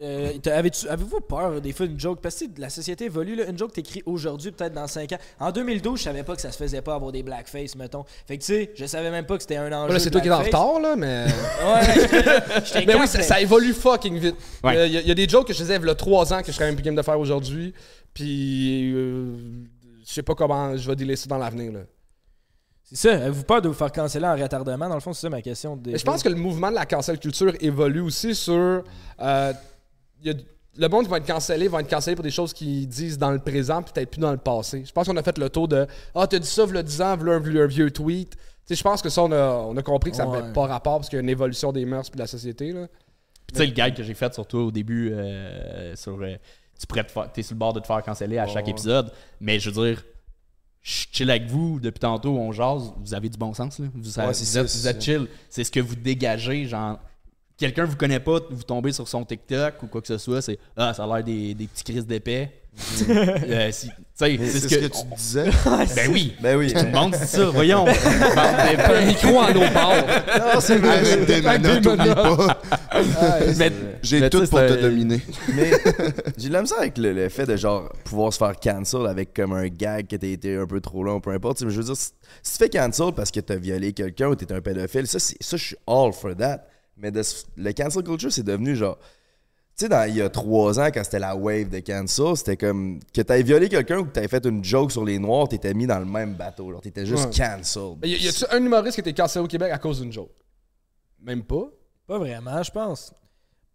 euh, 0.01 0.31
Avez-vous 0.89 1.19
peur 1.21 1.59
des 1.61 1.71
fois 1.73 1.87
d'une 1.87 1.99
joke? 1.99 2.19
Parce 2.21 2.35
que 2.39 2.45
la 2.57 2.69
société 2.69 3.05
évolue, 3.05 3.35
là, 3.35 3.47
une 3.49 3.57
joke 3.57 3.73
t'écris 3.73 4.01
aujourd'hui, 4.05 4.51
peut-être 4.51 4.73
dans 4.73 4.87
5 4.87 5.11
ans. 5.13 5.17
En 5.39 5.51
2012, 5.51 5.99
je 5.99 6.03
savais 6.05 6.23
pas 6.23 6.35
que 6.35 6.41
ça 6.41 6.51
se 6.51 6.57
faisait 6.57 6.81
pas 6.81 6.95
avoir 6.95 7.11
des 7.11 7.23
blackface, 7.23 7.75
mettons. 7.75 8.05
Fait 8.27 8.37
que 8.37 8.43
tu 8.43 8.53
sais, 8.53 8.71
je 8.75 8.85
savais 8.85 9.11
même 9.11 9.25
pas 9.25 9.35
que 9.35 9.41
c'était 9.43 9.57
un 9.57 9.71
enjeu. 9.71 9.99
C'est 9.99 10.09
toi 10.11 10.21
qui 10.21 10.27
es 10.27 10.31
en 10.31 10.39
retard, 10.39 10.79
là, 10.79 10.95
mais. 10.95 11.25
Ouais, 11.63 12.85
Mais 12.87 12.95
oui, 12.95 13.07
ça, 13.07 13.21
ça 13.21 13.41
évolue 13.41 13.73
fucking 13.73 14.17
vite. 14.17 14.35
Il 14.63 14.67
Ouais. 14.67 14.89
y, 14.89 14.97
a- 14.97 15.01
y 15.01 15.11
a 15.11 15.15
des 15.15 15.27
jokes 15.27 15.47
que 15.47 15.53
je 15.53 15.59
faisais 15.59 15.75
il 15.75 15.85
y 15.85 15.89
a 15.89 15.95
3 15.95 16.33
ans 16.33 16.39
que 16.41 16.47
je 16.47 16.51
serais 16.53 16.65
même 16.65 16.75
plus 16.75 16.83
game 16.83 16.95
de 16.95 17.01
faire 17.01 17.19
aujourd'hui. 17.19 17.73
Puis. 18.13 18.93
euh, 18.93 19.35
je 20.07 20.13
sais 20.13 20.23
pas 20.23 20.33
comment 20.33 20.75
je 20.75 20.87
vais 20.89 20.95
dealer 20.95 21.15
ça 21.15 21.27
dans 21.27 21.37
l'avenir, 21.37 21.71
là. 21.71 21.79
C'est 22.83 22.95
ça, 22.95 23.11
avez-vous 23.17 23.43
peur 23.43 23.61
de 23.61 23.67
vous 23.67 23.75
faire 23.75 23.91
canceller 23.91 24.25
en 24.25 24.35
retardement? 24.35 24.89
Dans 24.89 24.95
le 24.95 24.99
fond, 25.01 25.13
c'est 25.13 25.21
ça 25.21 25.29
ma 25.29 25.43
question. 25.43 25.79
Je 25.85 26.01
pense 26.03 26.23
que 26.23 26.29
le 26.29 26.35
mouvement 26.35 26.71
de 26.71 26.75
la 26.75 26.87
cancel 26.87 27.19
culture 27.19 27.53
évolue 27.59 27.99
aussi 27.99 28.33
sur. 28.33 28.83
euh, 29.21 29.53
y 30.23 30.29
a- 30.29 30.33
le 30.77 30.87
monde 30.87 31.05
qui 31.05 31.09
va 31.11 31.17
être 31.17 31.25
cancellé 31.27 31.67
va 31.67 31.81
être 31.81 31.89
cancellé 31.89 32.15
pour 32.15 32.23
des 32.23 32.31
choses 32.31 32.53
qu'ils 32.53 32.87
disent 32.87 33.17
dans 33.17 33.31
le 33.31 33.39
présent, 33.39 33.81
puis 33.81 33.91
peut-être 33.93 34.11
plus 34.11 34.21
dans 34.21 34.31
le 34.31 34.37
passé. 34.37 34.83
Je 34.85 34.91
pense 34.91 35.07
qu'on 35.07 35.17
a 35.17 35.23
fait 35.23 35.37
le 35.37 35.49
tour 35.49 35.67
de 35.67 35.85
Ah, 36.15 36.25
t'as 36.27 36.39
dit 36.39 36.47
ça, 36.47 36.65
v'là 36.65 36.83
10 36.83 37.01
ans, 37.01 37.17
v'là 37.17 37.33
un, 37.33 37.39
v'là 37.39 37.63
un 37.63 37.67
vieux 37.67 37.91
tweet. 37.91 38.31
Tu 38.31 38.37
sais, 38.65 38.75
je 38.75 38.83
pense 38.83 39.01
que 39.01 39.09
ça, 39.09 39.23
on 39.23 39.31
a, 39.31 39.51
on 39.67 39.75
a 39.77 39.81
compris 39.81 40.11
que 40.11 40.17
ça 40.17 40.27
Ouais. 40.27 40.39
n'avait 40.39 40.53
pas 40.53 40.67
rapport 40.67 40.97
parce 40.97 41.09
qu'il 41.09 41.17
y 41.17 41.19
a 41.19 41.23
une 41.23 41.29
évolution 41.29 41.71
des 41.71 41.85
mœurs 41.85 42.07
et 42.09 42.13
de 42.13 42.19
la 42.19 42.27
société. 42.27 42.71
Là. 42.71 42.87
Tu 43.51 43.57
sais, 43.57 43.65
le 43.65 43.73
gag 43.73 43.95
que 43.95 44.03
j'ai 44.03 44.13
fait 44.13 44.33
sur 44.33 44.45
toi 44.45 44.63
au 44.65 44.71
début, 44.71 45.09
euh, 45.11 45.95
sur. 45.95 46.21
euh, 46.21 46.35
tu 46.79 46.85
pourrais 46.87 47.03
te 47.03 47.11
faire- 47.11 47.31
t'es 47.31 47.41
sur 47.41 47.55
le 47.55 47.59
bord 47.59 47.73
de 47.73 47.79
te 47.79 47.87
faire 47.87 48.01
canceller 48.03 48.37
à 48.37 48.47
chaque 48.47 48.67
épisode, 48.69 49.11
mais 49.41 49.59
je 49.59 49.69
veux 49.71 49.85
dire. 49.87 50.03
Je 50.81 51.07
chill 51.11 51.29
avec 51.29 51.45
vous 51.47 51.77
depuis 51.81 51.99
tantôt, 51.99 52.37
on 52.37 52.53
jase. 52.53 52.93
Vous 53.03 53.13
avez 53.13 53.27
du 53.27 53.37
bon 53.37 53.53
sens, 53.53 53.79
là. 53.79 53.87
Vous, 53.93 54.17
Ouais, 54.17 54.27
vous 54.27 54.57
êtes, 54.57 54.65
vous 54.65 54.87
êtes 54.87 55.01
chill. 55.03 55.27
C'est 55.49 55.65
ce 55.65 55.71
que 55.71 55.81
vous 55.81 55.95
dégagez. 55.95 56.65
Genre, 56.65 56.97
quelqu'un 57.59 57.85
vous 57.85 57.95
connaît 57.97 58.19
pas, 58.19 58.39
vous 58.49 58.63
tombez 58.63 58.91
sur 58.91 59.07
son 59.07 59.23
TikTok 59.25 59.83
ou 59.83 59.87
quoi 59.87 60.01
que 60.01 60.07
ce 60.07 60.17
soit, 60.17 60.41
c'est 60.41 60.57
Ah, 60.77 60.93
ça 60.93 61.03
a 61.03 61.07
l'air 61.07 61.23
des, 61.23 61.53
des 61.53 61.67
petits 61.67 61.83
crises 61.83 62.07
d'épais. 62.07 62.51
Euh, 63.09 63.69
si- 63.71 63.89
c'est 64.15 64.37
C'est 64.37 64.59
ce 64.59 64.69
ce 64.69 64.75
que. 64.75 64.87
que 64.87 64.93
tu 64.93 65.05
disais. 65.17 65.45
Ben 65.95 66.11
oui. 66.11 66.33
Ben 66.41 66.55
oui. 66.57 66.71
Tout 66.71 66.85
le 66.85 66.91
monde 66.91 67.11
dit 67.11 67.27
ça, 67.27 67.45
voyons. 67.45 67.85
un 68.37 69.05
micro 69.05 69.37
en 69.39 69.49
eau 69.49 69.73
barre. 69.73 70.05
Arrête 70.27 71.25
des 71.25 71.41
menottes, 71.41 71.85
oublie 71.85 72.13
pas. 72.13 72.61
Mais- 73.57 73.71
J'ai 74.03 74.29
tout 74.29 74.45
pour 74.47 74.59
te 74.59 74.67
c'est- 74.69 74.81
dominer. 74.81 75.19
Mais 75.55 75.71
j'ai 76.37 76.47
de 76.49 76.53
la 76.53 76.61
misère 76.61 76.79
avec 76.79 76.97
le, 76.97 77.11
le 77.13 77.27
fait 77.29 77.45
de 77.45 77.55
genre 77.57 77.91
pouvoir 78.05 78.31
se 78.31 78.37
faire 78.37 78.55
cancel 78.59 79.07
avec 79.07 79.33
comme 79.33 79.53
un 79.53 79.67
gag 79.67 80.07
que 80.07 80.15
t'as 80.15 80.27
été 80.27 80.55
un 80.55 80.67
peu 80.67 80.79
trop 80.79 81.03
long, 81.03 81.19
peu 81.19 81.31
importe. 81.31 81.61
Mais 81.63 81.71
je 81.71 81.77
veux 81.77 81.83
dire, 81.83 81.97
si, 81.97 82.11
tu 82.43 82.51
fais 82.57 82.69
cancel 82.69 83.11
parce 83.15 83.31
que 83.31 83.39
t'as 83.39 83.55
violé 83.55 83.91
quelqu'un 83.93 84.27
ou 84.27 84.35
t'es 84.35 84.51
un 84.53 84.61
pédophile, 84.61 85.07
ça, 85.07 85.19
c'est- 85.19 85.37
ça 85.41 85.57
je 85.57 85.63
suis 85.65 85.77
all 85.87 86.13
for 86.13 86.35
that. 86.35 86.61
Mais 86.99 87.11
de 87.11 87.21
le 87.57 87.71
cancel 87.73 88.03
culture, 88.03 88.31
c'est 88.31 88.43
devenu 88.43 88.75
genre. 88.75 88.97
Tu 89.77 89.85
sais, 89.85 89.89
dans- 89.89 90.07
il 90.09 90.15
y 90.17 90.21
a 90.21 90.29
trois 90.29 90.77
ans, 90.79 90.87
quand 90.93 91.01
c'était 91.05 91.19
la 91.19 91.35
wave 91.37 91.69
de 91.69 91.79
cancel, 91.79 92.35
c'était 92.35 92.57
comme 92.57 92.99
que 93.13 93.21
t'avais 93.21 93.43
violé 93.43 93.69
quelqu'un 93.69 93.99
ou 93.99 94.05
que 94.05 94.09
t'avais 94.11 94.27
fait 94.27 94.45
une 94.45 94.61
joke 94.61 94.91
sur 94.91 95.05
les 95.05 95.17
noirs, 95.19 95.47
t'étais 95.47 95.73
mis 95.73 95.87
dans 95.87 95.99
le 95.99 96.05
même 96.05 96.35
bateau. 96.35 96.69
Genre, 96.71 96.81
t'étais 96.81 97.05
juste 97.05 97.27
Ouais. 97.27 97.45
cancel. 97.47 97.95
Mais 98.01 98.09
y, 98.09 98.27
a-tu 98.27 98.43
un 98.51 98.57
humoriste 98.63 98.95
qui 98.95 98.99
a 99.01 99.05
été 99.09 99.13
cancellé 99.13 99.45
au 99.45 99.47
Québec 99.47 99.71
à 99.71 99.77
cause 99.77 100.01
d'une 100.01 100.11
joke? 100.11 100.31
Même 101.21 101.43
pas. 101.43 101.69
Pas 102.05 102.17
vraiment, 102.19 102.61
je 102.61 102.71
pense. 102.71 103.13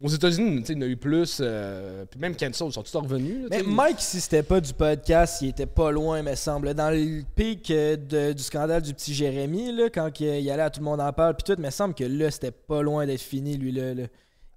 Aux 0.03 0.09
États-Unis, 0.09 0.61
tu 0.61 0.67
sais, 0.67 0.73
il 0.75 0.79
y 0.81 0.83
en 0.83 0.87
a 0.87 0.89
eu 0.89 0.97
plus. 0.97 1.39
euh, 1.41 2.05
puis 2.11 2.19
même 2.21 2.37
cancel, 2.37 2.67
ils 2.67 2.73
sont 2.73 2.83
tous 2.83 2.97
revenus. 2.99 3.43
là, 3.43 3.47
Mais. 3.51 3.63
Mike, 3.63 4.01
si 4.01 4.21
c'était 4.21 4.43
pas 4.43 4.61
du 4.61 4.73
podcast, 4.75 5.41
il 5.41 5.49
était 5.51 5.67
pas 5.67 5.91
loin, 5.93 6.21
me 6.23 6.35
semble. 6.35 6.75
Dans 6.75 6.91
le 6.91 7.23
pic 7.37 7.71
euh, 7.71 7.97
de- 7.97 8.33
du 8.33 8.43
scandale 8.43 8.83
du 8.83 8.93
petit 8.93 9.15
Jérémy, 9.15 9.73
là, 9.75 9.89
quand 9.91 10.11
il 10.21 10.27
il 10.41 10.51
allait 10.51 10.63
à 10.63 10.71
tout 10.71 10.81
le 10.81 10.85
monde 10.85 11.01
en 11.01 11.13
parle, 11.13 11.37
puis 11.37 11.55
tout, 11.55 11.61
me 11.63 11.71
semble 11.71 11.95
que 11.95 12.05
là, 12.05 12.31
c'était 12.31 12.51
pas 12.51 12.83
loin 12.83 13.07
d'être 13.07 13.21
fini, 13.23 13.57
lui. 13.57 13.73
Là, 13.73 13.95
là. 13.95 14.03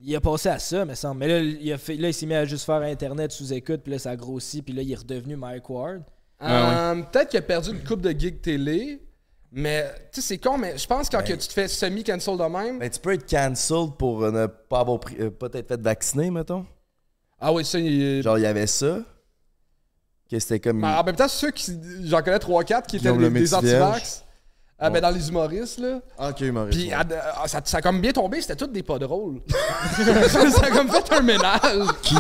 Il 0.01 0.15
a 0.15 0.21
passé 0.21 0.49
à 0.49 0.59
ça, 0.59 0.85
me 0.85 0.93
semble. 0.95 1.19
Mais 1.19 1.27
là, 1.27 1.39
il, 1.39 1.71
a 1.71 1.77
fait, 1.77 1.95
là, 1.95 2.09
il 2.09 2.13
s'est 2.13 2.25
mis 2.25 2.35
à 2.35 2.45
juste 2.45 2.65
faire 2.65 2.81
Internet 2.81 3.31
sous 3.31 3.53
écoute, 3.53 3.81
puis 3.83 3.93
là, 3.93 3.99
ça 3.99 4.11
a 4.11 4.15
grossi, 4.15 4.61
puis 4.61 4.73
là, 4.73 4.81
il 4.81 4.91
est 4.91 4.95
redevenu 4.95 5.35
Mike 5.35 5.69
Ward. 5.69 6.03
Euh, 6.43 7.01
Peut-être 7.11 7.29
qu'il 7.29 7.39
a 7.39 7.41
perdu 7.41 7.71
une 7.71 7.83
coupe 7.83 8.01
de 8.01 8.11
gigs 8.11 8.41
télé. 8.41 9.01
Mais, 9.51 9.85
tu 10.11 10.21
sais, 10.21 10.27
c'est 10.27 10.37
con, 10.37 10.57
mais 10.57 10.77
je 10.77 10.85
pense 10.87 11.07
que 11.09 11.15
quand 11.15 11.23
que 11.23 11.33
tu 11.33 11.47
te 11.47 11.53
fais 11.53 11.67
semi-cancel 11.67 12.37
de 12.37 12.43
même. 12.43 12.79
Ben, 12.79 12.89
tu 12.89 12.99
peux 12.99 13.13
être 13.13 13.29
cancelled 13.29 13.95
pour 13.97 14.23
euh, 14.23 14.31
ne 14.31 14.45
pas 14.47 14.81
avoir 14.81 14.99
pris, 14.99 15.15
euh, 15.19 15.31
pas 15.31 15.47
être 15.53 15.67
fait 15.67 15.81
vacciner, 15.81 16.29
mettons. 16.31 16.65
ah 17.39 17.53
oui, 17.53 17.63
ça, 17.63 17.79
il. 17.79 18.21
Genre, 18.21 18.37
il 18.37 18.41
y 18.41 18.45
avait 18.45 18.67
ça. 18.67 18.99
Que 20.29 20.37
c'était 20.39 20.59
comme. 20.59 20.81
Ben, 20.81 20.97
en 20.97 21.03
même 21.03 21.15
temps, 21.15 21.29
ceux 21.29 21.51
qui. 21.51 21.71
J'en 22.03 22.21
connais 22.21 22.37
3-4 22.37 22.85
qui 22.87 22.97
étaient 22.97 23.11
des, 23.11 23.17
le 23.17 23.29
des 23.29 23.53
anti-vax. 23.53 24.25
Ah, 24.79 24.91
ben, 24.91 25.01
dans 25.01 25.09
les 25.09 25.27
humoristes, 25.27 25.79
là. 25.79 25.99
Ah, 26.19 26.29
ok, 26.29 26.41
Maurice. 26.51 26.75
Puis, 26.75 26.91
ah, 26.93 27.03
ah, 27.35 27.47
ça, 27.47 27.61
ça 27.65 27.77
a 27.77 27.81
comme 27.81 27.99
bien 27.99 28.11
tombé, 28.11 28.41
c'était 28.41 28.55
tout 28.55 28.67
des 28.67 28.83
pas 28.83 28.99
drôles. 28.99 29.41
ça, 30.29 30.51
ça 30.51 30.65
a 30.67 30.69
comme 30.69 30.87
fait 30.89 31.13
un 31.13 31.21
ménage. 31.21 31.87
Qui? 32.03 32.15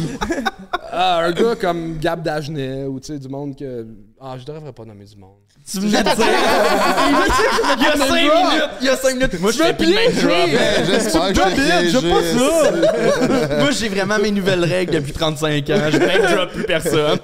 Ah, 0.91 1.19
Un 1.19 1.31
gars 1.33 1.55
comme 1.55 1.99
Gab 1.99 2.23
Dagenet, 2.23 2.85
ou 2.85 2.99
tu 2.99 3.13
sais, 3.13 3.19
du 3.19 3.29
monde 3.29 3.55
que. 3.55 3.85
Ah, 4.19 4.35
je 4.39 4.43
devrais 4.43 4.73
pas 4.73 4.85
nommer 4.85 5.05
du 5.05 5.15
monde. 5.17 5.35
Tu 5.69 5.77
de 5.77 5.85
dire? 5.87 5.97
Il 7.77 7.83
y 7.83 7.87
a 7.87 7.97
5 7.97 8.13
minutes. 8.13 8.69
Il 8.81 8.87
y 8.87 8.89
a 8.89 8.97
5 8.97 9.13
minutes. 9.13 9.39
Moi, 9.39 9.51
je 9.51 9.57
fais 9.57 9.73
plus 9.73 9.93
drop. 9.93 10.49
Ben, 10.51 10.85
J'espère 10.85 11.27
que 11.27 11.35
je 11.35 11.41
t'ai 11.41 11.51
piégé. 11.53 12.07
Moi, 13.59 13.71
j'ai 13.71 13.89
vraiment 13.89 14.17
mes 14.17 14.31
nouvelles 14.31 14.63
règles 14.63 14.93
depuis 14.93 15.13
35 15.13 15.69
ans. 15.69 15.75
Je 15.91 15.97
ne 15.97 16.35
drop 16.35 16.51
plus 16.53 16.63
personne. 16.63 17.19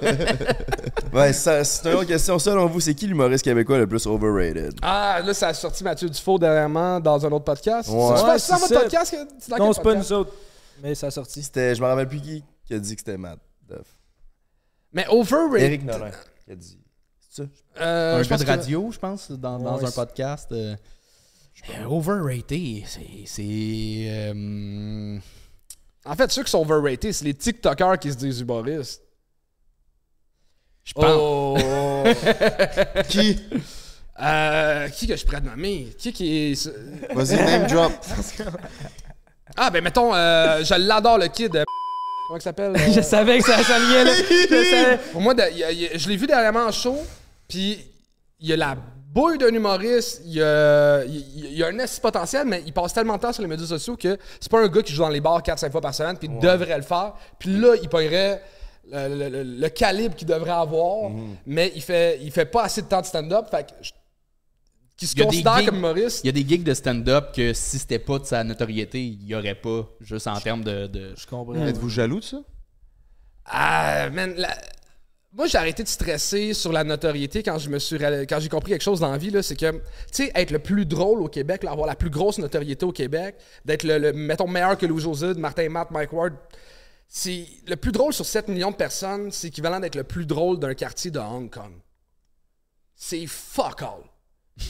Ouais, 1.13 1.33
c'est 1.33 1.61
une 1.85 1.93
autre 1.95 2.05
question. 2.05 2.39
Selon 2.39 2.65
vous, 2.67 2.79
c'est 2.79 2.93
qui 2.95 3.07
l'humoriste 3.07 3.43
québécois 3.43 3.77
le 3.77 3.87
plus 3.87 4.05
overrated? 4.07 4.73
Ah, 4.81 5.21
là, 5.23 5.33
ça 5.33 5.49
a 5.49 5.53
sorti 5.53 5.83
Mathieu 5.83 6.09
Dufault 6.09 6.39
dernièrement 6.39 6.99
dans 6.99 7.23
un 7.25 7.31
autre 7.31 7.45
podcast. 7.45 7.89
Ouais. 7.89 7.95
C'est 8.17 8.23
Ouais, 8.23 8.39
ça, 8.39 8.57
c'est 8.57 8.59
votre 8.67 8.81
podcast? 8.81 9.11
que- 9.11 9.49
dans 9.49 9.57
non, 9.57 9.73
c'est 9.73 9.83
pas 9.83 9.95
nous 9.95 10.11
autres. 10.13 10.33
Mais 10.81 10.95
ça 10.95 11.07
a 11.07 11.11
sorti. 11.11 11.43
C'était, 11.43 11.75
je 11.75 11.81
me 11.81 11.87
rappelle 11.87 12.07
plus 12.07 12.19
qui, 12.21 12.43
qui 12.65 12.73
a 12.73 12.79
dit 12.79 12.95
que 12.95 13.01
c'était 13.01 13.17
Matt 13.17 13.39
Duff. 13.69 13.85
Mais 14.91 15.05
overrated. 15.07 15.61
Eric 15.61 15.85
Nolin 15.85 16.11
qui 16.45 16.51
a 16.51 16.55
dit. 16.55 16.79
C'est 17.29 17.43
ça? 17.43 17.49
Euh, 17.81 18.19
un 18.19 18.23
je 18.23 18.29
gars 18.29 18.35
pense 18.35 18.39
de 18.41 18.45
que- 18.45 18.49
radio, 18.49 18.89
je 18.91 18.99
pense, 18.99 19.31
dans, 19.31 19.59
dans 19.59 19.77
Ouais, 19.77 19.83
un 19.83 19.87
c'est- 19.87 19.95
podcast. 19.95 20.51
euh, 20.51 20.75
euh, 21.79 21.85
overrated, 21.85 22.83
c'est. 22.87 23.01
c'est 23.25 24.05
euh, 24.07 25.19
En 26.05 26.15
fait, 26.15 26.31
ceux 26.31 26.43
qui 26.43 26.51
sont 26.51 26.59
overrated, 26.61 27.11
c'est 27.13 27.25
les 27.25 27.33
TikTokers 27.33 27.97
qui 27.99 28.11
se 28.11 28.17
disent 28.17 28.41
humoristes. 28.41 29.02
Je 30.83 30.93
pense. 30.93 31.05
Oh! 31.07 31.57
Qui? 33.09 33.39
Euh, 34.21 34.87
qui 34.89 35.07
que 35.07 35.15
je 35.15 35.25
pourrais 35.25 35.41
nommer? 35.41 35.87
Qui 35.97 36.13
qui 36.13 36.51
est. 36.51 36.69
Vas-y, 37.13 37.35
name 37.35 37.67
drop. 37.67 37.91
Ah, 39.55 39.69
ben 39.69 39.83
mettons, 39.83 40.13
euh, 40.15 40.63
je 40.63 40.73
l'adore 40.73 41.19
le 41.19 41.27
kid. 41.27 41.55
euh, 41.55 41.63
Comment 42.27 42.39
il 42.39 42.41
s'appelle? 42.41 42.75
euh, 42.75 42.91
Je 42.95 43.01
savais 43.01 43.37
que 43.37 43.45
ça 43.45 43.57
s'en 43.63 43.77
venait, 43.79 44.03
là. 44.03 44.11
Je 44.15 44.69
savais. 44.69 44.97
Pour 45.11 45.21
moi, 45.21 45.35
de- 45.35 45.43
il 45.51 45.57
y 45.57 45.63
a- 45.63 45.71
il 45.71 45.81
y 45.81 45.87
a- 45.87 45.97
je 45.97 46.09
l'ai 46.09 46.15
vu 46.17 46.25
dernièrement 46.25 46.65
en 46.65 46.71
show, 46.71 46.97
puis 47.47 47.77
il 48.39 48.49
y 48.49 48.53
a 48.53 48.55
la 48.57 48.75
bouille 49.13 49.37
d'un 49.37 49.49
humoriste, 49.53 50.21
il 50.25 50.33
y 50.33 50.41
a, 50.41 51.03
il 51.05 51.55
y 51.55 51.63
un 51.63 51.77
esti 51.77 52.01
potentiel, 52.01 52.47
mais 52.47 52.63
il 52.65 52.73
passe 52.73 52.93
tellement 52.93 53.17
de 53.17 53.21
temps 53.21 53.33
sur 53.33 53.43
les 53.43 53.47
médias 53.49 53.67
sociaux 53.67 53.95
que 53.95 54.17
c'est 54.39 54.49
pas 54.51 54.59
un 54.63 54.67
gars 54.67 54.81
qui 54.81 54.91
joue 54.93 55.03
dans 55.03 55.09
les 55.09 55.21
bars 55.21 55.43
4-5 55.43 55.71
fois 55.71 55.81
par 55.81 55.93
semaine, 55.93 56.17
puis 56.17 56.29
il 56.31 56.39
devrait 56.39 56.77
le 56.77 56.81
faire. 56.83 57.13
Puis 57.37 57.51
là, 57.55 57.75
il 57.79 57.87
pognerait 57.89 58.41
le, 58.93 59.15
le- 59.15 59.29
le- 59.29 59.43
le 59.43 59.69
calibre 59.69 60.15
qu'il 60.15 60.27
devrait 60.27 60.51
avoir, 60.51 61.09
Mhm. 61.09 61.35
mais 61.45 61.71
il 61.75 61.81
fait, 61.81 62.19
il 62.21 62.31
fait 62.31 62.45
pas 62.45 62.63
assez 62.63 62.81
de 62.81 62.87
temps 62.87 63.01
de 63.01 63.05
stand-up, 63.05 63.45
fait 63.51 63.63
que 63.67 63.71
je- 63.81 63.91
qui 64.95 65.07
se 65.07 65.15
considère 65.15 65.57
gigs- 65.57 65.65
comme 65.65 65.77
humoriste. 65.77 66.21
Il 66.23 66.27
y 66.27 66.29
a 66.29 66.33
des 66.33 66.47
gigs 66.47 66.63
de 66.63 66.73
stand-up 66.73 67.33
que 67.35 67.51
si 67.53 67.79
c'était 67.79 67.99
pas 67.99 68.19
de 68.19 68.25
sa 68.25 68.43
notoriété, 68.43 69.03
il 69.03 69.25
y 69.25 69.33
aurait 69.35 69.55
pas, 69.55 69.87
juste 69.99 70.27
en 70.27 70.39
termes 70.39 70.63
de. 70.63 70.87
de- 70.87 71.13
Je 71.17 71.25
comprends. 71.27 71.55
Êtes-vous 71.55 71.89
jaloux 71.89 72.19
de 72.19 72.25
ça? 72.25 72.37
Ah, 73.45 74.09
man, 74.11 74.33
la- 74.37 74.55
moi 75.33 75.47
j'ai 75.47 75.57
arrêté 75.57 75.83
de 75.83 75.87
stresser 75.87 76.53
sur 76.53 76.71
la 76.71 76.83
notoriété 76.83 77.43
quand 77.43 77.57
je 77.57 77.69
me 77.69 77.79
suis 77.79 77.97
quand 77.97 78.39
j'ai 78.39 78.49
compris 78.49 78.71
quelque 78.71 78.83
chose 78.83 78.99
dans 78.99 79.11
la 79.11 79.17
vie 79.17 79.31
là, 79.31 79.41
c'est 79.43 79.55
que 79.55 79.71
tu 79.71 79.79
sais 80.11 80.31
être 80.35 80.51
le 80.51 80.59
plus 80.59 80.85
drôle 80.85 81.21
au 81.21 81.27
Québec, 81.27 81.63
là, 81.63 81.71
avoir 81.71 81.87
la 81.87 81.95
plus 81.95 82.09
grosse 82.11 82.37
notoriété 82.37 82.85
au 82.85 82.91
Québec, 82.91 83.35
d'être 83.65 83.83
le, 83.83 83.97
le- 83.97 84.13
mettons 84.13 84.47
meilleur 84.47 84.77
que 84.77 84.85
Louis 84.85 85.01
José, 85.01 85.33
Martin 85.33 85.67
Matt, 85.69 85.91
Mike 85.91 86.13
Ward, 86.13 86.33
c'est 87.15 87.45
le 87.67 87.75
plus 87.75 87.91
drôle 87.91 88.11
sur 88.11 88.25
7 88.25 88.47
millions 88.47 88.71
de 88.71 88.75
personnes, 88.75 89.29
c'est 89.31 89.49
équivalent 89.49 89.79
d'être 89.79 89.93
le 89.93 90.03
plus 90.03 90.25
drôle 90.25 90.57
d'un 90.59 90.73
quartier 90.73 91.11
de 91.11 91.19
Hong 91.19 91.47
Kong. 91.47 91.71
C'est 92.95 93.27
fuck 93.27 93.83
all. 93.83 94.01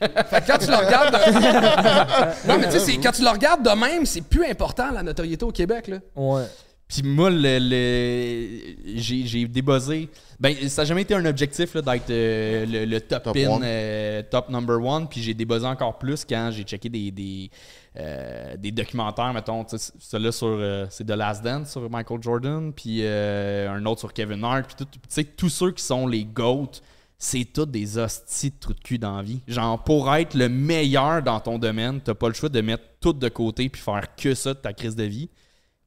fait 0.00 0.40
que 0.42 0.46
quand 0.48 0.58
tu 0.58 0.66
le 0.66 0.74
regardes 0.76 1.14
de... 1.14 2.48
Non 2.48 2.58
mais 2.58 2.68
tu 2.68 2.80
sais 2.80 2.96
quand 2.96 3.12
tu 3.12 3.22
le 3.22 3.28
regardes 3.30 3.62
de 3.62 3.70
même, 3.70 4.04
c'est 4.06 4.22
plus 4.22 4.44
important 4.44 4.90
la 4.90 5.04
notoriété 5.04 5.44
au 5.44 5.52
Québec 5.52 5.86
là. 5.86 5.98
Ouais. 6.16 6.46
Puis 6.88 7.02
moi, 7.02 7.28
le, 7.30 7.58
le- 7.60 8.96
j'ai, 8.98 9.26
j'ai 9.26 9.46
débuzzé. 9.46 10.08
Ben, 10.40 10.56
ça 10.70 10.82
n'a 10.82 10.86
jamais 10.86 11.02
été 11.02 11.12
un 11.14 11.24
objectif 11.26 11.74
là, 11.74 11.82
d'être 11.82 12.08
euh, 12.08 12.64
le, 12.64 12.86
le 12.86 13.00
top, 13.02 13.24
Top 13.24 13.34
pin, 13.34 13.46
one. 13.46 13.62
euh, 13.62 14.22
top 14.30 14.48
number 14.48 14.82
one. 14.82 15.06
Puis 15.06 15.22
j'ai 15.22 15.34
débuzzé 15.34 15.66
encore 15.66 15.98
plus 15.98 16.24
quand 16.24 16.50
j'ai 16.50 16.62
checké 16.62 16.88
des, 16.88 17.10
des, 17.10 17.50
euh, 17.98 18.56
des 18.56 18.70
documentaires, 18.70 19.32
mettons. 19.32 19.66
Celui-là 19.68 20.32
sur. 20.32 20.46
euh, 20.48 20.86
c'est 20.90 21.04
The 21.04 21.10
Last 21.10 21.42
Dance 21.42 21.72
sur 21.72 21.88
Michael 21.90 22.22
Jordan. 22.22 22.72
Puis 22.72 23.00
euh, 23.02 23.70
un 23.70 23.84
autre 23.86 24.00
sur 24.00 24.12
Kevin 24.12 24.44
Hart. 24.44 24.66
Puis 24.66 24.86
tout- 24.86 25.30
tous 25.36 25.48
ceux 25.48 25.72
qui 25.72 25.82
sont 25.82 26.06
les 26.06 26.24
GOAT, 26.24 26.70
c'est 27.18 27.44
tous 27.52 27.66
des 27.66 27.98
hosties 27.98 28.50
de 28.50 28.56
trous 28.60 28.74
de 28.74 28.80
cul 28.80 28.98
dans 28.98 29.16
la 29.16 29.22
vie. 29.22 29.40
Genre, 29.48 29.82
pour 29.82 30.14
être 30.14 30.34
le 30.34 30.48
meilleur 30.48 31.22
dans 31.22 31.40
ton 31.40 31.58
domaine, 31.58 32.00
t'as 32.00 32.14
pas 32.14 32.28
le 32.28 32.34
choix 32.34 32.48
de 32.48 32.60
mettre 32.60 32.84
tout 33.00 33.12
de 33.12 33.28
côté 33.28 33.68
puis 33.68 33.80
faire 33.82 34.14
que 34.16 34.34
ça 34.34 34.54
de 34.54 34.58
ta 34.58 34.72
crise 34.72 34.94
de 34.94 35.02
vie. 35.04 35.28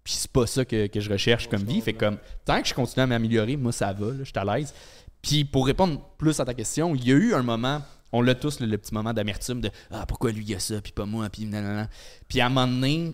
Puis 0.04 0.14
c'est 0.16 0.32
pas 0.32 0.48
ça 0.48 0.66
que, 0.66 0.90
je 0.94 1.10
recherche 1.10 1.48
comme 1.48 1.64
vie. 1.64 1.80
Fait 1.80 1.94
comme, 1.94 2.18
tant 2.44 2.62
que 2.62 2.68
je 2.68 2.74
continue 2.74 3.04
à 3.04 3.08
m'améliorer, 3.08 3.56
moi 3.56 3.72
ça 3.72 3.94
va, 3.94 4.08
je 4.20 4.24
suis 4.24 4.34
à 4.36 4.44
l'aise. 4.44 4.74
Puis 5.22 5.46
pour 5.46 5.68
répondre 5.68 6.02
plus 6.18 6.40
à 6.40 6.46
ta 6.46 6.54
question, 6.56 6.96
il 6.96 7.08
y 7.08 7.12
a 7.12 7.16
eu 7.16 7.34
un 7.36 7.44
moment, 7.44 7.82
on 8.12 8.22
l'a 8.22 8.36
tous, 8.36 8.60
le, 8.60 8.78
petit 8.78 8.94
moment 8.94 9.14
d'amertume 9.14 9.62
de 9.62 9.70
Ah, 9.90 10.06
pourquoi 10.06 10.32
lui 10.32 10.44
il 10.46 10.56
a 10.56 10.60
ça, 10.60 10.82
puis 10.82 10.92
pas 10.92 11.06
moi, 11.06 11.30
puis 11.30 11.46
nanana. 11.46 11.88
Puis 12.28 12.42
à 12.42 12.48
un 12.48 12.50
moment 12.50 12.68
donné, 12.68 13.14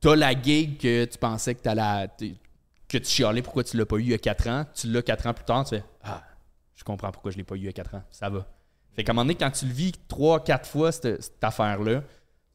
t'as 0.00 0.16
la 0.16 0.32
gig 0.40 0.78
que 0.78 1.04
tu 1.04 1.18
pensais 1.18 1.54
que 1.54 1.60
t'es- 2.18 2.34
que 2.88 2.98
tu 2.98 3.04
chialais 3.06 3.40
pourquoi 3.42 3.64
tu 3.64 3.76
l'as 3.76 3.86
pas 3.86 3.96
eu 3.96 4.02
il 4.02 4.08
y 4.10 4.14
a 4.14 4.18
4 4.18 4.48
ans. 4.48 4.66
Tu 4.74 4.88
l'as 4.90 5.02
4 5.02 5.26
ans 5.26 5.32
plus 5.34 5.44
tard, 5.44 5.64
tu 5.64 5.76
fais 5.76 5.84
Ah, 6.02 6.22
je 6.74 6.84
comprends 6.84 7.10
pourquoi 7.10 7.30
je 7.30 7.36
l'ai 7.38 7.44
pas 7.44 7.54
eu 7.54 7.58
il 7.60 7.64
y 7.64 7.68
a 7.68 7.72
4 7.72 7.94
ans. 7.94 8.02
Ça 8.10 8.28
va. 8.28 8.46
Fait 8.94 9.04
qu'à 9.04 9.12
un 9.12 9.14
moment 9.14 9.24
donné, 9.24 9.36
quand 9.36 9.50
tu 9.50 9.64
le 9.66 9.72
vis 9.72 9.92
3-4 10.08 10.66
fois, 10.66 10.92
cette, 10.92 11.22
cette 11.22 11.42
affaire-là, 11.42 12.02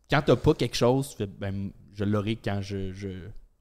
quand 0.09 0.21
t'as 0.21 0.35
pas 0.35 0.53
quelque 0.53 0.75
chose, 0.77 1.09
tu 1.09 1.15
fais 1.17 1.25
ben, 1.25 1.71
je 1.95 2.03
l'aurai 2.03 2.35
quand 2.35 2.61
je- 2.61 2.91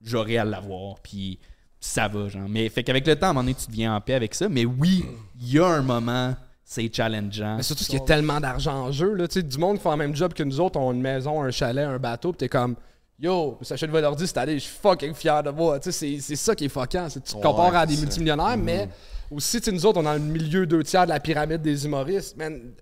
j'aurai 0.02 0.36
à 0.36 0.44
l'avoir. 0.44 1.00
Puis 1.00 1.38
ça 1.80 2.06
va, 2.08 2.28
genre. 2.28 2.48
Mais 2.48 2.68
fait 2.68 2.84
qu'avec 2.84 3.06
le 3.06 3.16
temps, 3.16 3.28
à 3.28 3.30
un 3.30 3.32
moment 3.32 3.44
donné, 3.44 3.54
tu 3.54 3.66
deviens 3.68 3.96
en 3.96 4.00
paix 4.02 4.14
avec 4.14 4.34
ça. 4.34 4.48
Mais 4.48 4.66
oui, 4.66 5.04
il 5.40 5.52
y 5.54 5.58
a 5.58 5.66
un 5.66 5.82
moment, 5.82 6.36
c'est 6.68 6.92
challengeant. 6.92 7.56
Mais 7.58 7.62
surtout 7.62 7.84
qu'il 7.84 7.94
y 7.94 8.02
a 8.02 8.04
tellement 8.04 8.40
d'argent 8.40 8.86
en 8.86 8.92
jeu. 8.92 9.14
Là, 9.14 9.28
tu 9.28 9.34
sais, 9.34 9.42
du 9.44 9.56
monde 9.56 9.76
qui 9.76 9.84
fait 9.84 9.90
le 9.90 9.96
même 9.96 10.16
job 10.16 10.34
que 10.34 10.42
nous 10.42 10.58
autres 10.60 10.78
ont 10.80 10.92
une 10.92 11.00
maison, 11.00 11.40
un 11.40 11.52
chalet, 11.52 11.86
un 11.86 11.98
bateau, 12.00 12.32
pis 12.32 12.38
t'es 12.38 12.48
comme 12.48 12.74
Yo, 13.20 13.56
Sacha 13.62 13.86
de 13.86 13.96
l'ordi 13.98 14.26
cette 14.26 14.36
année, 14.36 14.54
je 14.54 14.64
suis 14.64 14.76
fucking 14.82 15.14
fier 15.14 15.42
de 15.44 15.50
moi. 15.50 15.78
Tu 15.78 15.92
sais, 15.92 16.16
c'est, 16.16 16.20
c'est 16.20 16.36
ça 16.36 16.56
qui 16.56 16.64
est 16.64 16.68
fuckant. 16.68 17.06
tu 17.08 17.20
te 17.20 17.36
Ouais, 17.36 17.40
compares 17.42 17.76
à 17.76 17.86
des 17.86 17.96
multimillionnaires, 17.96 18.56
mais 18.58 18.88
aussi, 19.30 19.58
tu 19.60 19.66
sais, 19.66 19.72
nous 19.72 19.86
autres, 19.86 19.98
on 19.98 20.02
est 20.02 20.04
dans 20.06 20.12
le 20.14 20.18
milieu 20.18 20.66
deux 20.66 20.82
tiers 20.82 21.04
de 21.04 21.10
la 21.10 21.20
pyramide 21.20 21.62
des 21.62 21.86
humoristes. 21.86 22.36
Man, 22.36 22.72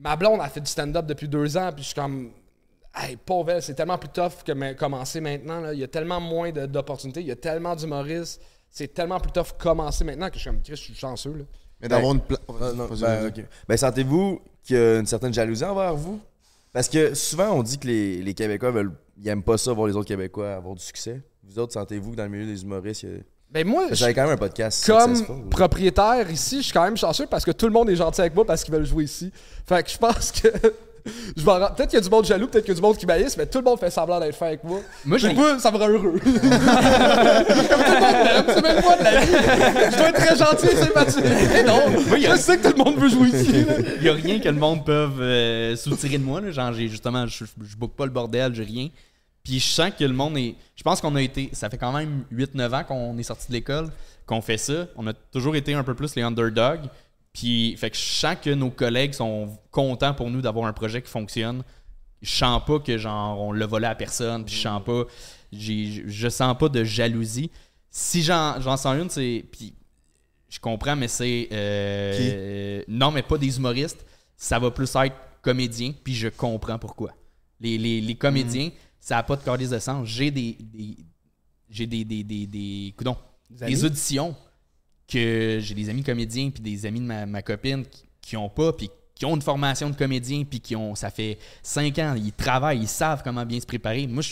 ma 0.00 0.16
blonde 0.16 0.40
a 0.40 0.48
fait 0.48 0.60
du 0.60 0.70
stand-up 0.70 1.06
depuis 1.06 1.28
deux 1.28 1.56
ans, 1.56 1.70
puis 1.72 1.82
je 1.82 1.88
suis 1.88 1.94
comme. 1.94 2.32
Hey, 2.92 3.16
pauvre, 3.16 3.52
elle, 3.52 3.62
c'est 3.62 3.74
tellement 3.74 3.96
plus 3.96 4.08
tough 4.08 4.42
que 4.44 4.72
commencer 4.72 5.20
maintenant. 5.20 5.60
là. 5.60 5.72
Il 5.72 5.78
y 5.78 5.84
a 5.84 5.88
tellement 5.88 6.20
moins 6.20 6.50
d'opportunités, 6.50 7.20
il 7.20 7.28
y 7.28 7.30
a 7.30 7.36
tellement 7.36 7.76
d'humoristes. 7.76 8.42
C'est 8.68 8.92
tellement 8.92 9.20
plus 9.20 9.30
tough 9.30 9.52
commencer 9.56 10.02
maintenant 10.02 10.28
que 10.28 10.34
je 10.34 10.40
suis 10.40 10.50
comme 10.50 10.60
Chris, 10.60 10.72
je 10.76 10.82
suis 10.82 10.94
chanceux. 10.96 11.32
Là. 11.32 11.44
Mais 11.82 11.88
d'avoir 11.88 12.12
une 12.14 12.20
place. 12.20 12.40
Non, 12.76 12.86
ben, 13.00 13.26
ok. 13.28 13.44
Ben, 13.68 13.76
sentez-vous 13.76 14.40
qu'il 14.64 14.76
y 14.76 14.78
a 14.78 14.98
une 14.98 15.06
certaine 15.06 15.32
jalousie 15.34 15.64
envers 15.64 15.94
vous? 15.94 16.20
Parce 16.72 16.88
que 16.88 17.14
souvent, 17.14 17.50
on 17.52 17.62
dit 17.62 17.78
que 17.78 17.86
les, 17.88 18.22
les 18.22 18.34
Québécois 18.34 18.70
veulent, 18.70 18.92
ils 19.18 19.28
aiment 19.28 19.42
pas 19.42 19.58
ça 19.58 19.72
voir 19.72 19.86
les 19.88 19.96
autres 19.96 20.06
Québécois 20.08 20.54
avoir 20.54 20.74
du 20.74 20.82
succès. 20.82 21.20
Vous 21.42 21.58
autres, 21.58 21.72
sentez-vous 21.72 22.12
que 22.12 22.16
dans 22.16 22.22
le 22.24 22.28
milieu 22.28 22.46
des 22.46 22.62
humoristes, 22.62 23.02
il 23.02 23.08
y 23.08 23.12
a- 23.14 23.18
Ben 23.50 23.66
moi, 23.66 23.86
J'avais 23.90 24.14
quand 24.14 24.22
même 24.22 24.32
un 24.32 24.36
podcast 24.36 24.86
comme 24.86 25.16
successful. 25.16 25.48
propriétaire 25.50 26.30
ici, 26.30 26.58
je 26.58 26.62
suis 26.64 26.72
quand 26.72 26.84
même 26.84 26.96
chanceux 26.96 27.26
parce 27.26 27.44
que 27.44 27.50
tout 27.50 27.66
le 27.66 27.72
monde 27.72 27.90
est 27.90 27.96
gentil 27.96 28.20
avec 28.20 28.34
moi 28.36 28.44
parce 28.44 28.62
qu'ils 28.62 28.72
veulent 28.74 28.86
jouer 28.86 29.04
ici. 29.04 29.32
Fait 29.66 29.82
que 29.82 29.90
je 29.90 29.98
pense 29.98 30.30
que 30.30 30.48
Je 31.36 31.44
m'en 31.44 31.58
rends- 31.58 31.70
Peut-être 31.74 31.90
qu'il 31.90 31.98
y 31.98 32.02
a 32.02 32.04
du 32.04 32.10
monde 32.10 32.24
jaloux, 32.24 32.46
peut-être 32.48 32.64
qu'il 32.64 32.72
y 32.74 32.76
a 32.76 32.80
du 32.80 32.82
monde 32.82 32.96
qui 32.96 33.06
maïsse, 33.06 33.36
mais 33.36 33.46
tout 33.46 33.58
le 33.58 33.64
monde 33.64 33.78
fait 33.78 33.90
semblant 33.90 34.20
d'être 34.20 34.34
fin 34.36 34.46
avec 34.46 34.62
moi. 34.64 34.80
Moi, 35.04 35.18
Puis 35.18 35.28
j'ai- 35.28 35.34
moi, 35.34 35.58
ça 35.58 35.70
me 35.70 35.76
rend 35.78 35.88
heureux. 35.88 36.18
Comme 36.22 36.30
tout 36.30 37.92
le 37.92 38.00
monde 38.00 38.24
m'aime, 38.24 38.44
c'est 38.48 38.62
même 38.62 38.82
pas 38.82 38.96
de 38.96 39.04
la 39.04 39.20
vie. 39.20 39.32
Je 39.92 39.96
dois 39.96 40.08
être 40.08 40.24
très 40.24 40.36
gentil 40.36 40.66
et 40.66 40.76
sympathique. 40.76 41.24
Mais 41.52 41.62
non, 41.62 41.80
je 41.96 42.36
sais 42.36 42.58
que 42.58 42.68
tout 42.68 42.76
le 42.78 42.84
monde 42.84 42.98
veut 42.98 43.08
jouer 43.08 43.28
ici. 43.28 43.64
là. 43.64 43.74
Il 43.98 44.02
y 44.04 44.08
a 44.08 44.12
rien 44.12 44.38
que 44.40 44.48
le 44.48 44.54
monde 44.58 44.84
peut 44.84 45.08
euh, 45.20 45.76
soutirer 45.76 46.18
de 46.18 46.24
moi. 46.24 46.40
Là. 46.40 46.50
Genre, 46.50 46.72
j'ai 46.72 46.88
justement, 46.88 47.26
je, 47.26 47.44
je 47.44 47.76
book 47.76 47.92
pas 47.96 48.04
le 48.04 48.10
bordel, 48.12 48.54
j'ai 48.54 48.64
rien. 48.64 48.88
Puis 49.42 49.58
je 49.58 49.66
sens 49.66 49.90
que 49.98 50.04
le 50.04 50.12
monde 50.12 50.36
est. 50.36 50.54
Je 50.76 50.82
pense 50.82 51.00
qu'on 51.00 51.16
a 51.16 51.22
été. 51.22 51.50
Ça 51.52 51.70
fait 51.70 51.78
quand 51.78 51.92
même 51.92 52.24
8-9 52.32 52.74
ans 52.74 52.84
qu'on 52.84 53.16
est 53.18 53.22
sorti 53.22 53.48
de 53.48 53.52
l'école, 53.54 53.88
qu'on 54.26 54.40
fait 54.42 54.58
ça. 54.58 54.86
On 54.96 55.06
a 55.06 55.12
toujours 55.14 55.56
été 55.56 55.74
un 55.74 55.82
peu 55.82 55.94
plus 55.94 56.14
les 56.14 56.22
underdogs. 56.22 56.82
Puis, 57.32 57.76
fait 57.76 57.90
que 57.90 57.96
je 57.96 58.02
sens 58.02 58.36
que 58.42 58.50
nos 58.50 58.70
collègues 58.70 59.12
sont 59.14 59.56
contents 59.70 60.14
pour 60.14 60.30
nous 60.30 60.40
d'avoir 60.40 60.66
un 60.66 60.72
projet 60.72 61.00
qui 61.00 61.10
fonctionne. 61.10 61.62
Je 62.22 62.30
sens 62.30 62.60
pas 62.66 62.78
que 62.80 62.98
genre 62.98 63.40
on 63.40 63.52
l'a 63.52 63.66
volé 63.66 63.86
à 63.86 63.94
personne. 63.94 64.44
Puis 64.44 64.54
je 64.56 64.60
sens 64.60 64.82
pas. 64.84 65.04
j'ai- 65.52 66.04
Je 66.06 66.28
sens 66.28 66.56
pas 66.58 66.68
de 66.68 66.84
jalousie. 66.84 67.50
Si 67.88 68.22
j'en 68.22 68.60
j'en 68.60 68.76
sens 68.76 68.96
une, 69.00 69.08
c'est. 69.10 69.44
Puis 69.50 69.74
je 70.48 70.58
comprends, 70.58 70.96
mais 70.96 71.08
c'est. 71.08 71.48
euh, 71.52 72.18
euh, 72.18 72.82
non, 72.88 73.10
mais 73.10 73.22
pas 73.22 73.38
des 73.38 73.56
humoristes. 73.56 74.04
Ça 74.36 74.58
va 74.58 74.70
plus 74.70 74.94
être 74.96 75.16
comédien, 75.42 75.92
puis 76.04 76.14
je 76.14 76.28
comprends 76.28 76.78
pourquoi. 76.78 77.12
Les, 77.60 77.76
les, 77.78 78.00
les 78.00 78.14
comédiens, 78.14 78.70
ça 78.98 79.16
n'a 79.16 79.22
pas 79.22 79.36
de 79.36 79.42
calice 79.42 79.70
de 79.70 79.78
sens. 79.78 80.06
J'ai 80.06 80.30
des. 80.30 80.56
des- 80.60 80.96
j'ai 81.70 81.86
des. 81.86 82.04
des, 82.04 82.22
des, 82.24 82.46
des, 82.46 82.94
coudonc, 82.96 83.16
des 83.68 83.84
auditions 83.84 84.34
que 85.10 85.58
j'ai 85.60 85.74
des 85.74 85.88
amis 85.90 86.02
comédiens, 86.02 86.50
puis 86.50 86.62
des 86.62 86.86
amis 86.86 87.00
de 87.00 87.06
ma, 87.06 87.26
ma 87.26 87.42
copine 87.42 87.84
qui, 87.84 88.04
qui 88.22 88.36
ont 88.36 88.48
pas, 88.48 88.72
puis 88.72 88.90
qui 89.14 89.24
ont 89.26 89.34
une 89.34 89.42
formation 89.42 89.90
de 89.90 89.96
comédien, 89.96 90.44
puis 90.44 90.60
qui 90.60 90.74
ont. 90.76 90.94
Ça 90.94 91.10
fait 91.10 91.38
cinq 91.62 91.98
ans, 91.98 92.14
ils 92.16 92.32
travaillent, 92.32 92.80
ils 92.80 92.88
savent 92.88 93.22
comment 93.22 93.44
bien 93.44 93.60
se 93.60 93.66
préparer. 93.66 94.06
Moi, 94.06 94.22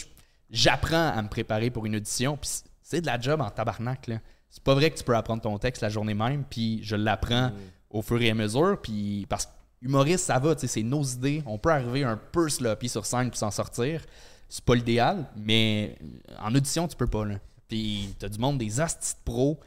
j'apprends 0.50 1.08
à 1.08 1.20
me 1.22 1.28
préparer 1.28 1.70
pour 1.70 1.86
une 1.86 1.96
audition, 1.96 2.36
puis 2.36 2.50
c'est- 2.82 3.00
de 3.00 3.06
la 3.06 3.20
job 3.20 3.40
en 3.40 3.50
tabarnak, 3.50 4.06
là. 4.06 4.20
C'est 4.50 4.62
pas 4.62 4.74
vrai 4.74 4.90
que 4.90 4.96
tu 4.96 5.04
peux 5.04 5.14
apprendre 5.14 5.42
ton 5.42 5.58
texte 5.58 5.82
la 5.82 5.90
journée 5.90 6.14
même, 6.14 6.42
puis 6.48 6.80
je 6.82 6.96
l'apprends 6.96 7.52
au 7.90 8.00
fur 8.00 8.20
et 8.22 8.30
à 8.30 8.34
mesure, 8.34 8.78
puis 8.82 9.26
parce 9.28 9.44
que 9.46 9.50
humoriste, 9.82 10.24
ça 10.24 10.38
va, 10.38 10.54
tu 10.54 10.62
sais, 10.62 10.66
c'est 10.66 10.82
nos 10.82 11.02
idées. 11.04 11.42
On 11.46 11.58
peut 11.58 11.70
arriver 11.70 12.02
un 12.02 12.16
peu 12.16 12.48
sloppy 12.48 12.88
sur 12.88 13.04
scène 13.04 13.28
puis 13.30 13.38
s'en 13.38 13.50
sortir. 13.50 14.02
C'est 14.48 14.64
pas 14.64 14.74
l'idéal, 14.74 15.26
mais 15.36 15.98
en 16.40 16.54
audition, 16.54 16.88
tu 16.88 16.96
peux 16.96 17.06
pas, 17.06 17.26
là. 17.26 17.34
Puis 17.68 18.14
t'as 18.18 18.28
du 18.30 18.38
monde, 18.38 18.56
des 18.58 18.80
astis 18.80 19.14
pros 19.24 19.60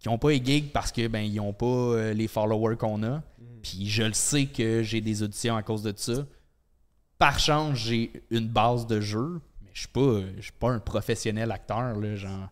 qui 0.00 0.08
ont 0.08 0.18
pas 0.18 0.30
les 0.30 0.42
gigs 0.44 0.72
parce 0.72 0.90
que 0.90 1.06
ben 1.06 1.20
ils 1.20 1.38
ont 1.40 1.52
pas 1.52 1.66
euh, 1.66 2.12
les 2.14 2.26
followers 2.26 2.76
qu'on 2.76 3.02
a. 3.02 3.22
Puis 3.62 3.88
je 3.88 4.02
le 4.02 4.14
sais 4.14 4.46
que 4.46 4.82
j'ai 4.82 5.00
des 5.00 5.22
auditions 5.22 5.54
à 5.54 5.62
cause 5.62 5.82
de 5.82 5.92
ça. 5.94 6.26
Par 7.18 7.38
chance, 7.38 7.76
j'ai 7.76 8.10
une 8.30 8.48
base 8.48 8.86
de 8.86 9.00
jeu, 9.00 9.40
mais 9.62 9.70
je 9.74 9.80
suis 9.80 9.88
pas 9.88 10.20
je 10.38 10.42
suis 10.42 10.52
pas 10.52 10.70
un 10.70 10.78
professionnel 10.78 11.52
acteur 11.52 11.96
là, 11.96 12.16
genre. 12.16 12.48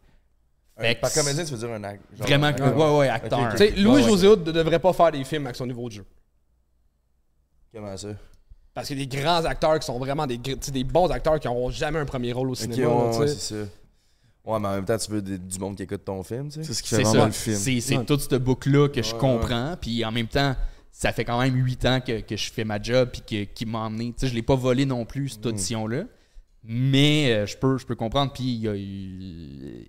Fait 0.78 0.94
que 0.94 1.00
Par 1.00 1.12
comédien, 1.12 1.44
tu 1.44 1.52
veux 1.52 1.58
dire 1.58 1.70
un 1.72 1.82
acte. 1.82 2.04
genre- 2.16 2.26
Vraiment 2.26 2.50
ouais 2.50 2.98
ouais, 2.98 3.08
acteur. 3.08 3.52
Louis 3.58 3.84
Ouais, 3.84 3.94
ouais. 3.94 4.02
José 4.02 4.28
ne 4.28 4.34
devrait 4.52 4.78
pas 4.78 4.92
faire 4.92 5.10
des 5.10 5.24
films 5.24 5.46
avec 5.46 5.56
son 5.56 5.66
niveau 5.66 5.88
de 5.88 5.94
jeu. 5.94 6.04
Comment 7.74 7.96
ça? 7.96 8.08
Parce 8.74 8.86
qu'il 8.86 8.98
y 9.00 9.02
a 9.02 9.06
des 9.06 9.16
grands 9.16 9.44
acteurs 9.44 9.78
qui 9.80 9.86
sont 9.86 9.98
vraiment 9.98 10.26
des, 10.26 10.38
bons 10.84 11.10
acteurs 11.10 11.40
qui 11.40 11.48
n'auront 11.48 11.70
jamais 11.70 11.98
un 11.98 12.04
premier 12.04 12.32
rôle 12.32 12.50
au 12.50 12.54
cinéma. 12.54 12.86
ouais, 12.86 13.04
là, 13.06 13.12
tu 13.12 13.18
ouais, 13.18 13.26
sais. 13.26 13.34
c'est 13.34 13.54
ça. 13.64 13.70
Ouais, 14.48 14.58
mais 14.58 14.68
en 14.68 14.72
même 14.76 14.84
temps, 14.84 14.96
tu 14.96 15.10
veux 15.10 15.20
des- 15.22 15.38
du 15.38 15.58
monde 15.58 15.76
qui 15.76 15.82
écoute 15.82 16.04
ton 16.04 16.22
film, 16.22 16.48
tu 16.48 16.54
sais. 16.54 16.64
C'est 16.64 16.74
ce 16.74 16.82
qui 16.82 16.88
fait 16.88 16.96
C'est 16.96 17.02
vraiment 17.02 17.20
ça. 17.20 17.26
le 17.26 17.32
film. 17.32 17.56
C'est 17.56 17.80
c'est 17.80 18.04
tout 18.04 18.18
ce 18.18 18.34
book-là 18.36 18.88
que 18.88 19.02
je 19.02 19.12
Ouais, 19.12 19.18
comprends. 19.20 19.76
Puis 19.80 20.04
en 20.04 20.10
même 20.10 20.26
temps, 20.28 20.56
ça 20.90 21.12
fait 21.12 21.24
quand 21.24 21.38
même 21.40 21.54
huit 21.54 21.84
ans 21.84 22.00
que, 22.00 22.20
que 22.20 22.36
je 22.36 22.50
fais 22.50 22.64
ma 22.64 22.80
job 22.82 23.10
puis 23.12 23.22
que, 23.22 23.52
qui 23.52 23.66
m'a 23.66 23.80
emmené. 23.80 24.06
Tu 24.14 24.20
sais, 24.20 24.28
je 24.28 24.34
l'ai 24.34 24.42
pas 24.42 24.54
volé 24.56 24.86
non 24.86 25.04
plus, 25.04 25.24
Mm. 25.24 25.28
cette 25.28 25.46
audition-là. 25.46 26.04
Mais 26.64 27.32
euh, 27.32 27.46
je 27.46 27.56
peux, 27.56 27.78
je 27.78 27.86
peux 27.86 27.94
comprendre. 27.94 28.32
Puis 28.32 28.44
il 28.44 28.60
y 28.60 28.68
a 28.68 28.74
eu- 28.74 29.86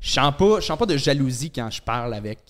Je 0.00 0.10
sens 0.10 0.34
pas, 0.36 0.58
je 0.60 0.66
sens 0.66 0.76
pas 0.78 0.86
de 0.86 0.96
jalousie 0.96 1.50
quand 1.52 1.70
je 1.70 1.80
parle 1.80 2.12
avec 2.14 2.40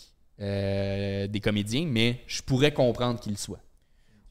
euh, 0.40 1.26
des 1.26 1.40
comédiens, 1.40 1.86
mais 1.86 2.20
je 2.26 2.40
pourrais 2.42 2.72
comprendre 2.72 3.20
qu'ils 3.20 3.32
le 3.32 3.38
soient. 3.38 3.60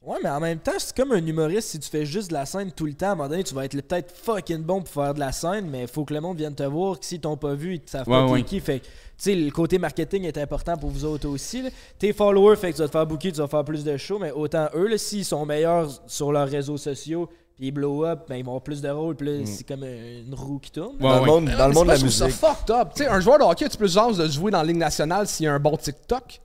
Ouais, 0.04 0.16
mais 0.22 0.30
en 0.30 0.40
même 0.40 0.58
temps, 0.58 0.72
c'est 0.78 0.96
comme 0.96 1.12
un 1.12 1.24
humoriste. 1.24 1.68
Si 1.68 1.78
tu 1.78 1.88
fais 1.88 2.04
juste 2.04 2.28
de 2.30 2.34
la 2.34 2.44
scène 2.44 2.72
tout 2.72 2.86
le 2.86 2.94
temps, 2.94 3.06
à 3.06 3.10
un 3.10 3.14
moment 3.14 3.28
donné, 3.28 3.44
tu 3.44 3.54
vas 3.54 3.64
être 3.66 3.80
peut-être 3.80 4.12
fucking 4.12 4.62
bon 4.62 4.82
pour 4.82 4.92
faire 4.92 5.14
de 5.14 5.20
la 5.20 5.30
scène, 5.30 5.68
mais 5.70 5.82
il 5.82 5.86
faut 5.88 6.04
que 6.04 6.12
le 6.12 6.20
monde 6.20 6.36
vienne 6.38 6.54
te 6.56 6.64
voir. 6.64 6.98
que 6.98 7.06
S'ils 7.06 7.20
t'ont 7.20 7.36
pas 7.36 7.54
vu, 7.54 7.74
ils 7.76 7.82
savent 7.88 8.04
pas 8.06 8.22
Ouais, 8.22 8.26
t'es 8.26 8.32
ouais. 8.32 8.42
qui. 8.42 8.58
Fait 8.58 8.80
que, 8.80 8.84
tu 8.86 8.90
sais, 9.18 9.34
le 9.36 9.50
côté 9.52 9.78
marketing 9.78 10.24
est 10.24 10.38
important 10.38 10.76
pour 10.76 10.90
vous 10.90 11.04
autres 11.04 11.28
aussi. 11.28 11.62
là. 11.62 11.68
Tes 12.00 12.12
followers, 12.12 12.56
fait 12.56 12.72
que 12.72 12.76
tu 12.76 12.82
vas 12.82 12.88
te 12.88 12.92
faire 12.92 13.06
booker, 13.06 13.30
tu 13.30 13.38
vas 13.38 13.46
faire 13.46 13.64
plus 13.64 13.84
de 13.84 13.96
shows, 13.96 14.18
mais 14.18 14.32
autant 14.32 14.66
eux, 14.74 14.88
là, 14.88 14.98
s'ils 14.98 15.24
sont 15.24 15.46
meilleurs 15.46 15.88
sur 16.08 16.32
leurs 16.32 16.48
réseaux 16.48 16.78
sociaux, 16.78 17.28
puis 17.54 17.68
ils 17.68 17.70
blow 17.70 18.04
up, 18.04 18.22
ben, 18.28 18.34
ils 18.34 18.44
vont 18.44 18.52
avoir 18.52 18.62
plus 18.64 18.80
de 18.82 18.88
rôles, 18.88 19.14
puis 19.14 19.28
là, 19.38 19.46
c'est 19.46 19.62
comme 19.64 19.84
une 19.84 20.34
roue 20.34 20.58
qui 20.58 20.72
tourne. 20.72 20.96
Ouais, 20.96 21.02
Dans 21.02 21.20
le 21.20 21.26
monde, 21.26 21.44
dans 21.56 21.68
le 21.68 21.74
monde 21.74 21.86
de 21.86 21.92
c'est 21.92 21.98
la 21.98 22.04
musique. 22.06 22.18
ça 22.18 22.28
fucked 22.54 22.70
up. 22.74 22.88
Tu 22.96 23.04
sais, 23.04 23.08
un 23.08 23.20
joueur 23.20 23.38
de 23.38 23.44
hockey, 23.44 23.68
tu 23.68 23.76
plus 23.76 23.94
de 23.94 24.00
chance 24.00 24.16
de 24.16 24.26
jouer 24.26 24.50
dans 24.50 24.58
la 24.58 24.64
Ligue 24.64 24.78
nationale 24.78 25.28
s'il 25.28 25.44
y 25.44 25.48
a 25.48 25.54
un 25.54 25.60
bon 25.60 25.76
TikTok. 25.76 26.40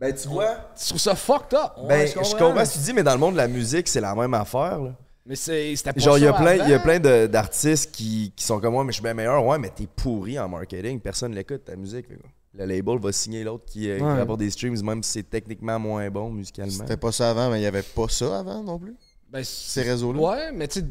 Ben, 0.00 0.14
tu 0.14 0.28
vois. 0.28 0.56
Je 0.80 0.86
trouve 0.88 0.98
ça 1.00 1.14
fucked 1.14 1.52
up. 1.54 1.72
Ben, 1.86 2.06
je 2.06 2.12
je 2.12 2.14
comprends. 2.36 2.64
ce 2.64 2.70
que 2.72 2.78
tu 2.78 2.84
dis, 2.84 2.92
mais 2.94 3.02
dans 3.02 3.12
le 3.12 3.18
monde 3.18 3.32
de 3.32 3.38
la 3.38 3.48
musique, 3.48 3.86
c'est 3.86 4.00
la 4.00 4.14
même 4.14 4.32
affaire, 4.34 4.80
là. 4.80 4.94
Mais 5.26 5.36
c'est- 5.36 5.74
Genre, 5.98 6.16
il 6.18 6.24
y 6.24 6.26
a 6.26 6.32
plein, 6.32 6.54
il 6.54 6.68
y 6.68 6.72
a 6.72 6.76
avant. 6.76 6.82
plein 6.84 6.98
de- 6.98 7.26
d'artistes 7.26 7.92
qui, 7.92 8.32
qui 8.34 8.44
sont 8.44 8.58
comme 8.58 8.72
moi, 8.72 8.82
mais 8.82 8.90
je 8.92 8.94
suis 8.94 9.02
bien 9.02 9.12
meilleur. 9.14 9.44
Ouais, 9.44 9.58
mais 9.58 9.68
t'es 9.68 9.86
pourri 9.86 10.38
en 10.38 10.48
marketing. 10.48 10.98
Personne 11.00 11.34
l'écoute, 11.34 11.64
ta 11.66 11.76
musique. 11.76 12.06
Le 12.54 12.64
label 12.64 12.98
va 12.98 13.12
signer 13.12 13.44
l'autre 13.44 13.64
qui, 13.66 13.88
euh, 13.90 13.98
qui 13.98 14.02
Ouais. 14.02 14.14
rapporte 14.14 14.40
des 14.40 14.50
streams, 14.50 14.82
même 14.82 15.02
si 15.04 15.12
c'est 15.12 15.22
techniquement 15.30 15.78
moins 15.78 16.08
bon 16.10 16.30
musicalement. 16.30 16.72
C'était 16.72 16.96
pas 16.96 17.12
ça 17.12 17.30
avant, 17.30 17.50
mais 17.50 17.60
il 17.60 17.62
y 17.62 17.66
avait 17.66 17.82
pas 17.82 18.08
ça 18.08 18.38
avant 18.40 18.62
non 18.64 18.78
plus. 18.78 18.96
Ben, 19.30 19.44
Ces 19.44 19.82
réseaux-là. 19.82 20.18
Ouais, 20.20 20.52
mais 20.52 20.66
tu 20.66 20.80
sais, 20.80 20.86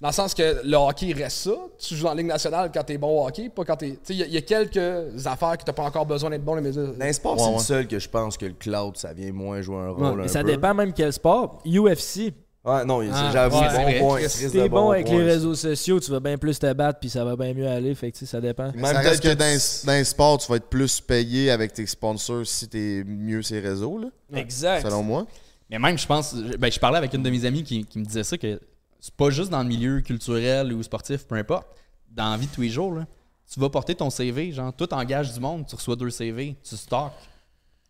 dans 0.00 0.08
le 0.08 0.14
sens 0.14 0.32
que 0.34 0.62
le 0.64 0.76
hockey 0.76 1.12
reste 1.12 1.36
ça. 1.38 1.50
Tu 1.78 1.94
joues 1.94 2.04
dans 2.04 2.10
la 2.10 2.16
Ligue 2.16 2.26
nationale 2.26 2.70
quand 2.72 2.82
t'es 2.82 2.96
bon 2.98 3.20
au 3.22 3.26
hockey, 3.26 3.48
pas 3.50 3.64
quand 3.64 3.76
t'es. 3.76 3.90
Tu 3.90 3.98
sais, 4.02 4.14
il 4.14 4.18
y 4.20 4.22
a- 4.22 4.26
il 4.26 4.32
y, 4.32 4.36
a 4.38 4.40
quelques 4.42 5.26
affaires 5.26 5.58
que 5.58 5.64
t'as 5.64 5.72
pas 5.72 5.82
encore 5.84 6.06
besoin 6.06 6.30
d'être 6.30 6.44
bon, 6.44 6.54
les 6.54 6.62
médias. 6.62 6.82
Dans 6.84 7.04
les 7.04 7.12
sports, 7.12 7.34
Ouais, 7.34 7.38
c'est 7.40 7.46
ouais. 7.50 7.56
le 7.56 7.62
seul 7.62 7.86
que 7.88 7.98
je 7.98 8.08
pense 8.08 8.36
que 8.38 8.46
le 8.46 8.54
cloud, 8.54 8.96
ça 8.96 9.12
vient 9.12 9.32
moins 9.32 9.60
jouer 9.60 9.76
un 9.76 9.90
rôle. 9.90 10.18
Mais 10.18 10.24
un 10.24 10.28
ça 10.28 10.40
peu. 10.42 10.46
dépend 10.52 10.72
même 10.74 10.92
quel 10.92 11.12
sport. 11.12 11.60
UFC, 11.66 12.32
Ouais, 12.62 12.84
non, 12.84 13.00
c'est- 13.00 13.08
Ah, 13.10 13.30
j'avoue, 13.32 13.58
ouais, 13.58 14.00
bon 14.00 14.06
point. 14.08 14.28
Si 14.28 14.50
t'es 14.50 14.68
bon 14.68 14.90
avec 14.90 15.06
point. 15.06 15.16
les 15.16 15.24
réseaux 15.24 15.54
sociaux, 15.54 15.98
tu 15.98 16.10
vas 16.10 16.20
bien 16.20 16.36
plus 16.36 16.58
te 16.58 16.70
battre, 16.74 16.98
puis 17.00 17.08
ça 17.08 17.24
va 17.24 17.34
bien 17.34 17.54
mieux 17.54 17.66
aller. 17.66 17.94
Fait 17.94 18.12
que 18.12 18.18
ça 18.26 18.38
dépend. 18.38 18.70
Même 18.72 18.84
ça 18.84 18.98
reste 19.00 19.22
que, 19.22 19.28
que 19.28 19.32
dans, 19.34 19.58
tu- 19.58 19.86
dans 19.86 19.92
les 19.94 20.04
sports, 20.04 20.36
tu 20.36 20.46
vas 20.50 20.56
être 20.56 20.68
plus 20.68 21.00
payé 21.00 21.50
avec 21.50 21.72
tes 21.72 21.86
sponsors 21.86 22.46
si 22.46 22.68
t'es 22.68 23.02
mieux 23.06 23.40
ces 23.42 23.60
réseaux, 23.60 23.96
là, 23.98 24.08
Exact. 24.38 24.82
selon 24.82 25.02
moi. 25.02 25.26
Mais 25.70 25.78
même, 25.78 25.96
je 25.96 26.06
pense, 26.06 26.34
ben, 26.34 26.70
je 26.70 26.78
parlais 26.78 26.98
avec 26.98 27.14
une 27.14 27.22
de 27.22 27.30
mes 27.30 27.46
amies 27.46 27.62
qui, 27.64 27.86
qui 27.86 27.98
me 27.98 28.04
disait 28.04 28.24
ça, 28.24 28.36
que 28.36 28.60
c'est 29.00 29.14
pas 29.14 29.30
juste 29.30 29.50
dans 29.50 29.62
le 29.62 29.68
milieu 29.68 30.00
culturel 30.00 30.72
ou 30.72 30.82
sportif, 30.82 31.26
peu 31.26 31.34
importe. 31.36 31.66
Dans 32.10 32.30
la 32.30 32.36
vie 32.36 32.46
de 32.46 32.52
tous 32.52 32.60
les 32.62 32.68
jours, 32.68 32.94
là, 32.94 33.06
tu 33.52 33.58
vas 33.60 33.68
porter 33.70 33.94
ton 33.94 34.10
CV, 34.10 34.52
genre, 34.52 34.72
tout 34.72 34.92
engage 34.94 35.32
du 35.32 35.40
monde, 35.40 35.66
tu 35.66 35.74
reçois 35.74 35.96
deux 35.96 36.10
CV, 36.10 36.56
tu 36.62 36.76
stocks. 36.76 37.12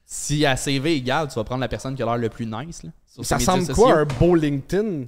Si 0.07 0.45
à 0.45 0.57
CV 0.57 0.95
égal, 0.95 1.29
tu 1.29 1.35
vas 1.35 1.45
prendre 1.45 1.61
la 1.61 1.69
personne 1.69 1.95
qui 1.95 2.03
a 2.03 2.07
l'air 2.07 2.17
le 2.17 2.29
plus 2.29 2.47
nice. 2.47 2.83
Là, 2.83 2.91
sur 3.07 3.25
Ça 3.25 3.37
ressemble 3.37 3.63
quoi 3.75 3.95
un 3.99 4.05
beau 4.05 4.35
LinkedIn? 4.35 5.05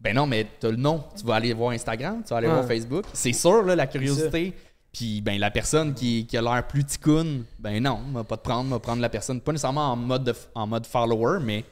Ben 0.00 0.14
non, 0.16 0.26
mais 0.26 0.46
t'as 0.60 0.70
le 0.70 0.76
nom. 0.76 1.04
Tu 1.16 1.24
vas 1.24 1.36
aller 1.36 1.52
voir 1.52 1.70
Instagram, 1.70 2.22
tu 2.24 2.30
vas 2.30 2.36
aller 2.36 2.48
voir 2.54 2.66
Facebook. 2.66 3.04
C'est 3.12 3.32
sûr, 3.32 3.62
là, 3.62 3.74
la 3.76 3.86
curiosité. 3.86 4.52
Puis, 4.92 5.20
ben, 5.22 5.38
la 5.40 5.50
personne 5.50 5.94
qui, 5.94 6.26
qui 6.26 6.36
a 6.36 6.42
l'air 6.42 6.66
plus 6.66 6.84
ticoune, 6.84 7.44
ben 7.58 7.82
non, 7.82 8.00
on 8.08 8.12
va 8.12 8.24
pas 8.24 8.36
te 8.36 8.42
prendre, 8.42 8.66
on 8.68 8.74
va 8.74 8.78
prendre 8.78 9.00
la 9.00 9.08
personne, 9.08 9.40
pas 9.40 9.52
nécessairement 9.52 9.92
en 9.92 9.96
mode, 9.96 10.24
de- 10.24 10.34
en 10.54 10.66
mode 10.66 10.86
follower, 10.86 11.38
mais 11.42 11.64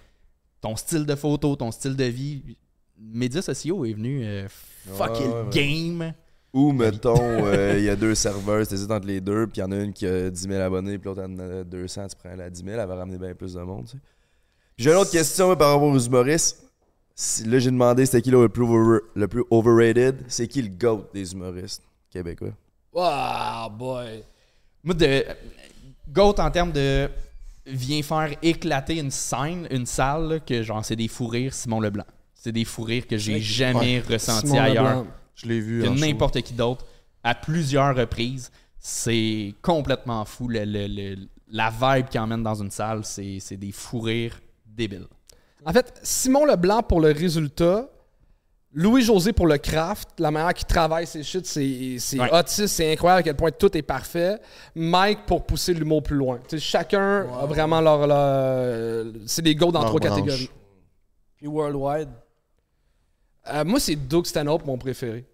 ton 0.61 0.75
style 0.75 1.05
de 1.05 1.15
photo, 1.15 1.55
ton 1.55 1.71
style 1.71 1.97
de 1.97 2.05
vie. 2.05 2.57
Médias 3.01 3.43
sociaux 3.43 3.85
est 3.85 3.93
venu 3.95 4.23
euh, 4.25 4.47
fucker 4.49 5.25
Ouais, 5.25 5.27
le 5.27 5.43
ouais. 5.45 5.51
game. 5.53 6.13
Ou, 6.53 6.73
mettons, 6.73 7.15
euh, 7.21 7.77
il 7.79 7.85
y 7.85 7.89
a 7.89 7.95
deux 7.97 8.15
serveurs, 8.15 8.67
t'hésites 8.67 8.91
entre 8.91 9.07
les 9.07 9.21
deux, 9.21 9.47
puis 9.47 9.59
il 9.59 9.61
y 9.61 9.63
en 9.65 9.71
a 9.73 9.77
une 9.77 9.93
qui 9.93 10.05
a 10.07 10.29
10 10.31 10.41
000 10.49 10.61
abonnés, 10.61 10.99
puis 10.99 11.09
l'autre 11.09 11.23
en 11.23 11.39
a 11.39 11.63
200, 11.65 12.09
tu 12.09 12.17
prends 12.17 12.35
la 12.35 12.51
10 12.51 12.65
000, 12.65 12.79
elle 12.81 12.89
va 12.89 12.97
ramener 12.97 13.19
bien 13.19 13.35
plus 13.35 13.55
de 13.55 13.61
monde, 13.61 13.85
tu 13.87 13.93
sais. 13.93 13.99
J'ai 14.77 14.91
une 14.91 14.97
autre 14.97 15.11
question 15.13 15.47
moi, 15.47 15.57
par 15.57 15.73
rapport 15.75 15.89
aux 15.89 15.99
humoristes. 15.99 16.65
Si- 17.15 17.45
là, 17.45 17.59
j'ai 17.59 17.71
demandé 17.71 18.05
c'était 18.07 18.23
qui 18.23 18.31
le 18.31 18.49
plus, 18.49 18.65
over- 18.65 19.01
le 19.15 19.29
plus 19.29 19.45
overrated. 19.51 20.25
C'est 20.27 20.49
qui 20.49 20.63
le 20.63 20.69
GOAT 20.71 21.07
des 21.13 21.33
humoristes 21.35 21.83
québécois? 22.11 22.53
Ah, 22.97 23.69
boy. 23.71 24.25
Moi, 24.83 24.95
de. 24.95 25.25
Goat 26.09 26.35
en 26.39 26.51
termes 26.51 26.73
de. 26.73 27.09
Vient 27.67 28.03
faire 28.03 28.35
éclater 28.43 28.99
une 28.99 29.11
scène, 29.11 29.69
une 29.71 29.85
salle, 29.87 30.29
là, 30.29 30.41
que 30.41 30.63
genre, 30.63 30.83
c'est 30.85 30.97
des 30.97 31.09
fous 31.09 31.27
rires 31.29 31.53
Simon 31.53 31.81
Leblanc. 31.81 32.07
C'est 32.43 32.53
des 32.53 32.65
fous 32.65 32.85
rires 32.85 33.07
que 33.07 33.19
j'ai 33.19 33.39
jamais 33.39 34.01
ressenti 34.01 34.47
Simon 34.47 34.61
ailleurs. 34.63 34.85
Leblanc. 34.85 35.07
Je 35.35 35.47
l'ai 35.47 35.61
vu. 35.61 35.83
que 35.83 35.89
n'importe 35.89 36.41
qui 36.41 36.55
d'autre 36.55 36.87
à 37.23 37.35
plusieurs 37.35 37.95
reprises. 37.95 38.51
C'est 38.79 39.55
complètement 39.61 40.25
fou. 40.25 40.49
Le- 40.49 40.65
le- 40.65 40.87
le- 40.87 41.29
la 41.53 41.69
vibe 41.71 42.09
qu'il 42.09 42.19
emmène 42.19 42.43
dans 42.43 42.55
une 42.63 42.71
salle, 42.71 43.05
c'est 43.05 43.39
c'est 43.41 43.59
des 43.59 43.73
fous 43.73 44.01
rires 44.01 44.41
débiles. 44.65 45.07
En 45.67 45.73
fait, 45.75 46.01
Simon 46.03 46.47
Leblanc 46.47 46.83
pour 46.83 47.01
le 47.03 47.11
résultat, 47.13 47.91
Louis-José 48.73 49.33
pour 49.35 49.47
le 49.49 49.59
craft, 49.59 50.09
la 50.19 50.31
manière 50.31 50.55
qu'il 50.55 50.67
travaille 50.67 51.07
ses 51.07 51.23
shit, 51.23 51.45
c'est 51.45 51.97
c'est 51.99 52.21
Ouais. 52.21 52.33
autiste, 52.33 52.69
c'est 52.69 52.91
incroyable 52.93 53.21
à 53.21 53.23
quel 53.25 53.37
point 53.37 53.51
tout 53.51 53.77
est 53.77 53.83
parfait. 53.83 54.39
Mike 54.75 55.27
pour 55.27 55.45
pousser 55.45 55.75
l'humour 55.75 56.03
plus 56.03 56.17
loin. 56.17 56.39
Chacun 56.57 57.27
a 57.39 57.45
vraiment 57.47 57.81
leur. 57.83 58.07
leur- 58.07 59.13
c'est 59.27 59.43
des 59.43 59.55
go 59.55 59.71
dans 59.71 59.81
Leur 59.83 59.89
trois 59.91 60.01
branche. 60.01 60.17
catégories. 60.21 60.51
Puis 61.37 61.47
Worldwide. 61.49 62.09
Euh, 63.49 63.65
moi, 63.65 63.81
c'est 63.81 63.97
Doug 63.97 64.27
Stanhope, 64.27 64.65
mon 64.67 64.79
préféré. 64.79 65.25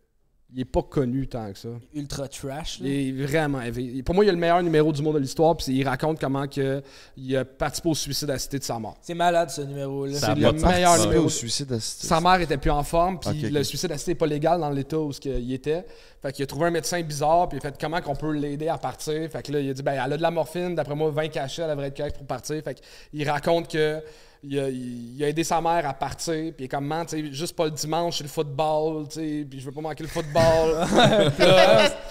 Il 0.55 0.61
est 0.61 0.65
pas 0.65 0.81
connu 0.83 1.27
tant 1.27 1.53
que 1.53 1.59
ça. 1.59 1.69
Ultra 1.93 2.29
trash. 2.29 2.79
là. 2.81 2.89
Il 2.89 3.21
est 3.21 3.27
vraiment. 3.27 3.61
Pour 4.05 4.15
moi, 4.15 4.25
il 4.25 4.29
a 4.29 4.33
le 4.33 4.39
meilleur 4.39 4.63
numéro 4.63 4.93
du 4.93 5.03
monde 5.03 5.15
de 5.15 5.19
l'histoire, 5.19 5.57
puis 5.57 5.67
il 5.73 5.87
raconte 5.87 6.21
comment 6.21 6.47
que 6.47 6.81
il 7.17 7.37
a 7.37 7.45
participé 7.45 7.89
au 7.89 7.95
suicide 7.97 8.31
assisté 8.31 8.61
de 8.61 8.65
sa 8.65 8.79
mort. 8.79 8.97
C'est 9.03 9.13
malade 9.13 9.51
ce 9.51 9.63
numéro-là. 9.63 10.15
C'est 10.17 10.29
le 10.29 10.35
meilleur 10.37 10.55
Participé 10.55 11.09
numéro. 11.09 11.25
au 11.25 11.29
suicide 11.29 11.73
assisté. 11.73 12.07
Sa 12.07 12.21
mère 12.21 12.41
était 12.41 12.57
plus 12.59 12.71
en 12.71 12.85
forme, 12.85 13.19
puis 13.19 13.51
le 13.51 13.65
suicide 13.65 13.91
assisté 13.91 14.13
n'est 14.13 14.19
pas 14.19 14.27
légal 14.29 14.61
dans 14.61 14.71
l'état 14.71 14.99
où 15.01 15.11
il 15.25 15.53
était. 15.53 15.85
Fait 16.23 16.33
qu'il 16.33 16.45
a 16.45 16.47
trouvé 16.47 16.67
un 16.67 16.71
médecin 16.71 17.03
bizarre, 17.03 17.49
puis 17.49 17.59
il 17.59 17.67
a 17.67 17.69
fait 17.69 17.77
comment 17.79 18.01
qu'on 18.01 18.15
peut 18.17 18.33
l'aider 18.33 18.69
à 18.69 18.79
partir. 18.79 19.29
Fait 19.29 19.43
que 19.43 19.51
là, 19.51 19.59
il 19.61 19.69
a 19.69 19.75
dit, 19.75 19.83
ben, 19.83 20.01
elle 20.03 20.13
a 20.13 20.17
de 20.17 20.23
la 20.23 20.31
morphine, 20.31 20.77
d'après 20.77 20.95
moi, 20.95 21.11
20 21.11 21.29
cachets, 21.29 21.63
elle 21.63 21.71
devrait 21.71 21.89
être 21.89 21.97
correcte 21.97 22.19
pour 22.19 22.27
partir. 22.27 22.63
Fait 22.63 22.81
qu'il 23.11 23.29
raconte 23.29 23.69
que 23.69 24.01
il 24.43 24.59
a, 24.59 24.69
il 24.69 25.23
a 25.25 25.29
aidé 25.29 25.43
sa 25.45 25.61
mère 25.61 25.89
à 25.89 25.95
partir, 25.95 26.35
puis 26.35 26.55
il 26.61 26.65
est 26.65 26.69
comme, 26.69 26.87
man, 26.87 27.05
tu 27.07 27.17
sais, 27.27 27.33
juste 27.33 27.57
pas 27.57 27.65
le 27.67 27.71
dimanche, 27.73 28.19
c'est 28.19 28.25
le 28.25 28.29
football, 28.31 29.09
tu 29.09 29.15
sais, 29.15 29.47
puis 29.49 29.61
je 29.61 29.65
veux 29.67 29.73
pas 29.73 29.81
manquer 29.81 30.03
le 30.05 30.09
football. 30.09 30.87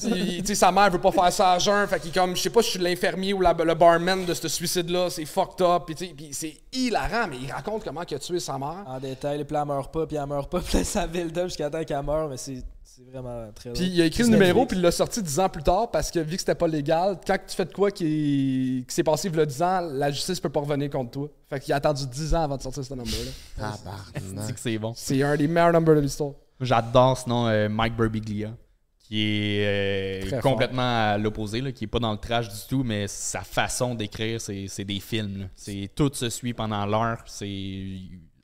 Tu 0.00 0.46
sais, 0.46 0.54
sa 0.54 0.70
mère 0.70 0.90
veut 0.90 1.00
pas 1.00 1.12
faire 1.12 1.32
ça 1.32 1.52
à 1.52 1.58
jeun, 1.58 1.86
fait 1.86 2.00
qu'il 2.00 2.10
est 2.10 2.14
comme, 2.14 2.36
je 2.36 2.42
sais 2.42 2.50
pas 2.50 2.62
si 2.62 2.68
je 2.72 2.72
suis 2.78 2.82
l'infirmier 2.84 3.32
ou 3.32 3.40
la- 3.40 3.52
le 3.52 3.74
barman 3.74 4.24
de 4.24 4.34
ce 4.34 4.48
suicide-là, 4.48 5.10
c'est 5.10 5.24
fucked 5.24 5.64
up, 5.64 5.82
puis 5.86 5.94
tu 5.94 6.06
c'est 6.32 6.56
hilarant, 6.72 7.26
mais 7.28 7.36
il 7.42 7.50
raconte 7.50 7.84
comment 7.84 8.02
il 8.08 8.14
a 8.14 8.18
tué 8.18 8.38
sa 8.40 8.58
mère. 8.58 8.84
En 8.86 8.98
détail, 8.98 9.44
puis 9.44 9.56
elle 9.56 9.64
meurt 9.66 9.92
pas, 9.92 10.06
puis 10.06 10.16
elle 10.16 10.26
meurt 10.26 10.50
pas, 10.50 10.60
puis 10.64 10.78
là, 10.78 10.84
ça 10.84 11.06
build 11.06 11.36
up 11.38 11.44
jusqu'à 11.48 11.70
temps 11.70 11.82
qu'elle 11.84 12.02
meurt, 12.02 12.30
mais 12.30 12.36
c'est 12.36 12.62
c'est 12.94 13.04
vraiment 13.04 13.50
très 13.54 13.72
Puis 13.72 13.86
il 13.86 14.02
a 14.02 14.04
écrit 14.04 14.24
le 14.24 14.28
numéro, 14.28 14.66
puis 14.66 14.76
il 14.76 14.82
l'a 14.82 14.90
sorti 14.90 15.22
dix 15.22 15.40
ans 15.40 15.48
plus 15.48 15.62
tard 15.62 15.90
parce 15.90 16.10
que 16.10 16.18
vu 16.18 16.34
que 16.34 16.40
c'était 16.40 16.54
pas 16.54 16.68
légal, 16.68 17.18
quand 17.26 17.38
tu 17.46 17.56
fais 17.56 17.64
de 17.64 17.72
quoi 17.72 17.90
qui, 17.90 18.84
qui 18.86 18.94
s'est 18.94 19.02
passé 19.02 19.28
il 19.28 19.36
y 19.36 19.40
a 19.40 19.46
10 19.46 19.62
ans, 19.62 19.80
la 19.80 20.10
justice 20.10 20.40
peut 20.40 20.50
pas 20.50 20.60
revenir 20.60 20.90
contre 20.90 21.10
toi. 21.10 21.28
Fait 21.48 21.60
qu'il 21.60 21.72
a 21.72 21.76
attendu 21.76 22.06
10 22.06 22.34
ans 22.34 22.42
avant 22.42 22.56
de 22.56 22.62
sortir 22.62 22.84
ce 22.84 22.92
number-là. 22.92 23.30
Tabarnak. 23.56 24.46
C'est 24.46 24.52
que 24.54 24.60
c'est 24.60 24.78
bon? 24.78 24.92
C'est 24.94 25.22
un 25.22 25.36
des 25.36 25.48
meilleurs 25.48 25.72
numbers 25.72 25.96
de 25.96 26.00
l'histoire. 26.00 26.32
J'adore 26.60 27.16
sinon 27.16 27.46
euh, 27.48 27.68
Mike 27.68 27.96
Birbiglia, 27.96 28.50
qui 28.98 29.22
est 29.22 30.32
euh, 30.34 30.40
complètement 30.40 31.12
à 31.12 31.18
l'opposé, 31.18 31.62
là, 31.62 31.72
qui 31.72 31.84
est 31.84 31.88
pas 31.88 31.98
dans 31.98 32.12
le 32.12 32.18
trash 32.18 32.48
du 32.48 32.68
tout, 32.68 32.84
mais 32.84 33.08
sa 33.08 33.40
façon 33.40 33.94
d'écrire, 33.94 34.38
c'est 34.40 34.84
des 34.84 35.00
films. 35.00 35.48
tout 35.94 36.10
se 36.12 36.28
suit 36.28 36.52
pendant 36.52 36.84
l'heure. 36.84 37.22
C'est 37.26 37.96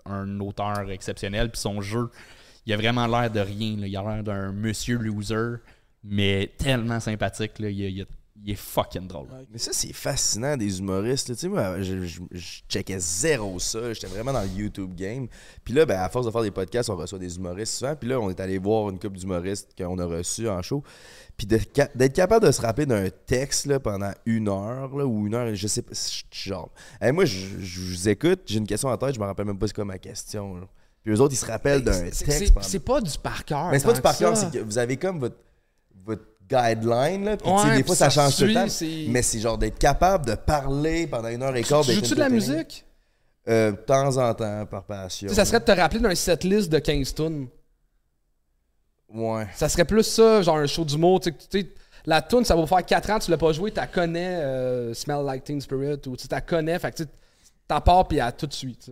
un 0.06 0.40
auteur 0.40 0.90
exceptionnel. 0.90 1.50
Puis 1.50 1.60
son 1.60 1.82
jeu, 1.82 2.10
il 2.68 2.74
a 2.74 2.76
vraiment 2.76 3.06
l'air 3.06 3.30
de 3.30 3.40
rien. 3.40 3.76
Il 3.78 3.96
a 3.96 4.02
l'air 4.02 4.22
d'un 4.22 4.52
monsieur 4.52 4.98
loser, 4.98 5.56
mais 6.04 6.52
tellement 6.58 7.00
sympathique. 7.00 7.52
Il, 7.60 8.06
est 8.46 8.54
fucking 8.54 9.08
drôle. 9.08 9.26
Mais 9.50 9.56
ça, 9.56 9.70
c'est 9.72 9.94
fascinant 9.94 10.54
des 10.54 10.78
humoristes. 10.78 11.28
Tu 11.28 11.34
sais, 11.34 11.48
moi, 11.48 11.80
je, 11.80 12.20
checkais 12.68 12.98
zéro 12.98 13.58
ça. 13.58 13.94
J'étais 13.94 14.06
vraiment 14.06 14.34
dans 14.34 14.42
le 14.42 14.48
YouTube 14.48 14.94
game. 14.94 15.28
Puis 15.64 15.72
là, 15.72 15.86
ben, 15.86 15.98
à 15.98 16.10
force 16.10 16.26
de 16.26 16.30
faire 16.30 16.42
des 16.42 16.50
podcasts, 16.50 16.90
on 16.90 16.96
reçoit 16.96 17.18
des 17.18 17.36
humoristes 17.36 17.72
souvent. 17.72 17.96
Puis 17.96 18.10
là, 18.10 18.20
on 18.20 18.28
est 18.28 18.38
allé 18.38 18.58
voir 18.58 18.90
une 18.90 18.98
couple 18.98 19.16
d'humoristes 19.16 19.70
qu'on 19.76 19.98
a 19.98 20.04
reçus 20.04 20.46
en 20.46 20.60
show. 20.60 20.84
Puis 21.38 21.46
d'être 21.46 22.12
capable 22.12 22.46
de 22.46 22.52
se 22.52 22.60
rappeler 22.60 22.84
d'un 22.84 23.08
texte 23.08 23.64
là, 23.64 23.80
pendant 23.80 24.12
une 24.26 24.48
heure 24.48 24.94
là, 24.94 25.06
ou 25.06 25.26
une 25.26 25.34
heure, 25.34 25.54
je 25.54 25.66
sais 25.66 25.80
pas. 25.82 25.94
Genre, 26.30 26.70
Hey, 27.00 27.12
moi, 27.12 27.24
je, 27.24 27.80
vous 27.80 28.10
écoute, 28.10 28.42
j'ai 28.44 28.58
une 28.58 28.66
question 28.66 28.90
en 28.90 28.96
tête, 28.98 29.14
je 29.14 29.20
me 29.20 29.24
rappelle 29.24 29.46
même 29.46 29.58
pas 29.58 29.68
c'est 29.68 29.74
quoi 29.74 29.86
ma 29.86 29.98
question. 29.98 30.68
Puis 31.08 31.16
eux 31.16 31.22
autres, 31.22 31.32
ils 31.32 31.38
se 31.38 31.46
rappellent 31.46 31.82
d'un 31.82 31.94
C'est- 32.12 32.26
texte. 32.26 32.52
c'est- 32.60 32.80
pas 32.80 33.00
du 33.00 33.18
par 33.18 33.42
cœur. 33.46 33.70
Mais 33.70 33.78
c'est 33.78 33.86
pas 33.86 33.94
du 33.94 34.02
par 34.02 34.14
cœur, 34.14 34.36
c'est 34.36 34.50
que 34.50 34.58
vous 34.58 34.76
avez 34.76 34.98
comme 34.98 35.18
votre, 35.20 35.36
votre 36.04 36.24
guideline, 36.46 37.24
là, 37.24 37.38
puis 37.38 37.48
Ouais, 37.50 37.78
des 37.78 37.82
fois 37.82 37.96
ça, 37.96 38.10
ça 38.10 38.24
change 38.24 38.36
tout 38.36 38.44
le 38.44 38.52
temps, 38.52 39.10
mais 39.10 39.22
c'est 39.22 39.38
genre 39.40 39.56
d'être 39.56 39.78
capable 39.78 40.26
de 40.26 40.34
parler 40.34 41.06
pendant 41.06 41.28
une 41.28 41.42
heure 41.42 41.56
et 41.56 41.62
quart. 41.62 41.82
Tu 41.82 41.94
joues-tu 41.94 42.14
de 42.14 42.20
la 42.20 42.28
musique? 42.28 42.84
Euh, 43.48 43.70
de 43.70 43.76
temps 43.78 44.18
en 44.18 44.34
temps, 44.34 44.66
par 44.66 44.84
passion. 44.84 45.32
Ça 45.32 45.46
serait 45.46 45.60
de 45.60 45.64
te 45.64 45.72
rappeler 45.72 46.00
d'un 46.00 46.14
setlist 46.14 46.68
de 46.70 46.78
15 46.78 47.14
tunes. 47.14 47.48
Ouais. 49.14 49.46
Ça 49.54 49.70
serait 49.70 49.86
plus 49.86 50.02
ça, 50.02 50.42
genre 50.42 50.58
un 50.58 50.66
show 50.66 50.84
d'humour. 50.84 51.20
Tu 51.20 51.30
sais, 51.30 51.36
tu 51.48 51.60
sais, 51.62 51.72
la 52.04 52.20
tune, 52.20 52.44
ça 52.44 52.54
va 52.54 52.66
faire 52.66 52.84
4 52.84 53.08
ans, 53.08 53.18
tu 53.18 53.30
l'as 53.30 53.38
pas 53.38 53.52
joué, 53.52 53.70
tu 53.70 53.78
la 53.80 53.86
connais, 53.86 54.42
euh, 54.42 54.92
Smell 54.92 55.24
Like 55.24 55.44
Teen 55.44 55.58
Spirit, 55.62 56.00
ou 56.06 56.18
tu 56.18 56.26
la 56.30 56.42
connais, 56.42 56.78
fait 56.78 56.90
que 56.92 57.02
tu 57.04 57.08
t'en 57.66 57.80
pars, 57.80 58.06
puis 58.06 58.18
elle 58.18 58.30
tout 58.36 58.46
de 58.46 58.52
suite. 58.52 58.90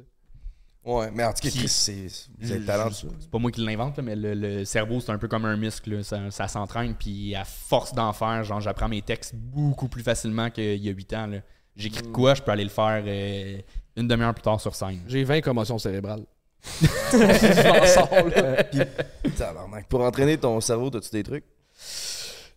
Ouais, 0.86 1.10
mais 1.12 1.24
en 1.24 1.32
tout 1.32 1.40
cas, 1.42 1.50
Chris, 1.50 1.68
c'est. 1.68 2.06
Vous 2.38 2.52
êtes 2.52 2.64
talentueux. 2.64 3.10
C'est 3.18 3.30
pas 3.30 3.38
moi 3.38 3.50
qui 3.50 3.60
l'invente, 3.60 3.96
là, 3.96 4.02
mais 4.04 4.14
le, 4.14 4.34
le 4.34 4.64
cerveau, 4.64 5.00
c'est 5.00 5.10
un 5.10 5.18
peu 5.18 5.26
comme 5.26 5.44
un 5.44 5.56
muscle. 5.56 5.96
là. 5.96 6.02
Ça, 6.04 6.30
ça 6.30 6.46
s'entraîne, 6.46 6.94
puis 6.94 7.34
à 7.34 7.44
force 7.44 7.92
d'en 7.92 8.12
faire, 8.12 8.44
genre, 8.44 8.60
j'apprends 8.60 8.88
mes 8.88 9.02
textes 9.02 9.34
beaucoup 9.34 9.88
plus 9.88 10.04
facilement 10.04 10.48
qu'il 10.48 10.76
y 10.76 10.88
a 10.88 10.92
8 10.92 11.12
ans. 11.14 11.26
là. 11.26 11.38
J'écris 11.74 12.02
de 12.02 12.06
quoi, 12.08 12.34
je 12.34 12.42
peux 12.42 12.52
aller 12.52 12.64
le 12.64 12.70
faire 12.70 13.02
euh, 13.04 13.58
une 13.96 14.06
demi-heure 14.08 14.32
plus 14.32 14.42
tard 14.42 14.60
sur 14.60 14.74
scène. 14.74 15.00
J'ai 15.08 15.24
20 15.24 15.40
commotions 15.42 15.76
cérébrales. 15.78 16.24
Je 17.12 17.68
m'en 17.68 17.86
sors, 17.86 18.28
là. 18.28 18.64
Tabarnak. 19.36 19.88
Pour 19.88 20.00
entraîner 20.00 20.38
ton 20.38 20.60
cerveau, 20.60 20.88
as-tu 20.96 21.10
des 21.10 21.22
trucs? 21.22 21.44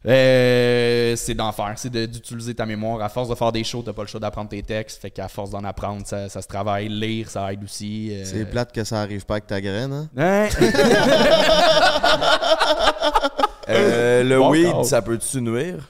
Euh, 0.06 1.16
c'est 1.18 1.34
d'en 1.34 1.52
faire, 1.52 1.74
c'est 1.76 1.90
d'utiliser 1.90 2.56
ta 2.56 2.66
mémoire. 2.66 3.02
À 3.02 3.10
force 3.10 3.28
de 3.28 3.36
faire 3.36 3.52
des 3.52 3.64
shows, 3.66 3.82
t'as 3.86 3.92
pas 3.94 4.04
le 4.04 4.08
choix 4.08 4.20
d'apprendre 4.20 4.50
tes 4.50 4.64
textes. 4.64 5.02
Fait 5.02 5.12
qu'à 5.12 5.28
force 5.28 5.50
d'en 5.50 5.64
apprendre, 5.66 6.06
ça, 6.08 6.30
ça 6.30 6.42
se 6.42 6.48
travaille. 6.48 6.88
Lire, 6.88 7.30
ça 7.30 7.52
aide 7.52 7.64
aussi. 7.64 8.10
euh. 8.14 8.24
C'est 8.24 8.46
plate 8.50 8.72
que 8.74 8.84
ça 8.86 9.02
arrive 9.02 9.26
pas 9.26 9.36
avec 9.36 9.48
ta 9.48 9.60
graine, 9.60 9.92
hein? 9.92 10.10
Hein? 10.18 10.48
Euh, 13.72 14.24
le 14.24 14.40
Bon 14.40 14.50
weed, 14.50 14.84
ça 14.84 15.00
peut-tu 15.00 15.42
nuire? 15.42 15.88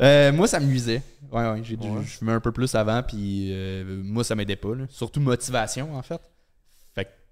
Euh, 0.00 0.30
moi, 0.32 0.46
ça 0.46 0.60
me 0.60 0.66
nuisait. 0.66 1.02
Ouais, 1.32 1.42
ouais, 1.50 1.60
j'ai 1.64 1.76
dû, 1.76 1.88
je 2.04 2.10
fumais 2.18 2.32
un 2.32 2.38
peu 2.40 2.52
plus 2.52 2.72
avant, 2.76 3.02
puis 3.02 3.48
euh, 3.50 3.82
moi, 4.04 4.22
ça 4.22 4.36
m'aidait 4.36 4.54
pas. 4.54 4.74
là. 4.76 4.84
Surtout 4.88 5.20
motivation, 5.20 5.96
en 5.96 6.02
fait. 6.02 6.20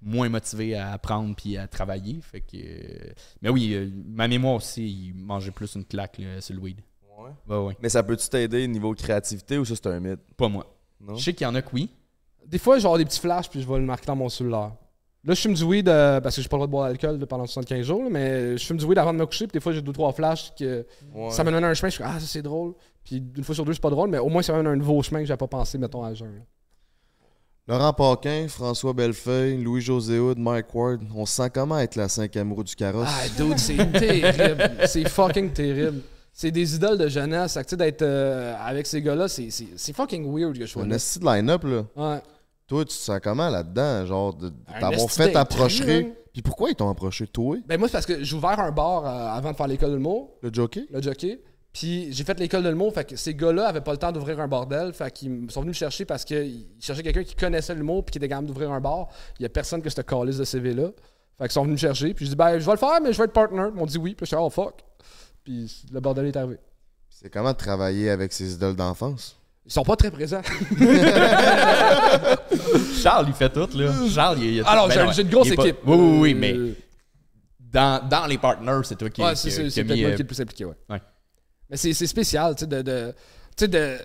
Moins 0.03 0.29
motivé 0.29 0.75
à 0.77 0.93
apprendre 0.93 1.35
puis 1.35 1.57
à 1.57 1.67
travailler. 1.67 2.19
Fait 2.21 2.41
que. 2.41 2.57
euh, 2.57 3.13
mais 3.43 3.49
oui, 3.49 3.73
euh, 3.75 3.91
ma 4.07 4.29
mémoire 4.29 4.55
aussi, 4.57 4.87
il 5.09 5.15
mangeait 5.15 5.51
plus 5.51 5.75
une 5.75 5.85
claque 5.85 6.19
là, 6.19 6.41
sur 6.41 6.55
le 6.55 6.61
weed. 6.61 6.81
Ouais. 7.19 7.31
Ouais, 7.49 7.65
ouais. 7.67 7.77
Mais 7.83 7.89
ça 7.89 8.03
peut-tu 8.03 8.29
t'aider 8.29 8.69
niveau 8.69 8.93
créativité 8.95 9.57
ou 9.59 9.65
ça, 9.65 9.75
c'est 9.75 9.87
un 9.87 9.99
mythe? 10.01 10.21
Pas 10.37 10.49
moi. 10.49 10.67
Non? 11.01 11.15
Je 11.17 11.25
sais 11.25 11.33
qu'il 11.33 11.45
y 11.47 11.49
en 11.49 11.55
a 11.55 11.63
que 11.63 11.71
oui. 11.73 11.91
Des 12.47 12.59
fois, 12.59 12.77
je 12.77 12.83
vais 12.83 12.87
avoir 12.87 12.99
des 12.99 13.05
petits 13.07 13.21
flashs, 13.21 13.49
puis 13.49 13.61
je 13.63 13.67
vais 13.67 13.79
le 13.79 13.85
marquer 13.85 14.07
dans 14.07 14.17
mon 14.17 14.29
cellulaire. 14.29 14.73
Là, 15.25 15.35
je 15.35 15.41
fume 15.41 15.55
du 15.55 15.65
weed 15.65 15.89
euh, 15.89 16.21
parce 16.21 16.37
que 16.37 16.43
j'ai 16.43 16.49
pas 16.49 16.57
le 16.57 16.59
droit 16.61 16.67
de 16.67 16.71
boire 16.71 16.89
d'alcool 16.89 17.27
pendant 17.27 17.47
75 17.47 17.85
jours, 17.85 18.05
là, 18.05 18.11
mais 18.11 18.57
je 18.57 18.65
fume 18.65 18.77
du 18.77 18.85
weed 18.85 18.99
avant 18.99 19.13
de 19.13 19.19
me 19.19 19.27
coucher, 19.27 19.47
puis 19.49 19.55
des 19.55 19.61
fois, 19.61 19.73
j'ai 19.73 19.83
deux 19.83 19.93
trois 19.93 20.13
flashs 20.13 20.55
que 20.55 20.87
Ouais. 21.13 21.31
ça 21.31 21.43
me 21.43 21.51
donne 21.51 21.65
un 21.65 21.75
chemin, 21.75 21.89
je 21.89 21.95
suis 21.97 22.05
ah, 22.05 22.21
ça 22.21 22.27
c'est 22.27 22.43
drôle. 22.43 22.75
Puis 23.03 23.17
une 23.37 23.43
fois 23.43 23.55
sur 23.55 23.65
deux, 23.65 23.73
c'est 23.73 23.83
pas 23.83 23.91
drôle, 23.91 24.09
mais 24.11 24.19
au 24.19 24.29
moins, 24.29 24.43
ça 24.43 24.53
me 24.53 24.59
donne 24.59 24.69
un 24.69 24.77
nouveau 24.77 25.03
chemin 25.03 25.21
que 25.21 25.27
j'avais 25.27 25.39
pas 25.39 25.49
pensé, 25.49 25.79
mettons, 25.79 26.05
à 26.05 26.15
jeun. 26.15 26.45
Laurent 27.69 27.93
Paquin, 27.93 28.47
François 28.49 28.93
Bellefeuille, 28.93 29.61
Louis-José 29.61 30.21
Hood, 30.21 30.39
Mike 30.39 30.73
Ward, 30.73 31.01
on 31.17 31.27
se 31.27 31.35
sent 31.35 31.51
comment 31.53 31.79
être 31.81 31.97
la 31.97 32.09
cinquième 32.09 32.53
roue 32.53 32.63
du 32.63 32.77
carrosse? 32.77 33.09
Ah, 33.11 33.25
dude, 33.37 33.59
c'est 33.59 33.77
terrible. 33.93 34.71
C'est 34.87 35.09
fucking 35.09 35.51
terrible. 35.53 36.01
C'est 36.33 36.53
des 36.53 36.77
idoles 36.77 36.99
de 36.99 37.09
jeunesse. 37.09 37.55
Tu 37.55 37.71
sais, 37.71 37.77
d'être 37.77 38.03
euh, 38.03 38.55
avec 38.61 38.87
ces 38.87 39.03
gars-là, 39.03 39.27
c'est- 39.27 39.51
fucking 39.93 40.33
weird 40.33 40.57
que 40.57 40.65
je 40.65 40.79
un 40.79 40.91
esti 40.91 41.19
de 41.19 41.25
line-up, 41.25 41.65
là. 41.65 41.85
Ouais. 41.97 42.21
Toi, 42.69 42.85
tu 42.85 42.89
te 42.89 42.93
sens 42.93 43.19
comment 43.21 43.49
là-dedans? 43.49 44.07
Genre, 44.07 44.39
esti 44.93 45.09
fait 45.17 45.35
approcher? 45.37 46.13
Puis 46.33 46.43
pourquoi 46.43 46.71
ils 46.71 46.77
t'ont 46.77 46.91
approché? 46.91 47.27
Toi, 47.27 47.57
Ben, 47.67 47.79
moi, 47.81 47.89
c'est 47.89 47.93
parce 47.95 48.07
que 48.07 48.23
j'ai 48.23 48.37
ouvert 48.37 48.61
un 48.61 48.71
bar 48.71 49.05
euh, 49.07 49.37
avant 49.37 49.51
de 49.51 49.57
faire 49.57 49.67
l'école 49.67 49.91
de 49.91 49.97
l'humour, 49.97 50.35
le 50.43 50.51
jockey? 50.53 50.87
le 50.91 51.01
jockey. 51.03 51.41
Puis 51.79 52.11
j'ai 52.11 52.25
fait 52.25 52.41
l'école 52.41 52.63
de 52.63 52.71
l'humour. 52.71 52.95
Fait 52.95 53.05
que 53.05 53.17
ces 53.17 53.35
gars-là 53.35 53.67
avaient 53.69 53.83
pas 53.83 53.93
le 53.93 53.99
temps 53.99 54.11
d'ouvrir 54.11 54.41
un 54.41 54.49
bordel. 54.49 54.95
Fait 54.95 55.11
qu'ils 55.11 55.51
sont 55.51 55.61
venus 55.61 55.75
me 55.75 55.79
chercher 55.79 56.07
parce 56.07 56.25
qu'ils 56.25 56.65
cherchaient 56.81 57.03
quelqu'un 57.03 57.23
qui 57.23 57.35
connaissait 57.35 57.75
l'humour 57.75 58.03
puis 58.03 58.13
qui 58.13 58.19
était 58.19 58.29
capable 58.31 58.47
d'ouvrir 58.47 58.73
un 58.73 58.81
bar. 58.81 59.09
Il 59.39 59.43
y 59.43 59.47
a 59.47 59.51
personne 59.51 59.83
que 59.83 59.91
cette 59.91 60.07
calice 60.09 60.39
de 60.39 60.45
CV-là. 60.45 60.89
Fait 61.37 61.45
qu'ils 61.45 61.53
sont 61.53 61.65
venus 61.65 61.75
me 61.75 61.79
chercher. 61.89 62.15
Puis 62.15 62.25
je 62.25 62.31
dis, 62.31 62.37
ben, 62.37 62.59
je 62.59 62.65
vais 62.65 62.73
le 62.73 62.79
faire, 62.79 62.99
mais 63.03 63.13
je 63.13 63.19
vais 63.19 63.25
être 63.25 63.35
partner. 63.35 63.65
Ils 63.69 63.75
m'ont 63.79 63.85
dit 63.85 63.99
oui. 63.99 64.15
Puis 64.15 64.25
je 64.25 64.29
suis 64.29 64.37
oh 64.37 64.49
fuck. 64.49 64.77
Puis 65.45 65.83
le 65.93 66.01
bordel 66.01 66.25
est 66.25 66.37
arrivé. 66.37 66.57
C'est 67.11 67.29
comment 67.29 67.53
travailler 67.53 68.09
avec 68.09 68.33
ces 68.33 68.55
idoles 68.55 68.75
d'enfance? 68.77 69.37
Ils 69.67 69.73
sont 69.73 69.83
pas 69.83 69.97
très 69.97 70.11
présents. 70.11 70.41
Charles, 73.03 73.27
il 73.29 73.35
fait 73.35 73.51
tout, 73.51 73.69
là. 73.77 73.93
Charles, 74.09 74.39
il, 74.39 74.45
il 74.55 74.61
a 74.61 74.65
tout- 74.65 74.71
Alors, 74.71 74.89
Ben 74.89 75.13
j'ai 75.13 75.23
une 75.23 75.29
grosse 75.29 75.55
pas- 75.55 75.63
équipe. 75.65 75.77
Oui, 75.87 75.97
oui, 75.99 76.19
oui, 76.21 76.33
Euh, 76.33 76.37
mais 76.39 76.57
dans, 77.61 78.09
dans 78.09 78.27
les 78.27 78.39
partners, 78.39 78.81
c'est 78.85 78.97
toi 78.97 79.11
qui, 79.11 79.21
Ouais, 79.23 79.35
qui- 79.35 79.51
c'est 79.51 79.67
qui 79.69 79.81
euh, 79.81 79.85
qui 79.85 80.03
est 80.03 80.17
le 80.19 80.25
plus 80.25 80.41
impliqué, 80.41 80.65
ouais. 80.65 80.75
ouais. 80.89 81.01
Mais 81.71 81.77
c'est 81.77 81.93
spécial, 81.93 82.55
tu 82.55 82.61
sais, 82.61 82.67
de, 82.67 82.83
de, 82.83 83.67
de... 83.67 83.99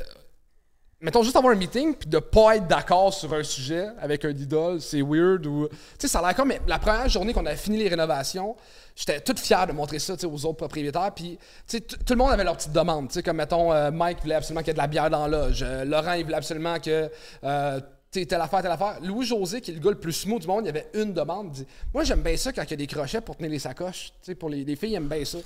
Mettons, 1.00 1.24
juste 1.24 1.36
avoir 1.36 1.54
un 1.54 1.58
meeting 1.58 1.96
puis 1.96 2.08
de 2.08 2.20
pas 2.20 2.58
être 2.58 2.68
d'accord 2.68 3.12
sur 3.12 3.34
un 3.34 3.42
sujet 3.42 3.88
avec 4.00 4.24
un 4.24 4.30
idole, 4.30 4.80
c'est 4.80 5.02
weird 5.02 5.46
ou... 5.48 5.68
Tu 5.68 5.76
sais, 6.00 6.08
ça 6.08 6.20
a 6.20 6.28
l'air 6.28 6.36
comme... 6.36 6.54
La 6.68 6.78
première 6.78 7.10
journée 7.10 7.34
qu'on 7.34 7.46
a 7.48 7.56
fini 7.56 7.78
les 7.78 7.88
rénovations, 7.88 8.56
j'étais 8.96 9.20
toute 9.20 9.40
fier 9.40 9.66
de 9.66 9.72
montrer 9.74 9.98
ça, 9.98 10.14
aux 10.24 10.46
autres 10.46 10.58
propriétaires 10.58 11.12
puis, 11.16 11.40
tu 11.68 11.78
sais, 11.78 11.82
tout 11.82 12.14
le 12.14 12.18
monde 12.18 12.32
avait 12.32 12.44
leur 12.44 12.56
petite 12.56 12.72
demande, 12.72 13.12
comme, 13.24 13.38
mettons, 13.38 13.74
euh, 13.74 13.90
Mike 13.90 14.22
voulait 14.22 14.36
absolument 14.36 14.62
qu'il 14.62 14.70
y 14.70 14.72
ait 14.72 14.74
de 14.74 14.80
la 14.80 14.88
bière 14.88 15.10
dans 15.10 15.28
la 15.28 15.38
euh, 15.38 15.86
Laurent, 15.86 16.14
il 16.14 16.24
voulait 16.24 16.38
absolument 16.38 16.80
que... 16.80 17.10
euh, 17.44 17.80
sais, 18.20 18.26
telle 18.26 18.42
affaire, 18.42 18.62
telle 18.62 18.72
affaire. 18.72 18.98
Louis-José, 19.02 19.62
qui 19.62 19.72
est 19.72 19.74
le 19.74 19.80
gars 19.80 19.92
le 19.92 20.00
plus 20.00 20.14
smooth 20.14 20.42
du 20.42 20.48
monde, 20.48 20.64
il 20.64 20.68
y 20.68 20.70
avait 20.70 20.90
une 20.94 21.14
demande. 21.14 21.48
Il 21.48 21.64
dit 21.64 21.68
Moi, 21.94 22.04
j'aime 22.04 22.22
bien 22.22 22.36
ça 22.38 22.52
quand 22.52 22.64
il 22.64 22.72
y 22.72 22.74
a 22.74 22.78
des 22.78 22.88
crochets 22.88 23.22
pour 23.22 23.36
tenir 23.38 23.52
les 23.52 23.60
sacoches. 23.60 24.12
Tu 24.22 24.32
sais, 24.32 24.36
pour 24.36 24.50
les, 24.50 24.64
les 24.64 24.76
filles, 24.76 24.92
ils 24.92 24.96
aiment 24.96 25.08
bien 25.08 25.24
ça. 25.26 25.38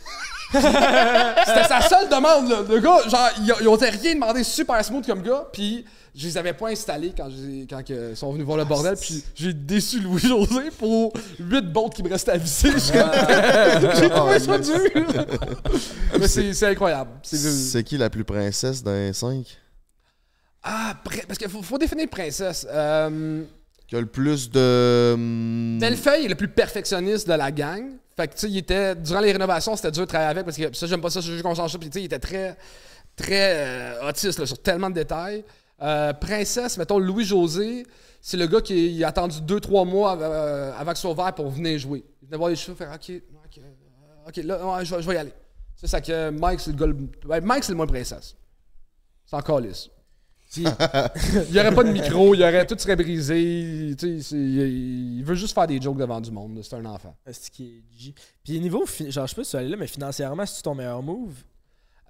C'était 0.51 1.67
sa 1.67 1.81
seule 1.81 2.09
demande, 2.09 2.49
là. 2.49 2.63
Le 2.67 2.79
gars, 2.79 3.07
genre, 3.07 3.29
ils, 3.39 3.53
ils 3.61 3.67
ont 3.67 3.75
rien 3.75 4.13
demandé 4.15 4.43
super 4.43 4.83
smooth 4.83 5.05
comme 5.05 5.21
gars, 5.21 5.47
puis 5.51 5.85
je 6.15 6.27
les 6.27 6.37
avais 6.37 6.53
pas 6.53 6.69
installés 6.69 7.13
quand, 7.15 7.29
quand 7.69 7.81
ils 7.89 8.15
sont 8.15 8.31
venus 8.31 8.45
voir 8.45 8.57
le 8.57 8.63
bordel, 8.63 8.95
puis 8.95 9.21
j'ai 9.35 9.53
déçu 9.53 9.99
Louis-José 9.99 10.71
pour 10.77 11.11
8 11.39 11.61
bolts 11.73 11.93
qui 11.93 12.03
me 12.03 12.09
restaient 12.09 12.31
à 12.31 12.37
visser. 12.37 12.71
J'ai 13.99 14.09
trouvé 14.09 14.39
ça 14.39 14.57
dur. 14.57 14.79
Mais 16.19 16.27
c'est 16.27 16.67
incroyable. 16.67 17.11
C'est 17.21 17.83
qui 17.83 17.97
la 17.97 18.09
plus 18.09 18.23
princesse 18.23 18.83
les 18.85 19.11
5 19.11 19.45
Ah, 20.67 20.95
parce 21.03 21.37
qu'il 21.37 21.47
faut, 21.49 21.61
faut 21.61 21.77
définir 21.77 22.09
princesse. 22.09 22.65
Euh, 22.69 23.43
Qui 23.87 23.95
a 23.95 23.99
le 23.99 24.07
plus 24.07 24.49
de. 24.49 25.11
hum, 25.13 25.77
Bellefeuille 25.79 26.25
est 26.25 26.29
le 26.29 26.35
plus 26.35 26.47
perfectionniste 26.47 27.27
de 27.27 27.33
la 27.33 27.51
gang. 27.51 27.83
Fait 28.17 28.27
que, 28.27 28.33
tu 28.33 28.39
sais, 28.39 28.49
il 28.49 28.57
était. 28.57 28.95
Durant 28.95 29.19
les 29.19 29.31
rénovations, 29.31 29.75
c'était 29.75 29.91
dur 29.91 30.03
de 30.03 30.07
travailler 30.07 30.31
avec 30.31 30.43
parce 30.45 30.57
que 30.57 30.73
ça, 30.75 30.87
j'aime 30.87 31.01
pas 31.01 31.09
ça, 31.11 31.21
je 31.21 31.31
veux 31.33 31.41
qu'on 31.43 31.53
change 31.53 31.71
ça. 31.71 31.77
Puis, 31.77 31.89
tu 31.89 31.93
sais, 31.93 32.01
il 32.01 32.05
était 32.05 32.19
très. 32.19 32.57
Très 33.15 33.65
euh, 33.65 34.09
autiste 34.09 34.39
là, 34.39 34.45
sur 34.45 34.61
tellement 34.61 34.89
de 34.89 34.95
détails. 34.95 35.45
Euh, 35.81 36.11
princesse, 36.13 36.77
mettons, 36.77 36.99
Louis-José, 36.99 37.85
c'est 38.19 38.35
le 38.35 38.45
gars 38.47 38.59
qui 38.59 38.93
il 38.93 39.03
a 39.05 39.07
attendu 39.09 39.37
2-3 39.39 39.85
mois 39.87 40.11
av- 40.13 40.21
euh, 40.21 40.73
avant 40.77 40.91
que 40.91 40.97
ce 40.97 41.03
soit 41.03 41.11
ouvert 41.11 41.33
pour 41.33 41.49
venir 41.49 41.77
jouer. 41.79 42.03
Il 42.21 42.25
venait 42.27 42.37
voir 42.37 42.49
les 42.49 42.57
cheveux, 42.57 42.75
faire 42.75 42.91
OK, 42.93 43.09
OK, 43.45 43.57
euh, 43.59 44.27
OK, 44.27 44.35
là, 44.37 44.65
ouais, 44.65 44.83
je, 44.85 44.95
vais, 44.95 45.01
je 45.01 45.07
vais 45.07 45.15
y 45.15 45.17
aller. 45.17 45.31
C'est 45.75 45.87
ça 45.87 46.01
que 46.01 46.29
Mike, 46.31 46.59
c'est 46.59 46.71
le 46.71 46.77
gars. 46.77 46.87
le- 46.87 47.27
ouais, 47.29 47.39
Mike, 47.39 47.63
c'est 47.63 47.71
le 47.71 47.77
moins 47.77 47.87
princesse. 47.87 48.35
C'est 49.25 49.35
encore 49.37 49.61
lisse. 49.61 49.89
il 51.47 51.51
n'y 51.53 51.59
aurait 51.59 51.73
pas 51.73 51.83
de 51.83 51.91
micro, 51.91 52.33
il 52.33 52.41
y 52.41 52.43
aurait 52.43 52.65
tout 52.65 52.77
serait 52.77 52.95
brisé. 52.95 53.39
il, 53.41 55.23
veut 55.23 55.35
juste 55.35 55.53
faire 55.53 55.67
des 55.67 55.81
jokes 55.81 55.97
devant 55.97 56.21
du 56.21 56.31
monde. 56.31 56.59
C'est 56.63 56.75
un 56.75 56.85
enfant. 56.85 57.15
C'est 57.31 57.49
qui 57.51 57.63
est 57.65 57.99
G. 57.99 58.13
Puis 58.43 58.59
niveau, 58.59 58.85
genre, 58.85 59.27
je 59.27 59.29
sais 59.29 59.35
pas 59.35 59.43
si 59.43 59.49
tu 59.51 59.55
vas 59.57 59.59
aller 59.59 59.69
là, 59.69 59.77
mais 59.77 59.87
financièrement, 59.87 60.45
c'est 60.45 60.61
ton 60.61 60.75
meilleur 60.75 61.01
move? 61.01 61.33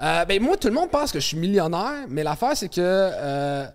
Euh, 0.02 0.26
ben 0.26 0.42
moi, 0.42 0.58
tout 0.58 0.68
le 0.68 0.74
monde 0.74 0.90
pense 0.90 1.12
que 1.12 1.20
je 1.20 1.26
suis 1.26 1.38
millionnaire, 1.38 2.06
mais 2.10 2.24
l'affaire, 2.24 2.56
c'est 2.56 2.70
que 2.70 2.82
euh, 2.82 3.66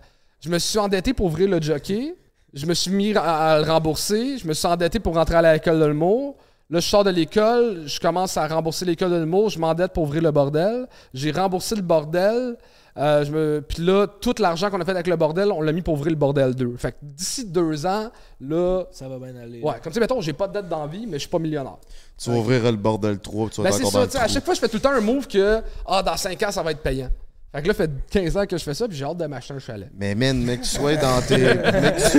je 0.41 0.51
me 0.51 0.59
suis 0.59 0.79
endetté 0.79 1.15
pour 1.15 1.27
ouvrir 1.27 1.49
le 1.49 1.61
jockey. 1.61 2.15
Je 2.53 2.67
me 2.67 2.75
suis 2.75 2.91
mis 2.91 3.15
à, 3.17 3.53
à 3.53 3.59
le 3.61 3.71
rembourser. 3.71 4.39
Je 4.39 4.47
me 4.47 4.53
suis 4.53 4.67
endetté 4.67 5.01
pour 5.01 5.15
rentrer 5.15 5.37
à 5.37 5.53
l'école 5.53 5.81
de 5.81 5.87
l'humour. 5.87 6.37
Là, 6.71 6.79
je 6.79 6.87
sors 6.87 7.03
de 7.03 7.11
l'école, 7.11 7.83
je 7.87 7.99
commence 7.99 8.37
à 8.37 8.47
rembourser 8.47 8.85
l'école 8.85 9.11
de 9.11 9.17
l'humour, 9.17 9.49
je 9.49 9.59
m'endette 9.59 9.93
pour 9.93 10.05
ouvrir 10.05 10.23
le 10.23 10.31
bordel. 10.31 10.87
J'ai 11.13 11.33
remboursé 11.33 11.75
le 11.75 11.83
bordel. 11.83 12.57
Euh, 13.01 13.25
je 13.25 13.33
me... 13.33 13.65
Puis 13.67 13.83
là, 13.83 14.07
tout 14.07 14.35
l'argent 14.39 14.69
qu'on 14.71 14.81
a 14.81 14.85
fait 14.85 14.91
avec 14.91 15.07
le 15.07 15.17
bordel, 15.17 15.51
on 15.53 15.63
l'a 15.63 15.73
mis 15.73 15.81
pour 15.81 15.95
ouvrir 15.95 16.11
le 16.11 16.17
bordel 16.19 16.55
2. 16.55 16.75
Fait 16.77 16.93
que 16.93 16.97
d'ici 17.03 17.47
deux 17.47 17.87
ans, 17.87 18.11
là. 18.41 18.85
Ça 18.91 19.09
va 19.09 19.19
bien 19.19 19.35
aller. 19.37 19.63
Ouais, 19.63 19.75
comme 19.83 19.91
tu 19.91 19.95
sais, 19.95 20.01
mettons, 20.01 20.21
j'ai 20.21 20.35
pas 20.35 20.47
de 20.49 20.53
dette 20.53 20.69
d'envie, 20.69 21.07
mais 21.07 21.15
je 21.15 21.21
suis 21.21 21.29
pas 21.29 21.39
millionnaire. 21.39 21.79
Tu 22.23 22.31
vas 22.31 22.37
ouvrir 22.37 22.63
le 22.65 22.77
bordel 22.77 23.19
3 23.19 23.49
tu 23.49 23.63
vas 23.63 23.71
Ben 23.71 23.77
c'est 23.77 23.87
ça, 23.87 24.07
tu 24.07 24.13
sais, 24.13 24.19
à 24.19 24.29
chaque 24.29 24.45
fois, 24.45 24.55
je 24.55 24.61
fais 24.61 24.69
tout 24.69 24.77
le 24.77 24.83
temps 24.83 24.91
un 24.93 25.01
move 25.01 25.27
que, 25.27 25.63
ah, 25.87 26.03
dans 26.03 26.17
5 26.17 26.43
ans, 26.43 26.51
ça 26.51 26.63
va 26.63 26.73
être 26.73 26.83
payant. 26.83 27.09
Fait 27.53 27.63
que 27.63 27.69
là, 27.69 27.75
ça 27.75 27.85
fait 27.85 27.91
15 28.11 28.37
ans 28.37 28.47
que 28.47 28.57
je 28.57 28.63
fais 28.63 28.75
ça, 28.75 28.87
puis 28.87 28.97
j'ai 28.97 29.05
hâte 29.05 29.17
de 29.17 29.27
m'acheter 29.27 29.55
un 29.55 29.59
chalet. 29.59 29.91
Mais 29.99 30.15
man, 30.15 30.41
mec, 30.41 30.61
tu 30.61 30.69
sois 30.69 30.95
dans 30.95 31.21
tes. 31.21 31.37
mec, 31.39 31.97
tu... 32.13 32.19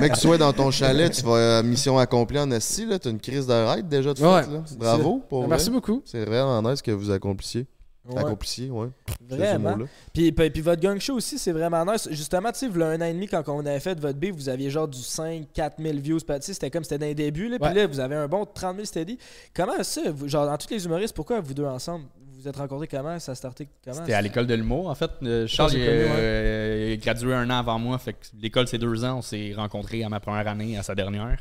mec, 0.00 0.12
tu 0.14 0.20
sois 0.20 0.38
dans 0.38 0.52
ton 0.52 0.72
chalet, 0.72 1.12
tu 1.12 1.22
vas 1.22 1.58
à 1.58 1.62
mission 1.62 1.98
accomplie 1.98 2.38
en 2.40 2.50
esti, 2.50 2.84
là. 2.84 2.98
T'as 2.98 3.10
une 3.10 3.20
crise 3.20 3.46
de 3.46 3.52
ride 3.52 3.86
déjà 3.86 4.12
de 4.12 4.20
Ouais. 4.20 4.42
fait, 4.42 4.50
là. 4.50 4.62
Bravo 4.76 5.22
pour 5.28 5.46
Merci 5.46 5.66
vrai. 5.66 5.74
beaucoup. 5.74 6.02
C'est 6.04 6.24
vraiment 6.24 6.60
nice 6.68 6.82
que 6.82 6.90
vous 6.90 7.12
accomplissiez. 7.12 7.66
Ouais. 8.14 8.20
Accomplissiez, 8.20 8.70
ouais. 8.70 8.88
Vraiment. 9.28 9.76
Puis, 10.12 10.32
puis, 10.32 10.50
puis 10.50 10.60
votre 10.62 10.80
gang 10.82 10.98
show 11.00 11.14
aussi, 11.14 11.38
c'est 11.38 11.52
vraiment 11.52 11.84
nice. 11.84 12.08
Justement, 12.10 12.50
tu 12.52 12.58
sais, 12.70 12.82
a 12.82 12.86
un 12.86 13.00
an 13.00 13.04
et 13.04 13.12
demi, 13.12 13.26
quand 13.26 13.42
on 13.48 13.60
avait 13.60 13.80
fait 13.80 13.98
votre 13.98 14.18
B, 14.18 14.26
vous 14.26 14.48
aviez 14.48 14.70
genre 14.70 14.88
du 14.88 14.98
5 14.98 15.46
4 15.52 15.80
000 15.82 15.98
views. 15.98 16.18
C'était 16.40 16.70
comme 16.70 16.84
c'était 16.84 16.98
dans 16.98 17.06
les 17.06 17.14
débuts. 17.14 17.48
Là, 17.48 17.56
Ouais. 17.60 17.68
Puis 17.70 17.78
là, 17.78 17.86
vous 17.86 18.00
avez 18.00 18.16
un 18.16 18.26
bon 18.28 18.44
30 18.46 18.76
000 18.76 18.84
steady. 18.86 19.18
Comment 19.54 19.82
ça, 19.82 20.00
vous- 20.10 20.28
genre 20.28 20.46
dans 20.46 20.56
tous 20.56 20.70
les 20.70 20.84
humoristes, 20.84 21.14
pourquoi 21.14 21.40
vous 21.40 21.54
deux 21.54 21.64
ensemble 21.64 22.04
Vous 22.32 22.40
vous 22.42 22.48
êtes 22.48 22.56
rencontrés 22.56 22.88
comment 22.88 23.18
Ça 23.18 23.32
a 23.32 23.34
starté 23.34 23.68
comment 23.84 23.96
C'était 23.98 24.14
à 24.14 24.22
l'école 24.22 24.46
de 24.46 24.54
l'humour, 24.54 24.88
en 24.88 24.94
fait. 24.94 25.10
Euh, 25.22 25.46
Charles, 25.46 25.72
connu, 25.72 25.82
euh, 25.84 26.96
gradué 26.96 27.34
un 27.34 27.48
an 27.50 27.58
avant 27.58 27.78
moi. 27.78 27.98
Fait 27.98 28.14
que 28.14 28.18
l'école, 28.40 28.66
c'est 28.66 28.78
deux 28.78 29.04
ans. 29.04 29.18
On 29.18 29.22
s'est 29.22 29.52
rencontrés 29.54 30.02
à 30.04 30.08
ma 30.08 30.20
première 30.20 30.48
année, 30.48 30.76
à 30.78 30.82
sa 30.82 30.94
dernière. 30.94 31.38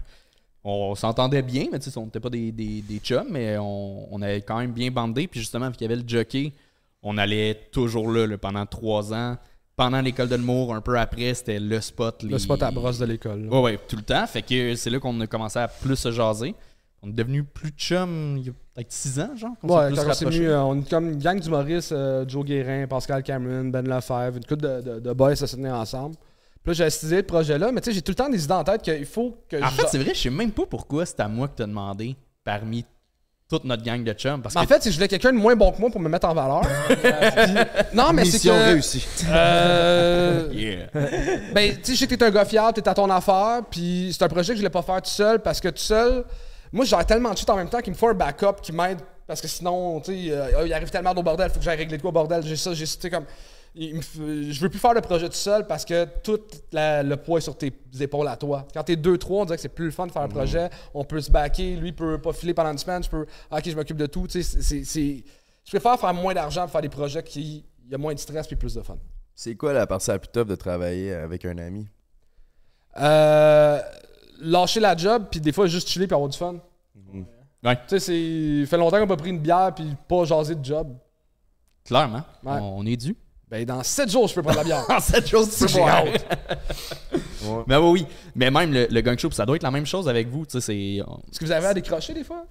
On 0.71 0.95
s'entendait 0.95 1.41
bien, 1.41 1.65
mais 1.71 1.79
tu 1.79 1.89
sais, 1.89 1.97
on 1.97 2.05
n'était 2.05 2.19
pas 2.19 2.29
des, 2.29 2.51
des, 2.51 2.81
des 2.81 2.99
chums, 2.99 3.27
mais 3.29 3.57
on, 3.57 4.13
on 4.13 4.21
avait 4.21 4.41
quand 4.41 4.59
même 4.59 4.71
bien 4.71 4.91
bandé. 4.91 5.27
Puis 5.27 5.39
justement, 5.39 5.67
vu 5.69 5.73
qu'il 5.73 5.89
y 5.89 5.91
avait 5.91 6.01
le 6.01 6.07
jockey, 6.07 6.53
on 7.01 7.17
allait 7.17 7.55
toujours 7.71 8.11
là, 8.11 8.27
là, 8.27 8.37
pendant 8.37 8.65
trois 8.65 9.13
ans. 9.13 9.37
Pendant 9.75 10.01
l'école 10.01 10.27
de 10.27 10.35
l'humour, 10.35 10.75
un 10.75 10.81
peu 10.81 10.99
après, 10.99 11.33
c'était 11.33 11.57
le 11.59 11.79
spot. 11.79 12.23
Le 12.23 12.37
spot 12.37 12.61
à 12.61 12.69
brosse 12.69 12.99
de 12.99 13.05
l'école. 13.05 13.45
là. 13.45 13.49
Ouais, 13.49 13.61
ouais, 13.61 13.79
tout 13.87 13.95
le 13.95 14.01
temps. 14.01 14.27
Fait 14.27 14.41
que 14.41 14.75
c'est 14.75 14.89
là 14.89 14.99
qu'on 14.99 15.19
a 15.21 15.27
commencé 15.27 15.57
à 15.57 15.69
plus 15.69 15.95
se 15.95 16.11
jaser. 16.11 16.53
On 17.01 17.07
est 17.07 17.13
devenu 17.13 17.45
plus 17.45 17.69
chum 17.69 18.35
il 18.37 18.47
y 18.47 18.49
a 18.49 18.51
peut-être 18.75 18.91
six 18.91 19.17
ans, 19.21 19.33
genre. 19.37 19.53
Ouais, 19.63 19.89
quand 19.95 20.25
on 20.25 20.31
euh, 20.33 20.57
on 20.59 20.81
est 20.81 20.89
comme 20.89 21.11
une 21.11 21.17
gang 21.19 21.39
d'humoristes, 21.39 21.93
euh, 21.93 22.25
Joe 22.27 22.43
Guérin, 22.43 22.87
Pascal 22.87 23.23
Cameron, 23.23 23.69
Ben 23.69 23.87
Lefebvre, 23.87 24.35
une 24.35 24.45
couple 24.45 24.63
de, 24.63 24.81
de, 24.81 24.99
de 24.99 25.13
boys 25.13 25.31
à 25.31 25.35
se 25.47 25.55
ensemble. 25.55 26.15
Puis 26.63 26.71
là, 26.71 26.73
j'ai 26.73 26.85
essayé 26.85 27.17
le 27.17 27.23
projet-là, 27.23 27.71
mais 27.71 27.81
tu 27.81 27.85
sais, 27.89 27.95
j'ai 27.95 28.01
tout 28.01 28.11
le 28.11 28.15
temps 28.15 28.29
des 28.29 28.43
idées 28.43 28.53
en 28.53 28.63
tête 28.63 28.81
qu'il 28.81 29.05
faut 29.05 29.37
que 29.49 29.57
En 29.63 29.67
je- 29.69 29.75
fait, 29.75 29.87
c'est 29.89 29.97
vrai, 29.97 30.13
je 30.13 30.19
sais 30.21 30.29
même 30.29 30.51
pas 30.51 30.63
pourquoi 30.69 31.05
c'est 31.05 31.19
à 31.21 31.27
moi 31.27 31.47
que 31.47 31.53
t'as 31.55 31.65
demandé 31.65 32.15
parmi 32.43 32.85
toute 33.49 33.63
notre 33.63 33.81
gang 33.83 34.03
de 34.03 34.13
chums. 34.13 34.41
Parce 34.43 34.55
en 34.55 34.63
fait, 34.65 34.83
que 34.83 34.89
je 34.91 34.95
voulais 34.95 35.07
quelqu'un 35.07 35.31
de 35.31 35.37
moins 35.37 35.55
bon 35.55 35.71
que 35.71 35.79
moi 35.79 35.89
pour 35.89 35.99
me 35.99 36.07
mettre 36.09 36.27
en 36.27 36.33
valeur. 36.35 36.61
Non, 37.93 38.13
mais 38.13 38.23
c'est 38.25 38.33
Mission 38.33 38.53
que... 38.53 38.63
réussie. 38.63 39.05
Euh, 39.27 40.49
Yeah. 40.53 40.87
ben, 41.53 41.75
tu 41.77 41.83
sais, 41.83 41.93
je 41.93 41.99
sais 41.99 42.07
que 42.07 42.15
t'es 42.15 42.23
un 42.25 42.29
gars 42.31 42.45
fiable, 42.45 42.73
t'es 42.73 42.87
à 42.87 42.93
ton 42.93 43.09
affaire, 43.09 43.61
puis 43.69 44.09
c'est 44.13 44.23
un 44.23 44.27
projet 44.27 44.49
que 44.49 44.55
je 44.57 44.61
voulais 44.61 44.69
pas 44.69 44.81
faire 44.81 45.01
tout 45.01 45.09
seul 45.09 45.39
parce 45.39 45.59
que 45.59 45.69
tout 45.69 45.77
seul, 45.81 46.25
moi, 46.71 46.85
j'ai 46.85 46.95
tellement 47.07 47.31
de 47.31 47.37
shit 47.37 47.49
en 47.49 47.55
même 47.55 47.69
temps 47.69 47.79
qu'il 47.79 47.93
me 47.93 47.97
faut 47.97 48.09
un 48.09 48.13
backup 48.13 48.61
qui 48.61 48.71
m'aide 48.71 48.99
parce 49.25 49.41
que 49.41 49.47
sinon, 49.47 49.99
tu 50.01 50.11
sais, 50.27 50.31
euh, 50.31 50.65
il 50.67 50.73
arrive 50.73 50.89
tellement 50.89 51.11
au 51.11 51.23
bordel, 51.23 51.49
faut 51.49 51.59
que 51.59 51.63
j'aille 51.65 51.77
régler 51.77 51.97
de 51.97 52.01
quoi 52.01 52.09
au 52.09 52.13
bordel, 52.13 52.43
j'ai 52.45 52.55
ça, 52.55 52.73
j'ai 52.73 52.85
ça, 52.85 52.95
tu 52.95 53.01
sais, 53.03 53.09
comme. 53.09 53.25
Je 53.75 54.59
veux 54.59 54.69
plus 54.69 54.79
faire 54.79 54.93
le 54.93 55.01
projet 55.01 55.27
tout 55.29 55.35
seul 55.35 55.67
parce 55.67 55.85
que 55.85 56.05
tout 56.23 56.39
la- 56.71 57.03
le 57.03 57.17
poids 57.17 57.37
est 57.37 57.41
sur 57.41 57.57
tes 57.57 57.71
épaules 57.99 58.27
à 58.27 58.35
toi. 58.37 58.65
Quand 58.73 58.83
t'es 58.83 58.95
deux, 58.95 59.17
trois, 59.17 59.41
on 59.41 59.45
dirait 59.45 59.57
que 59.57 59.61
c'est 59.61 59.69
plus 59.69 59.85
le 59.85 59.91
fun 59.91 60.07
de 60.07 60.11
faire 60.11 60.21
un 60.23 60.27
projet. 60.27 60.69
On 60.93 61.03
peut 61.03 61.21
se 61.21 61.31
backer, 61.31 61.75
lui 61.75 61.91
peut 61.91 62.19
pas 62.19 62.33
filer 62.33 62.53
pendant 62.53 62.71
une 62.71 62.77
semaine, 62.77 63.03
je 63.03 63.09
peux. 63.09 63.25
ah, 63.51 63.57
ok, 63.59 63.69
je 63.69 63.75
m'occupe 63.75 63.97
de 63.97 64.05
tout. 64.07 64.27
Tu 64.27 64.41
sais, 64.41 64.43
c'est- 64.43 64.61
c'est- 64.61 64.83
c'est- 64.83 65.23
Je 65.65 65.71
préfère 65.77 65.99
faire 65.99 66.13
moins 66.15 66.33
d'argent 66.33 66.61
pour 66.63 66.71
faire 66.71 66.81
des 66.81 66.89
projets 66.89 67.21
qui. 67.21 67.63
Il 67.85 67.91
y 67.91 67.95
a 67.95 67.97
moins 67.99 68.13
de 68.13 68.19
stress 68.19 68.47
puis 68.47 68.55
plus 68.55 68.73
de 68.73 68.81
fun. 68.81 68.97
C'est 69.35 69.55
quoi 69.55 69.71
la 69.73 69.85
partie 69.87 70.09
la 70.09 70.17
plus 70.19 70.29
top 70.29 70.47
de 70.47 70.55
travailler 70.55 71.13
avec 71.13 71.45
un 71.45 71.57
ami? 71.59 71.87
Euh, 72.99 73.79
lâcher 74.41 74.79
la 74.79 74.95
job, 74.97 75.25
puis 75.29 75.39
des 75.39 75.51
fois 75.51 75.67
juste 75.67 75.87
chiller 75.87 76.07
puis 76.07 76.15
avoir 76.15 76.29
du 76.29 76.37
fun. 76.37 76.55
Ouais. 77.63 77.75
Tu 77.87 77.99
sais, 77.99 77.99
c'est. 77.99 78.65
fait 78.65 78.77
longtemps 78.77 78.97
qu'on 78.97 79.03
n'a 79.03 79.07
pas 79.07 79.17
pris 79.17 79.29
une 79.31 79.39
bière 79.39 79.73
puis 79.75 79.95
pas 80.07 80.23
jaser 80.23 80.55
de 80.55 80.63
job. 80.63 80.95
Clairement, 81.83 82.23
Ouais. 82.43 82.57
on 82.61 82.85
est 82.85 82.95
dû. 82.97 83.15
Ben, 83.49 83.65
dans 83.65 83.81
7 83.81 84.09
jours, 84.11 84.27
je 84.27 84.35
peux 84.35 84.41
prendre 84.43 84.57
la 84.57 84.63
bière. 84.63 84.85
En 84.89 84.99
cette 84.99 85.27
chose, 85.27 85.49
Je 85.59 85.65
peux 85.65 85.73
boire. 85.79 86.03
Mais 87.67 87.77
oui, 87.77 87.89
oui. 87.91 88.05
Mais 88.35 88.51
même 88.51 88.71
le, 88.71 88.87
le 88.89 89.01
gang 89.01 89.17
show, 89.17 89.31
ça 89.31 89.45
doit 89.45 89.55
être 89.55 89.63
la 89.63 89.71
même 89.71 89.85
chose 89.85 90.07
avec 90.07 90.27
vous. 90.27 90.45
Tu 90.45 90.51
sais, 90.53 90.61
c'est 90.61 91.01
on- 91.07 91.17
Est-ce 91.31 91.39
que 91.39 91.45
vous 91.45 91.51
avez 91.51 91.67
à 91.67 91.73
décrocher 91.73 92.13
des 92.13 92.23
fois? 92.23 92.45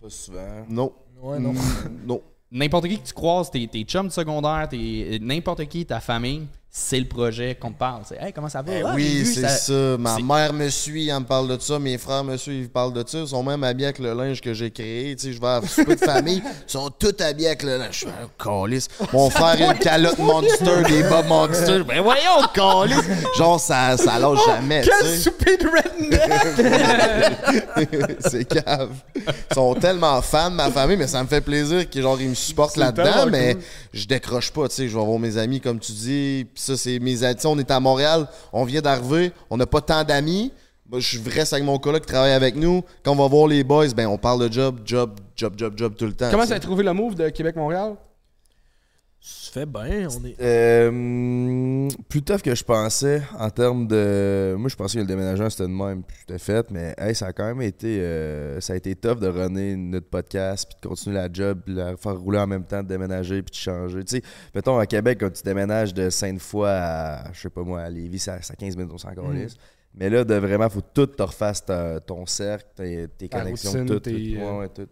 Pas 0.00 0.10
souvent. 0.10 0.64
Non. 0.68 0.92
Ouais, 1.22 1.38
non. 1.38 1.52
Mm, 1.54 1.58
non. 2.06 2.20
n'importe 2.50 2.86
qui 2.88 2.98
que 3.00 3.06
tu 3.06 3.14
croises, 3.14 3.50
tes, 3.50 3.66
tes 3.66 3.82
chums 3.84 4.08
de 4.08 4.12
secondaire, 4.12 4.68
tes- 4.68 5.18
n'importe 5.20 5.64
qui, 5.66 5.86
ta 5.86 6.00
famille, 6.00 6.46
c'est 6.78 7.00
le 7.00 7.06
projet 7.06 7.56
qu'on 7.58 7.70
te 7.72 7.78
parle. 7.78 8.02
C'est 8.06 8.18
hey, 8.20 8.34
comment 8.34 8.50
ça 8.50 8.60
va? 8.60 8.70
Ben 8.70 8.84
Ah, 8.86 8.92
oui, 8.94 9.24
c'est 9.24 9.48
ça. 9.48 9.96
Ma 9.98 10.18
mère 10.18 10.52
me 10.52 10.68
suit, 10.68 11.08
elle 11.08 11.20
me 11.20 11.24
parle 11.24 11.48
de 11.48 11.58
ça. 11.58 11.78
Mes 11.78 11.96
frères 11.96 12.22
me 12.22 12.36
suivent, 12.36 12.64
ils 12.64 12.68
parlent 12.68 12.92
de 12.92 13.02
ça. 13.06 13.20
Ils 13.20 13.28
sont 13.28 13.42
même 13.42 13.64
habillés 13.64 13.86
avec 13.86 13.98
le 13.98 14.12
linge 14.12 14.42
que 14.42 14.52
j'ai 14.52 14.70
créé. 14.70 15.16
Tu 15.16 15.28
sais, 15.28 15.32
je 15.32 15.40
vais 15.40 15.46
à 15.46 15.56
un 15.56 15.66
souper 15.66 15.96
de 15.96 16.00
famille. 16.04 16.42
Ils 16.44 16.70
sont 16.70 16.90
tous 16.90 17.14
habillés 17.22 17.46
avec 17.46 17.62
le 17.62 17.78
linge. 17.78 17.92
Je 17.92 17.98
suis 18.00 18.08
un 18.08 18.28
calice. 18.44 18.88
Mon 19.10 19.30
frère 19.30 19.72
une 19.72 19.78
calotte 19.78 20.18
Monster, 20.18 20.82
des 20.86 21.02
bas 21.04 21.22
Monster. 21.22 21.82
Ben 21.82 22.02
voyons, 22.02 22.46
calice. 22.52 23.08
Genre, 23.38 23.58
ça, 23.58 23.96
ça 23.96 24.18
lâche 24.18 24.44
jamais. 24.44 24.82
tu 24.82 24.90
Quel 24.90 25.18
souper 25.18 25.56
de 25.56 25.68
redneck! 25.68 26.20
c'est 28.20 28.44
cave. 28.44 28.90
Ils 29.16 29.54
sont 29.54 29.74
tellement 29.76 30.20
fans 30.20 30.50
de 30.50 30.56
ma 30.56 30.70
famille, 30.70 30.98
mais 30.98 31.06
ça 31.06 31.22
me 31.22 31.28
fait 31.28 31.40
plaisir 31.40 31.88
qu'ils 31.88 32.02
genre, 32.02 32.20
ils 32.20 32.28
me 32.28 32.34
supportent 32.34 32.76
là-dedans, 32.76 33.26
mais 33.30 33.56
je 33.94 34.06
décroche 34.06 34.50
pas, 34.50 34.68
tu 34.68 34.74
sais, 34.74 34.88
je 34.88 34.98
vais 34.98 35.04
voir 35.04 35.18
mes 35.18 35.38
amis 35.38 35.62
comme 35.62 35.80
tu 35.80 35.92
dis, 35.92 36.46
ça 36.66 36.76
c'est 36.76 36.98
mes 36.98 37.22
amis, 37.22 37.38
on 37.44 37.58
est 37.58 37.70
à 37.70 37.80
Montréal, 37.80 38.26
on 38.52 38.64
vient 38.64 38.80
d'arriver, 38.80 39.32
on 39.50 39.56
n'a 39.56 39.66
pas 39.66 39.80
tant 39.80 40.04
d'amis. 40.04 40.52
Moi, 40.88 41.00
je 41.00 41.18
reste 41.28 41.52
avec 41.52 41.64
mon 41.64 41.78
coloc 41.78 42.02
qui 42.02 42.06
travaille 42.12 42.32
avec 42.32 42.54
nous. 42.54 42.82
Quand 43.02 43.12
on 43.12 43.16
va 43.16 43.26
voir 43.26 43.48
les 43.48 43.64
boys, 43.64 43.88
ben 43.96 44.06
on 44.06 44.18
parle 44.18 44.48
de 44.48 44.52
job, 44.52 44.80
job, 44.84 45.18
job, 45.34 45.54
job, 45.56 45.74
job 45.76 45.94
tout 45.96 46.06
le 46.06 46.12
temps. 46.12 46.28
Comment 46.30 46.46
ça 46.46 46.54
a 46.54 46.60
trouvé 46.60 46.84
le 46.84 46.92
move 46.92 47.16
de 47.16 47.28
Québec-Montréal? 47.28 47.96
Ça 49.28 49.50
fait 49.50 49.66
bien, 49.66 50.06
on 50.08 50.24
est. 50.24 50.36
Euh, 50.40 51.88
plus 52.08 52.22
tough 52.22 52.42
que 52.42 52.54
je 52.54 52.62
pensais 52.62 53.22
en 53.36 53.50
termes 53.50 53.88
de. 53.88 54.54
Moi, 54.56 54.68
je 54.68 54.76
pensais 54.76 54.98
que 54.98 55.00
le 55.00 55.06
déménagement 55.08 55.50
c'était 55.50 55.64
de 55.64 55.68
même, 55.68 56.04
puis 56.04 56.16
j'étais 56.20 56.38
fait, 56.38 56.70
mais 56.70 56.94
hey, 56.96 57.12
ça 57.12 57.26
a 57.26 57.32
quand 57.32 57.44
même 57.46 57.60
été. 57.60 57.98
euh, 58.00 58.60
ça 58.60 58.74
a 58.74 58.76
été 58.76 58.94
tough 58.94 59.18
de 59.18 59.26
runner 59.26 59.74
notre 59.74 60.06
podcast, 60.08 60.68
puis 60.68 60.76
de 60.80 60.88
continuer 60.88 61.16
la 61.16 61.28
job, 61.32 61.58
puis 61.64 61.74
la 61.74 61.96
faire 61.96 62.16
rouler 62.16 62.38
en 62.38 62.46
même 62.46 62.62
temps, 62.64 62.84
de 62.84 62.88
déménager, 62.88 63.42
puis 63.42 63.50
de 63.50 63.56
changer. 63.56 64.04
Tu 64.04 64.18
sais, 64.18 64.22
mettons 64.54 64.78
à 64.78 64.86
Québec, 64.86 65.18
quand 65.20 65.30
tu 65.32 65.42
déménages 65.42 65.92
de 65.92 66.08
Sainte-Foy 66.08 66.68
à, 66.68 67.24
je 67.32 67.40
sais 67.40 67.50
pas 67.50 67.62
moi, 67.62 67.80
à 67.80 67.90
Lévis, 67.90 68.20
c'est 68.20 68.30
à 68.30 68.40
c'est 68.42 68.52
à 68.52 68.56
15 68.56 68.76
minutes, 68.76 68.92
on 68.94 68.98
s'en 68.98 69.12
calisse. 69.12 69.56
Mais 69.92 70.08
là, 70.08 70.22
de 70.22 70.34
vraiment, 70.34 70.68
faut 70.68 70.82
tout 70.94 71.06
te 71.06 71.22
refasses 71.24 71.64
ta- 71.64 71.98
ton 71.98 72.26
cercle, 72.26 72.66
tes, 73.18 73.28
connexions, 73.28 73.72
routine, 73.72 73.86
tout. 73.86 73.94
tout. 73.94 74.00
tes, 74.10 74.36
euh, 74.40 74.58
ouais, 74.60 74.68
tout. 74.68 74.86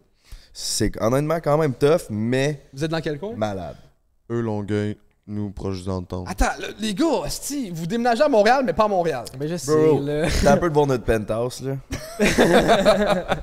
C'est 0.51 0.91
honnêtement 1.01 1.39
quand 1.41 1.57
même 1.57 1.73
tough, 1.73 2.09
mais 2.09 2.63
Vous 2.73 2.83
êtes 2.83 2.91
dans 2.91 2.99
quel 3.01 3.17
coin? 3.17 3.33
malade. 3.37 3.77
Eux, 4.31 4.41
Longueuil, 4.41 4.97
nous, 5.27 5.49
proches 5.51 5.79
du 5.79 5.85
downtown. 5.85 6.25
Attends, 6.27 6.51
le- 6.59 6.75
les 6.79 6.93
gars, 6.93 7.23
esti, 7.25 7.69
vous 7.71 7.85
déménagez 7.87 8.23
à 8.23 8.29
Montréal, 8.29 8.63
mais 8.65 8.73
pas 8.73 8.85
à 8.85 8.87
Montréal. 8.87 9.25
Mais 9.39 9.47
je 9.47 9.55
sais, 9.57 9.99
là. 10.01 10.27
T'as 10.43 10.53
un 10.53 10.57
peu 10.57 10.69
de 10.69 10.73
voir 10.73 10.87
notre 10.87 11.03
penthouse, 11.03 11.61
là. 11.63 11.77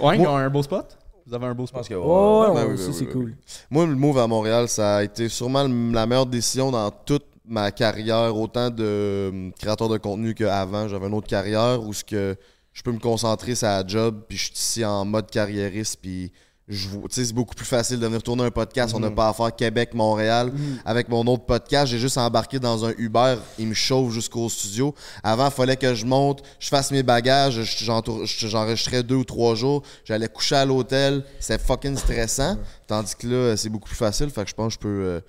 Ouais, 0.00 0.18
ils 0.18 0.26
ont 0.26 0.36
un 0.36 0.50
beau 0.50 0.62
spot? 0.62 0.98
Vous 1.26 1.34
avez 1.34 1.46
un 1.46 1.54
beau 1.54 1.66
Je 1.66 1.72
pense 1.72 1.86
spot. 1.86 1.96
que 1.98 2.02
Oh, 2.04 2.42
ouais, 2.48 2.54
Ben 2.54 2.66
ouais, 2.66 2.72
oui, 2.72 2.78
ça, 2.78 2.86
ben 2.88 2.92
c'est 2.92 3.06
cool. 3.06 3.34
Moi, 3.70 3.86
le 3.86 3.94
move 3.94 4.18
à 4.18 4.26
Montréal, 4.26 4.68
ça 4.68 4.96
a 4.96 5.02
été 5.02 5.28
sûrement 5.28 5.64
le- 5.64 5.92
la 5.92 6.06
meilleure 6.06 6.26
décision 6.26 6.70
dans 6.70 6.90
toute 6.90 7.24
ma 7.48 7.70
carrière, 7.72 8.36
autant 8.36 8.68
de 8.70 8.84
euh, 8.84 9.50
créateur 9.58 9.88
de 9.88 9.96
contenu 9.98 10.34
qu'avant. 10.34 10.86
J'avais 10.88 11.06
une 11.06 11.14
autre 11.14 11.26
carrière 11.28 11.82
où 11.82 11.92
ce 11.94 12.04
que 12.04 12.36
je 12.72 12.82
peux 12.82 12.92
me 12.92 12.98
concentrer 12.98 13.54
sur 13.54 13.66
la 13.68 13.86
job, 13.86 14.22
puis 14.28 14.36
je 14.36 14.44
suis 14.44 14.54
ici 14.54 14.84
en 14.84 15.04
mode 15.06 15.30
carriériste, 15.30 15.98
puis 16.02 16.30
c'est 16.68 17.32
beaucoup 17.32 17.54
plus 17.54 17.64
facile 17.64 18.00
de 18.00 18.06
venir 18.06 18.22
tourner 18.22 18.44
un 18.44 18.50
podcast. 18.50 18.92
On 18.94 18.98
n'a 19.00 19.10
pas 19.10 19.28
à 19.28 19.32
faire 19.32 19.54
Québec-Montréal. 19.54 20.52
Avec 20.84 21.08
mon 21.08 21.24
autre 21.26 21.44
podcast, 21.44 21.92
j'ai 21.92 21.98
juste 21.98 22.18
embarqué 22.18 22.58
dans 22.58 22.84
un 22.84 22.92
Uber. 22.98 23.36
Il 23.58 23.68
me 23.68 23.74
chauffe 23.74 24.12
jusqu'au 24.12 24.48
studio. 24.48 24.94
Avant, 25.22 25.46
il 25.46 25.52
fallait 25.52 25.76
que 25.76 25.94
je 25.94 26.04
monte, 26.04 26.42
je 26.58 26.68
fasse 26.68 26.90
mes 26.90 27.04
bagages. 27.04 27.60
J'enregistrais 27.62 29.02
deux 29.04 29.14
ou 29.14 29.24
trois 29.24 29.54
jours. 29.54 29.82
J'allais 30.04 30.28
coucher 30.28 30.56
à 30.56 30.64
l'hôtel. 30.64 31.24
C'était 31.38 31.62
fucking 31.62 31.96
stressant. 31.96 32.58
Tandis 32.88 33.14
que 33.14 33.26
là, 33.28 33.56
c'est 33.56 33.68
beaucoup 33.68 33.88
plus 33.88 33.96
facile. 33.96 34.30
Fait 34.30 34.42
que 34.42 34.50
je 34.50 34.54
pense 34.54 34.76
que 34.76 34.82
je 34.82 34.88
peux 34.88 35.04
euh, 35.04 35.20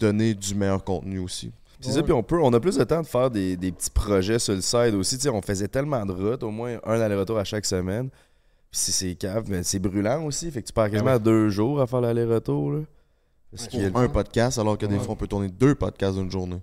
donner 0.00 0.34
du 0.34 0.54
meilleur 0.56 0.82
contenu 0.82 1.20
aussi. 1.20 1.52
C'est 1.82 1.92
ça, 1.92 2.02
puis 2.02 2.12
on, 2.12 2.22
peut, 2.22 2.38
on 2.42 2.52
a 2.52 2.60
plus 2.60 2.76
de 2.76 2.84
temps 2.84 3.00
de 3.00 3.06
faire 3.06 3.30
des, 3.30 3.56
des 3.56 3.72
petits 3.72 3.88
projets 3.88 4.38
sur 4.38 4.54
le 4.54 4.60
side 4.60 4.94
aussi. 4.94 5.16
On 5.30 5.40
faisait 5.40 5.68
tellement 5.68 6.04
de 6.04 6.12
routes, 6.12 6.42
au 6.42 6.50
moins 6.50 6.76
un 6.84 7.00
aller-retour 7.00 7.38
à 7.38 7.44
chaque 7.44 7.64
semaine. 7.64 8.10
Puis 8.70 8.80
c'est- 8.80 8.92
c'est 8.92 9.14
cave, 9.16 9.44
mais 9.48 9.62
c'est 9.62 9.78
brûlant 9.78 10.24
aussi. 10.24 10.50
Fait 10.50 10.62
que 10.62 10.66
tu 10.68 10.72
pars 10.72 10.88
quasiment 10.90 11.18
deux 11.18 11.48
jours 11.48 11.80
à 11.80 11.86
faire 11.86 12.00
l'aller-retour. 12.00 12.72
là. 12.72 12.80
Parce 13.50 13.66
qu'il 13.66 13.80
y 13.80 13.84
a- 13.84 13.90
un 13.98 14.08
podcast, 14.08 14.58
alors 14.58 14.78
que 14.78 14.86
des 14.86 14.94
Ouais. 14.94 15.00
fois, 15.02 15.14
on 15.14 15.16
peut 15.16 15.26
tourner 15.26 15.48
deux 15.48 15.74
podcasts 15.74 16.16
d'une 16.16 16.30
journée. 16.30 16.60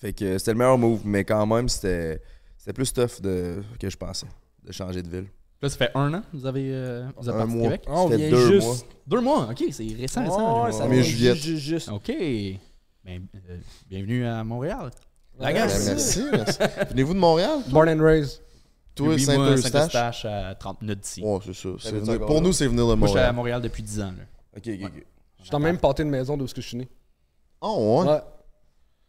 Fait 0.00 0.12
que 0.12 0.38
c'était 0.38 0.52
le 0.52 0.58
meilleur 0.58 0.78
move, 0.78 1.00
mais 1.04 1.24
quand 1.24 1.44
même, 1.46 1.68
c'était 1.68 2.20
c'était 2.56 2.72
plus 2.72 2.92
tough 2.92 3.20
de, 3.22 3.62
que 3.78 3.88
je 3.90 3.96
pensais, 3.96 4.26
de 4.64 4.72
changer 4.72 5.02
de 5.02 5.08
ville. 5.08 5.26
Là, 5.62 5.68
ça 5.68 5.76
fait 5.76 5.90
un 5.94 6.12
an 6.14 6.20
que 6.20 6.36
vous 6.36 6.46
avez 6.46 6.70
euh, 6.72 7.06
vous 7.16 7.28
êtes 7.28 7.34
Un 7.34 7.38
parti 7.38 7.52
de 7.52 7.58
mois. 7.58 7.68
Québec? 7.78 7.88
Vient 8.18 8.30
deux 8.30 8.52
juste. 8.52 8.66
mois. 8.66 8.76
Deux 9.06 9.20
mois, 9.20 9.48
ok, 9.50 9.64
c'est 9.70 9.86
récent, 9.98 10.22
récent. 10.22 10.62
Ouais, 10.64 10.70
là. 10.70 10.72
ça 10.72 10.86
Mais 10.88 10.94
vient 11.00 11.02
Juliette. 11.02 11.36
juste, 11.36 11.62
juste. 11.62 11.88
Ok. 11.90 12.08
Ben, 13.04 13.26
euh, 13.48 13.58
bienvenue 13.88 14.26
à 14.26 14.42
Montréal. 14.44 14.90
La 15.38 15.46
Ouais. 15.48 15.52
Ben, 15.54 15.66
merci, 15.66 16.24
merci. 16.32 16.58
Venez-vous 16.90 17.14
de 17.14 17.18
Montréal? 17.18 17.60
Born 17.68 17.88
and 17.88 18.02
raised. 18.02 18.40
Toi, 18.96 19.08
Oui, 19.08 19.24
moi, 19.26 19.34
Saint-Eustache? 19.34 19.72
Saint-Eustache 19.72 20.24
à 20.24 20.54
30 20.54 20.82
minutes 20.82 21.00
d'ici. 21.00 21.22
Ouais, 21.22 21.38
c'est 21.44 21.52
ça. 21.52 21.68
C'est 21.78 21.90
T'habites 21.90 22.00
venir- 22.04 22.14
encore 22.16 22.26
Pour 22.26 22.36
là? 22.36 22.40
nous, 22.42 22.52
c'est 22.52 22.66
venir 22.66 22.88
de 22.88 22.94
Moi, 22.94 23.06
je 23.06 23.12
suis 23.12 23.20
à 23.20 23.22
Montréal. 23.32 23.34
Montréal 23.34 23.62
depuis 23.62 23.82
10 23.82 24.00
ans. 24.00 24.06
Là. 24.16 24.24
Ok, 24.56 24.62
ok, 24.66 24.80
ok. 24.84 25.06
Je 25.38 25.42
suis 25.44 25.50
dans 25.50 25.58
le 25.58 25.64
même 25.64 25.78
pâté 25.78 26.02
de 26.02 26.08
maison 26.08 26.36
d'où 26.36 26.46
est-ce 26.46 26.54
que 26.54 26.60
je 26.62 26.66
suis 26.66 26.76
né. 26.78 26.88
Oh, 27.60 28.02
ouais? 28.02 28.10
Ouais. 28.10 28.20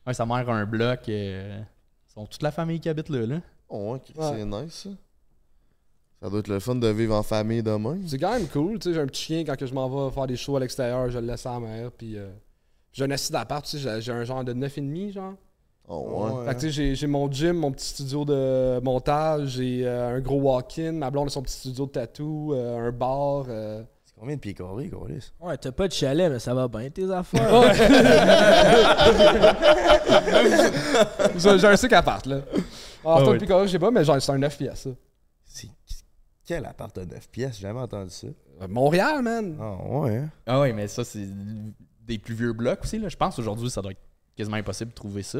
Ouais, 0.05 0.13
sa 0.13 0.25
mère 0.25 0.49
a 0.49 0.53
un 0.53 0.65
bloc. 0.65 0.99
Euh, 1.09 1.61
ils 2.09 2.13
sont 2.13 2.25
toute 2.27 2.43
la 2.43 2.51
famille 2.51 2.79
qui 2.79 2.89
habite 2.89 3.09
là. 3.09 3.25
là. 3.25 3.41
Oh, 3.69 3.93
ouais, 3.93 3.99
Ouais. 4.21 4.31
c'est 4.37 4.45
nice, 4.45 4.73
ça. 4.83 4.89
Ça 6.21 6.29
doit 6.29 6.39
être 6.39 6.47
le 6.47 6.59
fun 6.59 6.75
de 6.75 6.87
vivre 6.87 7.15
en 7.15 7.23
famille 7.23 7.61
de 7.63 7.71
même. 7.71 8.07
C'est 8.07 8.17
quand 8.17 8.31
même 8.31 8.47
cool. 8.47 8.79
Tu 8.79 8.89
sais, 8.89 8.93
j'ai 8.95 9.01
un 9.01 9.05
petit 9.05 9.21
chien 9.21 9.43
quand 9.45 9.55
que 9.55 9.65
je 9.67 9.73
m'en 9.73 9.87
vais 10.07 10.13
faire 10.13 10.25
des 10.27 10.35
shows 10.35 10.57
à 10.57 10.59
l'extérieur, 10.59 11.09
je 11.11 11.19
le 11.19 11.27
laisse 11.27 11.45
à 11.45 11.53
la 11.53 11.59
mer. 11.59 11.91
Puis 11.91 12.17
euh, 12.17 12.29
j'ai 12.91 13.03
un 13.05 13.11
assis 13.11 13.31
d'appart, 13.31 13.63
tu 13.63 13.71
sais, 13.71 13.79
j'ai- 13.79 14.01
j'ai 14.01 14.11
un 14.11 14.23
genre 14.23 14.43
de 14.43 14.53
9,5 14.53 15.11
genre. 15.13 15.33
Oh, 15.89 16.39
ouais. 16.41 16.45
Fait 16.47 16.55
que 16.55 16.59
tu 16.59 16.65
sais, 16.67 16.71
j'ai- 16.71 16.95
j'ai 16.95 17.07
mon 17.07 17.31
gym, 17.31 17.53
mon 17.57 17.71
petit 17.71 17.85
studio 17.87 18.25
de 18.25 18.79
montage, 18.83 19.47
j'ai 19.51 19.87
euh, 19.87 20.17
un 20.17 20.19
gros 20.19 20.39
walk-in, 20.41 20.91
ma 20.91 21.09
blonde 21.09 21.27
a 21.27 21.29
son 21.29 21.41
petit 21.41 21.53
studio 21.57 21.85
de 21.85 21.91
tatou, 21.91 22.53
euh, 22.53 22.89
un 22.89 22.91
bar. 22.91 23.45
euh. 23.47 23.83
C'est 24.03 24.13
combien 24.19 24.35
de 24.35 24.41
pieds 24.41 24.53
carrés, 24.53 24.89
Colis? 24.89 25.31
Ouais, 25.39 25.57
t'as 25.57 25.71
pas 25.71 25.87
de 25.87 25.93
chalet, 25.93 26.29
mais 26.31 26.39
ça 26.39 26.53
va 26.53 26.67
bien 26.67 26.89
tes 26.89 27.09
affaires. 27.09 27.73
j'ai 31.37 31.59
j'ai 31.59 31.67
un 31.67 31.75
sick 31.77 31.93
appart 31.93 32.25
là. 32.25 32.41
Alors, 33.05 33.19
Ah 33.19 33.23
ouais. 33.25 33.33
depuis 33.33 33.47
quand 33.47 33.65
je 33.65 33.71
sais 33.71 33.79
pas, 33.79 33.91
mais 33.91 34.03
genre, 34.03 34.21
c'est 34.21 34.31
un 34.31 34.37
9 34.37 34.57
pièces 34.57 34.81
ça. 34.81 34.89
C'est 35.45 35.69
quel 36.45 36.65
appart 36.65 36.95
de 36.99 37.05
9 37.05 37.29
pièces? 37.29 37.55
J'ai 37.55 37.61
jamais 37.63 37.79
entendu 37.79 38.09
ça. 38.09 38.27
Montréal, 38.67 39.21
man. 39.21 39.57
Ah 39.59 39.75
ouais, 39.99 40.17
hein? 40.17 40.29
Ah 40.45 40.59
ouais, 40.61 40.73
mais 40.73 40.87
ça, 40.87 41.03
c'est 41.03 41.27
des 42.05 42.17
plus 42.17 42.33
vieux 42.35 42.53
blocs 42.53 42.79
aussi. 42.83 42.99
Là. 42.99 43.09
Je 43.09 43.17
pense 43.17 43.37
aujourd'hui, 43.39 43.69
ça 43.69 43.81
doit 43.81 43.91
être 43.91 44.01
quasiment 44.35 44.57
impossible 44.57 44.91
de 44.91 44.95
trouver 44.95 45.23
ça. 45.23 45.39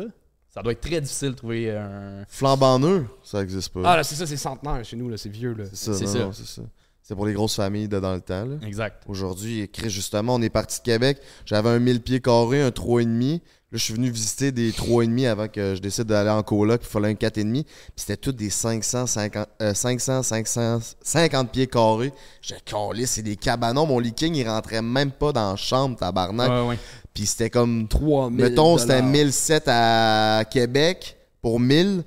Ça 0.58 0.64
doit 0.64 0.72
être 0.72 0.82
très 0.82 1.00
difficile 1.00 1.30
de 1.30 1.36
trouver 1.36 1.70
un. 1.70 2.26
Flambant 2.28 2.80
neuf, 2.80 3.04
ça 3.24 3.44
existe 3.44 3.70
pas. 3.70 3.82
Ah 3.86 3.98
là, 3.98 4.04
c'est 4.04 4.16
ça, 4.16 4.26
c'est 4.26 4.38
centenaire 4.38 4.84
chez 4.84 4.96
nous, 4.96 5.08
là, 5.08 5.16
c'est 5.16 5.30
vieux 5.30 5.54
là. 5.54 5.66
c'est 5.70 5.76
ça, 5.76 5.94
c'est 5.94 6.06
non, 6.06 6.12
ça. 6.12 6.20
non, 6.20 6.32
c'est 6.32 6.48
ça. 6.48 6.64
C'est 7.04 7.14
pour 7.14 7.28
les 7.28 7.34
grosses 7.34 7.56
familles 7.56 7.88
de 7.88 8.00
dans 8.00 8.16
le 8.16 8.22
temps. 8.22 8.44
là. 8.44 8.56
Exact. 8.66 9.04
Aujourd'hui, 9.08 9.70
Chris, 9.72 9.92
justement, 9.92 10.34
on 10.34 10.42
est 10.42 10.50
parti 10.50 10.80
de 10.80 10.84
Québec. 10.84 11.20
J'avais 11.46 11.70
un 11.70 11.78
1000 11.78 12.02
pieds 12.02 12.22
carrés, 12.22 12.64
un 12.64 12.70
3,5. 12.70 13.40
Là, 13.70 13.78
je 13.78 13.84
suis 13.84 13.94
venu 13.94 14.10
visiter 14.10 14.52
des 14.52 14.72
3,5 14.72 15.28
avant 15.28 15.48
que 15.48 15.76
je 15.76 15.82
décide 15.82 16.06
d'aller 16.06 16.32
en 16.32 16.42
coloc. 16.42 16.82
Puis 16.82 16.90
il 16.90 16.92
fallait 16.92 17.10
un 17.10 17.14
4,5. 17.14 17.64
Puis 17.64 17.74
c'était 17.96 18.18
tous 18.18 18.32
des 18.32 18.50
550, 18.50 19.48
euh, 19.62 19.74
500, 19.76 20.24
550 20.24 21.52
pieds 21.52 21.68
carrés. 21.68 22.12
J'ai 22.42 22.58
collé, 22.70 23.06
c'est 23.06 23.22
des 23.22 23.36
cabanons. 23.36 23.86
Mon 23.86 24.00
leaking, 24.00 24.34
il 24.34 24.50
rentrait 24.50 24.82
même 24.82 25.12
pas 25.12 25.32
dans 25.32 25.52
la 25.52 25.56
chambre, 25.56 25.98
tabarnak. 25.98 26.50
Ouais, 26.50 26.70
ouais. 26.70 26.80
Puis 27.18 27.26
c'était 27.26 27.50
comme 27.50 27.88
3000 27.88 28.44
Mettons, 28.44 28.78
c'était 28.78 29.02
dollars. 29.02 29.10
1007 29.10 29.64
à 29.66 30.44
Québec 30.48 31.18
pour 31.42 31.60
1000 31.60 32.04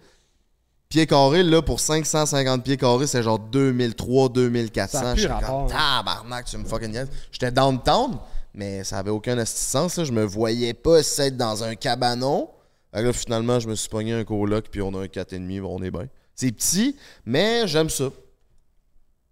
pieds 0.88 1.04
carrés. 1.04 1.42
Là, 1.42 1.62
pour 1.62 1.80
550 1.80 2.62
pieds 2.62 2.76
carrés, 2.76 3.08
c'est 3.08 3.20
genre 3.24 3.40
2003, 3.40 4.28
2400. 4.28 4.98
Ça 5.00 5.10
a 5.10 5.14
plus 5.14 5.22
J'étais 5.22 5.34
comme, 5.44 5.66
tabarnak, 5.66 6.44
tu 6.44 6.56
me 6.58 6.64
fucking 6.64 6.92
niaises. 6.92 7.08
J'étais 7.32 7.50
downtown, 7.50 8.18
mais 8.54 8.84
ça 8.84 8.98
avait 8.98 9.10
aucun 9.10 9.36
assistance. 9.38 9.96
Là. 9.96 10.04
Je 10.04 10.12
me 10.12 10.22
voyais 10.22 10.74
pas 10.74 11.00
être 11.00 11.36
dans 11.36 11.64
un 11.64 11.74
cabanon. 11.74 12.48
Fait 12.94 13.00
que 13.00 13.06
là, 13.06 13.12
finalement, 13.12 13.58
je 13.58 13.66
me 13.66 13.74
suis 13.74 13.88
pogné 13.88 14.12
un 14.12 14.22
coloc, 14.22 14.66
puis 14.70 14.80
on 14.80 14.94
a 14.94 15.00
un 15.00 15.06
4,5, 15.06 15.60
on 15.64 15.82
est 15.82 15.90
bien. 15.90 16.06
C'est 16.36 16.52
petit, 16.52 16.94
mais 17.24 17.66
j'aime 17.66 17.90
ça. 17.90 18.10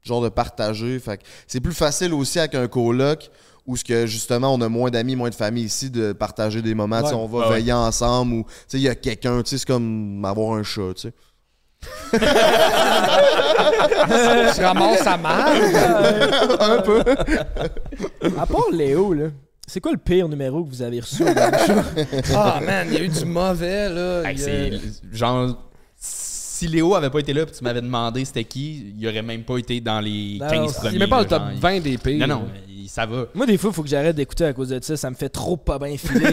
Genre 0.02 0.22
de 0.22 0.28
partager. 0.28 0.98
Fait 0.98 1.20
c'est 1.46 1.60
plus 1.60 1.72
facile 1.72 2.14
aussi 2.14 2.40
avec 2.40 2.56
un 2.56 2.66
coloc 2.66 3.30
où 3.68 3.76
ce 3.76 3.84
que 3.84 4.06
justement 4.06 4.52
on 4.52 4.60
a 4.62 4.68
moins 4.68 4.90
d'amis, 4.90 5.14
moins 5.14 5.30
de 5.30 5.34
famille 5.36 5.64
ici 5.64 5.90
de 5.90 6.12
partager 6.12 6.60
des 6.62 6.74
moments, 6.74 7.02
Ouais. 7.02 7.12
on 7.12 7.26
va 7.26 7.42
Ah 7.44 7.48
ouais. 7.50 7.54
veiller 7.56 7.72
ensemble 7.74 8.32
ou 8.34 8.42
tu 8.44 8.50
sais 8.68 8.78
il 8.78 8.82
y 8.82 8.88
a 8.88 8.94
quelqu'un, 8.96 9.42
tu 9.42 9.50
sais 9.50 9.58
c'est 9.58 9.66
comme 9.68 10.24
avoir 10.24 10.54
un 10.58 10.62
chat, 10.64 10.94
tu 10.96 11.02
sais. 11.02 11.12
Je 14.50 14.62
ramasse 14.62 15.02
sa 15.02 15.16
mère. 15.16 16.58
un 16.60 16.80
peu. 16.82 17.02
À 18.38 18.46
part 18.46 18.70
Léo, 18.72 19.12
là, 19.12 19.26
c'est 19.66 19.80
quoi 19.80 19.92
le 19.92 19.98
pire 19.98 20.28
numéro 20.28 20.64
que 20.64 20.70
vous 20.70 20.82
avez 20.82 21.00
reçu? 21.00 21.22
Ah 22.34 22.60
man, 22.64 22.86
il 22.90 22.94
y 22.94 22.96
a 22.96 23.04
eu 23.04 23.08
du 23.08 23.24
mauvais 23.24 23.88
là. 23.90 24.22
Hey, 24.30 24.72
a- 24.74 24.78
genre. 25.16 25.56
Si 25.96 26.66
Léo 26.66 26.96
avait 26.96 27.10
pas 27.10 27.20
été 27.20 27.32
là, 27.32 27.46
puis 27.46 27.54
tu 27.56 27.62
m'avais 27.62 27.80
demandé 27.80 28.24
c'était 28.24 28.42
qui, 28.42 28.92
il 28.98 29.06
aurait 29.06 29.22
même 29.22 29.44
pas 29.44 29.58
été 29.58 29.80
dans 29.80 30.00
les 30.00 30.38
Non, 30.40 30.48
15 30.48 30.58
non, 30.58 30.72
premiers. 30.72 30.90
Il 30.90 30.96
est 30.96 30.98
même 30.98 31.08
pas 31.10 31.20
le 31.20 31.26
top 31.28 31.38
genre, 31.42 31.50
il- 31.52 31.60
20 31.60 31.80
des 31.80 31.98
pays. 31.98 32.18
Non, 32.18 32.26
non, 32.26 32.44
ça 32.88 33.06
va. 33.06 33.26
Moi, 33.34 33.46
des 33.46 33.56
fois, 33.58 33.70
il 33.70 33.74
faut 33.74 33.82
que 33.82 33.88
j'arrête 33.88 34.16
d'écouter 34.16 34.44
à 34.46 34.52
cause 34.52 34.70
de 34.70 34.82
ça. 34.82 34.96
Ça 34.96 35.10
me 35.10 35.14
fait 35.14 35.28
trop 35.28 35.56
pas 35.56 35.78
bien 35.78 35.96
filer. 35.96 36.32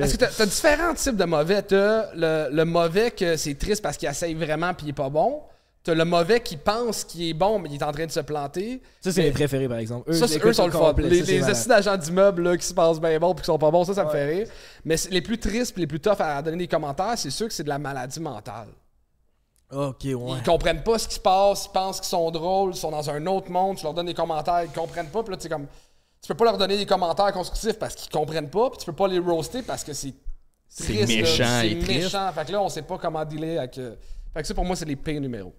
Parce 0.00 0.12
que 0.12 0.16
t'as, 0.16 0.26
t'as 0.28 0.46
différents 0.46 0.94
types 0.94 1.16
de 1.16 1.24
mauvais. 1.24 1.62
T'as 1.62 2.12
le, 2.14 2.48
le 2.54 2.64
mauvais 2.64 3.10
que 3.10 3.36
c'est 3.36 3.54
triste 3.54 3.82
parce 3.82 3.96
qu'il 3.96 4.08
essaye 4.08 4.34
vraiment 4.34 4.74
puis 4.74 4.86
il 4.86 4.90
est 4.90 4.94
pas 4.94 5.08
bon. 5.10 5.42
T'as 5.84 5.94
le 5.94 6.04
mauvais 6.04 6.40
qui 6.40 6.56
pense 6.56 7.02
qu'il 7.02 7.28
est 7.28 7.34
bon 7.34 7.58
mais 7.58 7.68
il 7.68 7.74
est 7.74 7.82
en 7.82 7.90
train 7.90 8.06
de 8.06 8.10
se 8.10 8.20
planter. 8.20 8.80
ça, 9.00 9.10
c'est 9.10 9.22
mes 9.22 9.32
préférés, 9.32 9.68
par 9.68 9.78
exemple. 9.78 10.10
Eux, 10.10 10.14
ça, 10.14 10.26
eux 10.26 10.52
sont 10.52 10.66
le 10.66 10.72
fun. 10.72 10.94
Les, 10.98 11.22
les 11.22 11.42
assis 11.42 11.68
d'agents 11.68 11.96
d'immeubles 11.96 12.42
là, 12.42 12.56
qui 12.56 12.66
se 12.66 12.74
passent 12.74 13.00
bien 13.00 13.18
bon 13.18 13.34
puis 13.34 13.42
qui 13.42 13.46
sont 13.46 13.58
pas 13.58 13.70
bons, 13.70 13.84
ça, 13.84 13.94
ça 13.94 14.04
me 14.04 14.10
fait 14.10 14.24
rire. 14.24 14.48
Mais 14.84 14.94
les 15.10 15.20
plus 15.20 15.38
tristes 15.38 15.76
les 15.76 15.86
plus 15.88 15.98
toughs 16.00 16.20
à 16.20 16.40
donner 16.40 16.58
des 16.58 16.68
commentaires, 16.68 17.14
c'est 17.16 17.30
sûr 17.30 17.48
que 17.48 17.52
c'est 17.54 17.64
de 17.64 17.68
la 17.68 17.78
maladie 17.78 18.20
mentale. 18.20 18.68
Ok, 19.72 20.04
ouais. 20.04 20.12
Ils 20.38 20.42
comprennent 20.44 20.82
pas 20.82 20.98
ce 20.98 21.08
qui 21.08 21.14
se 21.14 21.20
passe, 21.20 21.64
ils 21.66 21.72
pensent 21.72 21.98
qu'ils 22.00 22.08
sont 22.10 22.30
drôles, 22.30 22.72
ils 22.74 22.78
sont 22.78 22.90
dans 22.90 23.08
un 23.08 23.26
autre 23.26 23.50
monde, 23.50 23.76
tu 23.78 23.84
leur 23.84 23.94
donnes 23.94 24.06
des 24.06 24.14
commentaires, 24.14 24.64
ils 24.64 24.70
comprennent 24.70 25.08
pas, 25.08 25.22
puis 25.22 25.32
là, 25.32 25.36
tu 25.38 25.48
comme. 25.48 25.66
Tu 26.20 26.28
peux 26.28 26.34
pas 26.34 26.44
leur 26.44 26.58
donner 26.58 26.76
des 26.76 26.86
commentaires 26.86 27.32
constructifs 27.32 27.78
parce 27.78 27.94
qu'ils 27.96 28.12
comprennent 28.12 28.50
pas, 28.50 28.70
puis 28.70 28.78
tu 28.78 28.86
peux 28.86 28.92
pas 28.92 29.08
les 29.08 29.18
roaster 29.18 29.62
parce 29.62 29.82
que 29.82 29.92
c'est. 29.92 30.14
C'est 30.68 31.06
méchant 31.06 31.44
C'est 31.60 31.70
et 31.70 31.78
triste. 31.80 32.04
méchant. 32.04 32.32
Fait 32.32 32.46
que 32.46 32.52
là, 32.52 32.62
on 32.62 32.68
sait 32.68 32.82
pas 32.82 32.96
comment 32.96 33.24
dealer 33.24 33.58
avec. 33.58 33.76
euh, 33.78 33.94
Fait 34.32 34.40
que 34.42 34.48
ça, 34.48 34.54
pour 34.54 34.64
moi, 34.64 34.74
c'est 34.76 34.84
les 34.86 34.96
pires 34.96 35.20
numéros. 35.20 35.52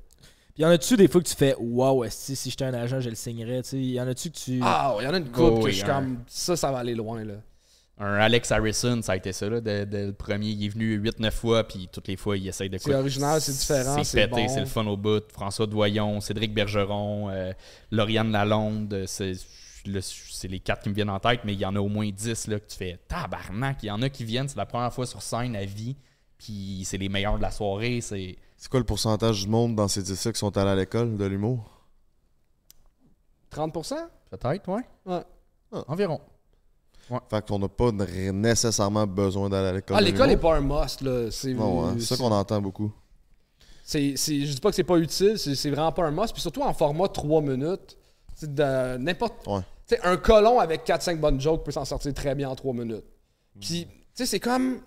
Puis 0.55 0.63
y 0.63 0.65
en 0.65 0.69
a-tu 0.69 0.95
des 0.97 1.07
fois 1.07 1.21
que 1.21 1.27
tu 1.27 1.35
fais 1.35 1.55
Wow, 1.59 2.03
esti, 2.03 2.35
si 2.35 2.49
j'étais 2.49 2.65
un 2.65 2.73
agent, 2.73 2.99
je 2.99 3.09
le 3.09 3.15
signerais, 3.15 3.61
tu 3.63 3.69
sais? 3.69 3.77
Y 3.77 3.99
en 4.01 4.07
a-tu 4.07 4.29
que 4.31 4.37
tu. 4.37 4.59
Ah, 4.63 4.95
il 4.99 5.05
y 5.05 5.07
en 5.07 5.13
a 5.13 5.17
une 5.17 5.25
couple 5.29 5.41
Oh, 5.41 5.59
que 5.59 5.63
oui, 5.65 5.71
je 5.71 5.77
suis 5.77 5.85
comme. 5.85 6.19
Ça, 6.27 6.55
ça 6.55 6.71
va 6.71 6.79
aller 6.79 6.95
loin, 6.95 7.23
là. 7.23 7.33
Un 8.05 8.15
Alex 8.15 8.51
Harrison, 8.51 9.01
ça 9.01 9.13
a 9.13 9.15
été 9.15 9.31
ça. 9.31 9.47
Là, 9.49 9.61
de- 9.61 9.85
de- 9.85 9.97
le 10.07 10.13
premier, 10.13 10.47
il 10.49 10.65
est 10.65 10.69
venu 10.69 10.97
8-9 10.97 11.31
fois, 11.33 11.63
puis 11.67 11.87
toutes 11.91 12.07
les 12.09 12.17
fois, 12.17 12.35
il 12.37 12.47
essaye 12.47 12.69
de 12.69 12.77
C'est 12.77 12.93
original, 12.93 13.39
c'est 13.39 13.51
différent, 13.53 14.03
C'est 14.03 14.27
pété, 14.27 14.41
bon. 14.43 14.47
c'est 14.49 14.59
le 14.59 14.65
fun 14.65 14.85
au 14.87 14.97
bout. 14.97 15.23
François 15.31 15.67
Doyon, 15.67 16.19
Cédric 16.19 16.53
Bergeron, 16.53 17.29
euh, 17.29 17.53
Lauriane 17.91 18.31
Lalonde, 18.31 19.03
c'est 19.07 19.33
là, 19.85 19.99
c'est 20.01 20.47
les 20.47 20.59
quatre 20.59 20.83
qui 20.83 20.89
me 20.89 20.93
viennent 20.95 21.09
en 21.09 21.19
tête, 21.19 21.41
mais 21.45 21.53
il 21.53 21.59
y 21.59 21.65
en 21.65 21.75
a 21.75 21.79
au 21.79 21.87
moins 21.89 22.09
10 22.09 22.47
là, 22.47 22.59
que 22.59 22.67
tu 22.67 22.75
fais 22.77 22.99
tabarnak. 23.07 23.83
Il 23.83 23.87
y 23.87 23.91
en 23.91 24.01
a 24.01 24.09
qui 24.09 24.23
viennent, 24.25 24.47
c'est 24.49 24.57
la 24.57 24.65
première 24.65 24.93
fois 24.93 25.05
sur 25.05 25.21
scène 25.21 25.55
à 25.55 25.63
vie, 25.65 25.95
puis 26.37 26.83
c'est 26.85 26.97
les 26.97 27.09
meilleurs 27.09 27.37
de 27.37 27.41
la 27.41 27.51
soirée. 27.51 28.01
C'est 28.01 28.37
C'est 28.57 28.69
quoi 28.69 28.79
le 28.79 28.85
pourcentage 28.85 29.43
du 29.43 29.49
monde 29.49 29.75
dans 29.75 29.87
ces 29.87 30.01
10 30.03 30.29
qui 30.33 30.39
sont 30.39 30.57
allés 30.57 30.69
à 30.71 30.75
l'école 30.75 31.15
de 31.17 31.25
l'humour? 31.25 31.69
30%? 33.51 33.95
peut-être, 34.31 34.67
ouais. 34.69 34.81
Ouais. 35.05 35.21
Environ. 35.87 36.19
Fait 37.29 37.45
qu'on 37.45 37.59
n'a 37.59 37.67
pas 37.67 37.91
nécessairement 37.91 39.05
besoin 39.05 39.49
d'aller 39.49 39.67
à 39.67 39.73
l'école 39.73 39.97
Ah, 39.97 40.01
l'école 40.01 40.27
n'est 40.29 40.37
pas 40.37 40.55
un 40.55 40.61
must, 40.61 41.01
là. 41.01 41.29
C'est 41.31 41.53
hein, 41.53 41.95
ça 41.99 42.17
qu'on 42.17 42.31
entend 42.31 42.61
beaucoup. 42.61 42.91
c'est, 43.83 44.13
c'est- 44.15 44.45
je 44.45 44.53
dis 44.53 44.61
pas 44.61 44.69
que 44.69 44.75
c'est 44.75 44.83
pas 44.83 44.97
utile, 44.97 45.37
c'est, 45.37 45.55
c'est 45.55 45.69
vraiment 45.69 45.91
pas 45.91 46.05
un 46.05 46.11
must. 46.11 46.33
Puis 46.33 46.41
surtout 46.41 46.61
en 46.61 46.73
format 46.73 47.07
3 47.07 47.41
minutes. 47.41 47.97
C'est 48.35 48.53
de 48.53 48.97
n'importe. 48.97 49.45
Ouais. 49.47 49.59
Tu 49.87 49.95
un 50.03 50.17
colon 50.17 50.59
avec 50.59 50.85
4-5 50.85 51.19
bonnes 51.19 51.39
jokes 51.39 51.63
peut 51.63 51.71
s'en 51.71 51.85
sortir 51.85 52.13
très 52.13 52.33
bien 52.33 52.49
en 52.49 52.55
3 52.55 52.73
minutes. 52.73 53.05
Puis, 53.59 53.85
tu 53.85 53.93
sais, 54.15 54.25
c'est 54.25 54.39
comme. 54.39 54.77
Tu 54.77 54.79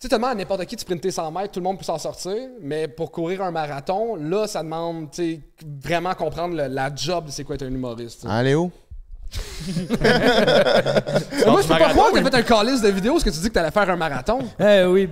sais, 0.00 0.08
tellement 0.08 0.26
à 0.28 0.34
n'importe 0.34 0.64
qui 0.66 0.74
de 0.74 0.80
sprinter 0.80 1.10
100 1.12 1.30
mètres, 1.30 1.52
tout 1.52 1.60
le 1.60 1.64
monde 1.64 1.78
peut 1.78 1.84
s'en 1.84 1.98
sortir. 1.98 2.34
Mais 2.60 2.88
pour 2.88 3.12
courir 3.12 3.42
un 3.42 3.50
marathon, 3.52 4.16
là, 4.16 4.46
ça 4.48 4.62
demande, 4.62 5.10
tu 5.12 5.16
sais, 5.22 5.40
vraiment 5.82 6.14
comprendre 6.14 6.56
le- 6.56 6.66
la 6.66 6.92
job 6.94 7.26
de 7.26 7.30
c'est 7.30 7.44
quoi 7.44 7.54
être 7.54 7.62
un 7.62 7.68
humoriste. 7.68 8.22
tu 8.22 8.26
sais. 8.26 8.32
Léo? 9.66 11.50
Moi, 11.50 11.62
je 11.62 11.68
peux 11.68 11.78
pas 11.78 11.88
croire 11.90 12.12
que 12.12 12.18
t'as 12.18 12.30
fait 12.30 12.36
un 12.36 12.42
calice 12.42 12.80
de 12.82 12.88
vidéos 12.88 13.12
parce 13.12 13.24
que 13.24 13.30
tu 13.30 13.38
dis 13.38 13.48
que 13.48 13.54
t'allais 13.54 13.70
faire 13.70 13.88
un 13.90 13.96
marathon. 13.96 14.38
Eh 14.60 14.84
oui. 14.84 15.08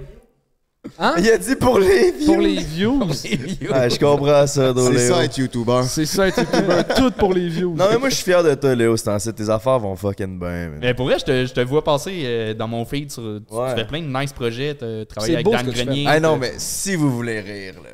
Hein? 0.98 1.14
Il 1.18 1.30
a 1.30 1.38
dit 1.38 1.54
pour 1.54 1.78
les 1.78 2.10
views. 2.10 2.26
Pour 2.34 2.40
les 2.42 2.56
views. 2.56 3.00
Ah, 3.72 3.88
je 3.88 3.96
comprends 4.00 4.46
ça, 4.48 4.48
C'est 4.48 4.74
Doléo. 4.74 5.14
ça 5.14 5.24
être 5.24 5.38
YouTuber. 5.38 5.82
C'est 5.86 6.06
ça, 6.06 6.26
être 6.26 6.38
YouTuber. 6.40 6.82
Tout 6.96 7.12
pour 7.12 7.32
les 7.32 7.48
views. 7.48 7.74
Non, 7.76 7.84
mais 7.90 7.98
moi, 7.98 8.08
je 8.08 8.16
suis 8.16 8.24
fier 8.24 8.42
de 8.42 8.52
toi, 8.54 8.74
Léo. 8.74 8.96
C'est. 8.96 9.32
Tes 9.32 9.48
affaires 9.48 9.78
vont 9.78 9.94
fucking 9.94 10.40
bien. 10.40 10.70
Mais 10.80 10.92
pour 10.92 11.06
vrai, 11.06 11.18
je 11.20 11.24
te, 11.24 11.46
je 11.46 11.52
te 11.52 11.60
vois 11.60 11.84
passer 11.84 12.22
euh, 12.24 12.54
dans 12.54 12.66
mon 12.66 12.84
feed. 12.84 13.12
Sur, 13.12 13.22
tu, 13.22 13.54
Ouais. 13.54 13.70
tu 13.74 13.80
fais 13.80 13.86
plein 13.86 14.02
de 14.02 14.06
nice 14.08 14.32
projets. 14.32 14.74
Tu 14.74 15.06
travailles 15.06 15.30
C'est 15.30 15.34
avec 15.34 15.44
beau 15.44 15.52
Dan. 15.52 15.70
Grenier. 15.70 16.04
Ah 16.08 16.18
non, 16.18 16.36
mais 16.36 16.54
si 16.58 16.96
vous 16.96 17.12
voulez 17.14 17.40
rire, 17.40 17.74
là. 17.82 17.90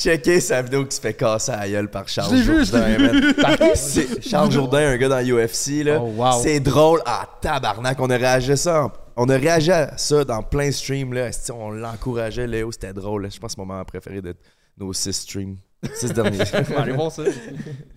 Checkez 0.00 0.40
sa 0.40 0.62
vidéo 0.62 0.84
qui 0.86 0.94
se 0.94 1.00
fait 1.00 1.14
casser 1.14 1.50
à 1.50 1.56
la 1.56 1.68
gueule 1.68 1.90
par 1.90 2.08
Charles 2.08 2.36
vu, 2.36 2.64
Jourdain. 2.64 2.98
man. 2.98 3.34
C'est- 3.74 4.22
Charles 4.22 4.52
Jourdain, 4.52 4.90
un 4.90 4.96
gars 4.96 5.08
dans 5.08 5.20
UFC, 5.26 5.82
là. 5.82 5.98
Oh, 6.00 6.12
wow. 6.16 6.40
C'est 6.40 6.60
drôle. 6.60 7.02
Ah, 7.04 7.28
tabarnak. 7.40 7.98
On 7.98 8.08
a 8.08 8.16
réagi 8.16 8.52
à 8.52 8.56
ça. 8.56 8.84
en- 8.84 8.92
On 9.16 9.28
a 9.28 9.36
réagi 9.36 9.72
à 9.72 9.96
ça 9.98 10.22
dans 10.24 10.44
plein 10.44 10.66
de 10.68 10.72
streams, 10.72 11.12
là. 11.12 11.26
Esti, 11.26 11.50
On 11.50 11.70
l'encourageait, 11.70 12.46
Léo? 12.46 12.70
C'était 12.70 12.92
drôle. 12.92 13.24
là. 13.24 13.28
Je 13.28 13.40
pense 13.40 13.50
que 13.50 13.54
c'est 13.56 13.60
mon 13.60 13.66
moment 13.66 13.84
préféré 13.84 14.22
de 14.22 14.34
nos 14.78 14.92
six 14.92 15.12
streams. 15.14 15.56
Six 15.94 16.12
derniers. 16.12 16.44
Voir 16.94 17.10
ça. 17.10 17.22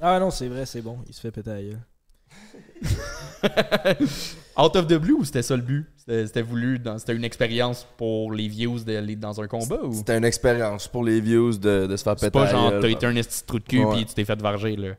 Ah 0.02 0.20
non, 0.20 0.32
c'est 0.32 0.48
vrai, 0.48 0.66
c'est 0.66 0.82
bon. 0.82 0.98
Il 1.08 1.14
se 1.14 1.22
fait 1.22 1.30
péter 1.32 1.52
à 1.52 1.54
la 1.54 1.62
gueule. 1.62 1.80
Out 4.58 4.76
of 4.76 4.88
the 4.88 4.96
blue 4.98 5.14
ou 5.14 5.24
c'était 5.26 5.42
ça 5.42 5.56
le 5.56 5.62
but? 5.62 5.88
C'était 6.06 6.42
voulu, 6.42 6.78
dans- 6.78 6.98
c'était 6.98 7.16
une 7.16 7.24
expérience 7.24 7.88
pour 7.98 8.32
les 8.34 8.48
views 8.48 8.80
d'aller 8.80 9.16
dans 9.16 9.40
un 9.42 9.48
combat 9.48 9.82
ou? 9.84 9.94
C'était 9.94 10.18
une 10.18 10.26
expérience 10.26 10.88
pour 10.88 11.04
les 11.04 11.22
views 11.22 11.54
de, 11.58 11.88
de 11.88 11.96
se 11.96 12.04
faire 12.04 12.16
péter 12.16 12.26
C'est 12.26 12.32
pas 12.32 12.46
genre 12.48 12.72
t'as 12.82 12.90
été 12.90 13.06
un 13.06 13.16
esti 13.16 13.42
de 13.42 13.48
trou 13.48 13.60
de 13.60 13.64
cul 13.64 13.84
puis 13.94 14.06
tu 14.06 14.14
t'es 14.14 14.26
fait 14.26 14.40
varger 14.42 14.76
là. 14.76 14.90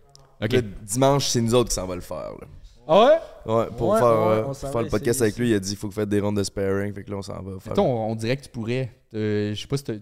Le 0.40 0.60
dimanche, 0.82 1.28
c'est 1.28 1.40
nous 1.40 1.54
autres 1.54 1.68
qui 1.68 1.74
s'en 1.76 1.86
va 1.86 1.94
le 1.94 2.00
faire. 2.00 2.32
Là. 2.40 2.46
Ah 2.88 3.00
ouais? 3.46 3.54
Ouais, 3.54 3.66
pour 3.76 3.90
Ouais, 3.90 3.98
faire, 4.00 4.08
ouais, 4.08 4.12
euh, 4.38 4.44
on 4.48 4.54
faire 4.54 4.82
le 4.82 4.88
podcast 4.88 5.22
avec 5.22 5.36
lui, 5.38 5.50
il 5.50 5.54
a 5.54 5.60
dit 5.60 5.68
qu'il 5.68 5.78
faut 5.78 5.86
que 5.88 5.94
vous 5.94 6.00
faites 6.00 6.08
des 6.08 6.18
rondes 6.18 6.36
de 6.36 6.42
sparring. 6.42 6.92
Fait 6.92 7.04
que 7.04 7.10
là, 7.12 7.16
on 7.18 7.22
s'en 7.22 7.34
va 7.40 7.60
faire. 7.60 7.72
Mettons, 7.72 8.06
on 8.10 8.14
dirait 8.16 8.36
que 8.36 8.42
tu 8.42 8.48
pourrais. 8.48 8.90
euh, 9.14 9.54
je 9.54 9.60
sais 9.60 9.68
pas 9.68 9.76
si 9.76 9.84
t'as 9.84 9.94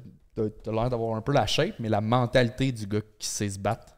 t'as 0.64 0.72
l'air 0.72 0.88
d'avoir 0.88 1.14
un 1.16 1.20
peu 1.20 1.32
la 1.32 1.46
shape, 1.46 1.74
mais 1.78 1.90
la 1.90 2.00
mentalité 2.00 2.72
du 2.72 2.86
gars 2.86 3.00
qui 3.18 3.28
sait 3.28 3.50
se 3.50 3.58
battre. 3.58 3.92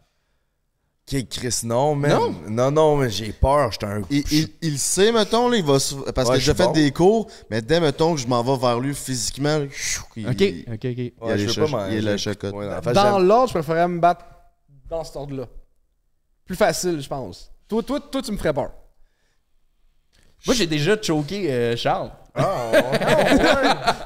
Ok, 1.15 1.29
Chris, 1.29 1.61
non, 1.65 1.95
man. 1.95 2.11
Non? 2.11 2.35
Non, 2.49 2.71
non, 2.71 2.97
mais 2.97 3.11
j'ai 3.11 3.33
peur. 3.33 3.71
J'étais 3.73 3.87
un. 3.87 4.03
Il, 4.11 4.25
il, 4.33 4.49
il 4.63 4.79
sait, 4.79 5.13
mettons, 5.13 5.49
là, 5.49 5.57
il 5.57 5.65
va 5.65 5.73
parce 6.15 6.29
Ouais, 6.29 6.35
que 6.37 6.41
je 6.41 6.47
j'ai 6.47 6.55
fait 6.55 6.65
bon. 6.67 6.73
des 6.73 6.91
cours, 6.93 7.31
mais 7.51 7.61
dès, 7.63 7.81
mettons, 7.81 8.15
que 8.15 8.21
je 8.21 8.27
m'en 8.27 8.43
vais 8.43 8.57
vers 8.57 8.81
lui 8.81 8.95
physiquement, 8.95 9.59
là, 9.59 9.67
chou, 9.71 10.05
il, 10.17 10.27
Ok, 10.29 10.43
ok, 10.69 10.75
ok. 10.75 10.83
il 10.85 11.13
Ouais, 11.21 11.39
je 11.39 11.61
pas 11.73 11.91
il 11.91 12.05
la 12.05 12.17
chocotte. 12.17 12.55
Ouais, 12.55 12.67
en 12.73 12.83
fait, 12.83 12.93
Dans 12.93 13.19
l'ordre, 13.19 13.49
je 13.49 13.55
préférais 13.55 13.89
me 13.89 13.99
battre 14.01 14.25
dans 14.89 15.05
cet 15.05 15.17
ordre-là. 15.17 15.47
Plus 16.45 16.57
facile, 16.57 17.01
je 17.01 17.09
pense. 17.09 17.51
Toi, 17.69 17.83
toi, 17.83 18.01
toi, 18.01 18.23
tu 18.23 18.33
me 18.33 18.37
ferais 18.37 18.53
peur. 18.53 18.73
Moi, 20.47 20.55
j'ai 20.55 20.67
déjà 20.67 21.01
choqué 21.01 21.53
euh, 21.53 21.77
Charles. 21.77 22.11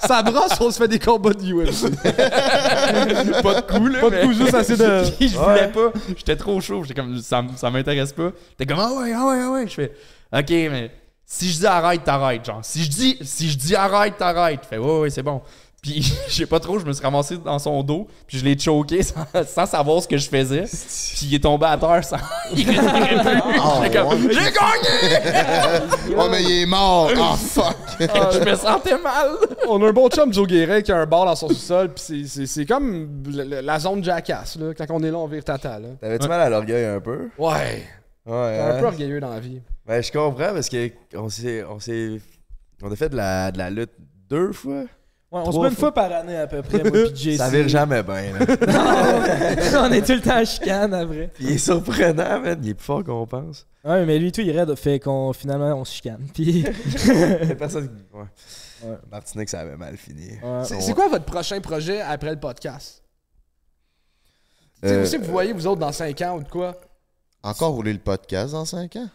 Ça 0.00 0.22
brosse, 0.22 0.60
on 0.60 0.70
se 0.70 0.78
fait 0.78 0.88
des 0.88 0.98
combats 0.98 1.32
de 1.32 1.42
UFC. 1.42 1.90
pas 3.42 3.54
de 3.54 3.60
coup, 3.60 3.86
là. 3.86 4.00
Pas 4.00 4.10
de 4.10 4.24
coup, 4.24 4.32
juste 4.32 4.54
assez 4.54 4.76
de. 4.76 5.04
je 5.20 5.38
voulais 5.38 5.68
pas. 5.68 5.92
J'étais 6.16 6.36
trop 6.36 6.60
chaud. 6.60 6.82
J'étais 6.82 7.00
comme, 7.00 7.18
ça, 7.18 7.44
ça 7.56 7.70
m'intéresse 7.70 8.12
pas. 8.12 8.32
T'es 8.58 8.66
comme, 8.66 8.80
ah 8.80 8.92
ouais, 8.92 9.12
ah 9.12 9.26
ouais, 9.26 9.40
ah 9.42 9.50
ouais. 9.52 9.66
Je 9.68 9.74
fais, 9.74 9.92
ok, 10.32 10.50
mais 10.50 10.90
si 11.24 11.50
je 11.50 11.58
dis 11.58 11.66
arrête, 11.66 12.04
t'arrêtes. 12.04 12.44
Genre, 12.44 12.64
si 12.64 12.84
je 12.84 12.90
dis, 12.90 13.18
si 13.22 13.50
je 13.50 13.58
dis 13.58 13.74
arrête, 13.74 14.16
t'arrêtes. 14.16 14.60
Je 14.64 14.68
fais, 14.68 14.78
ouais, 14.78 15.00
ouais, 15.00 15.10
c'est 15.10 15.22
bon. 15.22 15.42
Puis, 15.86 16.02
je 16.28 16.34
sais 16.34 16.46
pas 16.46 16.58
trop, 16.58 16.80
je 16.80 16.84
me 16.84 16.92
suis 16.92 17.02
ramassé 17.02 17.36
dans 17.38 17.58
son 17.60 17.80
dos. 17.84 18.08
Puis, 18.26 18.38
je 18.38 18.44
l'ai 18.44 18.58
choqué 18.58 19.02
sans, 19.04 19.24
sans 19.46 19.66
savoir 19.66 20.02
ce 20.02 20.08
que 20.08 20.16
je 20.18 20.28
faisais. 20.28 20.62
Puis, 20.64 21.26
il 21.28 21.34
est 21.36 21.42
tombé 21.42 21.66
à 21.66 21.76
terre 21.78 22.04
sans. 22.04 22.16
Il 22.56 22.68
respirait 22.68 23.22
plus. 23.22 23.40
Ah, 23.60 23.80
ouais. 23.80 23.90
j'ai 24.30 24.52
gagné! 24.52 26.16
Oh, 26.18 26.26
mais 26.30 26.42
il 26.42 26.62
est 26.62 26.66
mort! 26.66 27.10
Ah, 27.16 27.36
fuck! 27.36 27.76
je 28.00 28.50
me 28.50 28.54
sentais 28.56 28.98
mal. 28.98 29.30
On 29.68 29.80
a 29.82 29.88
un 29.88 29.92
bon 29.92 30.08
chum, 30.08 30.32
Joe 30.32 30.46
Guérin, 30.48 30.80
qui 30.82 30.90
a 30.90 30.96
un 30.98 31.06
bar 31.06 31.24
dans 31.24 31.36
son 31.36 31.48
sous-sol. 31.48 31.90
Puis 31.94 32.02
c'est- 32.04 32.26
c'est- 32.26 32.46
c'est 32.46 32.66
comme 32.66 33.22
le- 33.26 33.44
le- 33.44 33.60
la 33.60 33.78
zone 33.78 34.02
jackass. 34.02 34.56
Là. 34.56 34.74
Quand 34.74 34.86
on 34.90 35.02
est 35.04 35.10
là, 35.10 35.18
on 35.18 35.26
vire 35.28 35.44
tata. 35.44 35.78
Là. 35.78 35.88
T'avais-tu 36.00 36.26
mal 36.26 36.40
à 36.40 36.48
l'orgueil 36.50 36.84
un 36.84 37.00
peu? 37.00 37.28
Ouais. 37.38 37.84
Ouais. 38.26 38.52
T'es 38.56 38.58
un 38.60 38.76
hein? 38.76 38.80
peu 38.80 38.86
orgueilleux 38.86 39.20
dans 39.20 39.30
la 39.30 39.38
vie. 39.40 39.60
Ben, 39.86 40.02
je 40.02 40.10
comprends 40.10 40.52
parce 40.52 40.68
que 40.68 40.90
on 41.14 41.28
s'est. 41.28 41.62
On 41.64 41.78
s'est. 41.78 42.20
On 42.82 42.90
a 42.90 42.96
fait 42.96 43.08
de 43.08 43.16
la, 43.16 43.52
de 43.52 43.58
la 43.58 43.70
lutte 43.70 43.92
deux 44.28 44.52
fois. 44.52 44.82
Ouais, 45.32 45.42
on 45.44 45.50
se 45.52 45.58
bat 45.58 45.68
une 45.68 45.74
fois. 45.74 45.92
par 45.92 46.12
année 46.12 46.36
à 46.36 46.46
peu 46.46 46.62
près, 46.62 46.82
moi 46.84 47.08
pis 47.12 47.16
JC. 47.32 47.36
Ça 47.38 47.50
vire 47.50 47.68
jamais 47.68 48.02
bien, 48.02 48.32
là. 48.38 48.46
on 49.88 49.92
est 49.92 50.02
tout 50.06 50.12
le 50.12 50.20
temps 50.20 50.40
en 50.40 50.44
chicane 50.44 50.94
après. 50.94 51.30
Puis 51.34 51.44
il 51.44 51.50
est 51.52 51.58
surprenant, 51.58 52.40
man. 52.40 52.58
Il 52.62 52.70
est 52.70 52.74
plus 52.74 52.84
fort 52.84 53.02
qu'on 53.02 53.26
pense. 53.26 53.66
Ouais, 53.84 54.06
mais 54.06 54.18
lui, 54.20 54.30
tout, 54.30 54.40
il 54.40 54.56
raide, 54.56 54.72
fait 54.76 55.00
qu'on 55.00 55.32
finalement 55.32 55.74
on 55.74 55.84
se 55.84 55.94
chicane. 55.94 56.26
Puis. 56.32 56.62
Personne 57.58 57.88
qui. 57.88 58.16
Ouais. 58.16 58.24
Ouais. 58.84 58.96
Martinique, 59.10 59.48
ça 59.48 59.60
avait 59.60 59.76
mal 59.76 59.96
fini. 59.96 60.28
Ouais. 60.42 60.64
C'est 60.64 60.80
c'est 60.80 60.92
quoi 60.92 61.08
votre 61.08 61.24
prochain 61.24 61.60
projet 61.60 62.00
après 62.00 62.30
le 62.30 62.38
podcast? 62.40 63.02
Tu 64.82 64.88
sais, 64.88 64.94
Euh, 64.94 65.18
que 65.18 65.24
vous 65.24 65.32
voyez, 65.32 65.52
vous 65.52 65.66
autres, 65.66 65.80
dans 65.80 65.92
5 65.92 66.20
ans 66.22 66.36
ou 66.36 66.42
de 66.42 66.48
quoi? 66.48 66.76
Encore 67.42 67.72
rouler 67.72 67.92
le 67.94 67.98
podcast 67.98 68.52
dans 68.52 68.64
5 68.64 68.94
ans? 68.96 69.08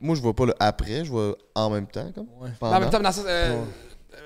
Moi, 0.00 0.14
je 0.16 0.20
vois 0.22 0.34
pas 0.34 0.46
le 0.46 0.54
après, 0.58 1.04
je 1.04 1.10
vois 1.10 1.36
en 1.54 1.70
même 1.70 1.86
temps, 1.86 2.10
comme. 2.14 2.26
Ouais. 2.40 2.48
Non, 2.60 2.80
mais 2.80 2.86
attends, 2.86 3.00
dans 3.00 3.12
ce- 3.12 3.20
euh, 3.20 3.24
euh, 3.52 3.64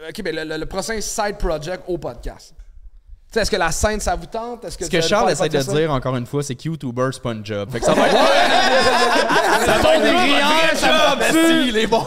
ok, 0.09 0.21
mais 0.25 0.33
le, 0.33 0.45
le- 0.45 0.57
le 0.59 0.67
prochain 0.67 1.01
side 1.01 1.37
project 1.39 1.83
au 1.89 1.99
podcast. 1.99 2.55
Tu 2.57 3.35
sais, 3.35 3.41
Est-ce 3.43 3.51
que 3.53 3.57
la 3.57 3.71
scène, 3.71 4.01
ça 4.01 4.17
vous 4.17 4.27
tente? 4.27 4.65
Est-ce 4.65 4.77
que, 4.77 4.85
Ce 4.87 5.01
Charles 5.09 5.31
essaie 5.31 5.49
de 5.49 5.61
ça? 5.61 5.73
dire, 5.73 5.93
encore 5.93 6.17
une 6.17 6.27
fois, 6.27 6.43
c'est 6.43 6.57
que 6.57 6.65
YouTuber, 6.65 7.11
c'est 7.13 7.23
pas 7.23 7.31
une 7.33 7.47
job. 7.47 7.71
Fait 7.71 7.79
que 7.79 7.87
ça 7.87 7.95
va 7.95 8.09
être. 8.09 8.17
ça 9.67 9.79
va 9.79 9.97
être 9.97 11.33
des 11.65 11.71
les 11.73 11.87
boys! 11.87 12.07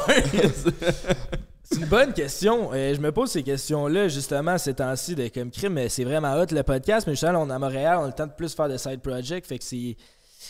C'est 1.64 1.80
une 1.80 1.85
bonne 1.85 2.14
question. 2.14 2.72
Euh, 2.73 2.93
je 2.93 2.99
me 2.99 3.11
pose 3.11 3.31
ces 3.31 3.41
questions-là 3.41 4.07
justement 4.10 4.57
ces 4.57 4.73
temps-ci 4.73 5.15
de 5.15 5.27
comme 5.30 5.49
crime, 5.49 5.73
mais 5.73 5.88
c'est 5.89 6.03
vraiment 6.03 6.34
hot 6.34 6.47
le 6.51 6.61
podcast. 6.61 7.07
Mais 7.07 7.14
justement, 7.14 7.41
on 7.41 7.49
est 7.49 7.53
à 7.53 7.60
Montréal, 7.60 7.97
on 8.01 8.03
a 8.03 8.07
le 8.07 8.14
temps 8.14 8.27
de 8.27 8.34
plus 8.34 8.53
faire 8.53 8.68
de 8.69 8.77
side 8.77 8.99
project. 9.01 9.47
Fait 9.47 9.57
que 9.57 9.64
c'est. 9.64 9.95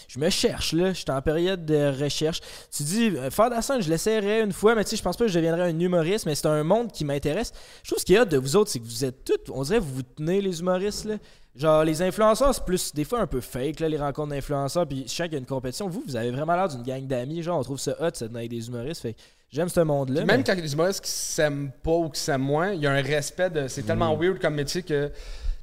Je 0.07 0.19
me 0.19 0.29
cherche 0.29 0.73
là, 0.73 0.89
je 0.93 0.99
suis 0.99 1.11
en 1.11 1.21
période 1.21 1.65
de 1.65 2.01
recherche. 2.03 2.39
Tu 2.75 2.83
dis, 2.83 3.11
faire 3.31 3.49
de 3.49 3.55
la 3.55 3.61
scène, 3.61 3.81
je 3.81 3.89
l'essaierai 3.89 4.41
une 4.41 4.53
fois, 4.53 4.75
mais 4.75 4.83
tu 4.83 4.91
sais, 4.91 4.95
je 4.97 5.01
pense 5.03 5.17
pas 5.17 5.25
que 5.25 5.31
je 5.31 5.35
deviendrai 5.37 5.61
un 5.63 5.79
humoriste, 5.79 6.25
mais 6.25 6.35
c'est 6.35 6.47
un 6.47 6.63
monde 6.63 6.91
qui 6.91 7.05
m'intéresse. 7.05 7.51
Je 7.83 7.89
trouve 7.89 7.99
ce 7.99 8.05
qu'il 8.05 8.15
y 8.15 8.17
a 8.17 8.25
de 8.25 8.37
vous 8.37 8.55
autres, 8.55 8.69
c'est 8.71 8.79
que 8.79 8.85
vous 8.85 9.05
êtes 9.05 9.23
tous, 9.23 9.51
on 9.51 9.63
dirait, 9.63 9.79
vous 9.79 9.95
vous 9.95 10.03
tenez 10.03 10.41
les 10.41 10.59
humoristes 10.59 11.05
là. 11.05 11.15
Genre, 11.55 11.83
les 11.83 12.01
influenceurs, 12.01 12.55
c'est 12.55 12.65
plus 12.65 12.95
des 12.95 13.03
fois 13.03 13.19
un 13.19 13.27
peu 13.27 13.39
fake, 13.39 13.79
là, 13.79 13.87
les 13.87 13.97
rencontres 13.99 14.29
d'influenceurs, 14.33 14.87
puis 14.87 15.03
je 15.05 15.11
sens 15.13 15.25
qu'il 15.25 15.33
y 15.33 15.35
a 15.35 15.39
une 15.39 15.45
compétition. 15.45 15.87
Vous, 15.87 16.03
vous 16.07 16.15
avez 16.15 16.31
vraiment 16.31 16.55
l'air 16.55 16.67
d'une 16.67 16.81
gang 16.81 17.05
d'amis, 17.05 17.43
genre, 17.43 17.59
on 17.59 17.63
trouve 17.63 17.79
ça 17.79 17.91
hot, 17.99 18.09
ça 18.13 18.25
avec 18.25 18.49
des 18.49 18.67
humoristes. 18.67 19.03
Fait 19.03 19.15
j'aime 19.51 19.69
ce 19.69 19.81
monde-là. 19.81 20.25
Même 20.25 20.37
mais- 20.37 20.43
quand 20.43 20.53
il 20.53 20.57
y 20.57 20.61
a 20.61 20.63
des 20.63 20.73
humoristes 20.73 21.01
qui 21.05 21.11
s'aiment 21.11 21.69
pas 21.83 21.91
ou 21.91 22.09
qui 22.09 22.19
s'aiment 22.19 22.41
moins, 22.41 22.71
il 22.71 22.81
y 22.81 22.87
a 22.87 22.91
un 22.91 23.03
respect 23.03 23.51
de. 23.51 23.67
C'est 23.67 23.83
tellement 23.83 24.17
weird 24.17 24.39
comme 24.39 24.55
métier 24.55 24.81
que. 24.81 25.11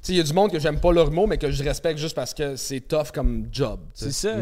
Tu 0.01 0.07
sais, 0.07 0.13
il 0.13 0.17
y 0.17 0.19
a 0.19 0.23
du 0.23 0.33
monde 0.33 0.51
que 0.51 0.57
j'aime 0.57 0.79
pas 0.79 0.91
leur 0.91 1.11
mot, 1.11 1.27
mais 1.27 1.37
que 1.37 1.51
je 1.51 1.63
respecte 1.63 1.99
juste 1.99 2.15
parce 2.15 2.33
que 2.33 2.55
c'est 2.55 2.81
tough 2.81 3.11
comme 3.13 3.47
job. 3.51 3.79
C'est 3.93 4.11
ça. 4.11 4.35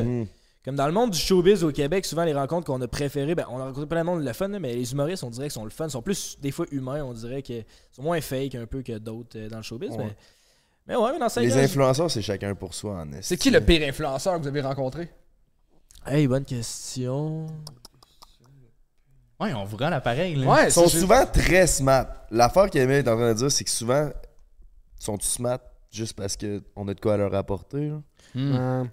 Comme 0.64 0.76
dans 0.76 0.88
le 0.88 0.94
monde 0.94 1.12
du 1.12 1.18
showbiz 1.18 1.64
au 1.64 1.72
Québec, 1.72 2.06
souvent 2.06 2.26
les 2.26 2.34
rencontres 2.34 2.68
qu'on 2.68 2.82
a 2.82 2.88
préférées, 2.88 3.34
ben, 3.34 3.46
on 3.50 3.60
a 3.60 3.64
rencontré 3.64 3.88
plein 3.88 4.02
de 4.02 4.06
monde 4.06 4.24
le 4.24 4.34
fun, 4.34 4.50
mais 4.50 4.74
les 4.76 4.92
humoristes, 4.92 5.24
on 5.24 5.30
dirait 5.30 5.46
qu'ils 5.46 5.54
sont 5.54 5.64
le 5.64 5.70
fun, 5.70 5.88
sont 5.88 6.02
plus 6.02 6.38
des 6.42 6.52
fois 6.52 6.66
humains, 6.72 7.04
on 7.04 7.14
dirait 7.14 7.42
qu'ils 7.42 7.64
sont 7.92 8.04
moins 8.04 8.20
fake 8.20 8.56
un 8.56 8.66
peu 8.66 8.82
que 8.82 8.98
d'autres 8.98 9.38
euh, 9.38 9.50
dans 9.50 9.58
le 9.58 9.64
showbiz. 9.64 9.92
Mais, 9.98 10.16
Mais 10.86 10.96
ouais, 10.98 11.14
mais 11.14 11.20
dans 11.20 11.30
5 11.30 11.42
Les 11.42 11.58
influenceurs, 11.58 12.12
c'est 12.12 12.22
chacun 12.22 12.56
pour 12.56 12.74
soi 12.74 12.96
en 12.96 13.12
est. 13.14 13.22
C'est 13.22 13.38
qui 13.38 13.52
le 13.52 13.62
pire 13.62 13.88
influenceur 13.88 14.36
que 14.36 14.42
vous 14.42 14.48
avez 14.48 14.62
rencontré? 14.62 15.10
Hey, 16.06 16.28
bonne 16.28 16.46
question. 16.46 17.48
Ouais, 19.40 19.54
on 19.54 19.64
vous 19.64 19.78
rend 19.78 19.90
l'appareil, 19.90 20.36
là. 20.36 20.48
Ouais, 20.48 20.66
Ils 20.68 20.72
sont 20.72 20.90
souvent 20.90 21.26
très 21.26 21.68
smart. 21.68 22.08
L'affaire 22.32 22.70
qu'Emile 22.70 22.98
est 22.98 23.08
en 23.08 23.16
train 23.16 23.30
de 23.34 23.38
dire, 23.38 23.52
c'est 23.52 23.64
que 23.64 23.70
souvent, 23.70 24.10
ils 25.00 25.04
sont 25.04 25.18
smart 25.20 25.60
juste 25.92 26.14
parce 26.14 26.38
qu'on 26.38 26.88
a 26.88 26.94
de 26.94 27.00
quoi 27.00 27.18
leur 27.18 27.34
apporter. 27.36 27.90
là? 27.90 28.02
Hmm. 28.36 28.54
Euh, 28.56 28.84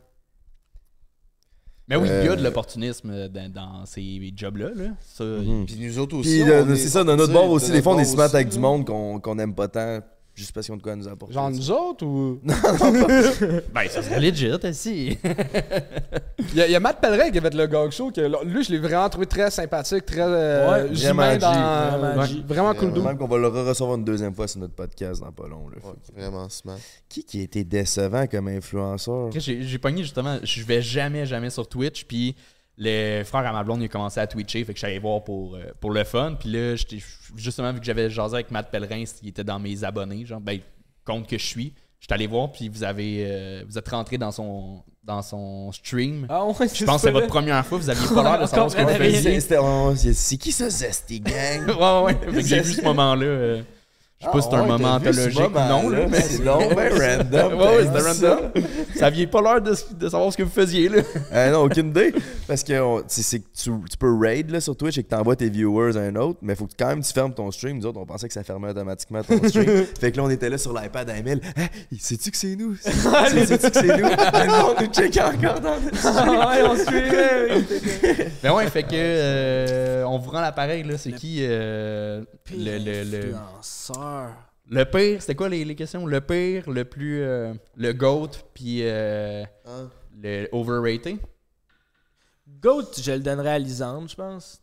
Mais 1.88 1.96
oui, 1.96 2.08
il 2.08 2.24
y 2.24 2.28
a 2.28 2.32
Euh, 2.32 2.36
de 2.36 2.42
l'opportunisme 2.42 3.28
dans, 3.28 3.52
dans 3.52 3.86
ces 3.86 4.32
jobs-là. 4.34 4.70
Là. 4.74 4.88
Ça, 5.00 5.24
Mhm. 5.24 5.66
Puis 5.66 5.76
nous 5.78 5.98
autres 5.98 6.16
aussi. 6.16 6.42
C'est 6.76 6.88
ça, 6.88 7.04
de 7.04 7.10
on 7.12 7.16
notre 7.16 7.32
bord 7.32 7.50
aussi, 7.50 7.68
de 7.68 7.74
des 7.74 7.82
fois, 7.82 7.94
on 7.94 7.98
est 7.98 8.04
smart 8.04 8.34
avec 8.34 8.48
du 8.48 8.58
monde 8.58 8.84
qu'on 8.86 9.20
qu'on 9.20 9.38
aime 9.38 9.54
pas 9.54 9.68
tant, 9.68 10.00
juste 10.36 10.52
parce 10.52 10.66
qu'ils 10.66 10.74
ont 10.74 10.76
de 10.76 10.82
quoi 10.82 10.94
nous 10.94 11.08
apporter. 11.08 11.34
genre 11.34 11.50
nous 11.50 11.70
autres 11.70 12.04
ou? 12.06 12.38
Ben, 13.74 13.88
ça 13.88 14.02
serait 14.02 14.20
legit, 14.20 14.50
aussi. 14.52 15.18
Il 16.52 16.58
y, 16.58 16.60
a- 16.62 16.66
il 16.66 16.72
y 16.72 16.76
a 16.76 16.80
Matt 16.80 17.00
Pellerin 17.00 17.30
qui 17.30 17.38
a 17.38 17.40
fait 17.40 17.54
le 17.54 17.66
Gog 17.66 17.90
Show. 17.90 18.10
Que, 18.12 18.20
lui, 18.44 18.62
je 18.62 18.70
l'ai 18.70 18.78
vraiment 18.78 19.08
trouvé 19.08 19.26
très 19.26 19.50
sympathique, 19.50 20.06
très 20.06 20.20
euh, 20.22 20.70
Ouais, 20.70 20.94
humain 21.10 21.36
vraiment 21.36 21.38
dans. 21.38 21.52
G, 21.52 21.98
vraiment 21.98 22.20
Ouais, 22.20 22.26
G. 22.28 22.42
vraiment 22.46 22.74
cool. 22.74 23.02
Même 23.02 23.18
qu'on 23.18 23.26
va 23.26 23.38
le 23.38 23.48
recevoir 23.48 23.96
une 23.96 24.04
deuxième 24.04 24.34
fois 24.34 24.46
sur 24.46 24.60
notre 24.60 24.74
podcast 24.74 25.20
dans 25.20 25.32
pas 25.32 25.48
long. 25.48 25.68
Là. 25.68 25.76
Ouais, 25.84 25.94
vraiment 26.22 26.48
smart. 26.48 26.76
Qui 27.08 27.24
qui 27.24 27.40
a 27.40 27.42
été 27.42 27.64
décevant 27.64 28.26
comme 28.26 28.48
influenceur? 28.48 29.30
J'ai 29.34 29.62
j'ai 29.62 29.78
pogné 29.78 30.02
justement, 30.02 30.38
je 30.42 30.62
vais 30.62 30.80
jamais, 30.82 31.26
jamais 31.26 31.50
sur 31.50 31.66
Twitch. 31.68 32.04
Puis 32.04 32.36
le 32.78 33.22
frère 33.24 33.46
à 33.46 33.52
ma 33.52 33.64
blonde, 33.64 33.80
il 33.82 33.86
a 33.86 33.88
commencé 33.88 34.20
à 34.20 34.26
twitcher. 34.26 34.64
Fait 34.64 34.74
que 34.74 34.78
j'allais 34.80 34.98
voir 34.98 35.24
pour, 35.24 35.56
euh, 35.56 35.64
pour 35.80 35.90
le 35.92 36.04
fun. 36.04 36.36
Puis 36.38 36.50
là, 36.50 36.76
j'étais- 36.76 37.02
justement, 37.36 37.72
vu 37.72 37.80
que 37.80 37.86
j'avais 37.86 38.10
jasé 38.10 38.34
avec 38.34 38.50
Matt 38.50 38.70
Pellerin, 38.70 39.04
il 39.22 39.28
était 39.28 39.44
dans 39.44 39.58
mes 39.58 39.82
abonnés, 39.84 40.24
genre, 40.26 40.40
ben, 40.40 40.58
compte 41.04 41.26
que 41.28 41.38
je 41.38 41.44
suis. 41.46 41.72
J'étais 41.98 42.12
allé 42.14 42.26
voir, 42.26 42.52
puis 42.52 42.68
vous 42.68 42.84
avez 42.84 43.24
euh, 43.26 43.64
vous 43.66 43.78
êtes 43.78 43.88
rentré 43.88 44.18
dans 44.18 44.30
son, 44.30 44.82
dans 45.02 45.22
son 45.22 45.72
stream. 45.72 46.26
Ah 46.28 46.44
ouais, 46.44 46.52
Je 46.72 46.84
pense 46.84 46.96
que 46.96 47.08
c'est 47.08 47.10
votre 47.10 47.26
première 47.26 47.64
fois, 47.64 47.78
vous 47.78 47.88
aviez 47.88 48.06
pas 48.14 48.22
l'air 48.22 48.40
de 48.42 48.46
savoir 48.46 48.70
ce 48.70 48.76
que 48.76 48.82
vous 48.82 48.88
faisiez. 48.90 49.40
C'est 49.40 50.12
c'est 50.12 50.36
qui 50.36 50.52
ça, 50.52 50.68
Zesty 50.68 51.20
Gang? 51.20 51.66
ouais, 51.68 52.02
ouais. 52.04 52.14
Fait 52.34 52.42
que 52.42 52.46
j'ai 52.46 52.60
vu 52.60 52.74
ce 52.74 52.82
moment-là. 52.82 53.24
euh, 53.26 53.62
je 54.18 54.24
sais 54.24 54.32
pas 54.32 54.40
si 54.40 54.48
c'est 54.48 54.54
un 54.54 54.58
Ah, 54.58 54.62
ouais, 54.62 54.68
moment 54.68 54.94
anthologique 54.94 55.38
ou 55.38 55.58
non, 55.68 55.88
là, 55.90 56.06
mais 56.10 56.20
C'est 56.22 56.42
long, 56.42 56.58
ben 56.74 56.92
random. 56.92 57.60
Ouais, 57.60 57.84
c'était 57.84 58.00
random. 58.00 58.50
Ça 58.96 59.06
aviez 59.06 59.26
pas 59.26 59.42
l'air 59.42 59.60
de, 59.60 59.74
de 59.94 60.08
savoir 60.08 60.32
ce 60.32 60.38
que 60.38 60.42
vous 60.42 60.50
faisiez, 60.50 60.88
là. 60.88 61.02
Euh, 61.34 61.50
non, 61.52 61.64
aucune 61.64 61.88
idée. 61.88 62.14
Parce 62.48 62.62
que 62.64 62.80
on- 62.80 63.02
c'est 63.08 63.22
c'est 63.22 63.40
que 63.40 63.44
tu, 63.54 63.70
tu 63.90 63.96
peux 63.98 64.16
raid 64.18 64.50
là, 64.50 64.60
sur 64.60 64.74
Twitch 64.74 64.96
et 64.96 65.02
que 65.02 65.08
t'envoies 65.10 65.36
tes 65.36 65.50
viewers 65.50 65.96
à 65.98 66.00
un 66.00 66.16
autre, 66.16 66.38
mais 66.40 66.54
faut 66.54 66.66
que 66.66 66.72
quand 66.78 66.86
même 66.88 67.02
tu 67.02 67.12
fermes 67.12 67.34
ton 67.34 67.50
stream. 67.50 67.76
Nous 67.76 67.84
autres, 67.86 68.00
on 68.00 68.06
pensait 68.06 68.26
que 68.28 68.32
ça 68.32 68.42
fermait 68.42 68.70
automatiquement 68.70 69.22
ton 69.22 69.36
stream. 69.48 69.84
fait 70.00 70.12
que 70.12 70.16
là, 70.16 70.22
on 70.24 70.30
était 70.30 70.48
là 70.48 70.56
sur 70.56 70.72
l'iPad 70.72 71.10
à 71.10 71.16
Emile. 71.18 71.40
Hein, 71.56 71.66
sais-tu 72.00 72.30
que 72.30 72.36
c'est 72.38 72.56
nous? 72.56 72.74
Sais- 72.80 72.92
Sais-tu 73.46 73.70
que 73.70 73.74
c'est 73.80 73.98
nous? 73.98 74.08
Mais 74.32 74.46
non, 74.46 74.74
on 74.78 74.80
nous 74.82 74.86
check 74.92 75.18
encore 75.18 75.60
dans 75.60 75.74
le 75.76 75.86
ouais, 76.46 76.62
on 76.70 76.76
suivait. 76.76 78.32
Ben 78.42 78.52
ouais, 78.54 78.66
fait 78.70 78.82
que 78.84 78.88
euh, 78.94 80.04
on 80.04 80.18
vous 80.18 80.30
rend 80.30 80.40
l'appareil, 80.40 80.84
là. 80.84 80.96
C'est 80.96 81.12
qui 81.12 81.38
euh, 81.42 82.22
le, 82.56 82.78
le, 82.78 83.02
le, 83.04 83.34
Le 84.68 84.84
pire, 84.84 85.20
c'était 85.20 85.34
quoi 85.36 85.48
les, 85.48 85.64
les 85.64 85.74
questions? 85.76 86.06
Le 86.06 86.20
pire, 86.20 86.68
le 86.70 86.84
plus. 86.84 87.22
euh, 87.22 87.54
le 87.76 87.92
GOAT, 87.92 88.30
puis 88.52 88.80
euh, 88.82 89.44
Hein? 89.64 89.88
le 90.20 90.48
overrated? 90.52 91.18
Goat, 92.60 92.92
je 93.00 93.12
le 93.12 93.20
donnerais 93.20 93.50
à 93.50 93.58
Lisande, 93.58 94.08
je 94.08 94.14
pense. 94.16 94.60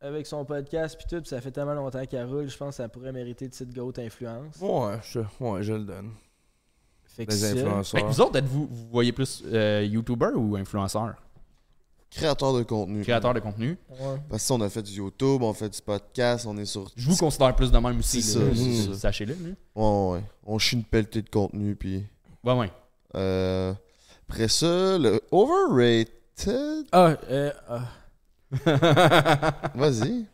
Avec 0.00 0.26
son 0.26 0.44
podcast 0.44 0.96
puis 0.98 1.06
tout, 1.08 1.20
puis 1.22 1.28
ça 1.30 1.40
fait 1.40 1.50
tellement 1.50 1.72
longtemps 1.74 2.04
qu'elle 2.04 2.26
roule, 2.26 2.48
je 2.48 2.56
pense 2.56 2.76
que 2.76 2.82
ça 2.82 2.88
pourrait 2.88 3.12
mériter 3.12 3.46
le 3.46 3.50
titre 3.50 3.72
Goat 3.74 3.94
Influence. 3.98 4.58
Ouais, 4.60 4.98
je, 5.10 5.20
ouais, 5.40 5.62
je 5.62 5.72
le 5.72 5.84
donne. 5.84 6.10
Fait 7.04 7.24
que 7.24 7.32
Les 7.32 7.38
Fait 7.38 7.60
influenceurs. 7.60 8.00
que 8.02 8.06
vous 8.08 8.20
autres, 8.20 8.36
êtes-vous, 8.36 8.66
vous 8.70 8.88
voyez 8.90 9.12
plus 9.12 9.42
euh, 9.46 9.82
YouTuber 9.88 10.32
ou 10.34 10.56
influenceur? 10.56 11.14
Créateur 12.14 12.52
de 12.52 12.62
contenu. 12.62 13.02
Créateur 13.02 13.34
de 13.34 13.40
contenu. 13.40 13.76
ouais. 13.90 14.16
Parce 14.30 14.46
que 14.46 14.52
on 14.52 14.60
a 14.60 14.68
fait 14.68 14.82
du 14.82 14.92
YouTube, 14.92 15.42
on 15.42 15.52
fait 15.52 15.68
du 15.68 15.80
podcast, 15.82 16.46
on 16.46 16.56
est 16.58 16.64
sur. 16.64 16.88
Je 16.96 17.10
vous 17.10 17.16
considère 17.16 17.54
plus 17.56 17.70
de 17.72 17.78
même 17.78 17.98
aussi. 17.98 18.22
C'est 18.22 18.38
là. 18.38 18.44
ça, 18.54 18.56
c'est 18.56 18.92
ça. 18.92 18.98
Sachez-le. 18.98 19.34
là. 19.34 19.50
Ouais, 19.74 20.12
ouais. 20.18 20.24
On 20.46 20.58
chie 20.58 20.76
une 20.76 20.84
pelletée 20.84 21.22
de 21.22 21.28
contenu, 21.30 21.74
puis. 21.74 22.04
Ouais, 22.44 22.52
ouais. 22.54 22.70
Euh, 23.16 23.72
après 24.28 24.48
ça, 24.48 24.96
le 24.98 25.20
overrated? 25.30 26.86
Ah, 26.92 27.14
euh, 27.30 27.52
ah. 27.68 27.82
Vas-y. 29.74 30.26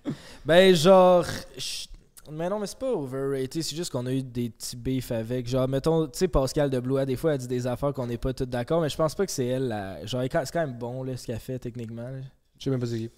Ben, 0.45 0.75
genre. 0.75 1.25
je- 1.57 1.87
Mais 2.33 2.49
non, 2.49 2.59
mais 2.59 2.67
c'est 2.67 2.79
pas 2.79 2.91
overrated, 2.93 3.63
c'est 3.63 3.77
juste 3.77 3.91
qu'on 3.93 4.07
a 4.07 4.13
eu 4.13 4.23
des 4.23 4.51
petits 4.51 4.77
beefs 4.77 5.11
avec. 5.13 5.49
Genre, 5.49 5.67
mettons, 5.69 6.07
tu 6.07 6.19
sais, 6.19 6.29
Pascal 6.29 6.71
de 6.71 6.79
Blois, 6.81 7.05
des 7.07 7.17
fois, 7.17 7.33
elle 7.35 7.39
dit 7.39 7.49
des 7.49 7.67
affaires 7.67 7.93
qu'on 7.93 8.07
n'est 8.07 8.19
pas 8.19 8.33
tous 8.33 8.45
d'accord, 8.47 8.81
mais 8.81 8.89
je 8.89 8.97
pense 8.97 9.15
pas 9.15 9.27
que 9.27 9.33
c'est 9.33 9.47
elle. 9.47 9.69
La... 9.69 10.05
Genre, 10.07 10.23
c'est 10.23 10.51
quand 10.53 10.61
même 10.61 10.79
bon, 10.79 11.03
là, 11.03 11.17
ce 11.17 11.27
qu'elle 11.27 11.39
fait 11.39 11.59
techniquement. 11.59 12.03
là. 12.03 12.19
Je 12.59 12.65
sais 12.65 12.71
même 12.71 12.81
pas 12.81 12.87
c'est 12.87 12.99
qui. 12.99 13.11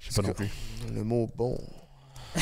Je 0.00 0.10
sais 0.12 0.20
pas 0.22 0.26
non 0.28 0.34
plus. 0.34 0.48
Le 0.94 1.04
mot 1.04 1.28
bon. 1.36 1.56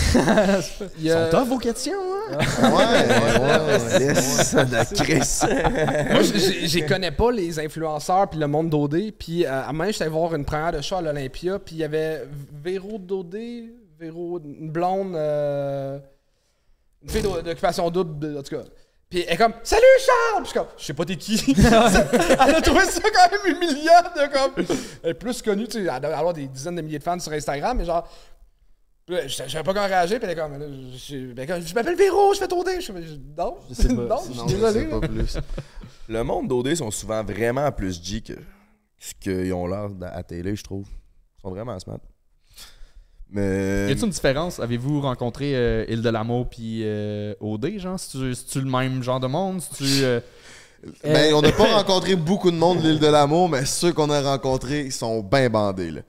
Il 0.99 1.05
y 1.05 1.11
a- 1.11 1.31
Sont 1.31 1.39
tough 1.39 1.49
vos 1.49 1.59
questions, 1.59 1.93
hein? 1.95 2.37
Ouais, 2.63 2.69
ouais, 2.69 3.99
ouais. 3.99 4.01
Yes. 4.05 4.55
Moi, 4.55 6.23
je 6.23 6.87
connais 6.87 7.11
pas 7.11 7.31
les 7.33 7.59
influenceurs 7.59 8.29
puis 8.29 8.39
le 8.39 8.47
monde 8.47 8.69
d'OD. 8.69 9.13
Puis 9.19 9.47
euh, 9.47 9.63
à 9.63 9.73
main, 9.73 9.91
j'étais 9.91 10.09
voir 10.09 10.35
une 10.35 10.45
première 10.45 10.73
de 10.73 10.81
show 10.83 10.97
à 10.97 11.03
l'Olympia. 11.03 11.59
Puis 11.59 11.77
il 11.77 11.79
y 11.79 11.85
avait 11.85 12.27
Véro 12.63 12.99
d'OD, 12.99 13.37
Véro, 13.99 14.41
une 14.45 14.71
blonde, 14.71 15.15
euh, 15.17 15.99
une 17.03 17.09
fille 17.09 17.23
d'o- 17.23 17.43
d'occupation 17.43 17.91
double, 17.91 18.39
en 18.39 18.43
tout 18.43 18.57
cas. 18.57 18.63
Puis 19.11 19.25
elle 19.27 19.35
est 19.35 19.37
comme 19.37 19.55
Salut 19.63 19.83
Charles! 20.05 20.43
Puis 20.43 20.45
je 20.45 20.49
suis 20.51 20.59
comme 20.59 20.69
Je 20.77 20.85
sais 20.85 20.95
pas 20.95 21.05
t'es 21.05 21.17
qui. 21.17 21.55
elle 21.59 22.55
a 22.55 22.61
trouvé 22.61 22.85
ça 22.85 23.01
quand 23.03 23.31
même 23.33 23.57
humiliant 23.57 24.03
de 24.15 24.33
comme. 24.33 24.67
Elle 25.03 25.11
est 25.11 25.15
plus 25.15 25.41
connue, 25.43 25.67
tu 25.67 25.83
sais, 25.85 25.91
elle 25.91 26.01
doit 26.01 26.15
avoir 26.17 26.35
des 26.35 26.47
dizaines 26.47 26.77
de 26.77 26.83
milliers 26.83 26.99
de 26.99 27.05
fans 27.05 27.19
sur 27.19 27.33
Instagram, 27.33 27.77
mais 27.79 27.85
genre. 27.85 28.07
Je 29.11 29.27
je 29.27 29.35
savais 29.49 29.63
pas 29.65 29.73
comment 29.73 29.87
réagir, 29.87 30.19
puis 30.21 30.29
elle 30.31 30.39
est 30.39 30.41
comme, 30.41 30.59
je, 30.95 31.33
ben, 31.33 31.65
je 31.65 31.75
m'appelle 31.75 31.97
Véro, 31.97 32.35
je 32.35 32.41
fais 32.41 32.49
ton 32.49 32.63
dé. 32.63 32.79
Je, 32.79 32.93
fais, 32.93 33.01
non, 33.39 33.57
Je 33.71 33.75
sais 33.75 33.89
pas. 33.89 33.95
non, 34.03 34.19
je 34.19 34.33
suis 34.33 34.41
je 34.41 34.47
désolé. 34.55 34.81
sais 34.81 34.87
pas 34.87 35.01
plus. 35.01 35.39
Le 36.11 36.23
monde 36.25 36.47
d'OD 36.49 36.75
sont 36.75 36.91
souvent 36.91 37.25
vraiment 37.25 37.73
plus 37.73 38.03
G 38.05 38.21
que 38.21 38.35
ce 38.99 39.15
qu'ils 39.19 39.55
ont 39.55 39.67
l'air 39.67 39.89
à 40.03 40.23
télé, 40.23 40.55
je 40.55 40.63
trouve. 40.63 40.87
Ils 41.39 41.41
sont 41.41 41.51
vraiment 41.51 41.79
smart. 41.79 42.01
Mais. 43.31 43.89
Y 43.89 43.93
a-t-il 43.93 44.05
une 44.05 44.11
différence? 44.11 44.59
Avez-vous 44.59 45.01
rencontré 45.03 45.53
euh, 45.55 45.85
Île 45.89 46.01
de 46.03 46.09
l'amour 46.09 46.49
puis 46.49 46.81
euh, 46.85 47.35
OD, 47.41 47.79
genre? 47.79 47.99
C'est-tu 48.01 48.35
c'est-tu 48.35 48.61
le 48.61 48.71
même 48.71 49.03
genre 49.03 49.21
de 49.21 49.27
monde? 49.27 49.61
C'est-tu. 49.61 49.85
euh, 50.05 50.21
Ben, 51.05 51.35
on 51.35 51.43
n'a 51.43 51.53
pas 51.53 51.65
rencontré 51.77 52.15
beaucoup 52.17 52.51
de 52.51 52.57
monde 52.57 52.79
de 52.81 52.89
l'île 52.89 53.01
de 53.01 53.07
l'amour, 53.07 53.49
mais 53.49 53.65
ceux 53.67 53.93
qu'on 53.93 54.09
a 54.11 54.21
rencontrés, 54.23 54.83
ils 54.87 54.93
sont 54.93 55.21
bien 55.21 55.51
bandés, 55.51 55.91
là. 55.91 56.01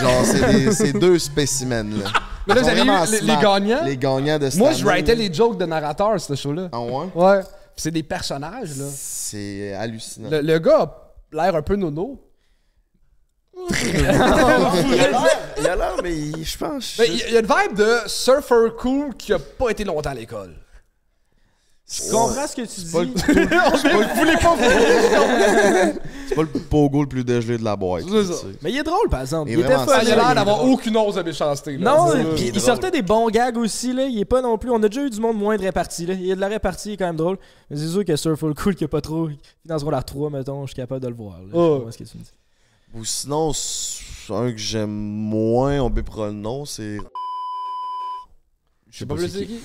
Genre, 0.00 0.24
c'est 0.24 0.52
des- 0.52 0.72
c'est 0.72 0.92
deux 0.92 1.18
spécimens, 1.18 1.82
là. 1.98 2.10
Mais 2.46 2.54
là, 2.54 2.60
vous 2.62 2.68
avez 2.68 2.80
eu 2.82 3.10
les, 3.20 3.20
les 3.26 3.36
gagnants? 3.42 3.84
Les 3.84 3.96
gagnants 3.96 4.38
de 4.38 4.48
cette 4.50 4.58
Moi, 4.58 4.72
je 4.72 4.84
writais 4.84 5.14
les 5.14 5.32
jokes 5.32 5.58
de 5.58 5.64
narrateur, 5.66 6.20
ce 6.20 6.34
show-là. 6.34 6.68
Ah 6.72 6.80
ouais? 6.80 7.06
Ouais. 7.14 7.40
Puis 7.40 7.82
c'est 7.82 7.90
des 7.90 8.02
personnages, 8.02 8.76
là. 8.78 8.84
C'est 8.90 9.74
hallucinant. 9.74 10.28
Le, 10.30 10.40
le 10.42 10.58
gars 10.58 10.82
a 10.82 11.44
l'air 11.44 11.56
un 11.56 11.62
peu 11.62 11.74
nono. 11.76 12.20
L'air- 13.82 15.40
il 15.64 15.68
a 15.68 15.76
l'air, 15.76 15.96
mais 16.02 16.14
il- 16.16 16.44
je 16.44 16.56
pense. 16.58 16.96
Il 16.98 17.16
y, 17.16 17.22
a- 17.22 17.28
il 17.28 17.34
y 17.34 17.36
a 17.36 17.40
une 17.40 17.46
vibe 17.46 17.76
de 17.76 17.96
surfer 18.06 18.70
cool 18.78 19.14
qui 19.16 19.32
a 19.32 19.38
pas 19.38 19.70
été 19.70 19.84
longtemps 19.84 20.10
à 20.10 20.14
l'école. 20.14 20.54
Je 21.86 22.10
comprends 22.10 22.46
ce 22.46 22.56
que 22.56 22.62
tu 22.62 22.80
dis. 22.80 22.90
pas 22.92 23.02
le- 23.02 23.08
Vous 24.08 24.14
voulez 24.16 24.36
pas 24.38 24.54
vous 24.54 26.00
C'est 26.28 26.34
pas 26.34 26.42
le 26.42 26.48
pogo 26.48 27.02
le 27.02 27.08
plus 27.08 27.22
dégelé 27.24 27.58
de 27.58 27.62
la 27.64 27.76
boîte. 27.76 28.06
Tu 28.06 28.24
sais. 28.24 28.32
Mais 28.62 28.72
il 28.72 28.78
est 28.78 28.82
drôle, 28.82 29.10
par 29.10 29.20
exemple. 29.20 29.50
Il 29.50 29.52
Il, 29.52 29.58
est 29.60 29.64
était 29.64 29.74
vraiment 29.74 29.92
fun. 29.92 29.98
Ah, 29.98 30.02
il 30.02 30.12
a 30.12 30.16
l'air 30.16 30.34
d'avoir 30.34 30.64
aucune 30.64 30.96
once 30.96 31.14
de 31.16 31.22
méchanceté. 31.22 31.76
là. 31.76 31.94
Non, 31.94 32.10
C'est- 32.10 32.18
il 32.18 32.26
est 32.26 32.40
il 32.46 32.52
drôle. 32.52 32.60
sortait 32.62 32.90
des 32.90 33.02
bons 33.02 33.28
gags 33.28 33.58
aussi, 33.58 33.92
là. 33.92 34.04
Il 34.06 34.18
est 34.18 34.24
pas 34.24 34.40
non 34.40 34.56
plus. 34.56 34.70
On 34.70 34.82
a 34.82 34.88
déjà 34.88 35.02
eu 35.04 35.10
du 35.10 35.20
monde 35.20 35.36
moins 35.36 35.56
de 35.58 35.62
réparti, 35.62 36.06
là. 36.06 36.14
Il 36.14 36.24
y 36.24 36.32
a 36.32 36.34
de 36.36 36.40
la 36.40 36.48
répartie, 36.48 36.88
il 36.88 36.92
est 36.94 36.96
quand 36.96 37.06
même 37.06 37.16
drôle. 37.16 37.36
Mais 37.68 37.76
c'est 37.76 37.88
sûr 37.88 38.02
que 38.02 38.16
Surful 38.16 38.54
Cool, 38.54 38.74
qui 38.76 38.84
a 38.84 38.88
pas 38.88 39.02
trop. 39.02 39.28
Dans 39.66 39.78
ce 39.78 39.84
rôle 39.84 39.94
3, 40.06 40.30
mettons, 40.30 40.62
je 40.62 40.68
suis 40.68 40.76
capable 40.76 41.02
de 41.02 41.08
le 41.08 41.14
voir. 41.14 41.38
là. 41.40 41.44
Je 41.52 41.56
Oh. 41.56 41.74
comprends 41.76 41.92
ce 41.92 41.98
que 41.98 42.04
tu 42.04 42.16
me 42.16 42.22
dis. 42.22 42.30
Ou 42.96 43.04
sinon, 43.04 43.52
un 44.30 44.52
que 44.52 44.58
j'aime 44.58 44.90
moins, 44.90 45.80
on 45.80 45.90
bipera 45.90 46.28
le 46.28 46.34
nom, 46.34 46.64
c'est. 46.64 46.98
Je 48.90 48.98
sais 48.98 49.06
pas 49.06 49.14
plus 49.16 49.28
c'est 49.28 49.46
qui. 49.46 49.60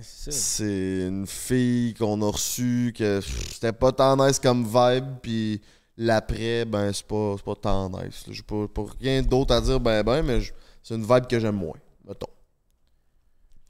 C'est 0.00 1.06
une 1.08 1.26
fille 1.26 1.94
qu'on 1.94 2.22
a 2.22 2.30
reçue 2.30 2.94
que 2.96 3.20
c'était 3.20 3.72
pas 3.72 3.92
tant 3.92 4.16
nice 4.16 4.38
comme 4.38 4.64
vibe, 4.64 5.04
puis 5.20 5.60
l'après, 5.96 6.64
ben 6.64 6.90
c'est 6.92 7.06
pas, 7.06 7.34
c'est 7.36 7.44
pas 7.44 7.54
tant 7.54 7.90
nice. 7.90 8.24
J'ai 8.30 8.42
pas, 8.42 8.66
pas 8.68 8.84
rien 8.98 9.22
d'autre 9.22 9.54
à 9.54 9.60
dire, 9.60 9.78
ben 9.78 10.02
ben, 10.02 10.22
mais 10.22 10.40
c'est 10.82 10.94
une 10.94 11.04
vibe 11.04 11.26
que 11.26 11.38
j'aime 11.38 11.56
moins, 11.56 11.76
mettons. 12.08 12.28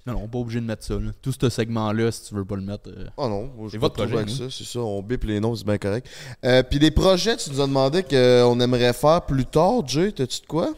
Non, 0.06 0.14
non, 0.14 0.28
pas 0.28 0.38
obligé 0.38 0.60
de 0.60 0.64
mettre 0.66 0.84
ça. 0.84 0.94
là. 0.94 1.10
Tout 1.20 1.32
ce 1.32 1.48
segment-là, 1.48 2.10
si 2.10 2.24
tu 2.28 2.34
veux 2.34 2.44
pas 2.44 2.56
le 2.56 2.62
mettre. 2.62 2.88
euh, 2.88 3.06
Oh 3.16 3.28
non, 3.28 3.50
moi, 3.54 3.66
C'est 3.66 3.72
j'ai 3.72 3.78
votre 3.78 3.94
projet, 3.96 4.16
avec 4.16 4.30
ça, 4.30 4.44
c'est 4.50 4.64
ça, 4.64 4.80
on 4.80 5.02
bip 5.02 5.24
les 5.24 5.40
noms, 5.40 5.54
c'est 5.54 5.64
bien 5.66 5.76
correct. 5.78 6.08
Euh, 6.44 6.62
puis 6.62 6.78
des 6.78 6.90
projets, 6.90 7.36
tu 7.36 7.50
nous 7.50 7.60
as 7.60 7.66
demandé 7.66 8.02
qu'on 8.02 8.58
aimerait 8.60 8.92
faire 8.94 9.22
plus 9.26 9.44
tard, 9.44 9.86
Jay, 9.86 10.10
t'as-tu 10.12 10.40
de 10.40 10.46
quoi? 10.46 10.72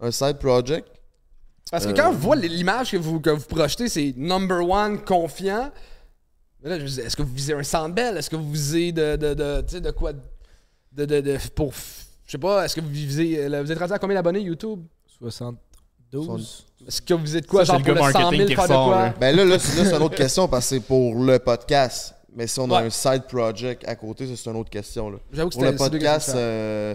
Un 0.00 0.10
side 0.10 0.38
project? 0.38 0.88
Parce 1.70 1.84
que 1.84 1.90
Euh, 1.90 1.94
quand 1.94 2.08
on 2.08 2.14
voit 2.14 2.34
l'image 2.36 2.90
que 2.92 2.96
vous, 2.96 3.20
que 3.20 3.30
vous 3.30 3.44
projetez, 3.46 3.88
c'est 3.88 4.14
number 4.16 4.66
one, 4.68 5.04
confiant. 5.04 5.70
Mais 6.62 6.70
là, 6.70 6.78
je 6.78 6.82
me 6.82 6.88
disais, 6.88 7.02
est-ce 7.04 7.16
que 7.16 7.22
vous 7.22 7.32
visez 7.34 7.52
un 7.52 7.62
Sandbell? 7.62 8.16
Est-ce 8.16 8.28
que 8.30 8.36
vous 8.36 8.50
visez 8.50 8.90
de, 8.92 9.16
de, 9.16 9.34
de, 9.34 9.60
tu 9.62 9.74
sais, 9.74 9.80
de 9.80 9.90
quoi? 9.90 10.12
De, 10.92 11.04
de, 11.04 11.20
de, 11.20 11.38
pour, 11.54 11.72
je 12.24 12.30
sais 12.32 12.38
pas, 12.38 12.64
est-ce 12.64 12.74
que 12.74 12.80
vous 12.80 12.88
visez, 12.88 13.48
là, 13.48 13.62
vous 13.62 13.70
êtes 13.70 13.78
rendu 13.78 13.92
à 13.92 13.98
combien 13.98 14.16
d'abonnés 14.16 14.40
YouTube? 14.40 14.80
72. 16.10 16.66
Est-ce 16.90 17.02
que 17.02 17.14
vous 17.14 17.40
de 17.40 17.46
quoi? 17.46 17.62
Genre 17.62 17.78
le 17.78 17.84
pour 17.84 17.94
le 17.94 18.00
100 18.00 18.18
marketing 18.18 18.36
000 18.38 18.48
qui 18.48 18.54
faire 18.56 18.64
de 18.64 18.84
quoi? 18.88 19.14
Ben 19.20 19.36
là, 19.36 19.44
là, 19.44 19.58
c'est 19.60 19.78
là, 19.80 19.88
c'est 19.88 19.96
une 19.96 20.02
autre 20.02 20.16
question 20.16 20.48
parce 20.48 20.68
que 20.68 20.74
c'est 20.74 20.80
pour 20.80 21.14
le 21.14 21.38
podcast. 21.38 22.14
Mais 22.34 22.48
si 22.48 22.58
on 22.58 22.68
a 22.72 22.80
Ouais. 22.80 22.86
un 22.86 22.90
side 22.90 23.22
project 23.28 23.84
à 23.86 23.94
côté, 23.94 24.26
ça, 24.26 24.32
c'est 24.36 24.50
une 24.50 24.56
autre 24.56 24.70
question. 24.70 25.08
Là. 25.10 25.18
J'avoue 25.32 25.50
que 25.50 25.54
Pour 25.54 25.62
le 25.62 25.70
c'était 25.70 25.84
c'est 25.84 25.90
deux 25.90 25.98
podcast, 25.98 26.26
questions 26.26 26.40
euh, 26.42 26.94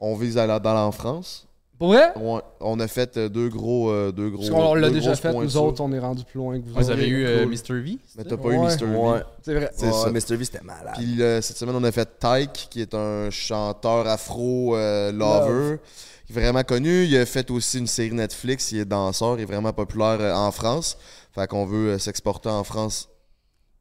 on 0.00 0.16
vise 0.16 0.36
à 0.36 0.46
la, 0.48 0.58
dans 0.58 0.76
en 0.88 0.90
France. 0.90 1.46
Pour 1.78 1.88
vrai? 1.92 2.08
On, 2.16 2.40
on 2.60 2.80
a 2.80 2.88
fait 2.88 3.16
euh, 3.18 3.28
deux 3.28 3.48
gros. 3.50 3.90
euh, 3.90 4.10
deux 4.10 4.30
gros 4.30 4.38
Parce 4.38 4.50
qu'on 4.50 4.74
l'a 4.74 4.88
déjà 4.90 5.10
grosses 5.10 5.20
fait, 5.20 5.28
nous 5.28 5.34
pointures. 5.34 5.62
autres, 5.62 5.80
on 5.82 5.92
est 5.92 5.98
rendu 6.00 6.24
plus 6.24 6.38
loin 6.38 6.58
que 6.58 6.64
vous. 6.66 6.72
Vous 6.74 6.80
autres. 6.80 6.90
avez 6.90 7.06
eu 7.06 7.24
euh. 7.26 7.46
Mr. 7.46 7.80
V? 7.82 7.98
Mais 8.16 8.24
t'as 8.24 8.36
pas 8.36 8.48
eu 8.48 8.56
Ouais. 8.58 8.74
Mr. 8.74 8.84
V? 8.86 8.96
Ouais. 8.96 9.20
C'est 9.42 9.54
vrai. 9.54 9.70
C'est 9.76 9.92
ça. 9.92 10.10
Mr. 10.10 10.36
V, 10.36 10.44
c'était 10.46 10.64
malade. 10.64 10.94
Puis 10.96 11.22
euh, 11.22 11.40
cette 11.40 11.56
semaine, 11.58 11.76
on 11.76 11.84
a 11.84 11.92
fait 11.92 12.08
Tyke, 12.18 12.68
qui 12.70 12.80
est 12.80 12.94
un 12.94 13.28
chanteur 13.30 14.06
afro 14.08 14.74
euh, 14.74 15.12
lover, 15.12 15.76
qui 15.76 15.82
est 15.82 16.15
vraiment 16.28 16.62
connu. 16.62 17.04
Il 17.04 17.16
a 17.16 17.26
fait 17.26 17.50
aussi 17.50 17.78
une 17.78 17.86
série 17.86 18.12
Netflix, 18.12 18.72
il 18.72 18.78
est 18.80 18.84
danseur, 18.84 19.38
il 19.38 19.42
est 19.42 19.46
vraiment 19.46 19.72
populaire 19.72 20.18
euh, 20.20 20.34
en 20.34 20.50
France. 20.52 20.96
Fait 21.34 21.46
qu'on 21.46 21.66
veut 21.66 21.90
euh, 21.92 21.98
s'exporter 21.98 22.48
en 22.48 22.64
France. 22.64 23.08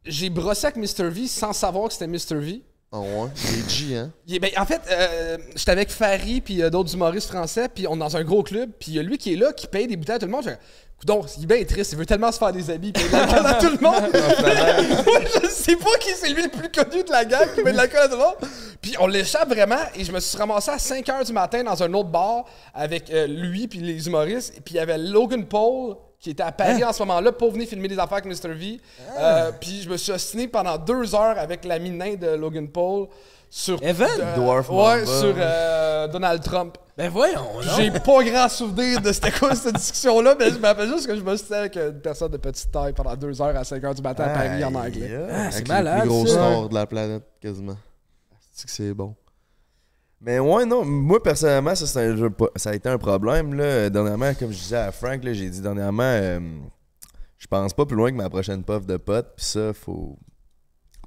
J'ai 0.05 0.29
brossé 0.29 0.67
avec 0.67 0.77
Mr. 0.77 1.09
V 1.09 1.27
sans 1.27 1.53
savoir 1.53 1.87
que 1.87 1.93
c'était 1.93 2.07
Mr. 2.07 2.35
V. 2.39 2.61
En 2.91 3.01
ouais? 3.01 3.29
Il 3.51 3.59
est 3.59 3.69
G, 3.69 3.97
hein? 3.97 4.11
Il 4.27 4.35
est- 4.35 4.39
ben, 4.39 4.51
en 4.57 4.65
fait, 4.65 4.81
euh, 4.91 5.37
j'étais 5.55 5.71
avec 5.71 5.89
Farid 5.89 6.43
puis 6.43 6.61
euh, 6.61 6.69
d'autres 6.69 6.93
humoristes 6.93 7.27
français, 7.27 7.67
puis 7.73 7.87
on 7.87 7.95
est 7.95 7.99
dans 7.99 8.15
un 8.15 8.23
gros 8.23 8.43
club, 8.43 8.69
puis 8.79 8.91
il 8.91 8.95
y 8.95 8.99
a 8.99 9.03
lui 9.03 9.17
qui 9.17 9.33
est 9.33 9.35
là, 9.35 9.51
qui 9.51 9.67
paye 9.67 9.87
des 9.87 9.97
bouteilles 9.97 10.15
à 10.17 10.19
tout 10.19 10.27
le 10.27 10.31
monde. 10.31 10.57
Donc 11.03 11.25
il 11.37 11.43
est 11.43 11.45
bien 11.45 11.63
triste, 11.65 11.91
il 11.91 11.97
veut 11.97 12.05
tellement 12.05 12.31
se 12.31 12.37
faire 12.39 12.51
des 12.51 12.69
habits, 12.69 12.91
puis 12.91 13.03
il 13.03 13.11
de 13.11 13.15
l'alcool 13.15 13.45
à 13.45 13.53
tout 13.55 13.69
le 13.69 13.77
monde. 13.77 14.03
Moi, 15.05 15.19
je 15.43 15.49
sais 15.49 15.75
pas 15.75 15.97
qui 15.99 16.09
c'est 16.15 16.29
lui 16.29 16.43
le 16.43 16.49
plus 16.49 16.71
connu 16.71 17.03
de 17.03 17.11
la 17.11 17.25
gang 17.25 17.47
qui 17.53 17.61
paye 17.61 17.73
de 17.73 17.77
l'alcool 17.77 17.99
à 18.01 18.07
tout 18.07 18.15
le 18.15 18.19
monde. 18.19 18.35
Puis 18.81 18.95
on 18.99 19.07
l'échappe 19.07 19.49
vraiment, 19.49 19.81
et 19.95 20.03
je 20.03 20.11
me 20.11 20.19
suis 20.19 20.37
ramassé 20.37 20.71
à 20.71 20.79
5 20.79 21.05
h 21.05 21.25
du 21.25 21.33
matin 21.33 21.63
dans 21.63 21.83
un 21.83 21.93
autre 21.93 22.09
bar 22.09 22.45
avec 22.73 23.09
euh, 23.11 23.27
lui 23.27 23.67
puis 23.67 23.79
les 23.79 24.07
humoristes, 24.07 24.53
et 24.57 24.61
puis 24.61 24.75
il 24.75 24.77
y 24.77 24.79
avait 24.79 24.97
Logan 24.97 25.45
Paul 25.45 25.95
qui 26.19 26.31
était 26.31 26.43
à 26.43 26.51
Paris 26.51 26.83
en 26.83 26.91
ce 26.91 27.03
moment-là 27.03 27.31
pour 27.33 27.51
venir 27.51 27.67
filmer 27.67 27.87
des 27.87 27.99
affaires 27.99 28.17
avec 28.17 28.25
Mr. 28.25 28.53
V. 28.53 28.79
Euh, 29.19 29.51
puis 29.59 29.81
je 29.83 29.89
me 29.89 29.97
suis 29.97 30.11
ostiné 30.11 30.47
pendant 30.47 30.75
deux 30.77 31.13
heures 31.13 31.37
avec 31.37 31.63
l'ami 31.65 31.91
nain 31.91 32.15
de 32.15 32.29
Logan 32.29 32.67
Paul 32.67 33.07
sur 33.49 33.77
Evan? 33.83 34.09
euh, 34.19 34.35
Dwarf 34.35 34.69
ouais, 34.69 34.75
Mamba. 34.75 35.05
sur 35.05 35.35
euh, 35.37 36.07
Donald 36.07 36.41
Trump. 36.41 36.77
Ben 36.97 37.09
voyons, 37.09 37.61
J'ai 37.75 37.91
pas 37.91 38.23
grand 38.23 38.47
souvenir 38.47 39.01
de 39.01 39.11
c'était 39.11 39.31
quoi 39.31 39.53
cette 39.53 39.75
discussion-là, 39.75 40.33
mais 40.39 40.49
je 40.51 40.57
me 40.57 40.63
rappelle 40.65 40.87
juste 40.87 41.05
que 41.07 41.15
je 41.15 41.21
me 41.21 41.35
suis 41.35 41.53
avec 41.53 41.75
une 41.75 41.99
personne 41.99 42.31
de 42.31 42.37
petite 42.37 42.71
taille 42.71 42.93
pendant 42.93 43.15
deux 43.17 43.41
heures 43.41 43.55
à 43.55 43.65
5 43.65 43.83
heures 43.83 43.93
du 43.95 44.01
matin 44.01 44.23
à 44.23 44.29
Paris 44.29 44.63
en 44.63 44.73
anglais. 44.75 45.13
aïe. 45.13 45.27
Ah, 45.29 45.41
Avec 45.41 45.53
c'est 45.53 45.61
les 45.63 45.67
malade. 45.67 45.99
plus 46.01 46.07
gros 46.09 46.25
ça. 46.25 46.33
stars 46.33 46.69
de 46.69 46.73
la 46.73 46.85
planète, 46.85 47.23
quasiment. 47.41 47.75
C'est 48.53 48.65
que 48.67 48.71
c'est 48.71 48.93
bon. 48.93 49.13
Mais 50.21 50.39
ouais, 50.39 50.65
non, 50.65 50.85
moi 50.85 51.21
personnellement, 51.21 51.75
ça, 51.75 51.85
c'est 51.85 51.99
un 51.99 52.15
jeu 52.15 52.29
pas- 52.29 52.47
ça 52.55 52.69
a 52.69 52.73
été 52.75 52.87
un 52.87 52.97
problème. 52.97 53.53
Là. 53.55 53.89
Dernièrement, 53.89 54.33
comme 54.33 54.51
je 54.53 54.57
disais 54.57 54.77
à 54.77 54.91
Frank, 54.93 55.21
là, 55.21 55.33
j'ai 55.33 55.49
dit 55.49 55.59
dernièrement, 55.61 56.03
euh, 56.03 56.39
je 57.37 57.47
pense 57.47 57.73
pas 57.73 57.85
plus 57.85 57.97
loin 57.97 58.09
que 58.09 58.15
ma 58.15 58.29
prochaine 58.29 58.63
puff 58.63 58.85
de 58.85 58.95
pote, 58.95 59.33
puis 59.35 59.45
ça, 59.45 59.73
faut. 59.73 60.17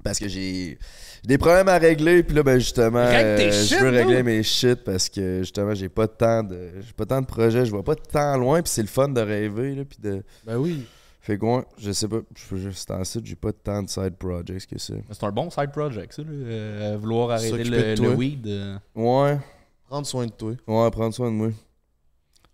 Parce 0.03 0.19
que 0.19 0.27
j'ai 0.27 0.77
des 1.23 1.37
problèmes 1.37 1.67
à 1.67 1.77
régler, 1.77 2.23
puis 2.23 2.35
là, 2.35 2.43
ben 2.43 2.57
justement, 2.59 3.05
Règle 3.05 3.35
tes 3.37 3.51
je 3.51 3.65
shit, 3.65 3.79
veux 3.79 3.89
régler 3.89 4.17
dude. 4.17 4.25
mes 4.25 4.43
shit 4.43 4.83
parce 4.83 5.09
que 5.09 5.39
justement, 5.39 5.73
j'ai 5.75 5.89
pas 5.89 6.07
de 6.07 6.11
temps 6.13 6.43
de. 6.43 6.71
J'ai 6.79 6.93
pas 6.93 7.05
tant 7.05 7.21
de 7.21 7.25
projets, 7.25 7.65
je 7.65 7.71
vois 7.71 7.83
pas 7.83 7.95
tant 7.95 8.37
loin, 8.37 8.61
puis 8.61 8.71
c'est 8.71 8.81
le 8.81 8.87
fun 8.87 9.09
de 9.09 9.21
rêver, 9.21 9.75
là, 9.75 9.83
puis 9.85 9.97
de. 10.01 10.23
Ben 10.45 10.57
oui. 10.57 10.85
Fait 11.21 11.37
que 11.37 11.45
je 11.77 11.91
sais 11.91 12.07
pas, 12.07 12.21
je 12.35 12.55
veux 12.55 12.61
juste 12.71 12.89
en 12.89 13.03
site, 13.03 13.25
j'ai 13.25 13.35
pas 13.35 13.51
tant 13.51 13.83
de 13.83 13.89
side 13.89 14.15
projects 14.17 14.65
que 14.67 14.79
ça. 14.79 14.93
C'est 15.11 15.23
un 15.25 15.31
bon 15.31 15.49
side 15.49 15.71
project, 15.71 16.13
ça, 16.13 16.21
là, 16.23 16.29
euh, 16.31 16.97
vouloir 16.99 17.31
arrêter 17.31 17.63
le, 17.65 17.95
le 17.95 18.09
weed. 18.15 18.47
euh. 18.47 18.77
Ouais, 18.95 19.37
Prendre 19.87 20.07
soin 20.07 20.25
de 20.25 20.31
toi. 20.31 20.53
ouais, 20.65 20.91
prendre 20.91 21.13
soin 21.13 21.27
de 21.29 21.35
moi. 21.35 21.49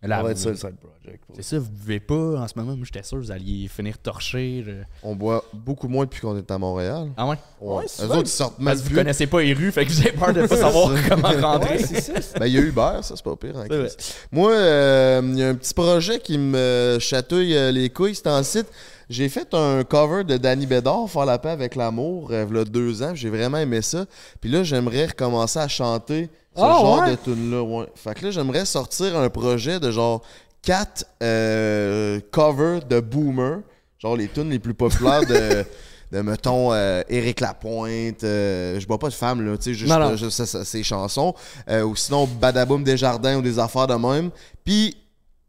Mais 0.06 0.10
là, 0.10 0.18
ça 0.18 0.24
va 0.24 0.32
être 0.32 0.38
vous- 0.38 0.44
ça 0.44 0.50
le 0.50 0.56
side 0.56 0.76
project. 0.78 1.24
pour 1.26 1.36
C'est 1.36 1.42
ça, 1.44 1.60
vous 1.60 1.70
buvez 1.70 2.00
pas 2.00 2.16
en 2.40 2.48
ce 2.48 2.54
moment. 2.58 2.76
Moi, 2.76 2.86
j'étais 2.86 3.04
sûr 3.04 3.18
que 3.18 3.24
vous 3.24 3.32
alliez 3.32 3.68
finir 3.68 3.98
torché. 3.98 4.64
je- 4.66 4.72
On 5.04 5.16
boit 5.16 5.44
beaucoup 5.54 5.88
moins 5.88 6.06
depuis 6.06 6.22
qu'on 6.22 6.38
est 6.38 6.50
à 6.50 6.58
Montréal. 6.58 7.10
Ah 7.18 7.28
ouais? 7.28 7.38
Ouais. 7.62 7.76
Ouais, 7.78 7.86
Eux 8.02 8.06
autres, 8.10 8.22
ils 8.22 8.28
sortent 8.28 8.60
mal 8.60 8.74
Parce 8.74 8.80
que 8.80 8.84
vous 8.84 8.90
plus. 8.90 8.96
connaissez 8.98 9.28
pas 9.28 9.42
les 9.42 9.54
rues, 9.54 9.72
fait 9.72 9.86
que 9.86 9.92
vous 9.92 10.00
avez 10.02 10.12
peur 10.12 10.34
de 10.34 10.42
pas 10.48 10.56
savoir 10.58 10.92
comment 11.10 11.30
rentrer. 11.42 11.78
Ouais, 11.78 11.84
c'est 11.84 12.02
ça. 12.02 12.14
Ben, 12.40 12.48
il 12.48 12.54
y 12.54 12.58
a 12.58 12.62
Uber, 12.62 13.00
ça, 13.02 13.16
c'est 13.16 13.24
pas 13.24 13.36
pire. 13.36 13.58
hein, 13.58 13.66
C'est 13.70 13.78
vrai. 13.78 13.88
Chris. 13.98 14.14
Moi, 14.32 14.52
euh, 14.52 15.22
il 15.24 15.40
y 15.40 15.44
a 15.44 15.50
un 15.50 15.56
petit 15.56 15.74
projet 15.74 16.20
qui 16.20 16.38
me 16.38 16.98
chatouille 17.00 17.56
euh, 17.56 17.72
les 17.72 17.90
couilles, 17.90 18.16
c'est 18.16 18.28
en 18.28 18.44
site. 18.44 18.68
J'ai 19.10 19.30
fait 19.30 19.54
un 19.54 19.84
cover 19.84 20.24
de 20.24 20.38
Danny 20.38 20.66
Bédard, 20.66 21.10
Faire 21.10 21.26
la 21.26 21.38
paix 21.38 21.50
avec 21.50 21.76
l'amour, 21.76 22.30
euh, 22.32 22.46
il 22.50 22.56
y 22.56 22.60
a 22.60 22.64
deux 22.66 23.04
ans. 23.04 23.14
J'ai 23.14 23.30
vraiment 23.30 23.58
aimé 23.58 23.82
ça. 23.82 24.06
Puis 24.42 24.50
là, 24.50 24.64
j'aimerais 24.64 25.06
recommencer 25.08 25.60
à 25.60 25.68
chanter 25.68 26.30
ce 26.56 26.62
Ah, 26.62 26.70
genre 26.80 27.00
ouais? 27.02 27.12
de 27.12 27.16
tune-là. 27.18 27.62
Ouais. 27.62 27.86
Fait 27.96 28.16
que 28.16 28.26
là, 28.26 28.32
j'aimerais 28.32 28.66
sortir 28.66 29.18
un 29.18 29.30
projet 29.30 29.80
de 29.80 29.92
genre 29.92 30.22
quatre 30.62 31.06
euh, 31.22 32.20
covers 32.32 32.84
de 32.86 33.00
boomer. 33.00 33.60
Genre 34.00 34.16
les 34.18 34.28
tunes 34.28 34.50
les 34.50 34.60
plus 34.60 34.74
populaires 34.74 35.26
de. 35.26 35.64
De, 36.12 36.22
mettons, 36.22 36.72
euh, 36.72 37.02
Éric 37.10 37.40
Lapointe, 37.40 38.24
euh, 38.24 38.80
je 38.80 38.86
bois 38.86 39.00
pas 39.00 39.10
de 39.10 39.14
femme, 39.16 39.44
là, 39.44 39.58
tu 39.58 39.64
sais, 39.64 39.74
juste, 39.74 39.92
euh, 39.92 40.16
juste 40.16 40.46
ses 40.64 40.84
chansons. 40.84 41.34
Ou 41.68 41.96
sinon, 41.96 42.28
Badaboum 42.28 42.84
Desjardins 42.84 43.38
ou 43.38 43.42
des 43.42 43.58
affaires 43.58 43.88
de 43.88 43.96
même. 43.96 44.30
Puis, 44.64 44.96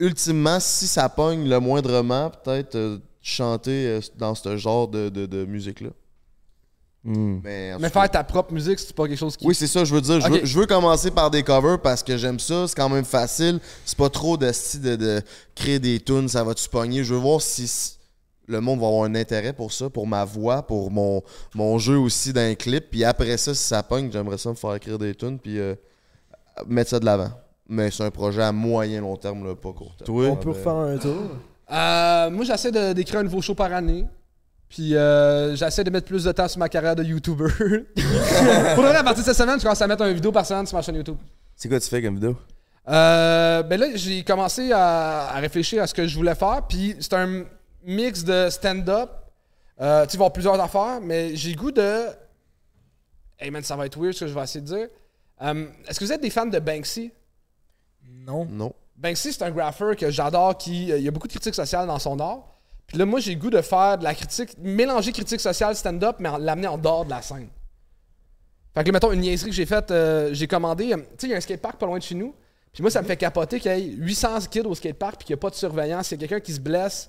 ultimement, 0.00 0.58
si 0.58 0.86
ça 0.86 1.10
pogne 1.10 1.46
le 1.46 1.60
moindrement, 1.60 2.30
peut-être 2.30 3.00
chanter 3.26 3.86
euh, 3.88 4.00
dans 4.16 4.36
ce 4.36 4.56
genre 4.56 4.86
de, 4.86 5.08
de- 5.08 5.26
de 5.26 5.44
musique-là. 5.44 5.90
Hmm. 7.02 7.40
Mais, 7.42 7.76
faire 7.88 8.08
ta 8.10 8.22
propre 8.22 8.52
musique, 8.52 8.78
c'est 8.78 8.94
pas 8.94 9.06
quelque 9.08 9.18
chose 9.18 9.36
qui. 9.36 9.44
Oui, 9.46 9.54
c'est 9.54 9.66
ça, 9.66 9.84
je 9.84 9.92
veux 9.92 10.00
dire. 10.00 10.20
Je, 10.20 10.28
veux, 10.28 10.44
je 10.44 10.58
veux 10.58 10.66
commencer 10.66 11.10
par 11.10 11.30
des 11.30 11.42
covers 11.42 11.80
parce 11.80 12.02
que 12.04 12.16
j'aime 12.16 12.38
ça, 12.38 12.66
c'est 12.68 12.76
quand 12.76 12.88
même 12.88 13.04
facile. 13.04 13.58
C'est 13.84 13.98
pas 13.98 14.10
trop 14.10 14.36
de, 14.36 14.50
style 14.52 14.80
de, 14.82 14.96
de 14.96 15.22
créer 15.56 15.78
des 15.80 15.98
tunes, 16.00 16.28
ça 16.28 16.44
va-tu 16.44 16.68
pogner? 16.68 17.02
Je 17.04 17.14
veux 17.14 17.20
voir 17.20 17.40
si 17.42 17.96
le 18.46 18.60
monde 18.60 18.78
va 18.80 18.86
avoir 18.86 19.04
un 19.04 19.14
intérêt 19.16 19.52
pour 19.52 19.72
ça, 19.72 19.90
pour 19.90 20.06
ma 20.06 20.24
voix, 20.24 20.62
pour 20.64 20.90
mon, 20.92 21.22
mon 21.54 21.78
jeu 21.78 21.96
aussi 21.98 22.32
d'un 22.32 22.54
clip. 22.54 22.90
Puis 22.90 23.02
après 23.04 23.36
ça, 23.38 23.54
si 23.54 23.62
ça 23.62 23.82
pogne, 23.82 24.10
j'aimerais 24.12 24.38
ça 24.38 24.50
me 24.50 24.54
faire 24.54 24.74
écrire 24.76 24.98
des 24.98 25.14
tunes 25.16 25.38
puis 25.40 25.58
euh, 25.58 25.74
mettre 26.66 26.90
ça 26.90 27.00
de 27.00 27.04
l'avant. 27.04 27.30
Mais 27.68 27.90
c'est 27.90 28.04
un 28.04 28.10
projet 28.12 28.42
à 28.42 28.52
moyen 28.52 29.00
long 29.00 29.16
terme, 29.16 29.44
là, 29.44 29.54
pas 29.56 29.72
court 29.72 29.94
terme. 29.96 30.06
Toi, 30.06 30.26
On 30.28 30.36
peut 30.36 30.50
refaire 30.50 30.74
un 30.74 30.96
tour. 30.96 31.22
Euh, 31.70 32.30
moi, 32.30 32.44
j'essaie 32.44 32.70
de- 32.70 32.92
d'écrire 32.92 33.20
un 33.20 33.24
nouveau 33.24 33.40
show 33.42 33.54
par 33.54 33.72
année. 33.72 34.06
Puis 34.68 34.96
euh, 34.96 35.54
j'essaie 35.54 35.84
de 35.84 35.90
mettre 35.90 36.06
plus 36.06 36.24
de 36.24 36.32
temps 36.32 36.48
sur 36.48 36.58
ma 36.58 36.68
carrière 36.68 36.96
de 36.96 37.04
YouTuber. 37.04 37.44
Pour 38.74 38.82
le 38.82 38.88
vrai, 38.88 38.96
à 38.96 39.04
partir 39.04 39.22
de 39.22 39.28
cette 39.28 39.36
semaine, 39.36 39.58
je 39.58 39.62
commence 39.62 39.80
à 39.80 39.86
mettre 39.86 40.02
une 40.04 40.14
vidéo 40.14 40.32
par 40.32 40.44
semaine 40.44 40.66
sur 40.66 40.76
ma 40.76 40.82
chaîne 40.82 40.96
YouTube. 40.96 41.16
c'est 41.54 41.68
quoi 41.68 41.78
tu 41.78 41.88
fais 41.88 42.02
comme 42.02 42.14
vidéo? 42.16 42.36
Euh, 42.88 43.62
ben 43.62 43.78
là, 43.80 43.86
j'ai 43.94 44.22
commencé 44.24 44.72
à, 44.72 45.28
à 45.28 45.38
réfléchir 45.38 45.82
à 45.82 45.86
ce 45.86 45.94
que 45.94 46.06
je 46.06 46.16
voulais 46.16 46.34
faire. 46.34 46.62
Puis 46.68 46.96
c'est 47.00 47.14
un 47.14 47.44
mix 47.84 48.24
de 48.24 48.48
stand-up. 48.50 49.10
Euh, 49.80 50.04
tu 50.06 50.10
sais, 50.10 50.14
il 50.14 50.18
va 50.18 50.22
y 50.22 50.26
avoir 50.26 50.32
plusieurs 50.32 50.60
affaires, 50.60 51.00
mais 51.00 51.36
j'ai 51.36 51.50
le 51.50 51.56
goût 51.56 51.70
de. 51.70 52.06
Hey 53.38 53.50
man, 53.50 53.62
ça 53.62 53.76
va 53.76 53.86
être 53.86 53.98
weird 54.00 54.14
ce 54.14 54.20
que 54.20 54.26
je 54.26 54.34
vais 54.34 54.42
essayer 54.42 54.60
de 54.62 54.66
dire. 54.66 54.88
Est-ce 55.88 56.00
que 56.00 56.04
vous 56.04 56.12
êtes 56.12 56.22
des 56.22 56.30
fans 56.30 56.46
de 56.46 56.58
Banksy? 56.58 57.12
Non. 58.04 58.46
Non. 58.50 58.72
Banksy, 58.96 59.32
c'est 59.32 59.42
un 59.42 59.50
graffeur 59.50 59.94
que 59.96 60.10
j'adore, 60.10 60.56
qui 60.56 60.90
euh, 60.92 60.98
il 60.98 61.04
y 61.04 61.08
a 61.08 61.10
beaucoup 61.10 61.26
de 61.26 61.32
critiques 61.32 61.54
sociales 61.54 61.86
dans 61.86 61.98
son 61.98 62.18
art. 62.18 62.44
Puis 62.86 62.96
là, 62.98 63.04
moi, 63.04 63.20
j'ai 63.20 63.34
le 63.34 63.40
goût 63.40 63.50
de 63.50 63.60
faire 63.60 63.98
de 63.98 64.04
la 64.04 64.14
critique, 64.14 64.50
mélanger 64.58 65.12
critique 65.12 65.40
sociale, 65.40 65.74
stand-up, 65.76 66.16
mais 66.18 66.28
en- 66.28 66.38
l'amener 66.38 66.68
en 66.68 66.78
dehors 66.78 67.04
de 67.04 67.10
la 67.10 67.20
scène. 67.20 67.48
Fait 68.74 68.82
que 68.82 68.88
là, 68.88 68.92
mettons, 68.92 69.12
une 69.12 69.20
niaiserie 69.20 69.50
que 69.50 69.56
j'ai 69.56 69.66
faite, 69.66 69.90
euh, 69.90 70.30
j'ai 70.32 70.46
commandé, 70.46 70.92
euh, 70.92 70.96
tu 70.96 71.02
sais, 71.18 71.26
il 71.26 71.30
y 71.30 71.34
a 71.34 71.36
un 71.36 71.40
skatepark 71.40 71.78
pas 71.78 71.86
loin 71.86 71.98
de 71.98 72.02
chez 72.02 72.14
nous. 72.14 72.34
Puis 72.72 72.82
moi, 72.82 72.90
ça 72.90 73.00
me 73.00 73.06
fait 73.06 73.16
capoter 73.16 73.58
qu'il 73.58 73.72
y 73.72 73.74
ait 73.74 73.82
800 73.84 74.40
kids 74.50 74.60
au 74.60 74.74
skatepark 74.74 75.16
puis 75.16 75.26
qu'il 75.26 75.34
n'y 75.34 75.38
a 75.38 75.40
pas 75.40 75.48
de 75.50 75.54
surveillance. 75.54 76.08
S'il 76.08 76.20
y 76.20 76.24
a 76.24 76.28
quelqu'un 76.28 76.44
qui 76.44 76.52
se 76.52 76.60
blesse, 76.60 77.08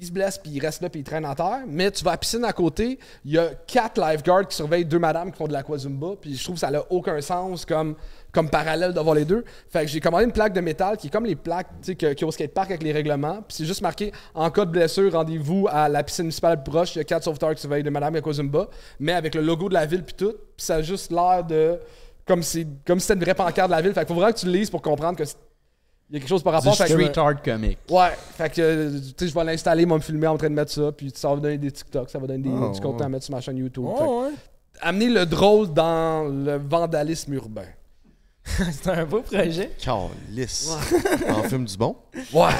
il 0.00 0.04
se 0.06 0.10
blesse 0.10 0.36
puis 0.36 0.50
il 0.50 0.60
reste 0.60 0.82
là 0.82 0.90
puis 0.90 1.00
il 1.00 1.04
traîne 1.04 1.24
en 1.24 1.34
terre. 1.36 1.60
Mais 1.68 1.92
tu 1.92 2.02
vas 2.02 2.10
à 2.10 2.14
la 2.14 2.18
piscine 2.18 2.44
à 2.44 2.52
côté, 2.52 2.98
il 3.24 3.30
y 3.30 3.38
a 3.38 3.50
quatre 3.68 4.00
lifeguards 4.00 4.48
qui 4.48 4.56
surveillent 4.56 4.84
deux 4.84 4.98
madames 4.98 5.30
qui 5.30 5.38
font 5.38 5.46
de 5.46 5.52
l'aquazumba. 5.52 6.16
Puis 6.20 6.34
je 6.36 6.42
trouve 6.42 6.56
que 6.56 6.60
ça 6.60 6.72
n'a 6.72 6.82
aucun 6.90 7.20
sens 7.20 7.64
comme, 7.64 7.94
comme 8.32 8.48
parallèle 8.48 8.92
d'avoir 8.92 9.14
les 9.14 9.24
deux. 9.24 9.44
Fait 9.68 9.82
que 9.84 9.86
j'ai 9.90 10.00
commandé 10.00 10.24
une 10.24 10.32
plaque 10.32 10.52
de 10.52 10.60
métal 10.60 10.96
qui 10.96 11.08
est 11.08 11.10
comme 11.10 11.24
les 11.26 11.36
plaques 11.36 11.68
tu 11.82 11.86
sais, 11.86 11.94
que- 11.94 12.12
qu'il 12.12 12.20
y 12.22 12.24
a 12.24 12.28
au 12.28 12.30
skatepark 12.32 12.70
avec 12.70 12.82
les 12.82 12.92
règlements. 12.92 13.36
Puis 13.46 13.56
c'est 13.58 13.64
juste 13.64 13.82
marqué 13.82 14.12
en 14.34 14.50
cas 14.50 14.64
de 14.64 14.70
blessure, 14.70 15.12
rendez-vous 15.12 15.66
à 15.70 15.88
la 15.88 16.02
piscine 16.02 16.24
municipale 16.24 16.62
proche. 16.62 16.94
Il 16.94 16.98
y 16.98 17.00
a 17.00 17.04
quatre 17.04 17.24
sauveteurs 17.24 17.54
qui 17.54 17.60
surveillent 17.60 17.82
deux 17.82 17.90
madames 17.90 18.14
aquazumba. 18.16 18.68
Mais 18.98 19.12
avec 19.12 19.34
le 19.34 19.40
logo 19.42 19.68
de 19.68 19.74
la 19.74 19.86
ville 19.86 20.02
puis 20.04 20.14
tout. 20.14 20.32
Puis 20.56 20.64
ça 20.66 20.76
a 20.76 20.82
juste 20.82 21.10
l'air 21.10 21.44
de. 21.44 21.78
Comme 22.26 22.42
si, 22.42 22.66
comme 22.86 23.00
si 23.00 23.06
c'était 23.06 23.18
une 23.18 23.24
vraie 23.24 23.34
pancarte 23.34 23.68
de 23.70 23.74
la 23.74 23.82
ville. 23.82 23.92
Fait 23.92 24.00
qu'il 24.00 24.08
faut 24.08 24.14
vraiment 24.14 24.32
que 24.32 24.38
tu 24.38 24.46
le 24.46 24.52
lises 24.52 24.70
pour 24.70 24.82
comprendre 24.82 25.16
que 25.18 25.24
il 25.24 26.14
y 26.14 26.16
a 26.16 26.20
quelque 26.20 26.28
chose 26.28 26.42
par 26.42 26.52
rapport. 26.52 26.72
Du 26.72 26.76
Fait 26.78 26.84
que- 26.92 27.00
street 27.00 27.18
art 27.18 27.40
comic. 27.42 27.78
Ouais, 27.88 28.10
fait 28.36 28.50
que 28.50 28.98
tu 28.98 29.14
sais, 29.16 29.28
je 29.28 29.34
vais 29.34 29.44
l'installer, 29.44 29.86
moi 29.86 29.96
me 29.96 30.02
filmer 30.02 30.26
en 30.26 30.36
train 30.36 30.50
de 30.50 30.54
mettre 30.54 30.72
ça, 30.72 30.90
puis 30.90 31.12
ça 31.14 31.28
va 31.28 31.36
donner 31.36 31.56
des 31.58 31.70
TikTok, 31.70 32.10
ça 32.10 32.18
va 32.18 32.26
donner 32.26 32.42
des, 32.42 32.50
Ah, 32.50 32.70
du 32.72 32.80
contenu 32.80 32.98
ouais. 32.98 33.04
à 33.04 33.08
mettre 33.08 33.24
sur 33.26 33.34
ma 33.34 33.40
chaîne 33.40 33.56
YouTube. 33.58 33.84
Que 33.96 34.02
ouais. 34.02 34.30
amener 34.80 35.08
le 35.08 35.24
drôle 35.24 35.72
dans 35.72 36.24
le 36.24 36.56
vandalisme 36.56 37.32
urbain. 37.34 37.62
C'est 38.72 38.88
un 38.88 39.04
beau 39.06 39.22
projet. 39.22 39.70
Calice. 39.78 40.70
En 41.28 41.42
fume 41.44 41.64
du 41.64 41.76
bon? 41.76 41.96
Ouais. 42.32 42.50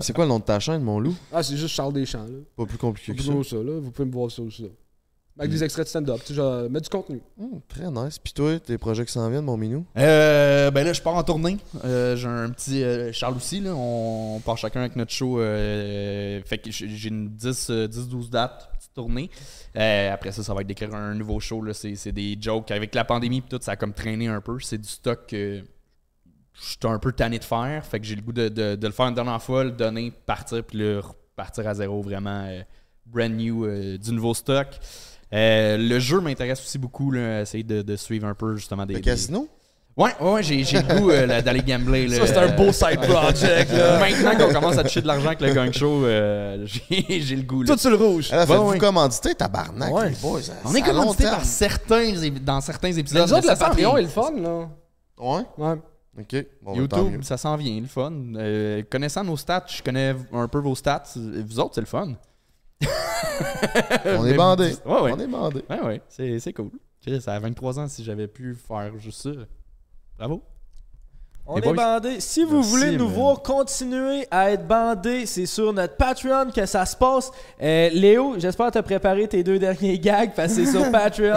C'est 0.00 0.12
quoi 0.14 0.24
le 0.24 0.28
nom 0.30 0.38
de 0.38 0.44
ta 0.44 0.58
chaîne, 0.60 0.82
mon 0.82 0.98
loup? 1.00 1.14
Ah, 1.32 1.42
c'est 1.42 1.56
juste 1.56 1.74
Charles 1.74 1.92
Deschamps, 1.92 2.24
là. 2.24 2.38
Pas 2.56 2.66
plus 2.66 2.78
compliqué 2.78 3.14
que 3.14 3.22
ça. 3.22 3.32
ça, 3.48 3.56
là. 3.56 3.80
Vous 3.80 3.90
pouvez 3.90 4.06
me 4.08 4.12
voir 4.12 4.30
ça 4.30 4.42
aussi, 4.42 4.62
là. 4.62 4.68
Avec 5.38 5.52
des 5.52 5.64
extraits 5.64 5.86
de 5.86 5.88
stand-up, 5.88 6.18
tu 6.20 6.26
sais, 6.28 6.34
genre, 6.34 6.68
mettre 6.68 6.90
du 6.90 6.90
contenu. 6.90 7.22
Hum, 7.40 7.60
très 7.66 7.90
nice. 7.90 8.18
Puis 8.18 8.34
toi, 8.34 8.58
tes 8.60 8.76
projets 8.76 9.06
qui 9.06 9.12
s'en 9.12 9.30
viennent, 9.30 9.44
mon 9.44 9.56
minou? 9.56 9.86
Euh, 9.96 10.70
ben 10.70 10.84
là, 10.84 10.92
je 10.92 11.00
pars 11.00 11.14
en 11.14 11.22
tournée. 11.22 11.56
Euh, 11.84 12.14
j'ai 12.14 12.28
un 12.28 12.50
petit 12.50 12.82
euh, 12.82 13.10
Charles 13.12 13.36
aussi. 13.36 13.60
Là. 13.60 13.70
On 13.74 14.40
part 14.44 14.58
chacun 14.58 14.80
avec 14.80 14.96
notre 14.96 15.12
show. 15.12 15.40
euh, 15.40 16.42
fait 16.44 16.58
que 16.58 16.70
j'ai 16.70 17.08
une 17.08 17.28
10, 17.30 17.70
euh, 17.70 17.88
10-12 17.88 18.28
dates, 18.28 18.68
petite 18.90 18.94
tournée. 18.94 19.30
Euh, 19.76 20.12
après 20.12 20.32
ça, 20.32 20.42
ça 20.42 20.54
va 20.54 20.60
être 20.62 20.66
d'écrire 20.66 20.94
un 20.94 21.14
nouveau 21.14 21.40
show. 21.40 21.64
C'est 21.72 22.12
des 22.12 22.36
jokes. 22.40 22.70
Avec 22.70 22.94
la 22.94 23.04
pandémie 23.04 23.38
et 23.38 23.42
tout, 23.42 23.58
ça 23.60 23.72
a 23.72 23.76
comme 23.76 23.92
traîné 23.94 24.28
un 24.28 24.40
peu. 24.40 24.58
C'est 24.60 24.78
du 24.78 24.88
stock 24.88 25.26
que 25.28 25.62
je 26.54 26.66
suis 26.68 26.78
un 26.84 26.98
peu 26.98 27.12
tanné 27.12 27.38
de 27.38 27.44
faire. 27.44 27.84
Fait 27.86 28.00
que 28.00 28.06
j'ai 28.06 28.16
le 28.16 28.22
goût 28.22 28.32
de, 28.32 28.48
de- 28.48 28.74
de 28.76 28.86
le 28.86 28.92
faire 28.92 29.06
une 29.06 29.14
dernière 29.14 29.42
fois, 29.42 29.64
le 29.64 29.70
donner, 29.70 30.12
partir, 30.26 30.62
puis 30.64 30.78
le 30.78 31.00
repartir 31.00 31.66
à 31.66 31.74
zéro 31.74 32.02
vraiment 32.02 32.44
euh, 32.46 32.60
brand 33.06 33.30
new, 33.32 33.64
euh, 33.64 33.96
du 33.96 34.12
nouveau 34.12 34.34
stock. 34.34 34.68
Euh, 35.32 35.76
le 35.78 35.98
jeu 36.00 36.20
m'intéresse 36.20 36.60
aussi 36.60 36.76
beaucoup, 36.78 37.12
là, 37.12 37.42
essayer 37.42 37.62
de, 37.64 37.82
de 37.82 37.96
suivre 37.96 38.26
un 38.26 38.34
peu 38.34 38.56
justement 38.56 38.84
des. 38.84 38.94
Le 38.94 39.00
des- 39.00 39.04
casino? 39.04 39.48
Ouais, 39.96 40.10
ouais, 40.20 40.32
ouais, 40.32 40.42
j'ai, 40.42 40.64
j'ai 40.64 40.80
le 40.80 40.94
goût 41.00 41.10
euh, 41.10 41.42
d'aller 41.42 41.62
gambler. 41.62 42.06
là. 42.06 42.18
Ça, 42.18 42.26
c'est 42.28 42.38
un 42.38 42.56
beau 42.56 42.72
side 42.72 43.00
project, 43.00 43.72
là. 43.72 43.98
Maintenant 43.98 44.36
qu'on 44.46 44.52
commence 44.54 44.78
à 44.78 44.82
toucher 44.84 45.02
de 45.02 45.06
l'argent 45.06 45.26
avec 45.26 45.40
le 45.42 45.52
gang 45.52 45.70
show, 45.72 46.04
euh, 46.04 46.64
j'ai, 46.64 47.20
j'ai 47.20 47.36
le 47.36 47.42
goût. 47.42 47.62
Là. 47.62 47.74
Tout 47.74 47.78
sur 47.78 47.90
le 47.90 47.96
rouge. 47.96 48.32
Alors, 48.32 48.46
faites-vous 48.46 48.70
ouais. 48.70 48.78
commanditer, 48.78 49.34
tabarnak, 49.34 49.92
Ouais. 49.92 50.10
les 50.10 50.16
boys. 50.16 50.40
ça- 50.42 50.52
On 50.64 50.74
est 50.74 50.80
ça 50.80 50.86
commandité 50.86 51.24
par 51.24 51.44
certains, 51.44 52.12
dans 52.42 52.60
certains 52.60 52.88
Mais 52.88 52.98
épisodes. 52.98 53.26
nous 53.28 53.34
autres, 53.34 53.46
mais 53.46 53.52
le 53.52 53.58
ça 53.58 53.66
Patreon 53.68 53.96
est 53.98 54.02
le 54.02 54.08
fun, 54.08 54.30
là. 54.40 54.68
Ouais? 55.18 55.42
Ouais. 55.58 55.74
Ok. 56.18 56.46
Bon, 56.62 56.72
ben. 56.72 56.78
YouTube, 56.78 57.22
ça 57.22 57.36
s'en 57.36 57.56
vient, 57.56 57.80
le 57.80 57.86
fun. 57.86 58.12
Euh, 58.36 58.82
connaissant 58.90 59.24
nos 59.24 59.36
stats, 59.36 59.64
je 59.68 59.82
connais 59.82 60.14
un 60.32 60.48
peu 60.48 60.58
vos 60.60 60.74
stats. 60.74 61.02
Vous 61.16 61.60
autres, 61.60 61.74
c'est 61.74 61.80
le 61.80 61.86
fun. 61.86 62.14
On 64.06 64.22
Mais 64.22 64.30
est 64.30 64.34
bandés. 64.34 64.70
vous- 64.84 64.90
Ouais, 64.92 65.00
ouais. 65.02 65.12
On 65.14 65.18
est 65.20 65.26
bandés. 65.26 65.64
Ouais, 65.68 65.80
ouais, 65.82 66.02
c'est, 66.08 66.38
c'est 66.40 66.52
cool. 66.52 66.70
Chris, 67.02 67.20
à 67.26 67.38
23 67.38 67.78
ans, 67.80 67.88
si 67.88 68.02
j'avais 68.04 68.28
pu 68.28 68.54
faire 68.54 68.92
juste 68.98 69.22
ça, 69.22 69.30
bravo. 70.20 70.42
On 71.52 71.56
Les 71.56 71.62
est 71.62 71.72
boys. 71.72 71.74
bandés. 71.74 72.20
Si 72.20 72.44
vous 72.44 72.56
Merci, 72.58 72.70
voulez 72.70 72.90
nous 72.96 73.06
man. 73.06 73.14
voir 73.14 73.42
continuer 73.42 74.24
à 74.30 74.52
être 74.52 74.68
bandés, 74.68 75.26
c'est 75.26 75.46
sur 75.46 75.72
notre 75.72 75.96
Patreon 75.96 76.50
que 76.54 76.64
ça 76.64 76.86
se 76.86 76.94
passe. 76.94 77.32
Euh, 77.60 77.88
Léo, 77.92 78.34
j'espère 78.38 78.66
que 78.66 78.72
tu 78.72 78.78
as 78.78 78.82
préparé 78.84 79.26
tes 79.26 79.42
deux 79.42 79.58
derniers 79.58 79.98
gags 79.98 80.30
parce 80.36 80.54
que 80.54 80.64
c'est 80.64 80.70
sur 80.70 80.88
Patreon. 80.92 81.34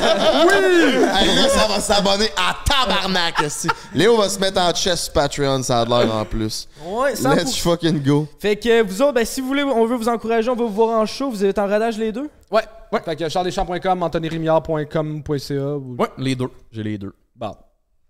Hey, 0.00 1.34
là, 1.36 1.48
ça 1.48 1.68
va 1.68 1.80
s'abonner 1.80 2.28
à 2.36 2.56
tabarnak, 2.66 3.42
esti. 3.42 3.68
Léo 3.94 4.16
va 4.16 4.28
se 4.30 4.38
mettre 4.38 4.60
en 4.60 4.72
chest 4.72 5.04
sur 5.04 5.12
Patreon, 5.12 5.62
ça 5.62 5.80
a 5.80 5.84
de 5.84 5.90
l'air 5.90 6.14
en 6.14 6.24
plus. 6.24 6.66
ouais, 6.86 7.12
100%. 7.14 7.36
Let's 7.36 7.56
fucking 7.58 8.02
go. 8.02 8.26
Fait 8.38 8.56
que 8.56 8.82
vous 8.82 9.02
autres, 9.02 9.12
ben, 9.14 9.24
si 9.26 9.40
vous 9.42 9.48
voulez, 9.48 9.64
on 9.64 9.84
veut 9.86 9.96
vous 9.96 10.08
encourager, 10.08 10.48
on 10.48 10.56
va 10.56 10.64
vous 10.64 10.70
voir 10.72 10.98
en 11.00 11.04
show. 11.04 11.28
Vous 11.30 11.44
êtes 11.44 11.58
en 11.58 11.66
rodage 11.66 11.98
les 11.98 12.10
deux? 12.12 12.30
Ouais. 12.50 12.62
Ouais. 12.90 13.00
Fait 13.04 13.16
que 13.16 13.28
charledeschamps.com, 13.28 14.02
anthonyrimiard.com.ca. 14.02 15.54
ou- 15.76 15.96
Ouais, 15.98 16.08
les 16.16 16.34
deux. 16.34 16.48
J'ai 16.70 16.82
les 16.82 16.96
deux. 16.96 17.12
Bon. 17.34 17.56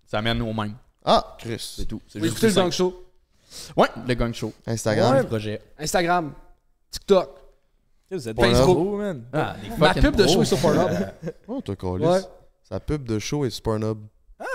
Ça 0.05 0.21
mène 0.21 0.41
au 0.41 0.53
même. 0.53 0.75
Ah, 1.05 1.35
Chris. 1.39 1.73
C'est 1.77 1.85
tout. 1.85 2.01
C'est 2.07 2.19
Vous 2.19 2.25
juste 2.25 2.37
écoutez 2.37 2.47
le 2.55 2.61
gang 2.63 2.71
show. 2.71 3.05
Ouais, 3.77 3.87
le 4.07 4.13
gang 4.15 4.33
show. 4.33 4.53
Instagram. 4.65 5.17
Le 5.17 5.23
projet. 5.23 5.61
Instagram. 5.77 6.33
TikTok. 6.91 7.29
Vous 8.11 8.29
êtes 8.29 8.35
Pornhub. 8.35 8.55
des 8.55 8.61
pros, 8.61 8.97
man? 8.97 9.23
Ah, 9.33 9.55
des 9.61 9.69
Ma 9.77 9.87
fucking 9.87 10.01
pub 10.03 10.15
de 10.15 10.23
pros. 10.23 10.33
show 10.33 10.41
est 10.43 10.45
sur 10.45 10.59
Pornhub. 10.59 10.89
Oh, 11.47 11.61
t'as 11.65 11.75
collé. 11.75 12.05
Ouais. 12.05 12.19
Sa 12.63 12.79
pub 12.79 13.03
de 13.05 13.17
show 13.19 13.43
est 13.45 13.49
sur 13.49 13.63
Pornhub. 13.63 13.97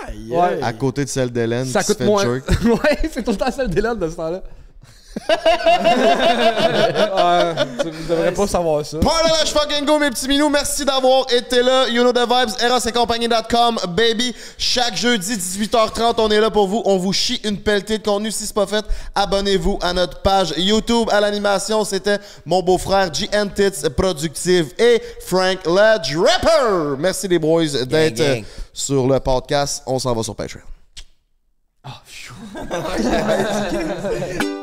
Aïe, 0.07 0.31
Ouais. 0.31 0.39
aïe. 0.39 0.63
À 0.63 0.73
côté 0.73 1.05
de 1.05 1.09
celle 1.11 1.31
d'Hélène 1.31 1.65
Ça 1.67 1.81
qui 1.81 1.87
se 1.87 1.93
coûte 1.93 1.99
fait 1.99 2.07
moins. 2.07 2.23
jerk. 2.23 2.49
ouais, 2.65 3.09
c'est 3.11 3.23
tout 3.25 3.33
le 3.33 3.37
temps 3.37 3.51
celle 3.51 3.69
d'Hélène 3.71 3.99
de 3.99 4.09
ce 4.09 4.17
temps-là. 4.17 4.43
Ouais, 7.17 7.55
tu 7.83 7.91
devrais 8.09 8.33
pas 8.33 8.47
savoir 8.47 8.85
ça. 8.85 8.99
Partage 8.99 9.53
fucking 9.53 9.85
go, 9.85 9.99
mes 9.99 10.11
petits 10.11 10.29
minous. 10.29 10.49
Merci 10.49 10.85
d'avoir 10.85 11.27
été 11.33 11.63
là. 11.63 11.89
You 11.89 12.03
know 12.03 12.13
the 12.13 12.29
vibes. 12.29 12.51
Eros-et-compagnie.com, 12.63 13.79
baby. 13.89 14.35
Chaque 14.57 14.97
jeudi, 14.97 15.35
18h30, 15.35 16.15
on 16.19 16.31
est 16.31 16.41
là 16.41 16.51
pour 16.51 16.69
vous. 16.69 16.83
On 16.85 16.97
vous 16.97 17.13
chie 17.13 17.41
une 17.45 17.59
pelletée 17.59 17.99
de 17.99 18.05
contenu. 18.05 18.31
Si 18.31 18.47
c'est 18.47 18.55
pas 18.55 18.67
fait, 18.67 18.85
abonnez-vous 19.15 19.79
à 19.83 19.93
notre 19.93 20.21
page 20.23 20.55
YouTube. 20.57 21.09
À 21.11 21.21
l'animation, 21.21 21.85
c'était 21.85 22.19
mon 22.45 22.63
beau-frère 22.63 23.11
GN 23.11 23.49
Tits 23.55 23.89
Productive 23.97 24.73
et 24.79 25.03
Frank 25.27 25.67
Ledge 25.67 26.17
Rapper. 26.17 26.97
Merci 26.99 27.29
les 27.29 27.39
boys 27.39 27.67
d'être 27.87 28.21
euh, 28.21 28.41
sur 28.73 29.07
le 29.07 29.21
podcast. 29.21 29.83
On 29.87 29.99
s'en 29.99 30.15
va 30.15 30.23
sur 30.23 30.35
Patreon. 30.35 30.61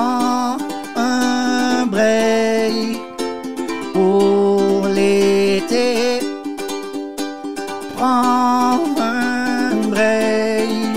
Prends 0.00 0.56
un 0.96 1.84
break 1.84 2.98
pour 3.92 4.88
l'été. 4.88 6.20
Prends 7.96 8.80
un 8.98 9.74
break 9.90 10.96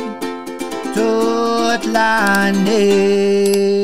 toute 0.95 1.85
l'année. 1.91 3.82